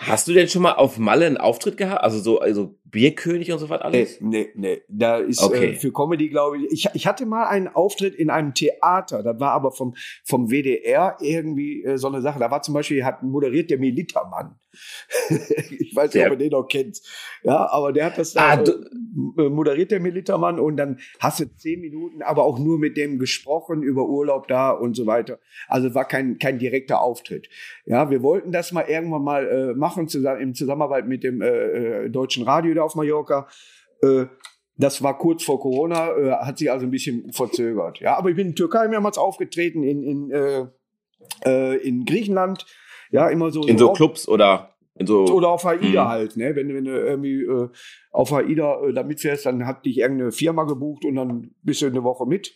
Hast 0.01 0.29
du 0.29 0.33
denn 0.33 0.49
schon 0.49 0.63
mal 0.63 0.73
auf 0.73 0.99
Malle 0.99 1.27
einen 1.27 1.37
Auftritt 1.37 1.77
gehabt? 1.77 2.03
Also 2.03 2.21
so 2.21 2.41
also 2.41 2.75
Bierkönig 2.85 3.53
und 3.53 3.59
so 3.59 3.69
was 3.69 3.81
alles? 3.83 4.21
Nee, 4.21 4.51
nee, 4.55 4.71
nee. 4.77 4.83
Da 4.89 5.19
ist 5.19 5.43
okay. 5.43 5.73
äh, 5.73 5.75
für 5.75 5.93
Comedy, 5.93 6.29
glaube 6.29 6.59
ich, 6.59 6.73
ich. 6.73 6.89
Ich 6.95 7.07
hatte 7.07 7.27
mal 7.27 7.47
einen 7.47 7.69
Auftritt 7.69 8.15
in 8.15 8.31
einem 8.31 8.55
Theater. 8.55 9.23
Das 9.23 9.39
war 9.41 9.53
aber 9.53 9.73
vom, 9.73 9.95
vom 10.25 10.51
WDR 10.51 11.17
irgendwie 11.21 11.85
äh, 11.85 11.99
so 11.99 12.09
eine 12.09 12.23
Sache. 12.23 12.39
Da 12.39 12.51
war 12.51 12.63
zum 12.63 12.75
Beispiel, 12.75 13.05
hat 13.05 13.23
moderiert 13.23 13.71
der 13.71 13.79
Militermann. 13.79 14.59
ich 15.79 15.95
weiß 15.95 16.15
nicht, 16.15 16.25
ob 16.27 16.33
ihr 16.33 16.37
den 16.37 16.51
noch 16.51 16.67
kennt. 16.67 17.01
Ja, 17.43 17.71
aber 17.71 17.93
der 17.93 18.07
hat 18.07 18.19
das 18.19 18.33
da 18.33 18.55
ah, 18.55 18.63
äh, 18.63 19.49
moderiert, 19.49 19.91
der 19.91 20.01
Militermann. 20.01 20.59
Und 20.59 20.77
dann 20.77 20.99
hast 21.19 21.41
du 21.41 21.45
zehn 21.57 21.81
Minuten, 21.81 22.23
aber 22.23 22.45
auch 22.45 22.59
nur 22.59 22.79
mit 22.79 22.97
dem 22.97 23.19
gesprochen 23.19 23.83
über 23.83 24.09
Urlaub 24.09 24.49
da 24.49 24.71
und 24.71 24.97
so 24.97 25.07
weiter. 25.07 25.39
Also 25.69 25.95
war 25.95 26.07
kein, 26.07 26.39
kein 26.39 26.59
direkter 26.59 27.01
Auftritt. 27.01 27.49
Ja, 27.87 28.11
wir 28.11 28.23
wollten 28.23 28.53
das 28.53 28.73
mal 28.73 28.87
irgendwann 28.89 29.23
mal 29.23 29.47
äh, 29.47 29.75
machen, 29.75 30.09
zusammen, 30.09 30.41
in 30.41 30.55
Zusammenarbeit 30.55 31.07
mit 31.07 31.25
dem 31.25 31.43
äh, 31.43 32.05
äh 32.05 32.11
deutschen 32.11 32.45
Radio 32.45 32.75
da 32.75 32.83
auf 32.83 32.95
Mallorca. 32.95 33.49
Äh, 34.03 34.27
das 34.81 35.03
war 35.03 35.19
kurz 35.19 35.45
vor 35.45 35.61
Corona, 35.61 36.17
äh, 36.17 36.31
hat 36.33 36.59
sich 36.59 36.71
also 36.71 36.87
ein 36.87 36.91
bisschen 36.91 37.33
verzögert. 37.33 38.01
Ja, 38.01 38.17
aber 38.17 38.31
ich 38.31 38.37
bin 38.37 38.49
in 38.49 38.57
Türkei 38.57 38.89
mehrmals 38.89 39.19
aufgetreten, 39.19 39.83
in, 39.83 40.03
in, 40.03 40.31
äh, 40.31 40.67
äh, 41.45 41.77
in 41.77 42.05
Griechenland. 42.05 42.65
Ja, 43.11 43.29
immer 43.29 43.51
so. 43.51 43.63
In 43.63 43.79
so, 43.79 43.87
so 43.87 43.93
Clubs 43.93 44.29
oder 44.29 44.75
in 44.95 45.07
so. 45.07 45.25
Oder 45.25 45.49
auf 45.49 45.65
AIDA 45.65 46.05
mhm. 46.05 46.09
halt, 46.09 46.37
ne? 46.37 46.55
Wenn, 46.55 46.75
wenn 46.75 46.85
du 46.85 46.91
irgendwie 46.91 47.43
äh, 47.43 47.69
auf 48.13 48.33
AIDA 48.33 48.83
äh, 48.85 48.93
da 48.93 49.03
mitfährst, 49.03 49.47
dann 49.47 49.67
hat 49.67 49.85
dich 49.85 49.99
irgendeine 49.99 50.33
Firma 50.33 50.65
gebucht 50.65 51.05
und 51.05 51.17
dann 51.17 51.55
bist 51.63 51.83
du 51.83 51.87
eine 51.87 52.05
Woche 52.05 52.27
mit 52.27 52.53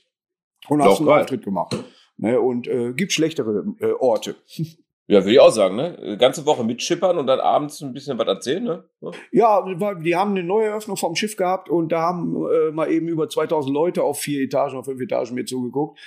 und 0.68 0.82
hast 0.82 1.00
einen 1.00 1.08
Auftritt 1.08 1.44
gemacht. 1.44 1.76
Ne? 2.16 2.40
Und 2.40 2.68
äh, 2.68 2.92
gibt 2.92 3.12
schlechtere 3.12 3.64
äh, 3.80 3.92
Orte. 3.98 4.36
Ja, 5.06 5.20
würde 5.20 5.32
ich 5.32 5.40
auch 5.40 5.50
sagen, 5.50 5.76
ne? 5.76 5.98
Eine 5.98 6.16
ganze 6.16 6.46
Woche 6.46 6.64
mitschippern 6.64 7.18
und 7.18 7.26
dann 7.26 7.38
abends 7.38 7.82
ein 7.82 7.92
bisschen 7.92 8.16
was 8.16 8.26
erzählen, 8.26 8.64
ne? 8.64 8.84
Ja, 9.32 9.62
die 9.96 10.16
haben 10.16 10.30
eine 10.30 10.42
neue 10.42 10.68
Eröffnung 10.68 10.96
vom 10.96 11.14
Schiff 11.14 11.36
gehabt 11.36 11.68
und 11.68 11.92
da 11.92 12.00
haben 12.00 12.34
äh, 12.50 12.72
mal 12.72 12.90
eben 12.90 13.08
über 13.08 13.28
2000 13.28 13.70
Leute 13.70 14.02
auf 14.02 14.18
vier 14.18 14.40
Etagen, 14.42 14.78
auf 14.78 14.86
fünf 14.86 15.02
Etagen 15.02 15.34
mir 15.34 15.44
zugeguckt. 15.44 16.00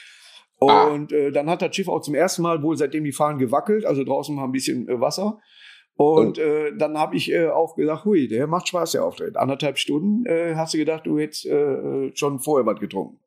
Ah. 0.60 0.88
Und 0.88 1.14
ah. 1.14 1.16
äh, 1.16 1.32
dann 1.32 1.50
hat 1.50 1.62
das 1.62 1.76
Schiff 1.76 1.88
auch 1.88 2.02
zum 2.02 2.16
ersten 2.16 2.42
Mal 2.42 2.64
wohl 2.64 2.78
seitdem 2.78 3.04
die 3.04 3.12
Fahnen 3.12 3.40
gewackelt, 3.40 3.86
also 3.86 4.04
draußen 4.04 4.36
war 4.36 4.46
ein 4.46 4.52
bisschen 4.52 4.88
äh, 4.88 5.00
Wasser. 5.00 5.40
Und, 5.96 6.38
äh, 6.38 6.76
dann 6.78 6.96
habe 6.98 7.16
ich 7.16 7.32
äh, 7.32 7.48
auch 7.48 7.76
gesagt, 7.76 8.06
hui, 8.06 8.28
der 8.28 8.46
macht 8.46 8.68
Spaß, 8.68 8.92
der 8.92 9.04
Auftritt. 9.04 9.36
Anderthalb 9.36 9.80
Stunden 9.80 10.28
äh, 10.28 10.54
hast 10.56 10.76
du 10.76 10.78
gedacht, 10.78 11.08
du 11.08 11.18
hättest 11.18 11.48
äh, 11.48 12.16
schon 12.16 12.40
vorher 12.40 12.68
was 12.68 12.80
getrunken. 12.80 13.20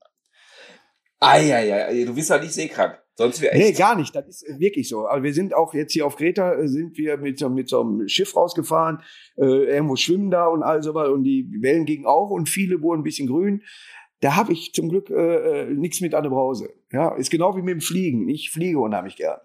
Eieiei, 1.18 2.04
du 2.04 2.14
bist 2.14 2.30
ja 2.30 2.38
nicht 2.38 2.52
seekrank. 2.52 2.98
Sonst 3.20 3.42
wäre 3.42 3.52
echt. 3.52 3.62
Nee, 3.62 3.72
gar 3.72 3.96
nicht. 3.96 4.14
Das 4.14 4.26
ist 4.26 4.48
äh, 4.48 4.58
wirklich 4.58 4.88
so. 4.88 5.06
Aber 5.06 5.22
wir 5.22 5.34
sind 5.34 5.52
auch 5.52 5.74
jetzt 5.74 5.92
hier 5.92 6.06
auf 6.06 6.16
Kreta, 6.16 6.54
äh, 6.54 6.68
sind 6.68 6.96
wir 6.96 7.18
mit 7.18 7.38
so, 7.38 7.50
mit 7.50 7.68
so 7.68 7.82
einem 7.82 8.08
Schiff 8.08 8.34
rausgefahren, 8.34 9.02
äh, 9.36 9.44
irgendwo 9.44 9.96
schwimmen 9.96 10.30
da 10.30 10.46
und 10.46 10.62
all 10.62 10.82
so 10.82 10.94
was. 10.94 11.08
Und 11.10 11.24
die 11.24 11.46
Wellen 11.60 11.84
gingen 11.84 12.06
auch 12.06 12.30
und 12.30 12.48
viele 12.48 12.80
wurden 12.80 13.00
ein 13.00 13.04
bisschen 13.04 13.28
grün. 13.28 13.62
Da 14.20 14.36
habe 14.36 14.52
ich 14.52 14.72
zum 14.72 14.88
Glück 14.88 15.10
äh, 15.10 15.64
äh 15.64 15.74
nichts 15.74 16.00
mit 16.00 16.14
an 16.14 16.22
der 16.22 16.30
Brause. 16.30 16.72
Ja, 16.92 17.14
ist 17.14 17.30
genau 17.30 17.56
wie 17.56 17.62
mit 17.62 17.74
dem 17.74 17.80
Fliegen. 17.80 18.28
Ich 18.28 18.50
fliege 18.50 18.78
unheimlich 18.78 19.16
gern. 19.16 19.38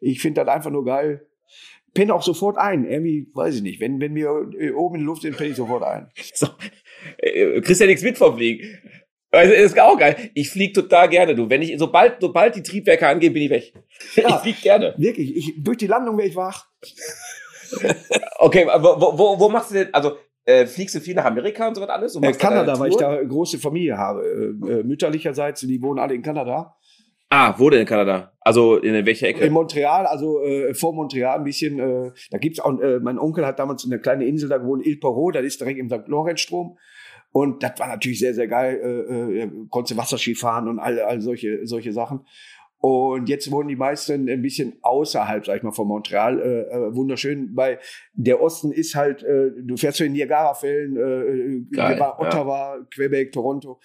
Ich 0.00 0.20
finde 0.20 0.44
das 0.44 0.54
einfach 0.54 0.70
nur 0.70 0.84
geil. 0.84 1.26
Penne 1.94 2.14
auch 2.14 2.22
sofort 2.22 2.58
ein. 2.58 2.84
Irgendwie, 2.84 3.28
weiß 3.34 3.56
ich 3.56 3.62
nicht. 3.62 3.80
Wenn, 3.80 4.00
wenn 4.00 4.14
wir 4.14 4.30
oben 4.76 4.94
in 4.96 5.00
der 5.02 5.06
Luft 5.06 5.22
sind, 5.22 5.36
penne 5.36 5.50
ich 5.50 5.56
sofort 5.56 5.82
ein. 5.82 6.10
So. 6.34 6.48
Äh, 7.18 7.60
kriegst 7.60 7.80
ja 7.80 7.86
nichts 7.86 8.02
mit 8.02 8.16
vom 8.16 8.36
Fliegen. 8.36 8.78
Also, 9.32 9.54
ist 9.54 9.80
auch 9.80 9.98
geil. 9.98 10.30
Ich 10.34 10.50
flieg 10.50 10.74
total 10.74 11.08
gerne, 11.08 11.34
du. 11.34 11.48
Wenn 11.48 11.62
ich, 11.62 11.78
sobald, 11.78 12.20
sobald 12.20 12.54
die 12.54 12.62
Triebwerke 12.62 13.08
angehen, 13.08 13.32
bin 13.32 13.42
ich 13.42 13.50
weg. 13.50 13.72
Ja. 14.16 14.28
Ich 14.28 14.34
flieg 14.36 14.60
gerne. 14.60 14.94
Wirklich, 14.98 15.34
ich, 15.36 15.54
durch 15.56 15.78
die 15.78 15.86
Landung 15.86 16.18
wäre 16.18 16.28
ich 16.28 16.36
wach. 16.36 16.66
Okay, 18.38 18.66
wo, 18.66 19.16
wo, 19.16 19.40
wo, 19.40 19.48
machst 19.48 19.70
du 19.70 19.74
denn, 19.76 19.94
also, 19.94 20.18
äh, 20.44 20.66
fliegst 20.66 20.94
du 20.94 21.00
viel 21.00 21.14
nach 21.14 21.24
Amerika 21.24 21.66
und 21.66 21.74
so 21.74 21.80
was 21.80 21.88
alles? 21.88 22.14
Und 22.14 22.22
Äh, 22.22 22.26
machst 22.26 22.42
da 22.42 22.48
Kanada, 22.48 22.78
weil 22.78 22.90
ich 22.90 22.96
da 22.96 23.16
eine 23.16 23.26
große 23.26 23.58
Familie 23.58 23.96
habe. 23.96 24.20
Äh, 24.20 24.72
äh, 24.72 24.82
mütterlicherseits, 24.82 25.60
die 25.60 25.80
wohnen 25.80 25.98
alle 25.98 26.14
in 26.14 26.20
Kanada. 26.20 26.76
Ah, 27.34 27.54
wo 27.56 27.70
denn 27.70 27.80
in 27.80 27.86
Kanada? 27.86 28.30
Also, 28.40 28.76
in 28.76 29.06
welcher 29.06 29.26
Ecke? 29.28 29.46
In 29.46 29.54
Montreal, 29.54 30.04
also 30.04 30.42
äh, 30.42 30.74
vor 30.74 30.92
Montreal 30.92 31.38
ein 31.38 31.44
bisschen, 31.44 31.78
äh, 31.78 32.10
da 32.30 32.36
gibt's 32.36 32.60
auch, 32.60 32.78
äh, 32.78 33.00
mein 33.00 33.18
Onkel 33.18 33.46
hat 33.46 33.58
damals 33.58 33.86
eine 33.86 33.98
kleine 33.98 34.26
Insel 34.26 34.50
da 34.50 34.58
gewohnt, 34.58 34.84
Il 34.84 35.00
Perot, 35.00 35.34
das 35.36 35.42
ist 35.42 35.58
direkt 35.58 35.78
im 35.78 35.88
St. 35.88 36.08
Lorenzstrom. 36.08 36.76
Und 37.30 37.62
das 37.62 37.72
war 37.78 37.88
natürlich 37.88 38.18
sehr, 38.18 38.34
sehr 38.34 38.48
geil. 38.48 38.78
Äh, 38.84 39.44
äh, 39.44 39.50
konntest 39.70 39.98
Wasserski 39.98 40.34
fahren 40.34 40.68
und 40.68 40.78
all, 40.78 41.00
all 41.00 41.22
solche, 41.22 41.66
solche 41.66 41.94
Sachen. 41.94 42.26
Und 42.84 43.28
jetzt 43.28 43.48
wohnen 43.52 43.68
die 43.68 43.76
meisten 43.76 44.28
ein 44.28 44.42
bisschen 44.42 44.72
außerhalb, 44.82 45.46
sag 45.46 45.56
ich 45.56 45.62
mal, 45.62 45.70
von 45.70 45.86
Montreal. 45.86 46.40
Äh, 46.40 46.62
äh, 46.62 46.94
wunderschön, 46.96 47.50
weil 47.54 47.78
der 48.12 48.42
Osten 48.42 48.72
ist 48.72 48.96
halt, 48.96 49.22
äh, 49.22 49.52
du 49.56 49.76
fährst 49.76 49.98
zu 49.98 50.02
den 50.02 50.14
Niagara-Fällen, 50.14 50.96
äh, 50.96 51.76
Geil, 51.76 51.96
äh, 51.96 52.00
war 52.00 52.18
ja. 52.20 52.26
Ottawa, 52.26 52.84
Quebec, 52.92 53.30
Toronto. 53.30 53.78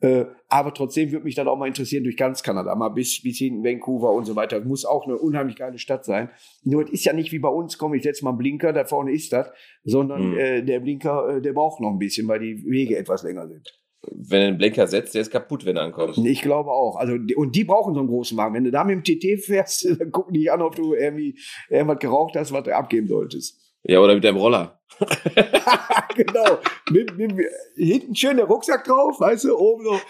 Äh, 0.00 0.26
aber 0.50 0.74
trotzdem 0.74 1.10
würde 1.12 1.24
mich 1.24 1.34
dann 1.34 1.48
auch 1.48 1.56
mal 1.56 1.66
interessieren 1.66 2.04
durch 2.04 2.18
ganz 2.18 2.42
Kanada, 2.42 2.74
mal 2.74 2.90
bis, 2.90 3.22
bis 3.22 3.38
hin 3.38 3.64
Vancouver 3.64 4.12
und 4.12 4.26
so 4.26 4.36
weiter. 4.36 4.60
Muss 4.60 4.84
auch 4.84 5.06
eine 5.06 5.16
unheimlich 5.16 5.56
geile 5.56 5.78
Stadt 5.78 6.04
sein. 6.04 6.28
Nur 6.62 6.84
es 6.84 6.90
ist 6.90 7.04
ja 7.06 7.14
nicht 7.14 7.32
wie 7.32 7.38
bei 7.38 7.48
uns, 7.48 7.78
komm, 7.78 7.94
ich 7.94 8.02
setze 8.02 8.22
mal 8.22 8.32
einen 8.32 8.38
Blinker, 8.38 8.74
da 8.74 8.84
vorne 8.84 9.12
ist 9.12 9.32
das, 9.32 9.50
sondern 9.82 10.32
Mhm. 10.32 10.38
äh, 10.38 10.62
der 10.62 10.80
Blinker, 10.80 11.36
äh, 11.36 11.40
der 11.40 11.54
braucht 11.54 11.80
noch 11.80 11.90
ein 11.90 11.98
bisschen, 11.98 12.28
weil 12.28 12.40
die 12.40 12.62
Wege 12.66 12.98
etwas 12.98 13.22
länger 13.22 13.48
sind. 13.48 13.81
Wenn 14.10 14.40
du 14.40 14.46
einen 14.48 14.58
Blinker 14.58 14.86
setzt, 14.88 15.14
der 15.14 15.22
ist 15.22 15.30
kaputt, 15.30 15.64
wenn 15.64 15.76
er 15.76 15.84
ankommt. 15.84 16.18
Ich 16.18 16.42
glaube 16.42 16.70
auch. 16.70 16.96
Also, 16.96 17.14
und 17.36 17.54
die 17.54 17.64
brauchen 17.64 17.94
so 17.94 18.00
einen 18.00 18.08
großen 18.08 18.36
Wagen. 18.36 18.54
Wenn 18.54 18.64
du 18.64 18.72
da 18.72 18.82
mit 18.82 19.06
dem 19.06 19.20
TT 19.20 19.44
fährst, 19.44 19.84
dann 20.00 20.10
gucken 20.10 20.34
die 20.34 20.50
an, 20.50 20.62
ob 20.62 20.74
du 20.74 20.94
irgendwie 20.94 21.38
irgendwas 21.68 21.98
geraucht 21.98 22.34
hast, 22.36 22.52
was 22.52 22.64
du 22.64 22.74
abgeben 22.74 23.06
solltest. 23.06 23.58
Ja, 23.84 24.00
oder 24.00 24.14
mit 24.14 24.24
deinem 24.24 24.36
Roller. 24.36 24.80
genau. 26.14 26.58
Mit, 26.90 27.16
mit, 27.16 27.32
hinten 27.76 28.14
schön 28.14 28.36
der 28.36 28.46
Rucksack 28.46 28.84
drauf, 28.84 29.18
weißt 29.20 29.44
du, 29.44 29.56
oben 29.56 29.84
noch 29.84 30.00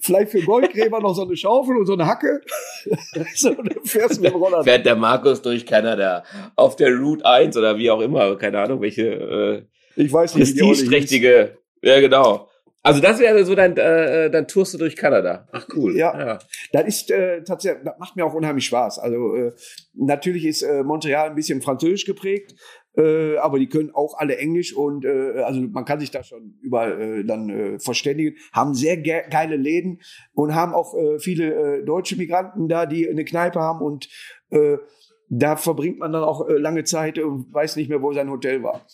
vielleicht 0.00 0.32
für 0.32 0.42
Goldgräber 0.42 1.00
noch 1.00 1.14
so 1.14 1.22
eine 1.22 1.36
Schaufel 1.36 1.76
und 1.76 1.86
so 1.86 1.94
eine 1.94 2.06
Hacke. 2.06 2.40
so, 3.34 3.50
und 3.50 3.72
dann 3.72 3.84
fährst 3.84 4.18
du 4.18 4.22
mit 4.22 4.32
dem 4.32 4.40
Roller. 4.40 4.64
Fährt 4.64 4.84
der 4.84 4.96
Markus 4.96 5.40
durch 5.40 5.64
Kanada 5.64 6.24
auf 6.56 6.76
der 6.76 6.94
Route 6.94 7.24
1 7.24 7.56
oder 7.56 7.78
wie 7.78 7.90
auch 7.90 8.00
immer, 8.00 8.36
keine 8.36 8.60
Ahnung, 8.60 8.80
welche 8.80 9.66
äh, 9.96 10.02
Ich 10.02 10.12
weiß 10.12 10.34
nicht, 10.34 10.58
prestigeträchtige. 10.58 11.58
Ja, 11.82 12.00
genau. 12.00 12.48
Also 12.84 13.00
das 13.00 13.18
wäre 13.18 13.46
so 13.46 13.54
dein, 13.54 13.78
äh, 13.78 14.30
dann 14.30 14.46
tourst 14.46 14.74
du 14.74 14.78
durch 14.78 14.94
Kanada. 14.94 15.48
Ach 15.52 15.66
cool. 15.74 15.96
Ja. 15.96 16.38
Das 16.70 16.86
ist 16.86 17.10
äh, 17.10 17.42
tatsächlich, 17.42 17.82
das 17.82 17.98
macht 17.98 18.14
mir 18.14 18.26
auch 18.26 18.34
unheimlich 18.34 18.66
Spaß. 18.66 18.98
Also 18.98 19.34
äh, 19.34 19.52
natürlich 19.94 20.44
ist 20.44 20.60
äh, 20.60 20.82
Montreal 20.82 21.30
ein 21.30 21.34
bisschen 21.34 21.62
französisch 21.62 22.04
geprägt, 22.04 22.54
äh, 22.98 23.38
aber 23.38 23.58
die 23.58 23.70
können 23.70 23.90
auch 23.94 24.18
alle 24.18 24.36
Englisch 24.36 24.76
und 24.76 25.06
äh, 25.06 25.40
also 25.40 25.62
man 25.62 25.86
kann 25.86 25.98
sich 25.98 26.10
da 26.10 26.22
schon 26.22 26.58
überall 26.60 27.00
äh, 27.00 27.24
dann 27.24 27.48
äh, 27.48 27.78
verständigen. 27.78 28.36
Haben 28.52 28.74
sehr 28.74 28.98
ge 28.98 29.22
geile 29.30 29.56
Läden 29.56 30.00
und 30.34 30.54
haben 30.54 30.74
auch 30.74 30.94
äh, 30.94 31.18
viele 31.18 31.54
äh, 31.54 31.84
deutsche 31.86 32.16
Migranten 32.16 32.68
da, 32.68 32.84
die 32.84 33.08
eine 33.08 33.24
Kneipe 33.24 33.60
haben 33.60 33.80
und 33.80 34.10
äh, 34.50 34.76
da 35.30 35.56
verbringt 35.56 36.00
man 36.00 36.12
dann 36.12 36.22
auch 36.22 36.46
äh, 36.46 36.58
lange 36.58 36.84
Zeit 36.84 37.18
und 37.18 37.50
weiß 37.50 37.76
nicht 37.76 37.88
mehr, 37.88 38.02
wo 38.02 38.12
sein 38.12 38.30
Hotel 38.30 38.62
war. 38.62 38.84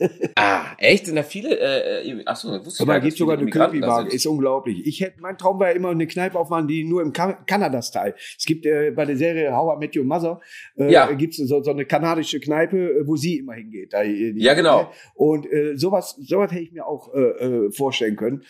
Ah, 0.36 0.62
echt? 0.78 1.06
Sind 1.06 1.16
da 1.16 1.22
viele? 1.22 1.58
Äh, 1.58 2.22
achso, 2.24 2.48
wusste 2.64 2.70
ich 2.70 2.80
Aber 2.80 2.94
da 2.94 2.98
gar 2.98 3.00
gibt 3.00 3.16
sogar 3.18 3.36
eine 3.38 3.50
sind. 3.50 4.14
ist 4.14 4.26
unglaublich. 4.26 4.86
Ich 4.86 5.00
hätte, 5.00 5.20
mein 5.20 5.36
Traum 5.36 5.58
war 5.60 5.68
ja 5.68 5.74
immer, 5.74 5.90
eine 5.90 6.06
Kneipe 6.06 6.38
aufmachen, 6.38 6.66
die 6.68 6.84
nur 6.84 7.02
im 7.02 7.12
Ka 7.12 7.32
Kanada-Style. 7.46 8.14
Es 8.38 8.44
gibt 8.46 8.64
äh, 8.66 8.90
bei 8.90 9.04
der 9.04 9.16
Serie 9.16 9.54
How 9.54 9.76
I 9.76 9.78
Met 9.78 9.96
Your 9.96 10.04
Mother, 10.04 10.40
äh, 10.78 10.90
Ja. 10.90 11.10
gibt 11.12 11.38
es 11.38 11.48
so, 11.48 11.62
so 11.62 11.70
eine 11.70 11.84
kanadische 11.84 12.40
Kneipe, 12.40 12.76
äh, 12.78 13.06
wo 13.06 13.16
sie 13.16 13.38
immer 13.38 13.54
hingeht. 13.54 13.92
Da, 13.92 14.02
äh, 14.02 14.32
Ja, 14.36 14.54
genau. 14.54 14.90
Und 15.14 15.50
äh, 15.52 15.76
sowas, 15.76 16.16
sowas 16.20 16.50
hätte 16.50 16.62
ich 16.62 16.72
mir 16.72 16.86
auch 16.86 17.12
äh, 17.14 17.20
äh, 17.20 17.70
vorstellen 17.72 18.16
können. 18.16 18.42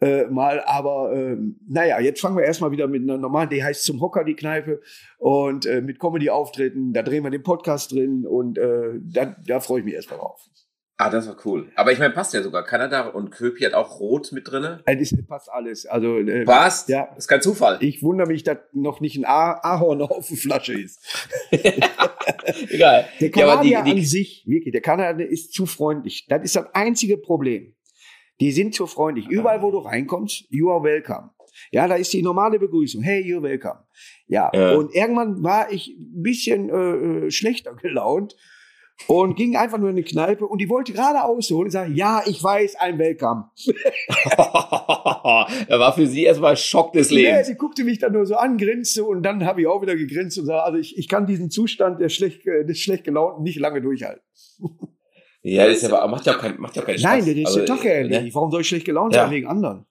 Äh, 0.00 0.26
mal, 0.26 0.60
aber 0.66 1.12
ähm, 1.14 1.60
naja, 1.68 2.00
jetzt 2.00 2.20
fangen 2.20 2.36
wir 2.36 2.42
erstmal 2.44 2.72
wieder 2.72 2.88
mit 2.88 3.02
einer 3.02 3.18
normalen, 3.18 3.48
die 3.50 3.62
heißt 3.62 3.84
zum 3.84 4.00
Hocker 4.00 4.24
die 4.24 4.34
Kneipe 4.34 4.80
und 5.18 5.64
äh, 5.64 5.80
mit 5.80 6.00
Comedy-Auftritten, 6.00 6.92
da 6.92 7.02
drehen 7.02 7.22
wir 7.22 7.30
den 7.30 7.44
Podcast 7.44 7.92
drin 7.92 8.26
und 8.26 8.58
äh, 8.58 8.94
da, 9.00 9.36
da 9.46 9.60
freue 9.60 9.78
ich 9.78 9.84
mich 9.84 9.94
erstmal 9.94 10.18
drauf. 10.18 10.40
Ah, 11.04 11.10
das 11.10 11.26
war 11.26 11.36
cool. 11.44 11.70
Aber 11.74 11.90
ich 11.92 11.98
meine, 11.98 12.14
passt 12.14 12.32
ja 12.32 12.42
sogar. 12.42 12.64
Kanada 12.64 13.08
und 13.08 13.30
Köpi 13.30 13.64
hat 13.64 13.74
auch 13.74 13.98
Rot 13.98 14.30
mit 14.32 14.48
drinne. 14.50 14.82
Äh, 14.86 14.96
Das 14.96 15.12
passt 15.26 15.50
alles. 15.50 15.84
Also 15.86 16.18
äh, 16.18 16.44
Passt? 16.44 16.88
Ja. 16.88 17.08
Ist 17.16 17.26
kein 17.28 17.42
Zufall. 17.42 17.78
Ich 17.80 18.02
wundere 18.02 18.28
mich, 18.28 18.44
dass 18.44 18.58
noch 18.72 19.00
nicht 19.00 19.16
ein 19.18 19.24
Ah- 19.24 19.58
Ahorn 19.62 20.00
auf 20.02 20.28
der 20.28 20.36
Flasche 20.36 20.74
ist. 20.80 21.00
Egal. 22.68 23.08
Der 23.20 23.30
Ja, 23.30 23.44
aber 23.44 23.52
Kanadier 23.52 23.82
die, 23.84 23.90
an 23.90 23.96
die, 23.96 24.04
sich, 24.04 24.44
wirklich, 24.46 24.72
der 24.72 24.80
Kanadier 24.80 25.28
ist 25.28 25.52
zu 25.52 25.66
freundlich. 25.66 26.26
Das 26.28 26.42
ist 26.44 26.56
das 26.56 26.66
einzige 26.74 27.16
Problem. 27.18 27.74
Die 28.40 28.52
sind 28.52 28.74
zu 28.74 28.86
freundlich. 28.86 29.28
Überall, 29.28 29.62
wo 29.62 29.70
du 29.70 29.78
reinkommst, 29.78 30.44
you 30.50 30.70
are 30.70 30.82
welcome. 30.82 31.30
Ja, 31.70 31.86
da 31.86 31.96
ist 31.96 32.12
die 32.12 32.22
normale 32.22 32.58
Begrüßung. 32.58 33.02
Hey, 33.02 33.22
you're 33.22 33.42
welcome. 33.42 33.80
Ja, 34.26 34.50
Ja. 34.54 34.72
und 34.72 34.94
irgendwann 34.94 35.42
war 35.42 35.70
ich 35.70 35.88
ein 35.88 36.22
bisschen 36.22 36.70
äh, 36.70 37.26
äh, 37.26 37.30
schlechter 37.30 37.74
gelaunt 37.74 38.36
und 39.06 39.36
ging 39.36 39.56
einfach 39.56 39.78
nur 39.78 39.90
in 39.90 39.96
eine 39.96 40.04
Kneipe 40.04 40.46
und 40.46 40.58
die 40.58 40.68
wollte 40.68 40.92
gerade 40.92 41.22
ausholen 41.24 41.66
und 41.66 41.70
sagen, 41.70 41.94
ja, 41.94 42.22
ich 42.26 42.42
weiß, 42.42 42.76
ein 42.76 42.98
Welcome. 42.98 43.50
da 44.36 45.46
war 45.78 45.92
für 45.94 46.06
sie 46.06 46.24
erstmal 46.24 46.56
Schock 46.56 46.92
des 46.92 47.10
Lebens. 47.10 47.46
sie 47.46 47.54
guckte 47.56 47.84
mich 47.84 47.98
dann 47.98 48.12
nur 48.12 48.26
so 48.26 48.36
an, 48.36 48.58
grinste 48.58 49.04
und 49.04 49.22
dann 49.22 49.44
habe 49.44 49.60
ich 49.62 49.66
auch 49.66 49.82
wieder 49.82 49.96
gegrinst 49.96 50.38
und 50.38 50.46
sagte, 50.46 50.64
also 50.64 50.78
ich, 50.78 50.96
ich 50.98 51.08
kann 51.08 51.26
diesen 51.26 51.50
Zustand 51.50 52.00
der 52.00 52.08
schlecht, 52.08 52.44
des 52.46 52.78
schlecht 52.78 53.04
gelaunten 53.04 53.42
nicht 53.42 53.58
lange 53.58 53.80
durchhalten. 53.80 54.22
Ja, 55.42 55.66
das 55.66 55.78
ist 55.78 55.92
aber, 55.92 56.06
macht 56.08 56.24
ja 56.26 56.36
auch 56.36 56.40
kein, 56.40 56.60
macht 56.60 56.76
ja 56.76 56.82
auch 56.82 56.86
keinen 56.86 56.98
Spaß. 56.98 57.10
Nein, 57.10 57.24
der 57.24 57.36
ist 57.36 57.46
Also, 57.46 57.58
der 57.60 57.66
Tag 57.66 57.84
äh, 57.84 57.98
erledigt. 58.02 58.34
Warum 58.34 58.50
soll 58.50 58.60
ich 58.60 58.68
schlecht 58.68 58.84
gelaunt 58.84 59.14
Ja. 59.14 59.22
sein 59.22 59.32
wegen 59.32 59.46
anderen? 59.48 59.86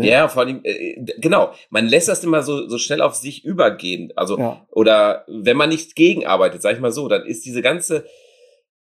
Ne? 0.00 0.08
Ja, 0.08 0.28
vor 0.28 0.42
allem, 0.42 0.60
äh, 0.64 0.96
genau, 1.18 1.52
man 1.70 1.86
lässt 1.86 2.08
das 2.08 2.24
immer 2.24 2.42
so, 2.42 2.68
so 2.68 2.78
schnell 2.78 3.00
auf 3.00 3.14
sich 3.14 3.44
übergehen. 3.44 4.12
Also, 4.16 4.38
Ja. 4.38 4.66
oder 4.72 5.24
wenn 5.28 5.56
man 5.56 5.68
nicht 5.68 5.94
gegenarbeitet, 5.96 6.62
sag 6.62 6.74
ich 6.74 6.80
mal 6.80 6.92
so, 6.92 7.08
dann 7.08 7.24
ist 7.26 7.44
diese 7.44 7.62
ganze, 7.62 8.04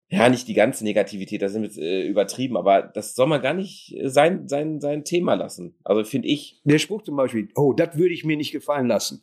ja, 0.09 0.27
nicht 0.29 0.47
die 0.47 0.55
ganze 0.55 0.83
Negativität, 0.83 1.41
das 1.41 1.53
ist 1.53 1.61
jetzt, 1.61 1.77
äh, 1.77 2.01
übertrieben, 2.07 2.57
aber 2.57 2.81
das 2.81 3.13
soll 3.15 3.27
man 3.27 3.41
gar 3.41 3.53
nicht 3.53 3.93
äh, 3.95 4.09
sein, 4.09 4.47
sein, 4.47 4.79
sein 4.81 5.03
Thema 5.03 5.35
lassen. 5.35 5.75
Also 5.83 6.03
finde 6.03 6.27
ich. 6.27 6.59
Der 6.63 6.79
Spruch 6.79 7.03
zum 7.03 7.15
Beispiel, 7.15 7.49
oh, 7.55 7.73
das 7.73 7.95
würde 7.97 8.13
ich 8.13 8.23
mir 8.25 8.35
nicht 8.37 8.51
gefallen 8.51 8.87
lassen. 8.87 9.21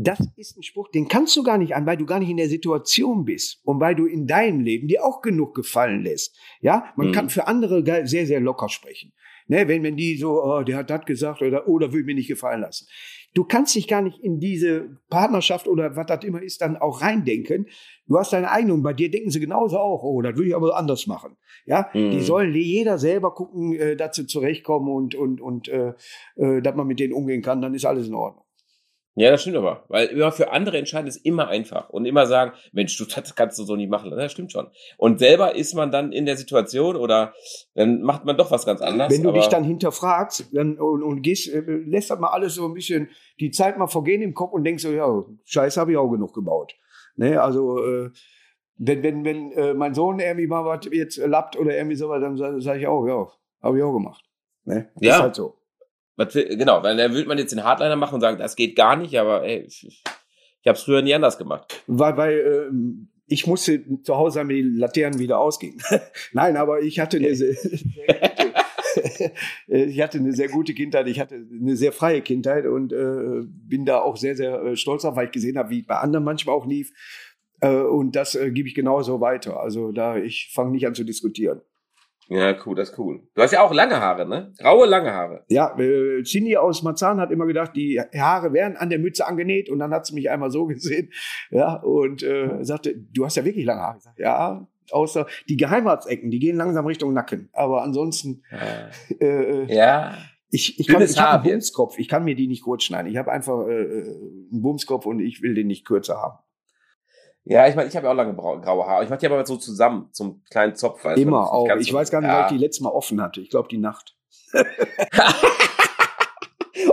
Das 0.00 0.20
ist 0.36 0.56
ein 0.56 0.62
Spruch, 0.62 0.88
den 0.92 1.08
kannst 1.08 1.34
du 1.36 1.42
gar 1.42 1.58
nicht 1.58 1.74
an, 1.74 1.84
weil 1.84 1.96
du 1.96 2.06
gar 2.06 2.20
nicht 2.20 2.28
in 2.30 2.36
der 2.36 2.48
Situation 2.48 3.24
bist 3.24 3.60
und 3.64 3.80
weil 3.80 3.96
du 3.96 4.06
in 4.06 4.28
deinem 4.28 4.60
Leben 4.60 4.86
dir 4.86 5.04
auch 5.04 5.22
genug 5.22 5.56
gefallen 5.56 6.04
lässt. 6.04 6.36
Ja, 6.60 6.84
man 6.94 7.08
Mhm. 7.08 7.12
kann 7.12 7.30
für 7.30 7.48
andere 7.48 7.82
sehr, 8.06 8.24
sehr 8.26 8.38
locker 8.38 8.68
sprechen. 8.68 9.12
Ne, 9.48 9.66
wenn, 9.66 9.82
wenn 9.82 9.96
die 9.96 10.16
so, 10.16 10.42
oh, 10.44 10.62
der 10.62 10.76
hat 10.76 10.90
das 10.90 11.04
gesagt 11.06 11.40
oder, 11.42 11.66
oh, 11.66 11.78
das 11.78 11.90
würde 11.90 12.00
ich 12.00 12.06
mir 12.06 12.14
nicht 12.14 12.28
gefallen 12.28 12.60
lassen. 12.60 12.86
Du 13.34 13.44
kannst 13.44 13.74
dich 13.74 13.88
gar 13.88 14.02
nicht 14.02 14.18
in 14.20 14.40
diese 14.40 14.98
Partnerschaft 15.10 15.68
oder 15.68 15.96
was 15.96 16.06
das 16.06 16.24
immer 16.24 16.42
ist, 16.42 16.60
dann 16.60 16.76
auch 16.76 17.02
reindenken. 17.02 17.66
Du 18.06 18.18
hast 18.18 18.32
deine 18.32 18.50
eigene 18.50 18.74
und 18.74 18.82
bei 18.82 18.92
dir 18.94 19.10
denken 19.10 19.30
sie 19.30 19.40
genauso 19.40 19.78
auch, 19.78 20.02
oh, 20.02 20.20
das 20.22 20.34
würde 20.36 20.48
ich 20.48 20.56
aber 20.56 20.76
anders 20.76 21.06
machen. 21.06 21.36
Ja, 21.66 21.88
Mhm. 21.92 22.10
die 22.10 22.20
sollen 22.20 22.54
jeder 22.54 22.98
selber 22.98 23.34
gucken, 23.34 23.74
äh, 23.74 23.96
dass 23.96 24.16
sie 24.16 24.26
zurechtkommen 24.26 24.88
und, 24.88 25.14
und, 25.14 25.40
und 25.40 25.68
äh, 25.68 25.92
äh, 26.36 26.62
dass 26.62 26.74
man 26.74 26.86
mit 26.86 27.00
denen 27.00 27.12
umgehen 27.12 27.42
kann, 27.42 27.60
dann 27.60 27.74
ist 27.74 27.84
alles 27.84 28.08
in 28.08 28.14
Ordnung. 28.14 28.44
Ja, 29.18 29.32
das 29.32 29.42
stimmt 29.42 29.56
aber. 29.56 29.84
Weil 29.88 30.06
immer 30.06 30.30
für 30.30 30.52
andere 30.52 30.78
entscheiden 30.78 31.08
ist 31.08 31.16
immer 31.24 31.48
einfach. 31.48 31.90
Und 31.90 32.04
immer 32.04 32.26
sagen, 32.26 32.52
Mensch, 32.72 32.96
du, 32.96 33.04
das 33.04 33.34
kannst 33.34 33.58
du 33.58 33.64
so 33.64 33.74
nicht 33.74 33.90
machen. 33.90 34.10
Das 34.10 34.30
stimmt 34.30 34.52
schon. 34.52 34.68
Und 34.96 35.18
selber 35.18 35.56
ist 35.56 35.74
man 35.74 35.90
dann 35.90 36.12
in 36.12 36.24
der 36.24 36.36
Situation 36.36 36.94
oder 36.94 37.34
dann 37.74 38.02
macht 38.02 38.24
man 38.24 38.36
doch 38.36 38.52
was 38.52 38.64
ganz 38.64 38.80
anderes. 38.80 39.12
Wenn 39.12 39.24
du 39.24 39.32
dich 39.32 39.48
dann 39.48 39.64
hinterfragst 39.64 40.50
dann, 40.52 40.78
und, 40.78 41.02
und 41.02 41.22
gehst, 41.22 41.52
äh, 41.52 41.60
lässt 41.60 42.10
das 42.10 42.20
mal 42.20 42.28
alles 42.28 42.54
so 42.54 42.66
ein 42.66 42.74
bisschen 42.74 43.08
die 43.40 43.50
Zeit 43.50 43.76
mal 43.76 43.88
vergehen 43.88 44.22
im 44.22 44.34
Kopf 44.34 44.52
und 44.52 44.62
denkst 44.62 44.84
so, 44.84 44.92
ja, 44.92 45.24
Scheiße 45.46 45.80
habe 45.80 45.90
ich 45.90 45.96
auch 45.96 46.08
genug 46.08 46.32
gebaut. 46.32 46.76
Ne, 47.16 47.42
also 47.42 47.84
äh, 47.84 48.10
wenn, 48.76 49.02
wenn, 49.02 49.24
wenn 49.24 49.52
äh, 49.52 49.74
mein 49.74 49.94
Sohn 49.94 50.20
irgendwie 50.20 50.46
mal 50.46 50.64
was 50.64 50.88
jetzt 50.92 51.16
lappt 51.16 51.58
oder 51.58 51.76
irgendwie 51.76 51.96
sowas, 51.96 52.20
dann 52.20 52.36
sage 52.36 52.60
sag 52.60 52.78
ich 52.78 52.86
auch, 52.86 53.04
ja, 53.04 53.26
habe 53.60 53.78
ich 53.78 53.82
auch 53.82 53.92
gemacht. 53.92 54.24
Ne? 54.64 54.90
Ja. 55.00 55.16
Ist 55.16 55.22
halt 55.22 55.34
so. 55.34 55.58
Was 56.18 56.34
genau, 56.34 56.82
weil 56.82 56.96
dann 56.96 57.14
würde 57.14 57.28
man 57.28 57.38
jetzt 57.38 57.52
den 57.52 57.62
Hardliner 57.62 57.94
machen 57.94 58.16
und 58.16 58.20
sagen, 58.20 58.38
das 58.38 58.56
geht 58.56 58.74
gar 58.74 58.96
nicht, 58.96 59.16
aber 59.16 59.44
ey, 59.44 59.60
ich, 59.60 59.86
ich, 59.86 60.02
ich 60.60 60.66
habe 60.66 60.76
es 60.76 60.82
früher 60.82 61.00
nie 61.00 61.14
anders 61.14 61.38
gemacht. 61.38 61.84
Weil, 61.86 62.16
weil 62.16 62.66
ähm, 62.68 63.08
ich 63.28 63.46
musste 63.46 63.84
zu 64.02 64.16
Hause 64.16 64.40
wenn 64.40 64.48
die 64.48 64.62
Laternen 64.62 65.20
wieder 65.20 65.38
ausgingen. 65.38 65.80
Nein, 66.32 66.56
aber 66.56 66.82
ich 66.82 66.98
hatte 66.98 67.18
eine 67.18 67.36
sehr, 67.36 67.54
gute, 67.54 69.32
ich 69.68 70.00
hatte 70.00 70.18
eine 70.18 70.32
sehr 70.32 70.48
gute 70.48 70.74
Kindheit, 70.74 71.06
ich 71.06 71.20
hatte 71.20 71.36
eine 71.36 71.76
sehr 71.76 71.92
freie 71.92 72.20
Kindheit 72.20 72.66
und 72.66 72.92
äh, 72.92 73.44
bin 73.46 73.84
da 73.84 74.00
auch 74.00 74.16
sehr, 74.16 74.34
sehr 74.34 74.60
äh, 74.60 74.76
stolz 74.76 75.04
auf, 75.04 75.14
weil 75.14 75.26
ich 75.26 75.32
gesehen 75.32 75.56
habe, 75.56 75.70
wie 75.70 75.80
es 75.82 75.86
bei 75.86 75.98
anderen 75.98 76.24
manchmal 76.24 76.56
auch 76.56 76.66
lief. 76.66 76.92
Äh, 77.60 77.70
und 77.70 78.16
das 78.16 78.34
äh, 78.34 78.50
gebe 78.50 78.66
ich 78.66 78.74
genauso 78.74 79.20
weiter. 79.20 79.60
Also 79.60 79.92
da, 79.92 80.16
ich 80.16 80.50
fange 80.52 80.72
nicht 80.72 80.86
an 80.88 80.96
zu 80.96 81.04
diskutieren. 81.04 81.60
Ja, 82.30 82.54
cool, 82.66 82.76
das 82.76 82.90
ist 82.90 82.98
cool. 82.98 83.22
Du 83.34 83.42
hast 83.42 83.52
ja 83.52 83.62
auch 83.62 83.72
lange 83.72 83.98
Haare, 84.00 84.28
ne? 84.28 84.52
Graue, 84.58 84.86
lange 84.86 85.12
Haare. 85.12 85.44
Ja, 85.48 85.78
äh, 85.78 86.22
Cindy 86.24 86.58
aus 86.58 86.82
Marzahn 86.82 87.20
hat 87.20 87.30
immer 87.30 87.46
gedacht, 87.46 87.72
die 87.74 88.00
Haare 88.00 88.52
wären 88.52 88.76
an 88.76 88.90
der 88.90 88.98
Mütze 88.98 89.26
angenäht 89.26 89.70
und 89.70 89.78
dann 89.78 89.92
hat 89.92 90.04
sie 90.04 90.14
mich 90.14 90.28
einmal 90.28 90.50
so 90.50 90.66
gesehen, 90.66 91.10
ja, 91.50 91.76
und 91.76 92.22
äh, 92.22 92.62
sagte, 92.62 92.94
du 92.96 93.24
hast 93.24 93.36
ja 93.36 93.44
wirklich 93.44 93.64
lange 93.64 93.80
Haare. 93.80 94.00
Sag, 94.00 94.18
ja, 94.18 94.66
außer 94.90 95.26
die 95.48 95.56
Geheimratsecken, 95.56 96.30
die 96.30 96.38
gehen 96.38 96.56
langsam 96.56 96.86
Richtung 96.86 97.14
Nacken. 97.14 97.48
Aber 97.52 97.82
ansonsten, 97.82 98.42
ja. 98.50 99.26
äh, 99.26 99.74
ja. 99.74 100.18
Ich, 100.50 100.80
ich, 100.80 100.86
kann, 100.86 101.02
ich 101.02 101.18
habe 101.20 101.42
einen 101.44 101.52
Bumskopf, 101.52 101.98
ich 101.98 102.08
kann 102.08 102.24
mir 102.24 102.34
die 102.34 102.46
nicht 102.46 102.62
kurz 102.62 102.84
schneiden. 102.84 103.10
Ich 103.10 103.18
habe 103.18 103.30
einfach 103.30 103.66
äh, 103.66 103.70
einen 103.70 104.62
Bumskopf 104.62 105.04
und 105.04 105.20
ich 105.20 105.42
will 105.42 105.54
den 105.54 105.66
nicht 105.66 105.86
kürzer 105.86 106.16
haben. 106.16 106.38
Ja, 107.48 107.66
ich 107.66 107.74
meine, 107.74 107.88
ich 107.88 107.96
habe 107.96 108.06
ja 108.06 108.12
auch 108.12 108.16
lange 108.16 108.34
graue 108.34 108.86
Haare. 108.86 109.04
Ich 109.04 109.10
mache 109.10 109.20
die 109.20 109.26
aber 109.26 109.44
so 109.46 109.56
zusammen, 109.56 110.10
zum 110.12 110.42
kleinen 110.50 110.74
Zopf. 110.74 111.02
Weißt 111.02 111.18
Immer 111.18 111.50
auch. 111.50 111.66
Ich 111.78 111.88
so, 111.88 111.94
weiß 111.94 112.10
gar 112.10 112.20
nicht, 112.20 112.28
ja. 112.28 112.36
weil 112.36 112.44
ich 112.44 112.52
die 112.52 112.58
letzte 112.58 112.84
Mal 112.84 112.90
offen 112.90 113.22
hatte. 113.22 113.40
Ich 113.40 113.48
glaube, 113.48 113.68
die 113.68 113.78
Nacht. 113.78 114.16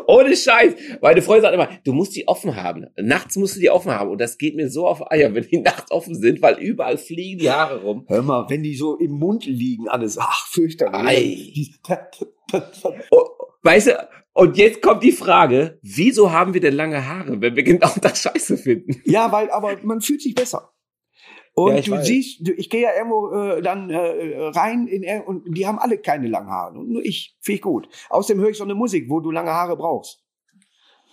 Ohne 0.08 0.36
Scheiß. 0.36 0.74
Meine 1.02 1.22
Freundin 1.22 1.42
sagt 1.44 1.56
immer, 1.56 1.68
du 1.84 1.92
musst 1.92 2.16
die 2.16 2.28
offen 2.28 2.56
haben. 2.56 2.88
Nachts 2.96 3.36
musst 3.36 3.58
du 3.58 3.60
die 3.60 3.70
offen 3.70 3.92
haben. 3.92 4.10
Und 4.12 4.22
das 4.22 4.38
geht 4.38 4.56
mir 4.56 4.70
so 4.70 4.88
auf 4.88 5.12
Eier, 5.12 5.36
wenn 5.36 5.46
die 5.46 5.60
nachts 5.60 5.92
offen 5.92 6.16
sind, 6.16 6.42
weil 6.42 6.58
überall 6.60 6.98
fliegen 6.98 7.40
die 7.40 7.52
Haare 7.52 7.82
rum. 7.82 8.06
Hör 8.08 8.22
mal, 8.22 8.46
wenn 8.50 8.64
die 8.64 8.76
so 8.76 8.96
im 8.98 9.12
Mund 9.12 9.46
liegen, 9.46 9.90
alles, 9.90 10.18
ach, 10.18 10.48
fürchterlich. 10.48 11.74
Ei. 11.90 12.10
oh, 13.12 13.26
weißt 13.62 13.88
du, 13.88 14.08
und 14.36 14.58
jetzt 14.58 14.82
kommt 14.82 15.02
die 15.02 15.14
Frage, 15.14 15.80
wieso 15.82 16.30
haben 16.30 16.54
wir 16.54 16.60
denn 16.60 16.76
lange 16.76 17.08
Haare, 17.08 17.40
wenn 17.40 17.56
wir 17.56 17.64
genau 17.64 17.90
das 18.02 18.22
Scheiße 18.22 18.58
finden? 18.58 19.02
Ja, 19.06 19.32
weil, 19.32 19.50
aber 19.50 19.78
man 19.84 20.02
fühlt 20.02 20.22
sich 20.22 20.36
besser. 20.36 20.74
Und 21.54 21.74
ja, 21.74 21.82
du 21.82 21.92
weiß. 21.92 22.06
siehst, 22.06 22.50
ich 22.50 22.70
gehe 22.70 22.82
ja 22.82 22.90
irgendwo 22.98 23.32
äh, 23.32 23.62
dann 23.62 23.90
äh, 23.90 24.38
rein 24.50 24.88
in, 24.88 25.22
und 25.22 25.58
die 25.58 25.66
haben 25.66 25.80
alle 25.80 25.98
keine 26.00 26.28
langen 26.28 26.50
Haare. 26.50 26.78
Und 26.78 26.90
nur 26.90 27.06
ich, 27.06 27.38
finde 27.40 27.56
ich 27.56 27.62
gut. 27.62 27.88
Außerdem 28.10 28.42
höre 28.42 28.50
ich 28.50 28.58
so 28.58 28.66
eine 28.66 28.76
Musik, 28.76 29.10
wo 29.10 29.22
du 29.22 29.32
lange 29.32 29.52
Haare 29.52 29.78
brauchst. 29.78 30.22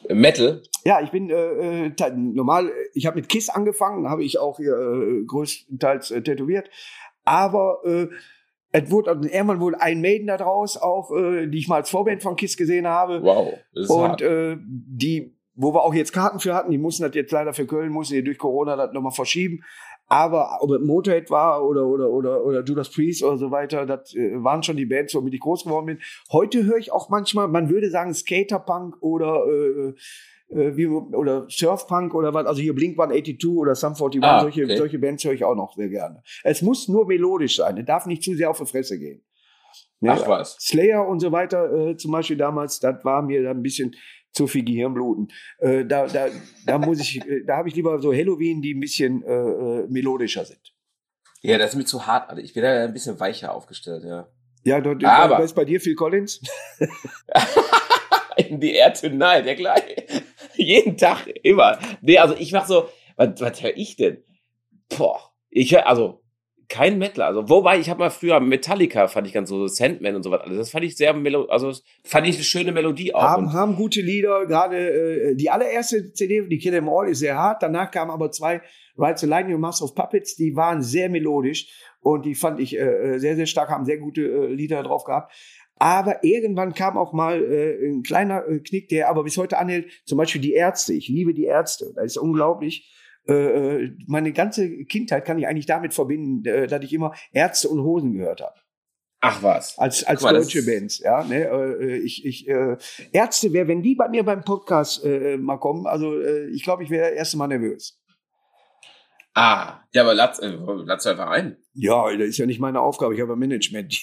Metal? 0.08 0.60
Ja, 0.84 1.00
ich 1.00 1.12
bin 1.12 1.30
äh, 1.30 1.86
äh 1.86 2.10
normal, 2.16 2.72
ich 2.92 3.06
habe 3.06 3.20
mit 3.20 3.28
Kiss 3.28 3.48
angefangen, 3.48 4.08
habe 4.08 4.24
ich 4.24 4.40
auch 4.40 4.56
hier 4.56 4.74
äh, 4.74 5.24
größtenteils 5.24 6.10
äh, 6.10 6.22
tätowiert. 6.22 6.68
Aber 7.24 7.82
äh, 7.84 8.08
es 8.72 8.90
wurde 8.90 9.10
irgendwann 9.10 9.60
wohl 9.60 9.74
ein 9.74 10.00
Maiden 10.00 10.26
da 10.26 10.38
draus, 10.38 10.76
auch 10.76 11.12
äh, 11.12 11.46
die 11.46 11.58
ich 11.58 11.68
mal 11.68 11.76
als 11.76 11.90
Vorband 11.90 12.22
von 12.22 12.36
Kiss 12.36 12.56
gesehen 12.56 12.86
habe. 12.86 13.22
Wow. 13.22 13.52
Das 13.74 13.84
ist 13.84 13.90
und 13.90 14.08
hart. 14.08 14.22
Äh, 14.22 14.56
die, 14.60 15.36
wo 15.54 15.74
wir 15.74 15.82
auch 15.82 15.94
jetzt 15.94 16.12
Karten 16.12 16.40
für 16.40 16.54
hatten, 16.54 16.70
die 16.70 16.78
mussten 16.78 17.02
das 17.02 17.14
jetzt 17.14 17.32
leider 17.32 17.52
für 17.52 17.66
Köln, 17.66 17.92
mussten 17.92 18.14
die 18.14 18.24
durch 18.24 18.38
Corona 18.38 18.76
das 18.76 18.92
nochmal 18.92 19.12
verschieben. 19.12 19.62
Aber 20.08 20.58
ob 20.60 20.70
es 20.70 20.80
Motorhead 20.80 21.30
war 21.30 21.66
oder, 21.66 21.86
oder, 21.86 22.10
oder, 22.10 22.44
oder 22.44 22.64
Judas 22.64 22.90
Priest 22.90 23.22
oder 23.22 23.36
so 23.36 23.50
weiter, 23.50 23.86
das 23.86 24.14
äh, 24.14 24.42
waren 24.42 24.62
schon 24.62 24.76
die 24.76 24.86
Bands, 24.86 25.14
womit 25.14 25.34
ich 25.34 25.40
groß 25.40 25.64
geworden 25.64 25.86
bin. 25.86 25.98
Heute 26.30 26.64
höre 26.64 26.78
ich 26.78 26.92
auch 26.92 27.10
manchmal, 27.10 27.48
man 27.48 27.68
würde 27.68 27.90
sagen 27.90 28.14
Skaterpunk 28.14 28.96
oder 29.00 29.44
äh, 29.46 29.94
äh, 30.52 30.76
wie, 30.76 30.86
oder 30.86 31.46
Surfpunk 31.48 32.14
oder 32.14 32.32
was, 32.34 32.46
also 32.46 32.60
hier 32.60 32.74
Blink 32.74 32.98
182 32.98 33.46
oder 33.48 33.74
Sum 33.74 33.92
41, 33.92 34.22
ah, 34.22 34.40
solche, 34.40 34.64
okay. 34.64 34.76
solche 34.76 34.98
Bands 34.98 35.24
höre 35.24 35.32
ich 35.32 35.44
auch 35.44 35.54
noch 35.54 35.74
sehr 35.74 35.88
gerne. 35.88 36.22
Es 36.44 36.62
muss 36.62 36.88
nur 36.88 37.06
melodisch 37.06 37.56
sein, 37.56 37.78
es 37.78 37.84
darf 37.84 38.06
nicht 38.06 38.22
zu 38.22 38.34
sehr 38.34 38.50
auf 38.50 38.58
die 38.58 38.66
Fresse 38.66 38.98
gehen. 38.98 39.24
Ja, 40.00 40.18
Ach 40.20 40.28
was. 40.28 40.56
Slayer 40.58 41.06
und 41.06 41.20
so 41.20 41.30
weiter, 41.30 41.72
äh, 41.72 41.96
zum 41.96 42.10
Beispiel 42.10 42.36
damals, 42.36 42.80
das 42.80 43.04
war 43.04 43.22
mir 43.22 43.48
ein 43.48 43.62
bisschen 43.62 43.94
zu 44.32 44.46
viel 44.46 44.64
Gehirnbluten. 44.64 45.28
Äh, 45.58 45.84
da, 45.84 46.06
da, 46.06 46.26
da 46.66 46.78
muss 46.78 47.00
ich, 47.00 47.20
äh, 47.26 47.44
da 47.46 47.58
habe 47.58 47.68
ich 47.68 47.74
lieber 47.76 48.00
so 48.00 48.12
Halloween, 48.12 48.62
die 48.62 48.74
ein 48.74 48.80
bisschen 48.80 49.22
äh, 49.22 49.32
äh, 49.32 49.86
melodischer 49.88 50.44
sind. 50.44 50.74
Ja, 51.42 51.58
das 51.58 51.70
ist 51.70 51.76
mir 51.76 51.84
zu 51.84 52.06
hart. 52.06 52.36
Ich 52.38 52.54
bin 52.54 52.62
da 52.62 52.84
ein 52.84 52.92
bisschen 52.92 53.18
weicher 53.20 53.54
aufgestellt, 53.54 54.04
ja. 54.04 54.28
Ja, 54.64 54.80
dort, 54.80 55.04
Aber. 55.04 55.38
was 55.38 55.46
ist 55.46 55.54
bei 55.54 55.64
dir 55.64 55.80
Phil 55.80 55.94
Collins? 55.96 56.40
In 58.36 58.60
the 58.60 58.72
air 58.72 58.94
tonight, 58.94 59.44
ja 59.44 59.54
klar. 59.54 59.76
Jeden 60.56 60.96
Tag, 60.96 61.26
immer. 61.42 61.78
Nee, 62.00 62.18
also 62.18 62.34
ich 62.38 62.52
mach 62.52 62.66
so, 62.66 62.88
was, 63.16 63.40
was 63.40 63.62
höre 63.62 63.76
ich 63.76 63.96
denn? 63.96 64.22
Boah, 64.96 65.32
ich 65.50 65.72
höre, 65.72 65.86
also 65.86 66.22
kein 66.72 66.98
Metal. 66.98 67.22
Also, 67.22 67.50
wobei, 67.50 67.78
ich 67.78 67.90
habe 67.90 68.00
mal 68.00 68.10
früher 68.10 68.40
Metallica, 68.40 69.06
fand 69.06 69.26
ich 69.26 69.34
ganz 69.34 69.50
so, 69.50 69.66
Sandman 69.66 70.16
und 70.16 70.22
so 70.22 70.30
was 70.30 70.40
alles. 70.40 70.56
Das 70.56 70.70
fand 70.70 70.84
ich 70.84 70.96
sehr, 70.96 71.12
melo 71.12 71.44
also 71.44 71.70
fand 72.02 72.26
ich 72.26 72.36
eine 72.36 72.44
schöne 72.44 72.72
Melodie 72.72 73.14
auch. 73.14 73.20
Haben, 73.20 73.52
haben 73.52 73.76
gute 73.76 74.00
Lieder, 74.00 74.46
gerade 74.46 74.78
äh, 74.78 75.34
die 75.36 75.50
allererste 75.50 76.12
CD, 76.14 76.48
die 76.48 76.58
Kill 76.58 76.72
Em 76.72 76.88
All, 76.88 77.08
ist 77.08 77.18
sehr 77.18 77.36
hart. 77.36 77.62
Danach 77.62 77.90
kamen 77.90 78.10
aber 78.10 78.30
zwei, 78.30 78.62
Rides 78.96 79.20
the 79.20 79.26
Lightning 79.26 79.54
und 79.54 79.60
Master 79.60 79.84
of 79.84 79.94
Puppets, 79.94 80.34
die 80.36 80.56
waren 80.56 80.82
sehr 80.82 81.10
melodisch 81.10 81.68
und 82.00 82.24
die 82.24 82.34
fand 82.34 82.58
ich 82.58 82.76
äh, 82.76 82.80
äh, 82.80 83.18
sehr, 83.18 83.36
sehr 83.36 83.46
stark, 83.46 83.68
haben 83.68 83.84
sehr 83.84 83.98
gute 83.98 84.22
äh, 84.22 84.46
Lieder 84.46 84.82
drauf 84.82 85.04
gehabt. 85.04 85.32
Aber 85.82 86.22
irgendwann 86.22 86.74
kam 86.74 86.96
auch 86.96 87.12
mal 87.12 87.42
äh, 87.42 87.88
ein 87.88 88.04
kleiner 88.04 88.46
äh, 88.46 88.60
Knick, 88.60 88.88
der 88.88 89.08
aber 89.08 89.24
bis 89.24 89.36
heute 89.36 89.58
anhält, 89.58 89.90
zum 90.04 90.16
Beispiel 90.16 90.40
die 90.40 90.52
Ärzte. 90.52 90.92
Ich 90.92 91.08
liebe 91.08 91.34
die 91.34 91.46
Ärzte. 91.46 91.92
Das 91.96 92.04
ist 92.04 92.18
unglaublich 92.18 92.88
äh, 93.28 93.32
äh, 93.34 93.96
meine 94.06 94.32
ganze 94.32 94.84
Kindheit 94.84 95.24
kann 95.24 95.38
ich 95.38 95.46
eigentlich 95.48 95.66
damit 95.66 95.92
verbinden, 95.92 96.46
äh, 96.48 96.68
dass 96.68 96.84
ich 96.84 96.92
immer 96.92 97.14
Ärzte 97.32 97.68
und 97.68 97.82
Hosen 97.82 98.12
gehört 98.12 98.40
habe. 98.42 98.54
Ach 99.20 99.42
was. 99.42 99.76
Als, 99.76 100.04
als 100.04 100.22
mal, 100.22 100.34
deutsche 100.34 100.64
Bands, 100.64 101.00
ja. 101.00 101.24
Ne, 101.24 101.48
äh, 101.48 101.96
ich, 101.98 102.24
ich, 102.24 102.48
äh, 102.48 102.76
Ärzte 103.10 103.52
wäre, 103.52 103.66
wenn 103.66 103.82
die 103.82 103.96
bei 103.96 104.08
mir 104.08 104.24
beim 104.24 104.42
Podcast 104.42 105.04
äh, 105.04 105.36
mal 105.36 105.58
kommen, 105.58 105.86
also 105.86 106.20
äh, 106.20 106.48
ich 106.50 106.62
glaube, 106.62 106.84
ich 106.84 106.90
wäre 106.90 107.10
erst 107.10 107.34
mal 107.34 107.48
nervös. 107.48 108.01
Ah, 109.34 109.80
ja, 109.92 110.02
aber 110.02 110.14
lad's, 110.14 110.38
äh, 110.40 110.54
lad's 110.84 111.06
einfach 111.06 111.28
ein. 111.28 111.56
Ja, 111.74 112.10
das 112.10 112.28
ist 112.28 112.38
ja 112.38 112.46
nicht 112.46 112.60
meine 112.60 112.80
Aufgabe, 112.80 113.14
ich 113.14 113.20
habe 113.20 113.32
ein 113.32 113.38
Management. 113.38 113.98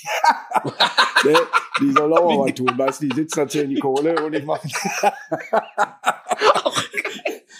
ne, 1.23 1.35
die 1.79 1.91
soll 1.91 2.13
auch 2.13 2.45
mal 2.45 2.51
tun, 2.53 2.71
weißt 2.75 3.01
du, 3.03 3.09
die 3.09 3.15
sitzen 3.15 3.47
da 3.47 3.59
in 3.59 3.69
die 3.69 3.79
Kohle 3.79 4.23
und 4.23 4.33
ich 4.33 4.45
mache. 4.45 4.67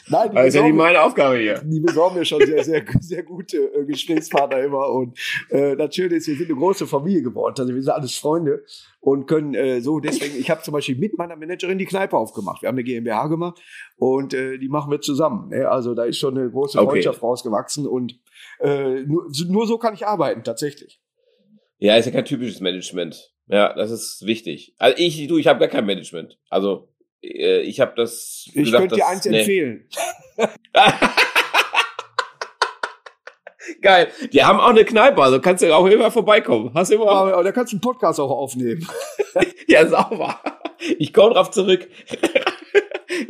Nein, 0.10 0.34
das 0.34 0.48
ist 0.48 0.56
ja 0.56 0.64
nicht 0.64 0.76
meine 0.76 1.02
Aufgabe 1.02 1.38
hier. 1.38 1.62
Die 1.64 1.80
besorgen 1.80 2.18
mir 2.18 2.26
schon 2.26 2.44
sehr, 2.46 2.64
sehr, 2.64 2.84
sehr 3.00 3.24
gute 3.24 3.58
äh, 3.58 3.86
Gesprächspartner 3.86 4.60
immer. 4.60 4.90
Und 4.90 5.18
äh, 5.50 5.76
das 5.76 5.96
Schöne 5.96 6.16
ist, 6.16 6.28
wir 6.28 6.36
sind 6.36 6.50
eine 6.50 6.58
große 6.58 6.88
Familie 6.88 7.22
geworden. 7.22 7.56
Also 7.58 7.74
wir 7.74 7.82
sind 7.82 7.92
alles 7.92 8.16
Freunde 8.16 8.64
und 9.00 9.28
können 9.28 9.54
äh, 9.54 9.82
so 9.82 10.00
deswegen, 10.00 10.38
ich 10.40 10.50
habe 10.50 10.62
zum 10.62 10.74
Beispiel 10.74 10.98
mit 10.98 11.18
meiner 11.18 11.36
Managerin 11.36 11.78
die 11.78 11.86
Kneipe 11.86 12.18
aufgemacht. 12.18 12.62
Wir 12.62 12.70
haben 12.70 12.76
eine 12.76 12.84
GmbH 12.84 13.28
gemacht 13.28 13.62
und 13.98 14.34
äh, 14.34 14.58
die 14.58 14.70
machen 14.70 14.92
wir 14.92 15.02
zusammen. 15.02 15.50
Ne? 15.50 15.70
Also 15.70 15.94
da 15.94 16.04
ist 16.04 16.18
schon 16.18 16.38
eine 16.38 16.50
große 16.50 16.78
Freundschaft 16.78 17.20
okay. 17.20 17.26
rausgewachsen 17.26 17.88
und 17.88 18.20
äh, 18.60 19.02
nur, 19.04 19.30
nur 19.48 19.68
so 19.68 19.78
kann 19.78 19.94
ich 19.94 20.06
arbeiten, 20.06 20.44
tatsächlich. 20.44 21.00
Ja, 21.78 21.96
ist 21.96 22.06
ja 22.06 22.12
kein 22.12 22.26
typisches 22.26 22.60
Management. 22.60 23.34
Ja, 23.48 23.74
das 23.74 23.90
ist 23.90 24.26
wichtig. 24.26 24.76
Also 24.78 24.98
ich, 25.00 25.28
du, 25.28 25.38
ich 25.38 25.48
habe 25.48 25.60
gar 25.60 25.70
kein 25.70 25.86
Management. 25.86 26.38
Also 26.50 26.89
ich 27.22 27.80
habe 27.80 27.94
das. 27.96 28.46
Ich 28.48 28.66
gesagt, 28.66 28.82
könnte 28.82 28.96
dir 28.96 29.08
eins 29.08 29.26
nee. 29.26 29.40
empfehlen. 29.40 29.88
Geil. 33.82 34.12
Die 34.34 34.44
haben 34.44 34.60
auch 34.60 34.70
eine 34.70 34.84
Kneipe, 34.84 35.22
also 35.22 35.40
kannst 35.40 35.64
du 35.64 35.74
auch 35.76 35.86
immer 35.86 36.12
vorbeikommen. 36.12 36.72
Hast 36.74 36.92
immer. 36.92 37.08
Aber, 37.08 37.44
da 37.44 37.52
kannst 37.52 37.72
du 37.72 37.76
einen 37.78 37.82
Podcast 37.82 38.20
auch 38.20 38.32
aufnehmen. 38.32 38.88
ja, 39.68 39.88
sauber. 39.88 40.40
Ich 40.98 41.14
komme 41.14 41.34
drauf 41.34 41.52
zurück. 41.52 41.88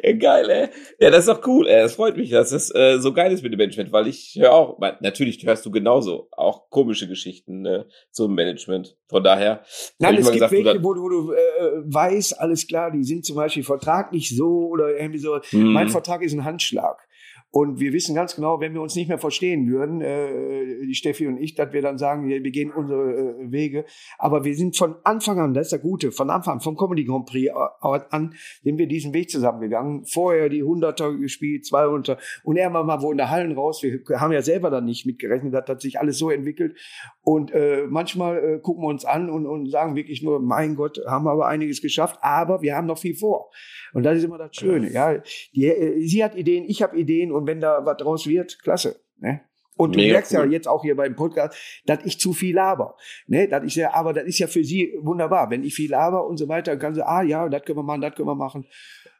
Geil, 0.01 0.49
ey. 0.49 0.69
Ja, 0.99 1.09
das 1.09 1.19
ist 1.21 1.29
doch 1.29 1.45
cool, 1.47 1.67
ey. 1.67 1.81
Das 1.81 1.95
freut 1.95 2.17
mich, 2.17 2.29
dass 2.29 2.49
das 2.51 2.73
äh, 2.73 2.99
so 2.99 3.13
geil 3.13 3.31
ist 3.31 3.43
mit 3.43 3.53
dem 3.53 3.57
Management, 3.57 3.91
weil 3.91 4.07
ich 4.07 4.37
höre 4.39 4.53
auch, 4.53 4.79
natürlich 5.01 5.45
hörst 5.45 5.65
du 5.65 5.71
genauso 5.71 6.29
auch 6.31 6.69
komische 6.69 7.07
Geschichten 7.07 7.65
äh, 7.65 7.85
zum 8.11 8.35
Management. 8.35 8.97
Von 9.07 9.23
daher. 9.23 9.63
Nein, 9.97 10.15
es 10.15 10.25
gibt 10.25 10.33
gesagt, 10.33 10.51
welche, 10.51 10.83
wo 10.83 10.93
du, 10.93 11.01
wo 11.01 11.09
du 11.09 11.31
äh, 11.33 11.37
weißt, 11.85 12.39
alles 12.39 12.67
klar, 12.67 12.91
die 12.91 13.03
sind 13.03 13.25
zum 13.25 13.35
Beispiel 13.35 13.63
vertraglich 13.63 14.35
so 14.35 14.67
oder 14.67 14.95
irgendwie 14.95 15.19
so. 15.19 15.39
Mhm. 15.51 15.73
Mein 15.73 15.89
Vertrag 15.89 16.21
ist 16.21 16.33
ein 16.33 16.45
Handschlag. 16.45 17.07
Und 17.51 17.79
wir 17.79 17.93
wissen 17.93 18.13
ganz 18.13 18.35
genau, 18.35 18.59
wenn 18.59 18.75
wir 18.75 18.81
uns 18.81 18.95
nicht 18.95 19.07
mehr 19.07 19.17
verstehen 19.17 19.67
würden, 19.67 20.01
äh, 20.01 20.85
die 20.85 20.93
Steffi 20.93 21.25
und 21.25 21.37
ich, 21.37 21.55
dass 21.55 21.73
wir 21.73 21.81
dann 21.81 21.97
sagen, 21.97 22.27
wir, 22.27 22.43
wir 22.43 22.51
gehen 22.51 22.71
unsere 22.71 23.11
äh, 23.11 23.51
Wege. 23.51 23.85
Aber 24.19 24.43
wir 24.43 24.55
sind 24.55 24.77
von 24.77 24.95
Anfang 25.03 25.39
an, 25.39 25.55
das 25.55 25.67
ist 25.67 25.71
der 25.71 25.79
Gute, 25.79 26.11
von 26.11 26.29
Anfang 26.29 26.55
an, 26.55 26.59
vom 26.59 26.77
Comedy 26.77 27.05
Grand 27.05 27.25
Prix 27.25 27.51
an, 27.81 28.35
sind 28.63 28.77
wir 28.77 28.87
diesen 28.87 29.13
Weg 29.13 29.31
zusammengegangen. 29.31 30.05
Vorher 30.05 30.49
die 30.49 30.61
Hunderter 30.61 31.11
gespielt, 31.17 31.65
200 31.65 32.21
und 32.43 32.55
irgendwann 32.55 32.85
mal 32.85 33.01
wo 33.01 33.11
in 33.11 33.17
der 33.17 33.31
Hallen 33.31 33.53
raus. 33.53 33.81
Wir 33.81 33.99
haben 34.19 34.31
ja 34.31 34.43
selber 34.43 34.69
dann 34.69 34.85
nicht 34.85 35.07
mitgerechnet, 35.07 35.51
das 35.53 35.67
hat 35.67 35.81
sich 35.81 35.99
alles 35.99 36.19
so 36.19 36.29
entwickelt. 36.29 36.77
Und 37.23 37.51
äh, 37.51 37.87
manchmal 37.89 38.37
äh, 38.37 38.59
gucken 38.59 38.83
wir 38.83 38.89
uns 38.89 39.05
an 39.05 39.27
und, 39.27 39.47
und 39.47 39.71
sagen 39.71 39.95
wirklich 39.95 40.21
nur, 40.21 40.39
mein 40.39 40.75
Gott, 40.75 40.99
haben 41.07 41.25
wir 41.25 41.31
aber 41.31 41.47
einiges 41.47 41.81
geschafft, 41.81 42.19
aber 42.21 42.61
wir 42.61 42.75
haben 42.75 42.85
noch 42.85 42.99
viel 42.99 43.15
vor. 43.15 43.49
Und 43.93 44.03
das 44.03 44.19
ist 44.19 44.23
immer 44.23 44.37
das 44.37 44.55
Schöne. 44.55 44.91
Ja, 44.91 45.17
die, 45.55 45.65
äh, 45.65 46.05
sie 46.05 46.23
hat 46.23 46.35
Ideen, 46.35 46.65
ich 46.67 46.83
habe 46.83 46.95
Ideen 46.95 47.31
und 47.39 47.47
wenn 47.47 47.59
da 47.59 47.85
was 47.85 47.97
draus 47.97 48.27
wird, 48.27 48.61
klasse. 48.61 48.99
Ne? 49.17 49.41
Und 49.79 49.95
du 49.95 49.99
Mega 49.99 50.15
merkst 50.15 50.33
cool. 50.33 50.39
ja 50.39 50.45
jetzt 50.45 50.67
auch 50.67 50.83
hier 50.83 50.97
beim 50.97 51.15
Podcast, 51.15 51.57
dass 51.85 51.99
ich 52.03 52.19
zu 52.19 52.33
viel 52.33 52.53
laber. 52.53 52.97
Ne, 53.27 53.47
das 53.47 53.63
ist 53.63 53.75
ja, 53.75 53.93
aber 53.93 54.11
das 54.11 54.25
ist 54.25 54.37
ja 54.37 54.47
für 54.47 54.61
sie 54.61 54.93
wunderbar. 55.01 55.49
Wenn 55.49 55.63
ich 55.63 55.73
viel 55.73 55.89
laber 55.89 56.27
und 56.27 56.35
so 56.35 56.49
weiter, 56.49 56.75
kann 56.75 56.93
sie, 56.93 57.07
ah 57.07 57.21
ja, 57.21 57.47
das 57.47 57.63
können 57.63 57.77
wir 57.77 57.83
machen, 57.83 58.01
das 58.01 58.13
können 58.13 58.27
wir 58.27 58.35
machen. 58.35 58.67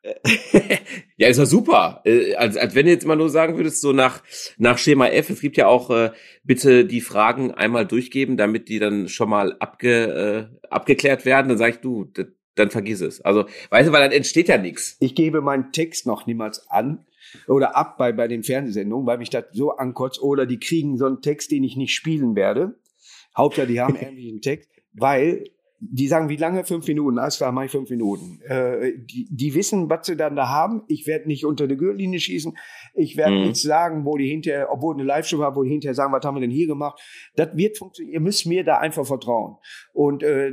ja, 1.18 1.30
ist 1.30 1.38
ja 1.38 1.46
super. 1.46 2.02
Äh, 2.04 2.36
als, 2.36 2.58
als 2.58 2.76
wenn 2.76 2.86
du 2.86 2.92
jetzt 2.92 3.08
mal 3.08 3.16
nur 3.16 3.30
sagen 3.30 3.56
würdest, 3.56 3.80
so 3.80 3.94
nach, 3.94 4.22
nach 4.58 4.78
Schema 4.78 5.08
F, 5.08 5.30
es 5.30 5.40
gibt 5.40 5.56
ja 5.56 5.68
auch, 5.68 5.92
äh, 5.92 6.12
bitte 6.44 6.84
die 6.84 7.02
Fragen 7.02 7.52
einmal 7.54 7.86
durchgeben, 7.86 8.36
damit 8.36 8.68
die 8.68 8.80
dann 8.80 9.08
schon 9.08 9.30
mal 9.30 9.56
abge, 9.60 10.50
äh, 10.62 10.68
abgeklärt 10.70 11.24
werden. 11.24 11.48
Dann 11.48 11.58
sag 11.58 11.70
ich, 11.70 11.80
du, 11.80 12.04
das, 12.14 12.28
dann 12.56 12.70
vergiss 12.70 13.00
es. 13.00 13.22
Also, 13.22 13.46
weißt 13.70 13.88
du, 13.88 13.94
weil 13.94 14.02
dann 14.02 14.12
entsteht 14.12 14.50
ja 14.50 14.58
nichts. 14.58 14.98
Ich 15.00 15.16
gebe 15.16 15.40
meinen 15.40 15.72
Text 15.72 16.06
noch 16.06 16.26
niemals 16.28 16.70
an 16.70 17.06
oder 17.48 17.76
ab 17.76 17.98
bei, 17.98 18.12
bei 18.12 18.28
den 18.28 18.44
Fernsehsendungen, 18.44 19.08
weil 19.08 19.18
mich 19.18 19.30
das 19.30 19.46
so 19.52 19.72
ankotzt. 19.72 20.22
Oder 20.22 20.46
die 20.46 20.60
kriegen 20.60 20.98
so 20.98 21.06
einen 21.06 21.22
Text, 21.22 21.52
den 21.52 21.64
ich 21.64 21.76
nicht 21.76 21.94
spielen 21.94 22.36
werde. 22.36 22.80
Hauptsache, 23.36 23.68
die 23.68 23.82
haben 23.82 23.96
irgendwie 24.02 24.30
einen 24.30 24.42
Text, 24.42 24.70
weil 24.94 25.44
die 25.82 26.08
sagen, 26.08 26.28
wie 26.30 26.36
lange? 26.36 26.66
Fünf 26.66 26.88
Minuten. 26.88 27.18
Alles 27.20 27.38
klar, 27.38 27.52
mach 27.52 27.64
ich 27.64 27.72
fünf 27.72 27.90
Minuten. 27.90 28.42
Äh, 28.42 28.98
die, 28.98 29.28
die 29.32 29.56
wissen, 29.56 29.90
was 29.90 30.06
sie 30.06 30.18
dann 30.18 30.36
da 30.36 30.50
haben. 30.50 30.84
Ich 30.88 31.08
werde 31.08 31.28
nicht 31.28 31.46
unter 31.46 31.68
die 31.68 31.78
Gürtellinie 31.78 32.20
schießen. 32.20 32.58
Ich 32.96 33.16
werde 33.16 33.36
mhm. 33.36 33.42
nichts 33.44 33.62
sagen, 33.62 34.06
wo 34.06 34.18
die 34.18 34.28
hinterher, 34.28 34.72
obwohl 34.72 34.96
eine 34.96 35.04
Live-Show 35.04 35.40
war, 35.40 35.56
wo 35.56 35.64
die 35.64 35.70
hinterher 35.70 35.96
sagen, 35.96 36.12
was 36.12 36.26
haben 36.26 36.36
wir 36.36 36.42
denn 36.42 36.52
hier 36.52 36.68
gemacht? 36.68 37.00
Das 37.36 37.56
wird 37.56 37.78
funktionieren. 37.78 38.14
Ihr 38.14 38.20
müsst 38.20 38.46
mir 38.46 38.64
da 38.64 38.78
einfach 38.80 39.06
vertrauen. 39.06 39.56
Und 39.94 40.22
äh, 40.22 40.52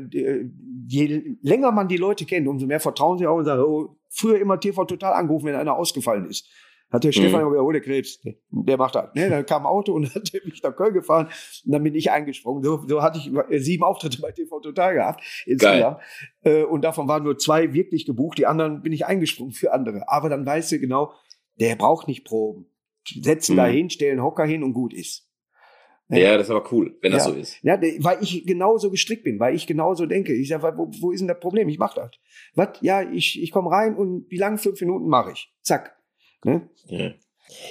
je 0.86 1.36
länger 1.42 1.72
man 1.72 1.88
die 1.88 1.96
Leute 1.96 2.24
kennt, 2.24 2.46
umso 2.46 2.66
mehr 2.66 2.80
vertrauen 2.80 3.18
sie 3.18 3.26
auch 3.26 3.36
und 3.36 3.46
sagen, 3.46 3.62
oh, 3.62 3.96
früher 4.10 4.38
immer 4.38 4.60
TV 4.60 4.84
total 4.84 5.14
angerufen, 5.14 5.46
wenn 5.46 5.56
einer 5.56 5.76
ausgefallen 5.76 6.26
ist. 6.26 6.48
Hat 6.90 7.02
der 7.02 7.10
Stefan 7.10 7.44
mhm. 7.44 7.58
oh, 7.58 7.72
der 7.72 7.80
Krebs, 7.80 8.20
der 8.50 8.76
macht 8.76 8.94
das. 8.94 9.12
Ne, 9.14 9.28
dann 9.28 9.44
kam 9.44 9.62
ein 9.62 9.66
Auto 9.66 9.92
und 9.92 10.06
hat 10.14 10.30
mich 10.44 10.62
nach 10.62 10.76
Köln 10.76 10.94
gefahren 10.94 11.26
und 11.64 11.72
dann 11.72 11.82
bin 11.82 11.94
ich 11.94 12.12
eingesprungen. 12.12 12.62
So, 12.62 12.84
so 12.86 13.02
hatte 13.02 13.18
ich 13.18 13.32
äh, 13.50 13.58
sieben 13.58 13.82
Auftritte 13.82 14.20
bei 14.20 14.30
TV 14.30 14.60
Total 14.60 14.94
gehabt 14.94 15.22
insgesamt. 15.46 15.98
Geil. 16.44 16.60
Äh, 16.60 16.64
und 16.64 16.82
davon 16.82 17.08
waren 17.08 17.24
nur 17.24 17.38
zwei 17.38 17.72
wirklich 17.72 18.06
gebucht, 18.06 18.38
die 18.38 18.46
anderen 18.46 18.82
bin 18.82 18.92
ich 18.92 19.04
eingesprungen 19.04 19.52
für 19.52 19.72
andere. 19.72 20.08
Aber 20.08 20.28
dann 20.28 20.46
weißt 20.46 20.72
du 20.72 20.78
genau, 20.78 21.12
der 21.58 21.74
braucht 21.74 22.06
nicht 22.06 22.24
Proben. 22.24 22.66
Setzen 23.04 23.54
mhm. 23.54 23.56
da 23.56 23.66
hin, 23.66 23.90
stellen 23.90 24.22
Hocker 24.22 24.44
hin 24.44 24.62
und 24.62 24.72
gut 24.72 24.94
ist. 24.94 25.26
Ja, 26.08 26.18
ja, 26.18 26.36
das 26.36 26.46
ist 26.46 26.50
aber 26.52 26.72
cool, 26.72 26.96
wenn 27.02 27.10
das 27.10 27.24
so 27.24 27.32
ist. 27.32 27.58
Ja, 27.62 27.80
weil 27.80 28.18
ich 28.20 28.46
genauso 28.46 28.92
gestrickt 28.92 29.24
bin, 29.24 29.40
weil 29.40 29.56
ich 29.56 29.66
genauso 29.66 30.06
denke. 30.06 30.32
Ich 30.34 30.48
sage, 30.48 30.72
wo, 30.76 30.88
wo 31.00 31.10
ist 31.10 31.18
denn 31.18 31.26
das 31.26 31.40
Problem? 31.40 31.68
Ich 31.68 31.78
mach 31.78 31.94
das. 31.94 32.10
Was? 32.54 32.78
Ja, 32.80 33.02
ich, 33.02 33.42
ich 33.42 33.50
komme 33.50 33.72
rein 33.72 33.96
und 33.96 34.30
wie 34.30 34.36
lange? 34.36 34.58
Fünf 34.58 34.80
Minuten 34.80 35.08
mache 35.08 35.32
ich. 35.32 35.52
Zack. 35.62 35.95
Ne? 36.46 36.68
Ja. 36.86 37.10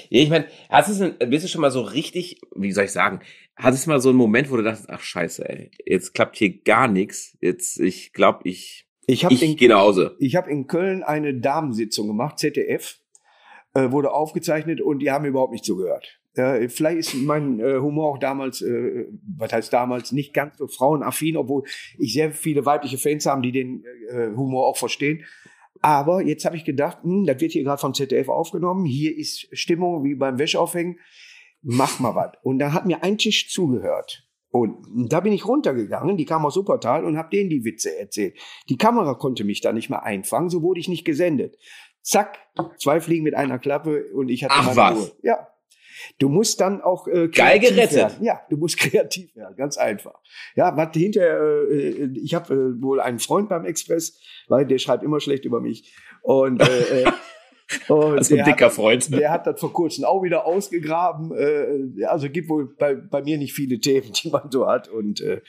Ich 0.10 0.30
meine, 0.30 0.48
hast 0.70 1.00
du 1.00 1.06
es, 1.06 1.30
bist 1.30 1.46
du 1.46 1.50
schon 1.50 1.62
mal 1.62 1.72
so 1.72 1.82
richtig, 1.82 2.42
wie 2.56 2.72
soll 2.72 2.86
ich 2.86 2.92
sagen, 2.92 3.22
hattest 3.56 3.86
du 3.86 3.90
mal 3.90 4.02
so 4.02 4.10
einen 4.10 4.18
Moment, 4.18 4.52
wo 4.52 4.58
du 4.58 4.64
dachtest, 4.64 4.90
ach 4.90 5.02
scheiße, 5.02 5.48
ey, 5.48 5.72
jetzt 5.86 6.14
klappt 6.14 6.38
hier 6.38 6.62
gar 6.62 6.88
nichts. 6.88 7.38
Jetzt, 7.42 7.80
ich 7.80 8.12
glaube, 8.12 8.42
ich, 8.44 8.88
ich, 9.08 9.24
ich 9.24 9.58
gehe 9.58 9.70
nach 9.70 9.80
Hause. 9.80 10.16
Ich 10.20 10.36
habe 10.36 10.50
in 10.52 10.68
Köln 10.68 11.04
eine 11.04 11.34
Damensitzung 11.34 12.08
gemacht, 12.08 12.38
ZDF, 12.38 13.00
äh, 13.74 13.92
wurde 13.92 14.12
aufgezeichnet 14.12 14.82
und 14.82 15.00
die 15.00 15.12
haben 15.12 15.26
überhaupt 15.26 15.54
nicht 15.54 15.66
zugehört. 15.66 16.20
Äh, 16.34 16.68
vielleicht 16.68 16.98
ist 16.98 17.14
mein 17.14 17.62
äh, 17.62 17.78
Humor 17.80 18.12
auch 18.12 18.18
damals, 18.18 18.62
äh, 18.62 19.06
was 19.38 19.54
heißt 19.54 19.72
damals, 19.72 20.12
nicht 20.12 20.34
ganz 20.34 20.58
so 20.58 20.68
frauenaffin, 20.68 21.38
obwohl 21.38 21.64
ich 21.98 22.14
sehr 22.14 22.32
viele 22.32 22.66
weibliche 22.66 22.98
Fans 22.98 23.26
haben, 23.26 23.42
die 23.42 23.54
den 23.54 23.86
äh, 24.10 24.36
Humor 24.36 24.68
auch 24.68 24.78
verstehen. 24.78 25.24
Aber 25.86 26.24
jetzt 26.24 26.46
habe 26.46 26.56
ich 26.56 26.66
gedacht, 26.66 27.04
hm, 27.04 27.26
das 27.28 27.40
wird 27.40 27.52
hier 27.52 27.64
gerade 27.64 27.80
vom 27.80 27.94
ZDF 27.94 28.28
aufgenommen, 28.28 28.86
hier 28.86 29.16
ist 29.16 29.48
Stimmung 29.56 30.04
wie 30.04 30.16
beim 30.16 30.40
Wäscheaufhängen, 30.40 30.98
mach 31.62 32.00
mal 32.00 32.16
was. 32.16 32.32
Und 32.42 32.58
da 32.58 32.74
hat 32.74 32.88
mir 32.88 33.04
ein 33.04 33.20
Tisch 33.20 33.52
zugehört. 33.52 34.28
Und 34.50 35.12
da 35.12 35.20
bin 35.20 35.32
ich 35.32 35.46
runtergegangen, 35.46 36.18
die 36.18 36.26
kam 36.26 36.44
aus 36.44 36.56
Supertal 36.56 37.06
und 37.06 37.20
habe 37.20 37.30
denen 37.30 37.52
die 37.52 37.66
Witze 37.66 37.96
erzählt. 38.00 38.36
Die 38.68 38.80
Kamera 38.80 39.14
konnte 39.14 39.44
mich 39.44 39.62
da 39.62 39.74
nicht 39.74 39.92
mehr 39.92 40.02
einfangen, 40.02 40.50
so 40.50 40.64
wurde 40.64 40.80
ich 40.80 40.88
nicht 40.88 41.06
gesendet. 41.06 41.56
Zack, 42.02 42.40
zwei 42.80 43.00
Fliegen 43.00 43.24
mit 43.24 43.36
einer 43.36 43.60
Klappe 43.60 44.06
und 44.16 44.30
ich 44.30 44.44
hatte 44.44 44.56
Ach, 44.58 44.66
meine 44.66 44.78
was? 44.78 44.98
Ruhe. 44.98 45.12
Ja, 45.22 45.48
Du 46.20 46.30
musst 46.30 46.62
dann 46.62 46.82
auch 46.82 47.08
äh, 47.08 47.28
geil 47.28 47.60
gerettet. 47.60 47.96
Werden. 47.96 48.24
Ja, 48.24 48.42
du 48.50 48.58
musst 48.58 48.78
kreativ 48.80 49.36
werden, 49.36 49.56
ganz 49.56 49.78
einfach. 49.78 50.20
Ja, 50.56 50.76
was 50.76 50.90
hinterher, 50.94 51.40
äh, 51.70 52.10
ich 52.16 52.34
habe 52.34 52.54
äh, 52.54 52.82
wohl 52.82 53.00
einen 53.00 53.20
Freund 53.20 53.50
beim 53.50 53.66
Express, 53.66 54.20
weil 54.48 54.66
der 54.66 54.78
schreibt 54.78 55.04
immer 55.04 55.20
schlecht 55.20 55.46
über 55.46 55.62
mich 55.62 55.94
und 56.22 56.62
äh, 56.62 57.02
äh 57.04 57.12
und 57.88 58.18
also 58.18 58.36
ein 58.36 58.46
dicker 58.46 58.66
hat, 58.66 58.74
Freund. 58.74 59.12
Der 59.12 59.32
hat 59.32 59.48
das 59.48 59.60
vor 59.60 59.74
kurzem 59.74 60.06
auch 60.06 60.22
wieder 60.22 60.46
ausgegraben. 60.46 61.32
Äh, 61.36 62.06
also 62.06 62.30
gibt 62.30 62.50
wohl 62.50 62.76
bei, 62.78 62.96
bei 62.96 63.24
mir 63.24 63.38
nicht 63.38 63.54
viele 63.54 63.80
Themen, 63.80 64.12
die 64.14 64.30
man 64.30 64.52
so 64.52 64.68
hat. 64.68 64.88
Und 64.88 65.22
äh, 65.22 65.42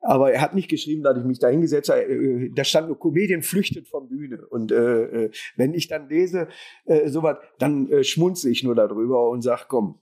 aber 0.00 0.32
er 0.32 0.40
hat 0.40 0.54
nicht 0.54 0.68
geschrieben, 0.68 1.02
dass 1.02 1.18
ich 1.18 1.24
mich 1.24 1.38
da 1.38 1.48
hingesetzt 1.48 1.88
habe. 1.88 2.02
Äh, 2.02 2.50
da 2.54 2.64
stand 2.64 2.88
nur 2.88 2.98
Comedian 2.98 3.42
flüchtet 3.42 3.88
von 3.88 4.08
Bühne. 4.08 4.46
Und 4.48 4.72
äh, 4.72 5.24
äh, 5.24 5.30
wenn 5.56 5.74
ich 5.74 5.88
dann 5.88 6.08
lese, 6.08 6.48
äh, 6.84 7.08
sowas, 7.08 7.38
dann 7.58 7.90
äh, 7.90 8.04
schmunze 8.04 8.50
ich 8.50 8.62
nur 8.62 8.74
darüber 8.74 9.28
und 9.28 9.42
sag, 9.42 9.68
komm, 9.68 10.00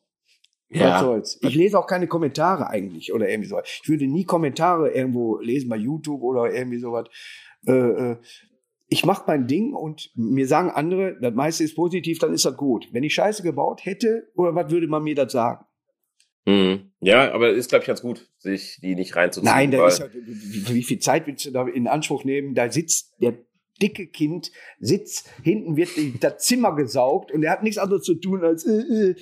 ja. 0.69 0.95
Was 0.95 1.01
soll's. 1.01 1.39
Ich 1.43 1.55
lese 1.55 1.79
auch 1.79 1.87
keine 1.87 2.09
Kommentare 2.09 2.69
eigentlich 2.69 3.13
oder 3.13 3.29
irgendwie 3.29 3.49
so. 3.49 3.59
Ich 3.65 3.89
würde 3.89 4.07
nie 4.07 4.25
Kommentare 4.25 4.91
irgendwo 4.91 5.39
lesen 5.39 5.69
bei 5.69 5.77
YouTube 5.77 6.23
oder 6.23 6.53
irgendwie 6.53 6.79
sowas. 6.79 7.07
Äh, 7.67 7.73
äh, 7.73 8.17
ich 8.89 9.05
mache 9.05 9.25
mein 9.27 9.47
Ding 9.47 9.75
und 9.75 10.11
mir 10.15 10.47
sagen 10.47 10.71
andere, 10.71 11.19
das 11.21 11.35
meiste 11.35 11.65
ist 11.65 11.75
positiv, 11.75 12.19
dann 12.19 12.33
ist 12.33 12.45
das 12.45 12.57
gut. 12.57 12.89
Wenn 12.93 13.03
ich 13.05 13.15
Scheiße 13.15 13.43
gebaut 13.43 13.85
hätte, 13.85 14.29
oder 14.35 14.55
was 14.55 14.71
würde 14.71 14.87
man 14.87 15.03
mir 15.03 15.15
das 15.15 15.33
sagen? 15.33 15.65
Mhm. 16.47 16.93
Ja, 17.01 17.33
aber 17.33 17.51
ist, 17.51 17.69
glaube 17.69 17.83
ich, 17.83 17.89
ganz 17.89 18.03
gut, 18.03 18.29
sich 18.39 18.79
die 18.81 18.95
nicht 18.95 19.15
reinzuziehen. 19.17 19.53
Nein, 19.53 19.71
da 19.73 19.87
ist 19.87 19.99
ja, 19.99 20.07
wie, 20.15 20.83
viel 20.83 21.01
Zeit 21.01 21.27
willst 21.27 21.45
du 21.45 21.51
da 21.51 21.67
in 21.67 21.89
Anspruch 21.89 22.25
nehmen? 22.25 22.55
Da 22.55 22.71
sitzt 22.71 23.15
der 23.21 23.35
dicke 23.83 24.07
Kind, 24.07 24.53
sitzt, 24.79 25.29
hinten 25.43 25.77
wird 25.77 25.91
das 26.21 26.39
Zimmer 26.39 26.75
gesaugt 26.75 27.33
und 27.33 27.43
er 27.43 27.51
hat 27.51 27.63
nichts 27.63 27.79
anderes 27.79 28.05
zu 28.05 28.15
tun, 28.15 28.43
als 28.43 28.65
äh, 28.65 28.71
äh, 28.71 29.15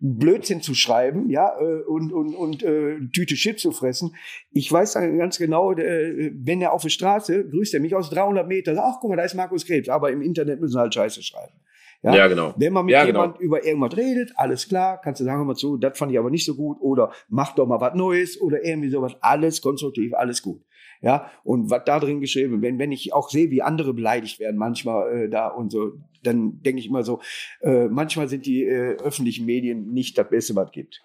Blödsinn 0.00 0.62
zu 0.62 0.74
schreiben, 0.74 1.28
ja, 1.28 1.60
äh, 1.60 1.82
und, 1.82 2.12
und, 2.12 2.34
und 2.34 2.62
äh, 2.62 2.98
Tüte 3.12 3.36
Shit 3.36 3.58
zu 3.58 3.72
fressen. 3.72 4.14
Ich 4.50 4.70
weiß 4.70 4.92
dann 4.92 5.18
ganz 5.18 5.38
genau, 5.38 5.72
äh, 5.72 6.30
wenn 6.34 6.62
er 6.62 6.72
auf 6.72 6.82
der 6.82 6.88
Straße, 6.90 7.48
grüßt 7.48 7.74
er 7.74 7.80
mich 7.80 7.96
aus 7.96 8.08
300 8.10 8.46
Metern, 8.46 8.78
ach, 8.78 8.98
guck 9.00 9.10
mal, 9.10 9.16
da 9.16 9.24
ist 9.24 9.34
Markus 9.34 9.66
Krebs, 9.66 9.88
aber 9.88 10.12
im 10.12 10.22
Internet 10.22 10.60
müssen 10.60 10.78
halt 10.78 10.94
Scheiße 10.94 11.22
schreiben. 11.22 11.54
Ja, 12.02 12.14
ja 12.14 12.26
genau. 12.28 12.54
Wenn 12.56 12.72
man 12.72 12.86
mit 12.86 12.92
ja, 12.92 13.04
jemand 13.04 13.38
genau. 13.38 13.44
über 13.44 13.64
irgendwas 13.64 13.96
redet, 13.96 14.32
alles 14.36 14.68
klar, 14.68 15.00
kannst 15.00 15.20
du 15.20 15.24
sagen, 15.24 15.38
hör 15.38 15.44
mal 15.44 15.56
zu, 15.56 15.76
das 15.76 15.98
fand 15.98 16.12
ich 16.12 16.18
aber 16.18 16.30
nicht 16.30 16.44
so 16.44 16.54
gut 16.54 16.78
oder 16.80 17.12
mach 17.28 17.54
doch 17.54 17.66
mal 17.66 17.80
was 17.80 17.94
Neues 17.94 18.40
oder 18.40 18.64
irgendwie 18.64 18.88
sowas, 18.88 19.16
alles 19.20 19.60
konstruktiv, 19.60 20.14
alles 20.14 20.42
gut. 20.42 20.62
Ja, 21.00 21.30
und 21.44 21.70
was 21.70 21.82
da 21.84 22.00
drin 22.00 22.20
geschrieben, 22.20 22.60
wenn, 22.60 22.78
wenn 22.78 22.90
ich 22.90 23.12
auch 23.12 23.30
sehe, 23.30 23.50
wie 23.50 23.62
andere 23.62 23.94
beleidigt 23.94 24.40
werden 24.40 24.56
manchmal 24.56 25.24
äh, 25.24 25.28
da 25.28 25.48
und 25.48 25.70
so, 25.70 25.92
dann 26.24 26.60
denke 26.62 26.80
ich 26.80 26.88
immer 26.88 27.04
so, 27.04 27.20
äh, 27.60 27.86
manchmal 27.86 28.28
sind 28.28 28.46
die 28.46 28.64
äh, 28.64 28.96
öffentlichen 28.96 29.46
Medien 29.46 29.92
nicht 29.92 30.18
das 30.18 30.28
Beste, 30.28 30.56
was 30.56 30.72
gibt. 30.72 31.00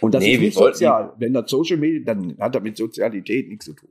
Und 0.00 0.14
das 0.14 0.24
nee, 0.24 0.34
ist 0.34 0.40
nicht 0.40 0.56
sozial. 0.56 1.12
Wenn 1.18 1.34
das 1.34 1.50
Social 1.50 1.76
Media, 1.76 2.00
dann 2.04 2.38
hat 2.38 2.54
das 2.54 2.62
mit 2.62 2.76
Sozialität 2.76 3.48
nichts 3.48 3.66
zu 3.66 3.74
tun. 3.74 3.90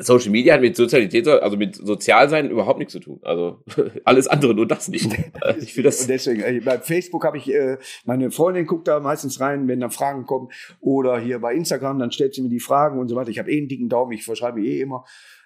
Social 0.00 0.30
Media 0.30 0.54
hat 0.54 0.60
mit 0.60 0.76
Sozialität, 0.76 1.26
also 1.28 1.56
mit 1.56 1.76
Sozialsein 1.76 2.50
überhaupt 2.50 2.78
nichts 2.78 2.92
zu 2.92 3.00
tun. 3.00 3.20
Also 3.22 3.62
alles 4.04 4.26
andere, 4.28 4.54
nur 4.54 4.66
das 4.66 4.88
nicht. 4.88 5.10
Ich 5.60 5.74
finde 5.74 5.88
das. 5.88 6.02
Und 6.02 6.08
deswegen, 6.08 6.40
äh, 6.42 6.60
bei 6.64 6.78
Facebook 6.78 7.24
habe 7.24 7.38
ich, 7.38 7.52
äh, 7.52 7.78
meine 8.04 8.30
Freundin 8.30 8.66
guckt 8.66 8.88
da 8.88 9.00
meistens 9.00 9.40
rein, 9.40 9.68
wenn 9.68 9.80
da 9.80 9.88
Fragen 9.88 10.26
kommen. 10.26 10.48
Oder 10.80 11.18
hier 11.18 11.38
bei 11.38 11.54
Instagram, 11.54 11.98
dann 11.98 12.12
stellt 12.12 12.34
sie 12.34 12.42
mir 12.42 12.48
die 12.48 12.60
Fragen 12.60 12.98
und 12.98 13.08
so 13.08 13.16
weiter. 13.16 13.30
Ich 13.30 13.38
habe 13.38 13.50
eh 13.50 13.58
einen 13.58 13.68
dicken 13.68 13.88
Daumen, 13.88 14.12
ich 14.12 14.24
verschreibe 14.24 14.62
eh 14.62 14.80
immer. 14.80 15.04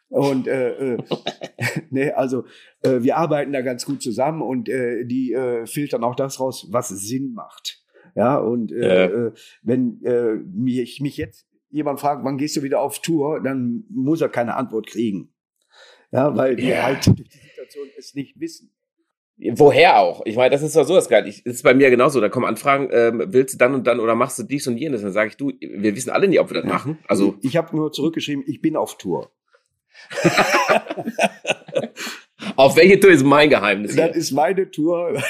Und 0.09 0.47
äh, 0.47 0.95
äh, 0.95 0.99
ne, 1.91 2.17
also 2.17 2.45
äh, 2.83 3.01
wir 3.01 3.17
arbeiten 3.17 3.53
da 3.53 3.63
ganz 3.63 3.85
gut 3.85 4.03
zusammen 4.03 4.43
und 4.43 4.69
äh, 4.69 5.05
die 5.05 5.33
äh, 5.33 5.67
filtern 5.67 6.05
auch 6.05 6.15
das 6.15 6.39
raus, 6.41 6.69
was 6.71 6.89
Sinn 6.89 7.33
macht. 7.35 7.83
Ja, 8.15 8.37
und 8.37 8.71
äh, 8.71 9.07
äh. 9.07 9.33
wenn 9.63 10.01
äh, 10.05 10.35
mich, 10.35 11.01
mich 11.01 11.17
jetzt 11.17 11.47
jemand 11.75 12.01
fragt, 12.01 12.25
wann 12.25 12.39
gehst 12.39 12.57
du 12.57 12.63
wieder 12.63 12.81
auf 12.81 13.01
Tour, 13.01 13.43
dann 13.43 13.85
muss 13.91 14.21
er 14.21 14.29
keine 14.29 14.55
Antwort 14.55 14.87
kriegen. 14.87 15.35
Ja, 16.13 16.37
weil 16.37 16.55
die 16.55 16.67
yeah. 16.67 16.85
halt 16.85 17.07
durch 17.07 17.29
die 17.29 17.39
Situation 17.49 17.89
es 17.99 18.15
nicht 18.15 18.39
wissen. 18.39 18.71
Woher 19.37 19.99
auch? 19.99 20.23
Ich 20.27 20.37
meine, 20.37 20.51
das 20.51 20.63
ist 20.63 20.77
doch 20.77 20.85
so 20.85 20.95
das 20.95 21.09
geil. 21.09 21.27
Ich, 21.27 21.43
das 21.43 21.55
ist 21.55 21.63
bei 21.65 21.75
mir 21.75 21.91
genauso. 21.91 22.21
Da 22.21 22.29
kommen 22.29 22.47
Anfragen, 22.47 22.89
ähm, 22.93 23.21
willst 23.27 23.55
du 23.55 23.59
dann 23.59 23.75
und 23.75 23.85
dann 23.85 23.99
oder 23.99 24.15
machst 24.15 24.39
du 24.39 24.45
dies 24.45 24.69
und 24.69 24.77
jenes? 24.77 25.03
Dann 25.03 25.11
sage 25.11 25.31
ich, 25.31 25.37
du, 25.37 25.51
wir 25.61 25.97
wissen 25.97 26.11
alle 26.11 26.29
nicht, 26.29 26.39
ob 26.39 26.51
wir 26.51 26.63
das 26.63 26.71
machen. 26.71 26.99
Also 27.09 27.35
ich 27.43 27.57
habe 27.57 27.75
nur 27.75 27.91
zurückgeschrieben, 27.91 28.45
ich 28.47 28.61
bin 28.61 28.77
auf 28.77 28.97
Tour. 28.97 29.33
auf 32.57 32.77
welche 32.77 33.01
Tour 33.01 33.11
ist 33.11 33.25
mein 33.25 33.51
Geheimnis? 33.51 33.97
Das 33.97 34.13
hier? 34.13 34.15
ist 34.15 34.31
meine 34.31 34.71
Tour 34.71 35.21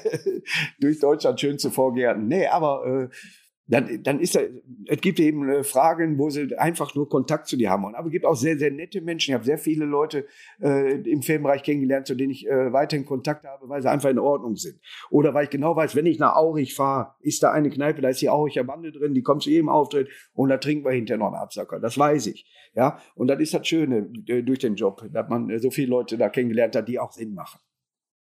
durch 0.80 1.00
Deutschland 1.00 1.40
schön 1.40 1.58
zu 1.58 1.70
Vorgärten. 1.70 2.26
Nee, 2.26 2.46
aber 2.46 3.08
äh, 3.10 3.14
dann, 3.70 4.02
dann 4.02 4.18
ist 4.18 4.36
es 4.86 5.00
gibt 5.00 5.20
eben 5.20 5.48
äh, 5.48 5.62
Fragen, 5.62 6.18
wo 6.18 6.28
sie 6.28 6.56
einfach 6.58 6.94
nur 6.96 7.08
Kontakt 7.08 7.46
zu 7.46 7.56
dir 7.56 7.70
haben. 7.70 7.84
wollen. 7.84 7.94
Aber 7.94 8.08
es 8.08 8.12
gibt 8.12 8.24
auch 8.24 8.34
sehr, 8.34 8.58
sehr 8.58 8.72
nette 8.72 9.00
Menschen. 9.00 9.30
Ich 9.30 9.34
habe 9.34 9.44
sehr 9.44 9.58
viele 9.58 9.84
Leute 9.84 10.26
äh, 10.60 10.94
im 11.08 11.22
Filmbereich 11.22 11.62
kennengelernt, 11.62 12.08
zu 12.08 12.16
denen 12.16 12.32
ich 12.32 12.48
äh, 12.48 12.72
weiterhin 12.72 13.06
Kontakt 13.06 13.46
habe, 13.46 13.68
weil 13.68 13.80
sie 13.80 13.88
einfach 13.88 14.10
in 14.10 14.18
Ordnung 14.18 14.56
sind. 14.56 14.80
Oder 15.10 15.34
weil 15.34 15.44
ich 15.44 15.50
genau 15.50 15.76
weiß, 15.76 15.94
wenn 15.94 16.06
ich 16.06 16.18
nach 16.18 16.34
Aurich 16.34 16.74
fahre, 16.74 17.14
ist 17.20 17.42
da 17.44 17.52
eine 17.52 17.70
Kneipe, 17.70 18.02
da 18.02 18.08
ist 18.08 18.20
die 18.20 18.28
Auricher 18.28 18.64
Bande 18.64 18.90
drin, 18.90 19.14
die 19.14 19.22
kommt 19.22 19.42
zu 19.42 19.50
jedem 19.50 19.68
Auftritt 19.68 20.08
und 20.32 20.48
da 20.48 20.56
trinken 20.56 20.84
wir 20.84 20.92
hinterher 20.92 21.18
noch 21.18 21.28
einen 21.28 21.36
Absacker. 21.36 21.78
Das 21.78 21.96
weiß 21.96 22.26
ich. 22.26 22.46
Ja, 22.74 22.98
und 23.14 23.28
das 23.28 23.40
ist 23.40 23.54
das 23.54 23.66
Schöne 23.66 24.10
äh, 24.26 24.42
durch 24.42 24.58
den 24.58 24.74
Job, 24.74 25.04
dass 25.12 25.28
man 25.28 25.48
äh, 25.48 25.60
so 25.60 25.70
viele 25.70 25.90
Leute 25.90 26.18
da 26.18 26.28
kennengelernt 26.28 26.74
hat, 26.74 26.88
die 26.88 26.98
auch 26.98 27.12
Sinn 27.12 27.34
machen. 27.34 27.60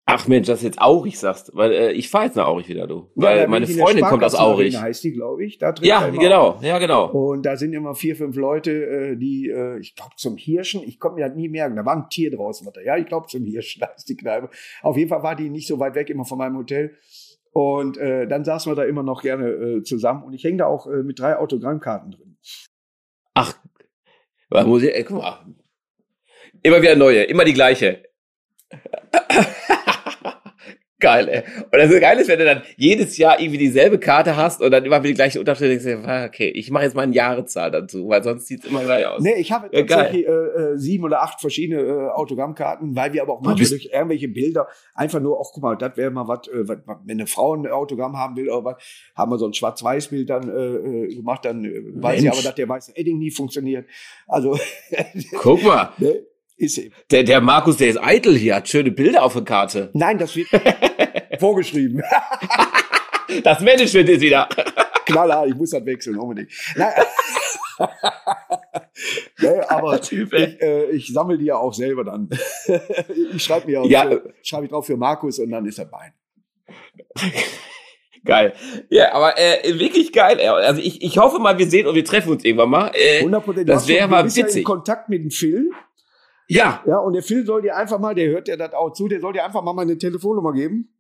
Ach 0.10 0.26
Mensch, 0.26 0.48
dass 0.48 0.62
du 0.62 0.68
jetzt 0.68 0.80
Aurich 0.80 1.20
sagst, 1.20 1.52
weil 1.54 1.74
äh, 1.74 1.92
ich 1.92 2.10
fahre 2.10 2.28
jetzt 2.28 2.38
nach 2.38 2.48
Aurich 2.48 2.70
wieder, 2.70 2.88
du. 2.88 3.12
Weil 3.16 3.40
Ja, 3.40 3.48
meine 3.48 3.68
Freundin 3.68 4.06
kommt 4.06 4.24
aus 4.24 4.36
Aurich. 4.36 4.80
Heißt 4.80 5.04
die, 5.04 5.12
glaube 5.12 5.44
ich. 5.44 5.58
Da 5.58 5.74
Ja, 5.82 6.10
genau, 6.10 6.58
ja, 6.62 6.80
genau. 6.80 7.10
Und 7.10 7.46
da 7.46 7.58
sind 7.58 7.74
immer 7.74 7.94
vier, 7.94 8.16
fünf 8.16 8.38
Leute, 8.38 8.72
äh, 8.72 9.16
die, 9.18 9.50
äh, 9.50 9.78
ich 9.80 9.96
glaube, 9.96 10.12
zum 10.16 10.38
Hirschen, 10.38 10.82
ich 10.82 10.98
konnte 10.98 11.20
mir 11.20 11.28
das 11.28 11.36
nie 11.36 11.50
merken, 11.50 11.76
da 11.76 11.86
war 11.86 11.94
ein 11.94 12.10
Tier 12.10 12.32
draußen. 12.32 12.66
Ja, 12.86 12.96
ich 12.96 13.06
glaube, 13.06 13.28
zum 13.28 13.44
Hirschen, 13.44 13.80
da 13.82 13.88
ist 13.88 14.08
die 14.08 14.16
Kneipe. 14.16 14.50
Auf 14.82 14.96
jeden 14.96 15.10
Fall 15.10 15.24
war 15.24 15.36
die 15.36 15.50
nicht 15.50 15.68
so 15.68 15.78
weit 15.78 15.96
weg, 15.96 16.10
immer 16.10 16.24
von 16.24 16.38
meinem 16.38 16.56
Hotel. 16.56 16.96
Und 17.52 17.98
äh, 17.98 18.28
dann 18.28 18.46
saßen 18.46 18.72
wir 18.72 18.78
da 18.78 18.84
immer 18.84 19.04
noch 19.04 19.22
gerne 19.22 19.50
äh, 19.50 19.84
zusammen. 19.84 20.24
Und 20.24 20.32
ich 20.32 20.44
hänge 20.46 20.60
da 20.60 20.68
auch 20.68 20.88
äh, 20.88 21.04
mit 21.04 21.20
drei 21.20 21.36
Autogrammkarten 21.36 22.12
drin. 22.12 22.38
Ach, 23.34 23.54
was 24.50 24.66
muss 24.66 24.84
ich, 24.84 24.96
ey, 24.96 25.04
guck 25.04 25.18
mal. 25.18 25.46
Immer 26.64 26.82
wieder 26.82 26.96
neue, 26.96 27.24
immer 27.24 27.44
die 27.44 27.54
gleiche. 27.54 28.04
Geil, 31.00 31.30
ey. 31.30 31.44
Und 31.72 31.78
das 31.78 31.92
Geile 32.00 32.22
ist, 32.22 32.28
wenn 32.28 32.40
du 32.40 32.46
dann 32.46 32.64
jedes 32.76 33.18
Jahr 33.20 33.40
irgendwie 33.40 33.60
dieselbe 33.60 34.00
Karte 34.00 34.36
hast 34.36 34.62
und 34.62 34.72
dann 34.72 34.84
immer 34.84 34.98
wieder 35.04 35.10
die 35.10 35.14
gleiche 35.14 35.40
Unterschrift, 35.40 35.86
denkst 35.86 36.08
ah, 36.08 36.26
okay, 36.26 36.50
ich 36.50 36.72
mache 36.72 36.86
jetzt 36.86 36.96
mal 36.96 37.04
eine 37.04 37.14
Jahreszahl 37.14 37.70
dazu, 37.70 38.10
weil 38.10 38.24
sonst 38.24 38.48
sieht's 38.48 38.66
immer 38.66 38.84
gleich 38.84 39.06
aus. 39.06 39.22
Nee, 39.22 39.36
ich 39.36 39.52
habe 39.52 39.70
Ja, 39.72 39.84
geil. 39.84 39.86
tatsächlich 39.86 40.28
äh, 40.28 40.32
äh, 40.32 40.78
sieben 40.78 41.04
oder 41.04 41.22
acht 41.22 41.40
verschiedene 41.40 41.82
äh, 41.82 42.10
Autogrammkarten, 42.10 42.96
weil 42.96 43.14
wir 43.14 43.22
aber 43.22 43.34
auch 43.34 43.42
manchmal 43.42 43.70
durch 43.70 43.90
irgendwelche 43.94 44.28
Bilder 44.28 44.68
einfach 44.96 45.20
nur, 45.20 45.40
auch 45.40 45.52
guck 45.54 45.62
mal, 45.62 45.76
das 45.76 45.96
wäre 45.98 46.10
mal 46.10 46.28
was, 46.28 46.48
äh, 46.48 46.68
wenn 46.68 46.82
eine 47.08 47.28
Frau 47.28 47.54
ein 47.56 47.68
Autogramm 47.68 48.18
haben 48.18 48.36
will 48.36 48.50
oder 48.50 48.66
was, 48.66 48.76
haben 49.16 49.32
wir 49.32 49.38
so 49.38 49.46
ein 49.46 49.54
Schwarz-Weiß-Bild 49.54 50.28
dann 50.28 50.50
äh, 50.50 51.06
äh, 51.10 51.16
gemacht, 51.16 51.46
dann 51.46 51.64
äh, 51.64 51.82
weiß 51.94 52.24
ich 52.24 52.32
aber, 52.32 52.42
dass 52.42 52.56
der 52.56 52.68
weiße 52.68 52.94
Edding 52.96 53.20
nie 53.20 53.30
funktioniert. 53.30 53.86
Also, 54.28 54.58
Guck 55.38 55.64
mal, 55.64 55.92
ne, 56.00 56.24
ist 56.58 56.82
der, 57.12 57.24
der 57.24 57.40
Markus, 57.42 57.78
der 57.78 57.90
ist 57.90 57.98
eitel 58.02 58.36
hier, 58.38 58.56
hat 58.56 58.68
schöne 58.68 58.92
Bilder 58.92 59.24
auf 59.24 59.34
der 59.34 59.44
Karte. 59.44 59.90
Nein, 59.94 60.18
das 60.18 60.36
wird 60.36 60.50
vorgeschrieben. 61.40 62.02
Das 63.44 63.60
Management 63.60 64.08
ist 64.08 64.22
wieder. 64.22 64.48
Knaller, 65.06 65.46
ich 65.48 65.54
muss 65.54 65.72
das 65.72 65.86
wechseln, 65.86 66.18
unbedingt. 66.18 66.50
Nein, 66.78 66.94
nee, 69.42 69.60
aber 69.68 70.00
Typ, 70.02 70.34
ich, 70.34 70.62
äh, 70.62 70.92
ich 70.92 71.12
sammle 71.14 71.38
die 71.38 71.46
ja 71.46 71.58
auch 71.58 71.74
selber 71.74 72.06
dann. 72.06 72.30
ich 73.36 73.44
schreibe 73.44 73.68
mir 73.68 73.82
auch, 73.82 73.86
Ja. 73.86 74.04
für, 74.08 74.34
schreibe 74.42 74.64
ich 74.66 74.72
drauf 74.72 74.86
für 74.86 74.96
Markus 74.96 75.40
und 75.40 75.52
dann 75.52 75.66
ist 75.66 75.78
er 75.78 75.86
bei. 75.86 76.14
Geil. 78.26 78.54
Ja, 78.90 79.14
aber 79.14 79.38
äh, 79.38 79.78
wirklich 79.78 80.12
geil. 80.14 80.40
Also 80.40 80.82
ich, 80.82 81.02
ich 81.02 81.18
hoffe 81.18 81.40
mal, 81.40 81.58
wir 81.58 81.68
sehen 81.70 81.86
und 81.88 81.96
wir 81.96 82.06
treffen 82.06 82.32
uns 82.32 82.44
irgendwann 82.46 82.70
mal. 82.70 82.92
Äh, 82.94 83.24
100%. 83.26 83.66
das 83.66 83.88
wäre 83.88 84.08
mal 84.08 84.24
bist 84.24 84.38
Ja 84.38 84.44
in 84.44 84.46
witzig. 84.46 84.66
Kontakt 84.66 85.10
mit 85.10 85.22
dem 85.22 85.32
Phil. 85.32 85.70
Ja, 86.48 86.84
Ja, 86.86 86.98
und 87.00 87.14
der 87.14 87.24
Phil 87.24 87.46
soll 87.46 87.62
dir 87.62 87.76
einfach 87.76 88.00
mal, 88.00 88.16
der 88.16 88.30
hört 88.30 88.48
ja 88.48 88.56
das 88.56 88.74
auch 88.74 88.94
zu, 88.94 89.08
der 89.08 89.20
soll 89.20 89.34
dir 89.34 89.44
einfach 89.44 89.64
mal 89.64 89.74
meine 89.74 89.98
Telefonnummer 89.98 90.54
geben. 90.54 90.94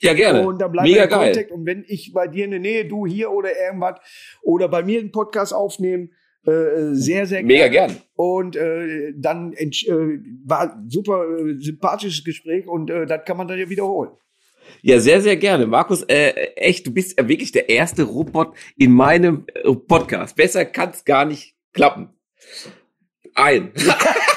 ja 0.00 0.14
gerne. 0.14 0.46
Und 0.46 0.60
dann 0.60 0.72
bleiben 0.72 0.90
Mega 0.90 1.08
wir 1.08 1.26
in. 1.26 1.32
Kontakt. 1.32 1.50
Und 1.52 1.66
wenn 1.66 1.84
ich 1.86 2.12
bei 2.12 2.28
dir 2.28 2.44
in 2.44 2.52
der 2.52 2.60
Nähe, 2.60 2.84
du 2.86 3.06
hier 3.06 3.30
oder 3.30 3.50
irgendwas, 3.56 3.98
oder 4.42 4.68
bei 4.68 4.82
mir 4.82 5.00
einen 5.00 5.12
Podcast 5.12 5.54
aufnehmen, 5.54 6.12
äh, 6.44 6.94
sehr, 6.94 7.26
sehr 7.26 7.42
Mega 7.42 7.68
gerne. 7.68 7.94
gern. 7.94 8.02
Und 8.16 8.56
äh, 8.56 9.12
dann 9.16 9.52
äh, 9.52 9.70
war 10.44 10.74
ein 10.74 10.88
super 10.90 11.24
äh, 11.24 11.54
sympathisches 11.58 12.24
Gespräch 12.24 12.66
und 12.66 12.90
äh, 12.90 13.06
das 13.06 13.24
kann 13.24 13.36
man 13.36 13.46
dann 13.46 13.58
ja 13.58 13.68
wiederholen. 13.68 14.10
Ja, 14.80 14.98
sehr, 14.98 15.20
sehr 15.20 15.36
gerne. 15.36 15.66
Markus, 15.66 16.02
äh, 16.04 16.30
echt, 16.56 16.86
du 16.86 16.92
bist 16.92 17.16
wirklich 17.28 17.52
der 17.52 17.68
erste 17.68 18.04
Robot 18.04 18.54
in 18.76 18.92
meinem 18.92 19.46
äh, 19.54 19.72
Podcast. 19.72 20.34
Besser 20.36 20.64
kann's 20.64 21.04
gar 21.04 21.24
nicht 21.24 21.54
klappen. 21.72 22.10
Ein. 23.34 23.72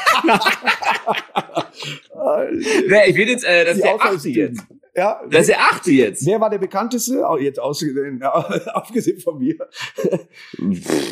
ich 3.08 3.16
bin 3.16 3.28
jetzt, 3.28 3.44
äh, 3.46 3.66
das 3.66 3.76
ist 3.78 3.84
der 3.84 3.96
achte 3.96 4.30
jetzt. 4.30 4.64
Ja, 4.96 5.22
Das 5.30 5.42
ist 5.42 5.50
der 5.50 5.60
achte 5.60 5.92
jetzt. 5.92 6.26
wer 6.26 6.40
war 6.40 6.50
der 6.50 6.58
bekannteste? 6.58 7.26
Oh, 7.30 7.38
jetzt 7.38 7.60
ausgesehen, 7.60 8.22
abgesehen 8.24 9.20
von 9.20 9.38
mir. 9.40 9.56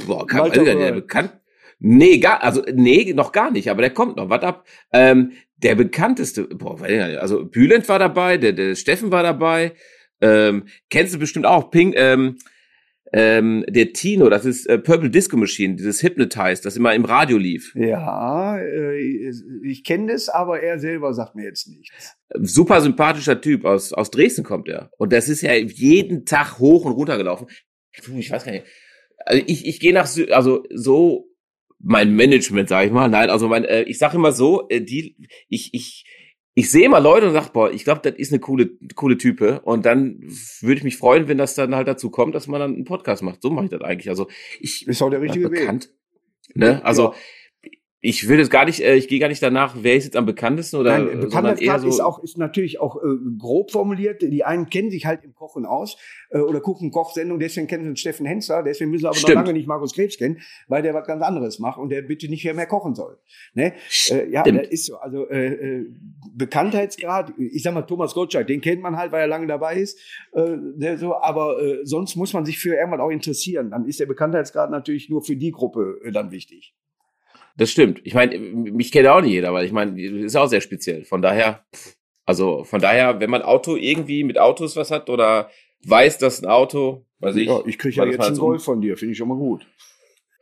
Boah, 0.07 0.25
kann 0.25 0.39
Walter 0.41 0.57
man 0.57 0.65
der 0.65 0.75
Röhrl. 0.77 0.93
bekannt? 0.93 1.37
Nee, 1.79 2.17
gar, 2.19 2.41
also, 2.41 2.63
nee, 2.73 3.11
noch 3.13 3.33
gar 3.33 3.51
nicht, 3.51 3.69
aber 3.69 3.81
der 3.81 3.91
kommt 3.91 4.15
noch. 4.15 4.29
Warte 4.29 4.47
ab. 4.47 4.65
Ähm, 4.93 5.33
der 5.57 5.75
bekannteste, 5.75 6.43
boah, 6.45 6.77
also 7.19 7.45
Bülent 7.45 7.89
war 7.89 7.99
dabei, 7.99 8.37
der, 8.37 8.53
der 8.53 8.75
Steffen 8.75 9.11
war 9.11 9.23
dabei. 9.23 9.73
Ähm, 10.21 10.65
kennst 10.89 11.13
du 11.13 11.19
bestimmt 11.19 11.45
auch, 11.45 11.69
Pink, 11.71 11.95
ähm, 11.97 12.37
ähm, 13.15 13.63
der 13.69 13.93
Tino, 13.93 14.27
das 14.27 14.43
ist 14.43 14.65
äh, 14.65 14.79
Purple 14.79 15.11
Disco 15.11 15.37
Machine, 15.37 15.75
dieses 15.75 16.01
Hypnotize, 16.01 16.63
das 16.63 16.75
immer 16.75 16.95
im 16.95 17.05
Radio 17.05 17.37
lief. 17.37 17.73
Ja, 17.75 18.57
äh, 18.57 19.31
ich 19.63 19.83
kenne 19.83 20.11
das, 20.11 20.29
aber 20.29 20.61
er 20.61 20.79
selber 20.79 21.13
sagt 21.13 21.35
mir 21.35 21.45
jetzt 21.45 21.67
nichts. 21.67 22.17
Super 22.33 22.81
sympathischer 22.81 23.39
Typ, 23.39 23.65
aus, 23.65 23.93
aus 23.93 24.09
Dresden 24.09 24.43
kommt 24.43 24.67
er. 24.67 24.89
Und 24.97 25.13
das 25.13 25.29
ist 25.29 25.41
ja 25.41 25.53
jeden 25.53 26.25
Tag 26.25 26.57
hoch 26.57 26.85
und 26.85 26.93
runter 26.93 27.17
gelaufen. 27.17 27.47
Puh, 28.03 28.17
Ich 28.17 28.31
weiß 28.31 28.45
gar 28.45 28.51
nicht. 28.51 28.65
Also 29.25 29.43
ich, 29.45 29.67
ich 29.67 29.79
gehe 29.79 29.93
nach, 29.93 30.07
Sü 30.07 30.25
also 30.31 30.63
so 30.73 31.29
mein 31.77 32.15
Management, 32.15 32.67
sage 32.69 32.87
ich 32.87 32.93
mal. 32.93 33.09
Nein, 33.09 33.29
also 33.29 33.47
mein, 33.47 33.65
äh, 33.65 33.83
ich 33.83 33.99
sage 33.99 34.15
immer 34.15 34.31
so, 34.31 34.67
äh, 34.69 34.81
die, 34.81 35.17
ich, 35.49 35.73
ich, 35.73 36.05
ich 36.55 36.69
sehe 36.69 36.85
immer 36.85 36.99
Leute 36.99 37.27
und 37.27 37.33
sag, 37.33 37.49
boah, 37.51 37.71
ich 37.71 37.83
glaube, 37.83 38.01
das 38.03 38.13
ist 38.15 38.31
eine 38.31 38.39
coole, 38.39 38.71
coole 38.95 39.17
Type. 39.17 39.61
Und 39.61 39.85
dann 39.85 40.19
würde 40.61 40.77
ich 40.77 40.83
mich 40.83 40.97
freuen, 40.97 41.27
wenn 41.27 41.37
das 41.37 41.55
dann 41.55 41.75
halt 41.75 41.87
dazu 41.87 42.11
kommt, 42.11 42.35
dass 42.35 42.47
man 42.47 42.59
dann 42.59 42.75
einen 42.75 42.85
Podcast 42.85 43.23
macht. 43.23 43.41
So 43.41 43.49
mache 43.49 43.65
ich 43.65 43.71
das 43.71 43.81
eigentlich. 43.81 44.09
Also 44.09 44.27
ich 44.59 44.87
Ist 44.87 45.01
auch 45.01 45.09
der 45.09 45.21
richtige 45.21 45.49
Weg. 45.51 45.61
bekannt. 45.61 45.89
Ne? 46.53 46.83
Also 46.85 47.15
ich 48.05 48.27
will 48.27 48.37
jetzt 48.37 48.51
gar 48.51 48.65
nicht, 48.65 48.81
äh, 48.81 48.95
ich 48.95 49.07
gehe 49.07 49.17
gar 49.17 49.29
nicht 49.29 49.41
danach, 49.41 49.77
wer 49.79 49.95
ist 49.95 50.03
jetzt 50.03 50.17
am 50.17 50.25
bekanntesten 50.25 50.75
oder 50.75 50.99
Nein, 50.99 51.21
Bekanntheitsgrad 51.21 51.81
so. 51.81 51.87
ist 51.87 52.01
auch 52.01 52.21
ist 52.21 52.37
natürlich 52.37 52.81
auch 52.81 52.97
äh, 52.97 53.07
grob 53.39 53.71
formuliert. 53.71 54.21
Die 54.21 54.43
einen 54.43 54.69
kennen 54.69 54.91
sich 54.91 55.05
halt 55.05 55.23
im 55.23 55.33
Kochen 55.33 55.65
aus 55.65 55.97
äh, 56.29 56.39
oder 56.39 56.59
gucken 56.59 56.91
Kochsendung, 56.91 57.39
deswegen 57.39 57.65
kennen 57.67 57.83
sie 57.83 57.89
den 57.91 57.95
Steffen 57.95 58.25
Hensler, 58.25 58.61
deswegen 58.61 58.91
müssen 58.91 59.03
sie 59.03 59.07
aber 59.07 59.15
Stimmt. 59.15 59.35
noch 59.35 59.43
lange 59.43 59.53
nicht 59.53 59.67
Markus 59.67 59.93
Krebs 59.93 60.17
kennen, 60.17 60.41
weil 60.67 60.81
der 60.81 60.93
was 60.93 61.07
ganz 61.07 61.23
anderes 61.23 61.59
macht 61.59 61.79
und 61.79 61.91
der 61.91 62.01
bitte 62.01 62.27
nicht 62.27 62.43
mehr, 62.43 62.53
mehr 62.53 62.65
kochen 62.65 62.93
soll. 62.93 63.17
Ne? 63.53 63.71
Äh, 64.09 64.29
ja, 64.29 64.41
Stimmt. 64.41 64.59
das 64.59 64.67
ist 64.67 64.87
so. 64.87 64.97
Also 64.97 65.29
äh, 65.29 65.53
äh, 65.53 65.85
Bekanntheitsgrad, 66.35 67.31
ich 67.37 67.63
sag 67.63 67.73
mal 67.73 67.83
Thomas 67.83 68.13
Gottschalk, 68.13 68.47
den 68.47 68.59
kennt 68.59 68.81
man 68.81 68.97
halt, 68.97 69.13
weil 69.13 69.21
er 69.21 69.27
lange 69.27 69.47
dabei 69.47 69.77
ist. 69.77 69.97
Äh, 70.33 70.57
der 70.75 70.97
so, 70.97 71.15
aber 71.15 71.61
äh, 71.63 71.85
sonst 71.85 72.17
muss 72.17 72.33
man 72.33 72.43
sich 72.43 72.59
für 72.59 72.75
irgendwas 72.75 72.99
auch 72.99 73.11
interessieren. 73.11 73.71
Dann 73.71 73.85
ist 73.85 74.01
der 74.01 74.07
Bekanntheitsgrad 74.07 74.71
natürlich 74.71 75.09
nur 75.09 75.23
für 75.23 75.37
die 75.37 75.51
Gruppe 75.51 76.01
äh, 76.03 76.11
dann 76.11 76.31
wichtig. 76.31 76.75
Das 77.55 77.69
stimmt. 77.69 78.01
Ich 78.03 78.13
meine, 78.13 78.37
mich 78.37 78.91
kennt 78.91 79.07
auch 79.07 79.21
nicht 79.21 79.33
jeder, 79.33 79.53
weil 79.53 79.65
ich 79.65 79.71
meine, 79.71 80.01
ist 80.01 80.35
auch 80.35 80.47
sehr 80.47 80.61
speziell. 80.61 81.05
Von 81.05 81.21
daher, 81.21 81.65
also 82.25 82.63
von 82.63 82.81
daher, 82.81 83.19
wenn 83.19 83.29
man 83.29 83.43
Auto 83.43 83.75
irgendwie 83.75 84.23
mit 84.23 84.39
Autos 84.39 84.75
was 84.75 84.89
hat 84.89 85.09
oder 85.09 85.51
weiß, 85.85 86.17
dass 86.17 86.41
ein 86.41 86.49
Auto, 86.49 87.05
weiß 87.19 87.35
ich. 87.35 87.47
ja, 87.47 87.61
ich 87.65 87.77
kriege 87.77 87.95
ja 87.95 88.05
jetzt 88.05 88.21
einen 88.21 88.37
Golf 88.37 88.63
von 88.63 88.81
dir, 88.81 88.97
finde 88.97 89.11
ich 89.11 89.17
schon 89.17 89.27
mal 89.27 89.37
gut. 89.37 89.67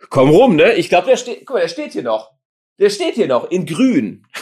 Komm 0.09 0.29
rum, 0.29 0.55
ne? 0.55 0.73
Ich 0.75 0.89
glaube, 0.89 1.07
der 1.07 1.17
steht, 1.17 1.45
guck 1.45 1.55
mal, 1.55 1.61
der 1.61 1.67
steht 1.67 1.93
hier 1.93 2.03
noch. 2.03 2.31
Der 2.79 2.89
steht 2.89 3.15
hier 3.15 3.27
noch 3.27 3.51
in 3.51 3.65
grün. 3.65 4.25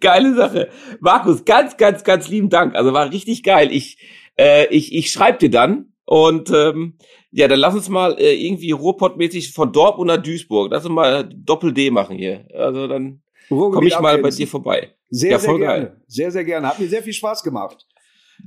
Geile 0.00 0.34
Sache. 0.34 0.70
Markus, 1.00 1.44
ganz, 1.44 1.76
ganz, 1.76 2.04
ganz 2.04 2.28
lieben 2.28 2.50
Dank. 2.50 2.74
Also 2.74 2.92
war 2.92 3.10
richtig 3.10 3.42
geil. 3.42 3.70
Ich, 3.72 3.98
äh, 4.38 4.66
ich, 4.66 4.94
ich 4.94 5.10
schreib 5.10 5.38
dir 5.38 5.50
dann 5.50 5.89
und 6.10 6.50
ähm, 6.50 6.94
ja, 7.30 7.46
dann 7.46 7.60
lass 7.60 7.72
uns 7.72 7.88
mal 7.88 8.18
äh, 8.18 8.34
irgendwie 8.34 8.72
Ruhrpott-mäßig 8.72 9.52
von 9.52 9.72
Dortmund 9.72 10.08
nach 10.08 10.16
Duisburg. 10.20 10.72
Lass 10.72 10.84
uns 10.84 10.92
mal 10.92 11.22
Doppel-D 11.32 11.92
machen 11.92 12.16
hier. 12.16 12.46
Also 12.52 12.88
dann 12.88 13.22
komme 13.48 13.86
ich 13.86 13.96
mal 14.00 14.18
bei 14.18 14.30
dir 14.30 14.48
vorbei. 14.48 14.90
Sehr, 15.08 15.30
Ja, 15.30 15.38
sehr 15.38 15.56
gerne. 15.56 15.64
geil. 15.64 15.96
Sehr, 16.08 16.32
sehr 16.32 16.44
gerne. 16.44 16.66
Hat 16.68 16.80
mir 16.80 16.88
sehr 16.88 17.04
viel 17.04 17.12
Spaß 17.12 17.44
gemacht. 17.44 17.86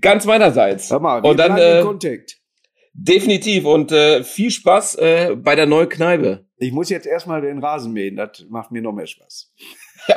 Ganz 0.02 0.26
meinerseits. 0.26 0.92
Hör 0.92 1.00
mal, 1.00 1.24
wir 1.24 1.30
und 1.30 1.38
dann 1.38 1.58
in 1.58 1.64
äh, 1.64 1.82
Kontakt. 1.84 2.38
definitiv 2.92 3.64
und 3.66 3.94
äh, 3.94 4.26
viel 4.26 4.52
Spaß 4.52 4.96
äh, 4.96 5.36
bei 5.38 5.56
der 5.56 5.66
neuen 5.66 5.88
Kneipe. 5.88 6.46
Ich 6.58 6.74
muss 6.74 6.90
jetzt 6.90 7.08
erstmal 7.08 7.40
den 7.40 7.60
Rasen 7.60 7.94
mähen, 7.94 8.18
das 8.18 8.46
macht 8.50 8.72
mir 8.74 8.82
noch 8.82 8.92
mehr 8.92 9.08
Spaß. 9.08 9.54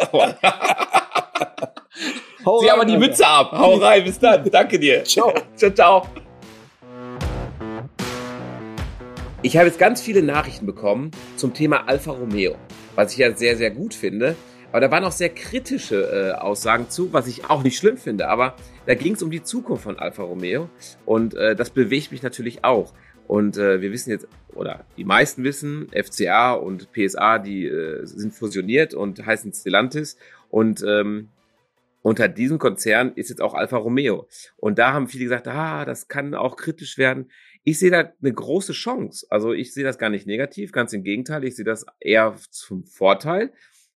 Hau 2.44 2.58
Zieh 2.58 2.66
rein, 2.66 2.74
aber 2.74 2.84
die 2.84 2.94
Alter. 2.94 3.06
Mütze 3.06 3.24
ab. 3.26 3.52
Hau 3.52 3.74
rein, 3.74 4.02
bis 4.02 4.18
dann. 4.18 4.50
Danke 4.50 4.80
dir. 4.80 5.04
Ciao. 5.04 5.32
ciao, 5.56 5.70
ciao. 5.70 6.25
Ich 9.46 9.56
habe 9.56 9.68
jetzt 9.68 9.78
ganz 9.78 10.00
viele 10.00 10.24
Nachrichten 10.24 10.66
bekommen 10.66 11.12
zum 11.36 11.54
Thema 11.54 11.86
Alfa 11.86 12.10
Romeo, 12.10 12.56
was 12.96 13.12
ich 13.12 13.18
ja 13.18 13.32
sehr, 13.32 13.56
sehr 13.56 13.70
gut 13.70 13.94
finde. 13.94 14.34
Aber 14.72 14.80
da 14.80 14.90
waren 14.90 15.04
auch 15.04 15.12
sehr 15.12 15.28
kritische 15.28 16.02
äh, 16.02 16.32
Aussagen 16.32 16.90
zu, 16.90 17.12
was 17.12 17.28
ich 17.28 17.48
auch 17.48 17.62
nicht 17.62 17.78
schlimm 17.78 17.96
finde. 17.96 18.26
Aber 18.26 18.56
da 18.86 18.96
ging 18.96 19.14
es 19.14 19.22
um 19.22 19.30
die 19.30 19.44
Zukunft 19.44 19.84
von 19.84 20.00
Alfa 20.00 20.24
Romeo 20.24 20.68
und 21.04 21.34
äh, 21.34 21.54
das 21.54 21.70
bewegt 21.70 22.10
mich 22.10 22.24
natürlich 22.24 22.64
auch. 22.64 22.92
Und 23.28 23.56
äh, 23.56 23.80
wir 23.80 23.92
wissen 23.92 24.10
jetzt, 24.10 24.26
oder 24.52 24.84
die 24.96 25.04
meisten 25.04 25.44
wissen, 25.44 25.86
FCA 25.92 26.54
und 26.54 26.90
PSA, 26.90 27.38
die 27.38 27.66
äh, 27.66 28.04
sind 28.04 28.34
fusioniert 28.34 28.94
und 28.94 29.24
heißen 29.24 29.52
Stellantis. 29.52 30.16
Und 30.50 30.82
ähm, 30.84 31.28
unter 32.02 32.26
diesem 32.26 32.58
Konzern 32.58 33.12
ist 33.14 33.30
jetzt 33.30 33.42
auch 33.42 33.54
Alfa 33.54 33.76
Romeo. 33.76 34.26
Und 34.56 34.80
da 34.80 34.92
haben 34.92 35.06
viele 35.06 35.22
gesagt, 35.22 35.46
ah, 35.46 35.84
das 35.84 36.08
kann 36.08 36.34
auch 36.34 36.56
kritisch 36.56 36.98
werden. 36.98 37.30
Ich 37.68 37.80
sehe 37.80 37.90
da 37.90 38.12
eine 38.22 38.32
große 38.32 38.72
Chance. 38.72 39.26
Also 39.28 39.52
ich 39.52 39.74
sehe 39.74 39.82
das 39.82 39.98
gar 39.98 40.08
nicht 40.08 40.24
negativ, 40.24 40.70
ganz 40.70 40.92
im 40.92 41.02
Gegenteil. 41.02 41.42
Ich 41.42 41.56
sehe 41.56 41.64
das 41.64 41.84
eher 41.98 42.36
zum 42.50 42.84
Vorteil, 42.84 43.52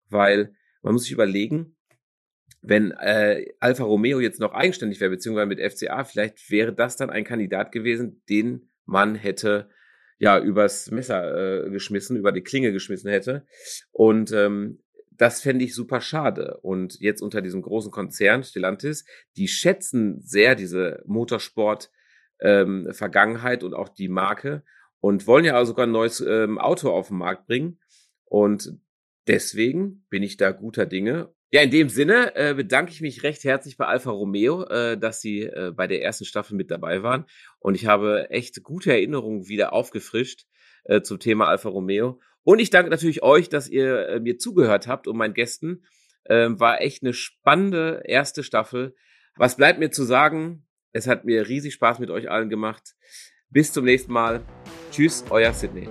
weil 0.08 0.54
man 0.80 0.94
muss 0.94 1.02
sich 1.02 1.12
überlegen, 1.12 1.76
wenn 2.62 2.92
äh, 2.92 3.44
Alfa 3.60 3.84
Romeo 3.84 4.20
jetzt 4.20 4.40
noch 4.40 4.54
eigenständig 4.54 5.02
wäre, 5.02 5.10
beziehungsweise 5.10 5.46
mit 5.46 5.60
FCA, 5.60 6.04
vielleicht 6.04 6.50
wäre 6.50 6.72
das 6.72 6.96
dann 6.96 7.10
ein 7.10 7.24
Kandidat 7.24 7.70
gewesen, 7.70 8.22
den 8.30 8.70
man 8.86 9.14
hätte 9.14 9.68
ja 10.18 10.40
übers 10.40 10.90
Messer 10.90 11.66
äh, 11.66 11.70
geschmissen, 11.70 12.16
über 12.16 12.32
die 12.32 12.42
Klinge 12.42 12.72
geschmissen 12.72 13.10
hätte. 13.10 13.44
Und 13.92 14.32
ähm, 14.32 14.82
das 15.10 15.42
fände 15.42 15.66
ich 15.66 15.74
super 15.74 16.00
schade. 16.00 16.56
Und 16.62 16.98
jetzt 17.00 17.20
unter 17.20 17.42
diesem 17.42 17.60
großen 17.60 17.90
Konzern 17.90 18.44
Stellantis, 18.44 19.04
die 19.36 19.46
schätzen 19.46 20.22
sehr 20.22 20.54
diese 20.54 21.02
Motorsport 21.04 21.90
ähm, 22.40 22.88
Vergangenheit 22.92 23.62
und 23.64 23.74
auch 23.74 23.88
die 23.88 24.08
Marke 24.08 24.62
und 25.00 25.26
wollen 25.26 25.44
ja 25.44 25.64
sogar 25.64 25.86
ein 25.86 25.92
neues 25.92 26.20
ähm, 26.20 26.58
Auto 26.58 26.90
auf 26.90 27.08
den 27.08 27.18
Markt 27.18 27.46
bringen. 27.46 27.80
Und 28.24 28.72
deswegen 29.26 30.04
bin 30.10 30.22
ich 30.22 30.36
da 30.36 30.50
guter 30.50 30.86
Dinge 30.86 31.32
ja, 31.50 31.62
in 31.62 31.70
dem 31.70 31.88
Sinne 31.88 32.36
äh, 32.36 32.52
bedanke 32.52 32.92
ich 32.92 33.00
mich 33.00 33.22
recht 33.22 33.42
herzlich 33.42 33.78
bei 33.78 33.86
Alfa 33.86 34.10
Romeo, 34.10 34.64
äh, 34.64 34.98
dass 34.98 35.22
Sie 35.22 35.44
äh, 35.44 35.72
bei 35.74 35.86
der 35.86 36.02
ersten 36.02 36.26
Staffel 36.26 36.56
mit 36.56 36.70
dabei 36.70 37.02
waren. 37.02 37.24
Und 37.58 37.74
ich 37.74 37.86
habe 37.86 38.28
echt 38.28 38.62
gute 38.62 38.92
Erinnerungen 38.92 39.48
wieder 39.48 39.72
aufgefrischt 39.72 40.44
äh, 40.84 41.00
zum 41.00 41.18
Thema 41.18 41.48
Alfa 41.48 41.70
Romeo. 41.70 42.20
Und 42.42 42.58
ich 42.58 42.68
danke 42.68 42.90
natürlich 42.90 43.22
euch, 43.22 43.48
dass 43.48 43.66
ihr 43.66 44.08
äh, 44.08 44.20
mir 44.20 44.36
zugehört 44.36 44.86
habt 44.86 45.08
und 45.08 45.16
meinen 45.16 45.32
Gästen. 45.32 45.84
Äh, 46.24 46.50
war 46.50 46.82
echt 46.82 47.02
eine 47.02 47.14
spannende 47.14 48.02
erste 48.04 48.42
Staffel. 48.42 48.94
Was 49.36 49.56
bleibt 49.56 49.78
mir 49.78 49.90
zu 49.90 50.04
sagen? 50.04 50.66
Es 50.92 51.06
hat 51.06 51.24
mir 51.24 51.48
riesig 51.48 51.74
Spaß 51.74 51.98
mit 51.98 52.10
euch 52.10 52.30
allen 52.30 52.48
gemacht. 52.48 52.94
Bis 53.50 53.72
zum 53.72 53.84
nächsten 53.84 54.12
Mal. 54.12 54.40
Tschüss, 54.90 55.24
euer 55.30 55.52
Sydney. 55.52 55.88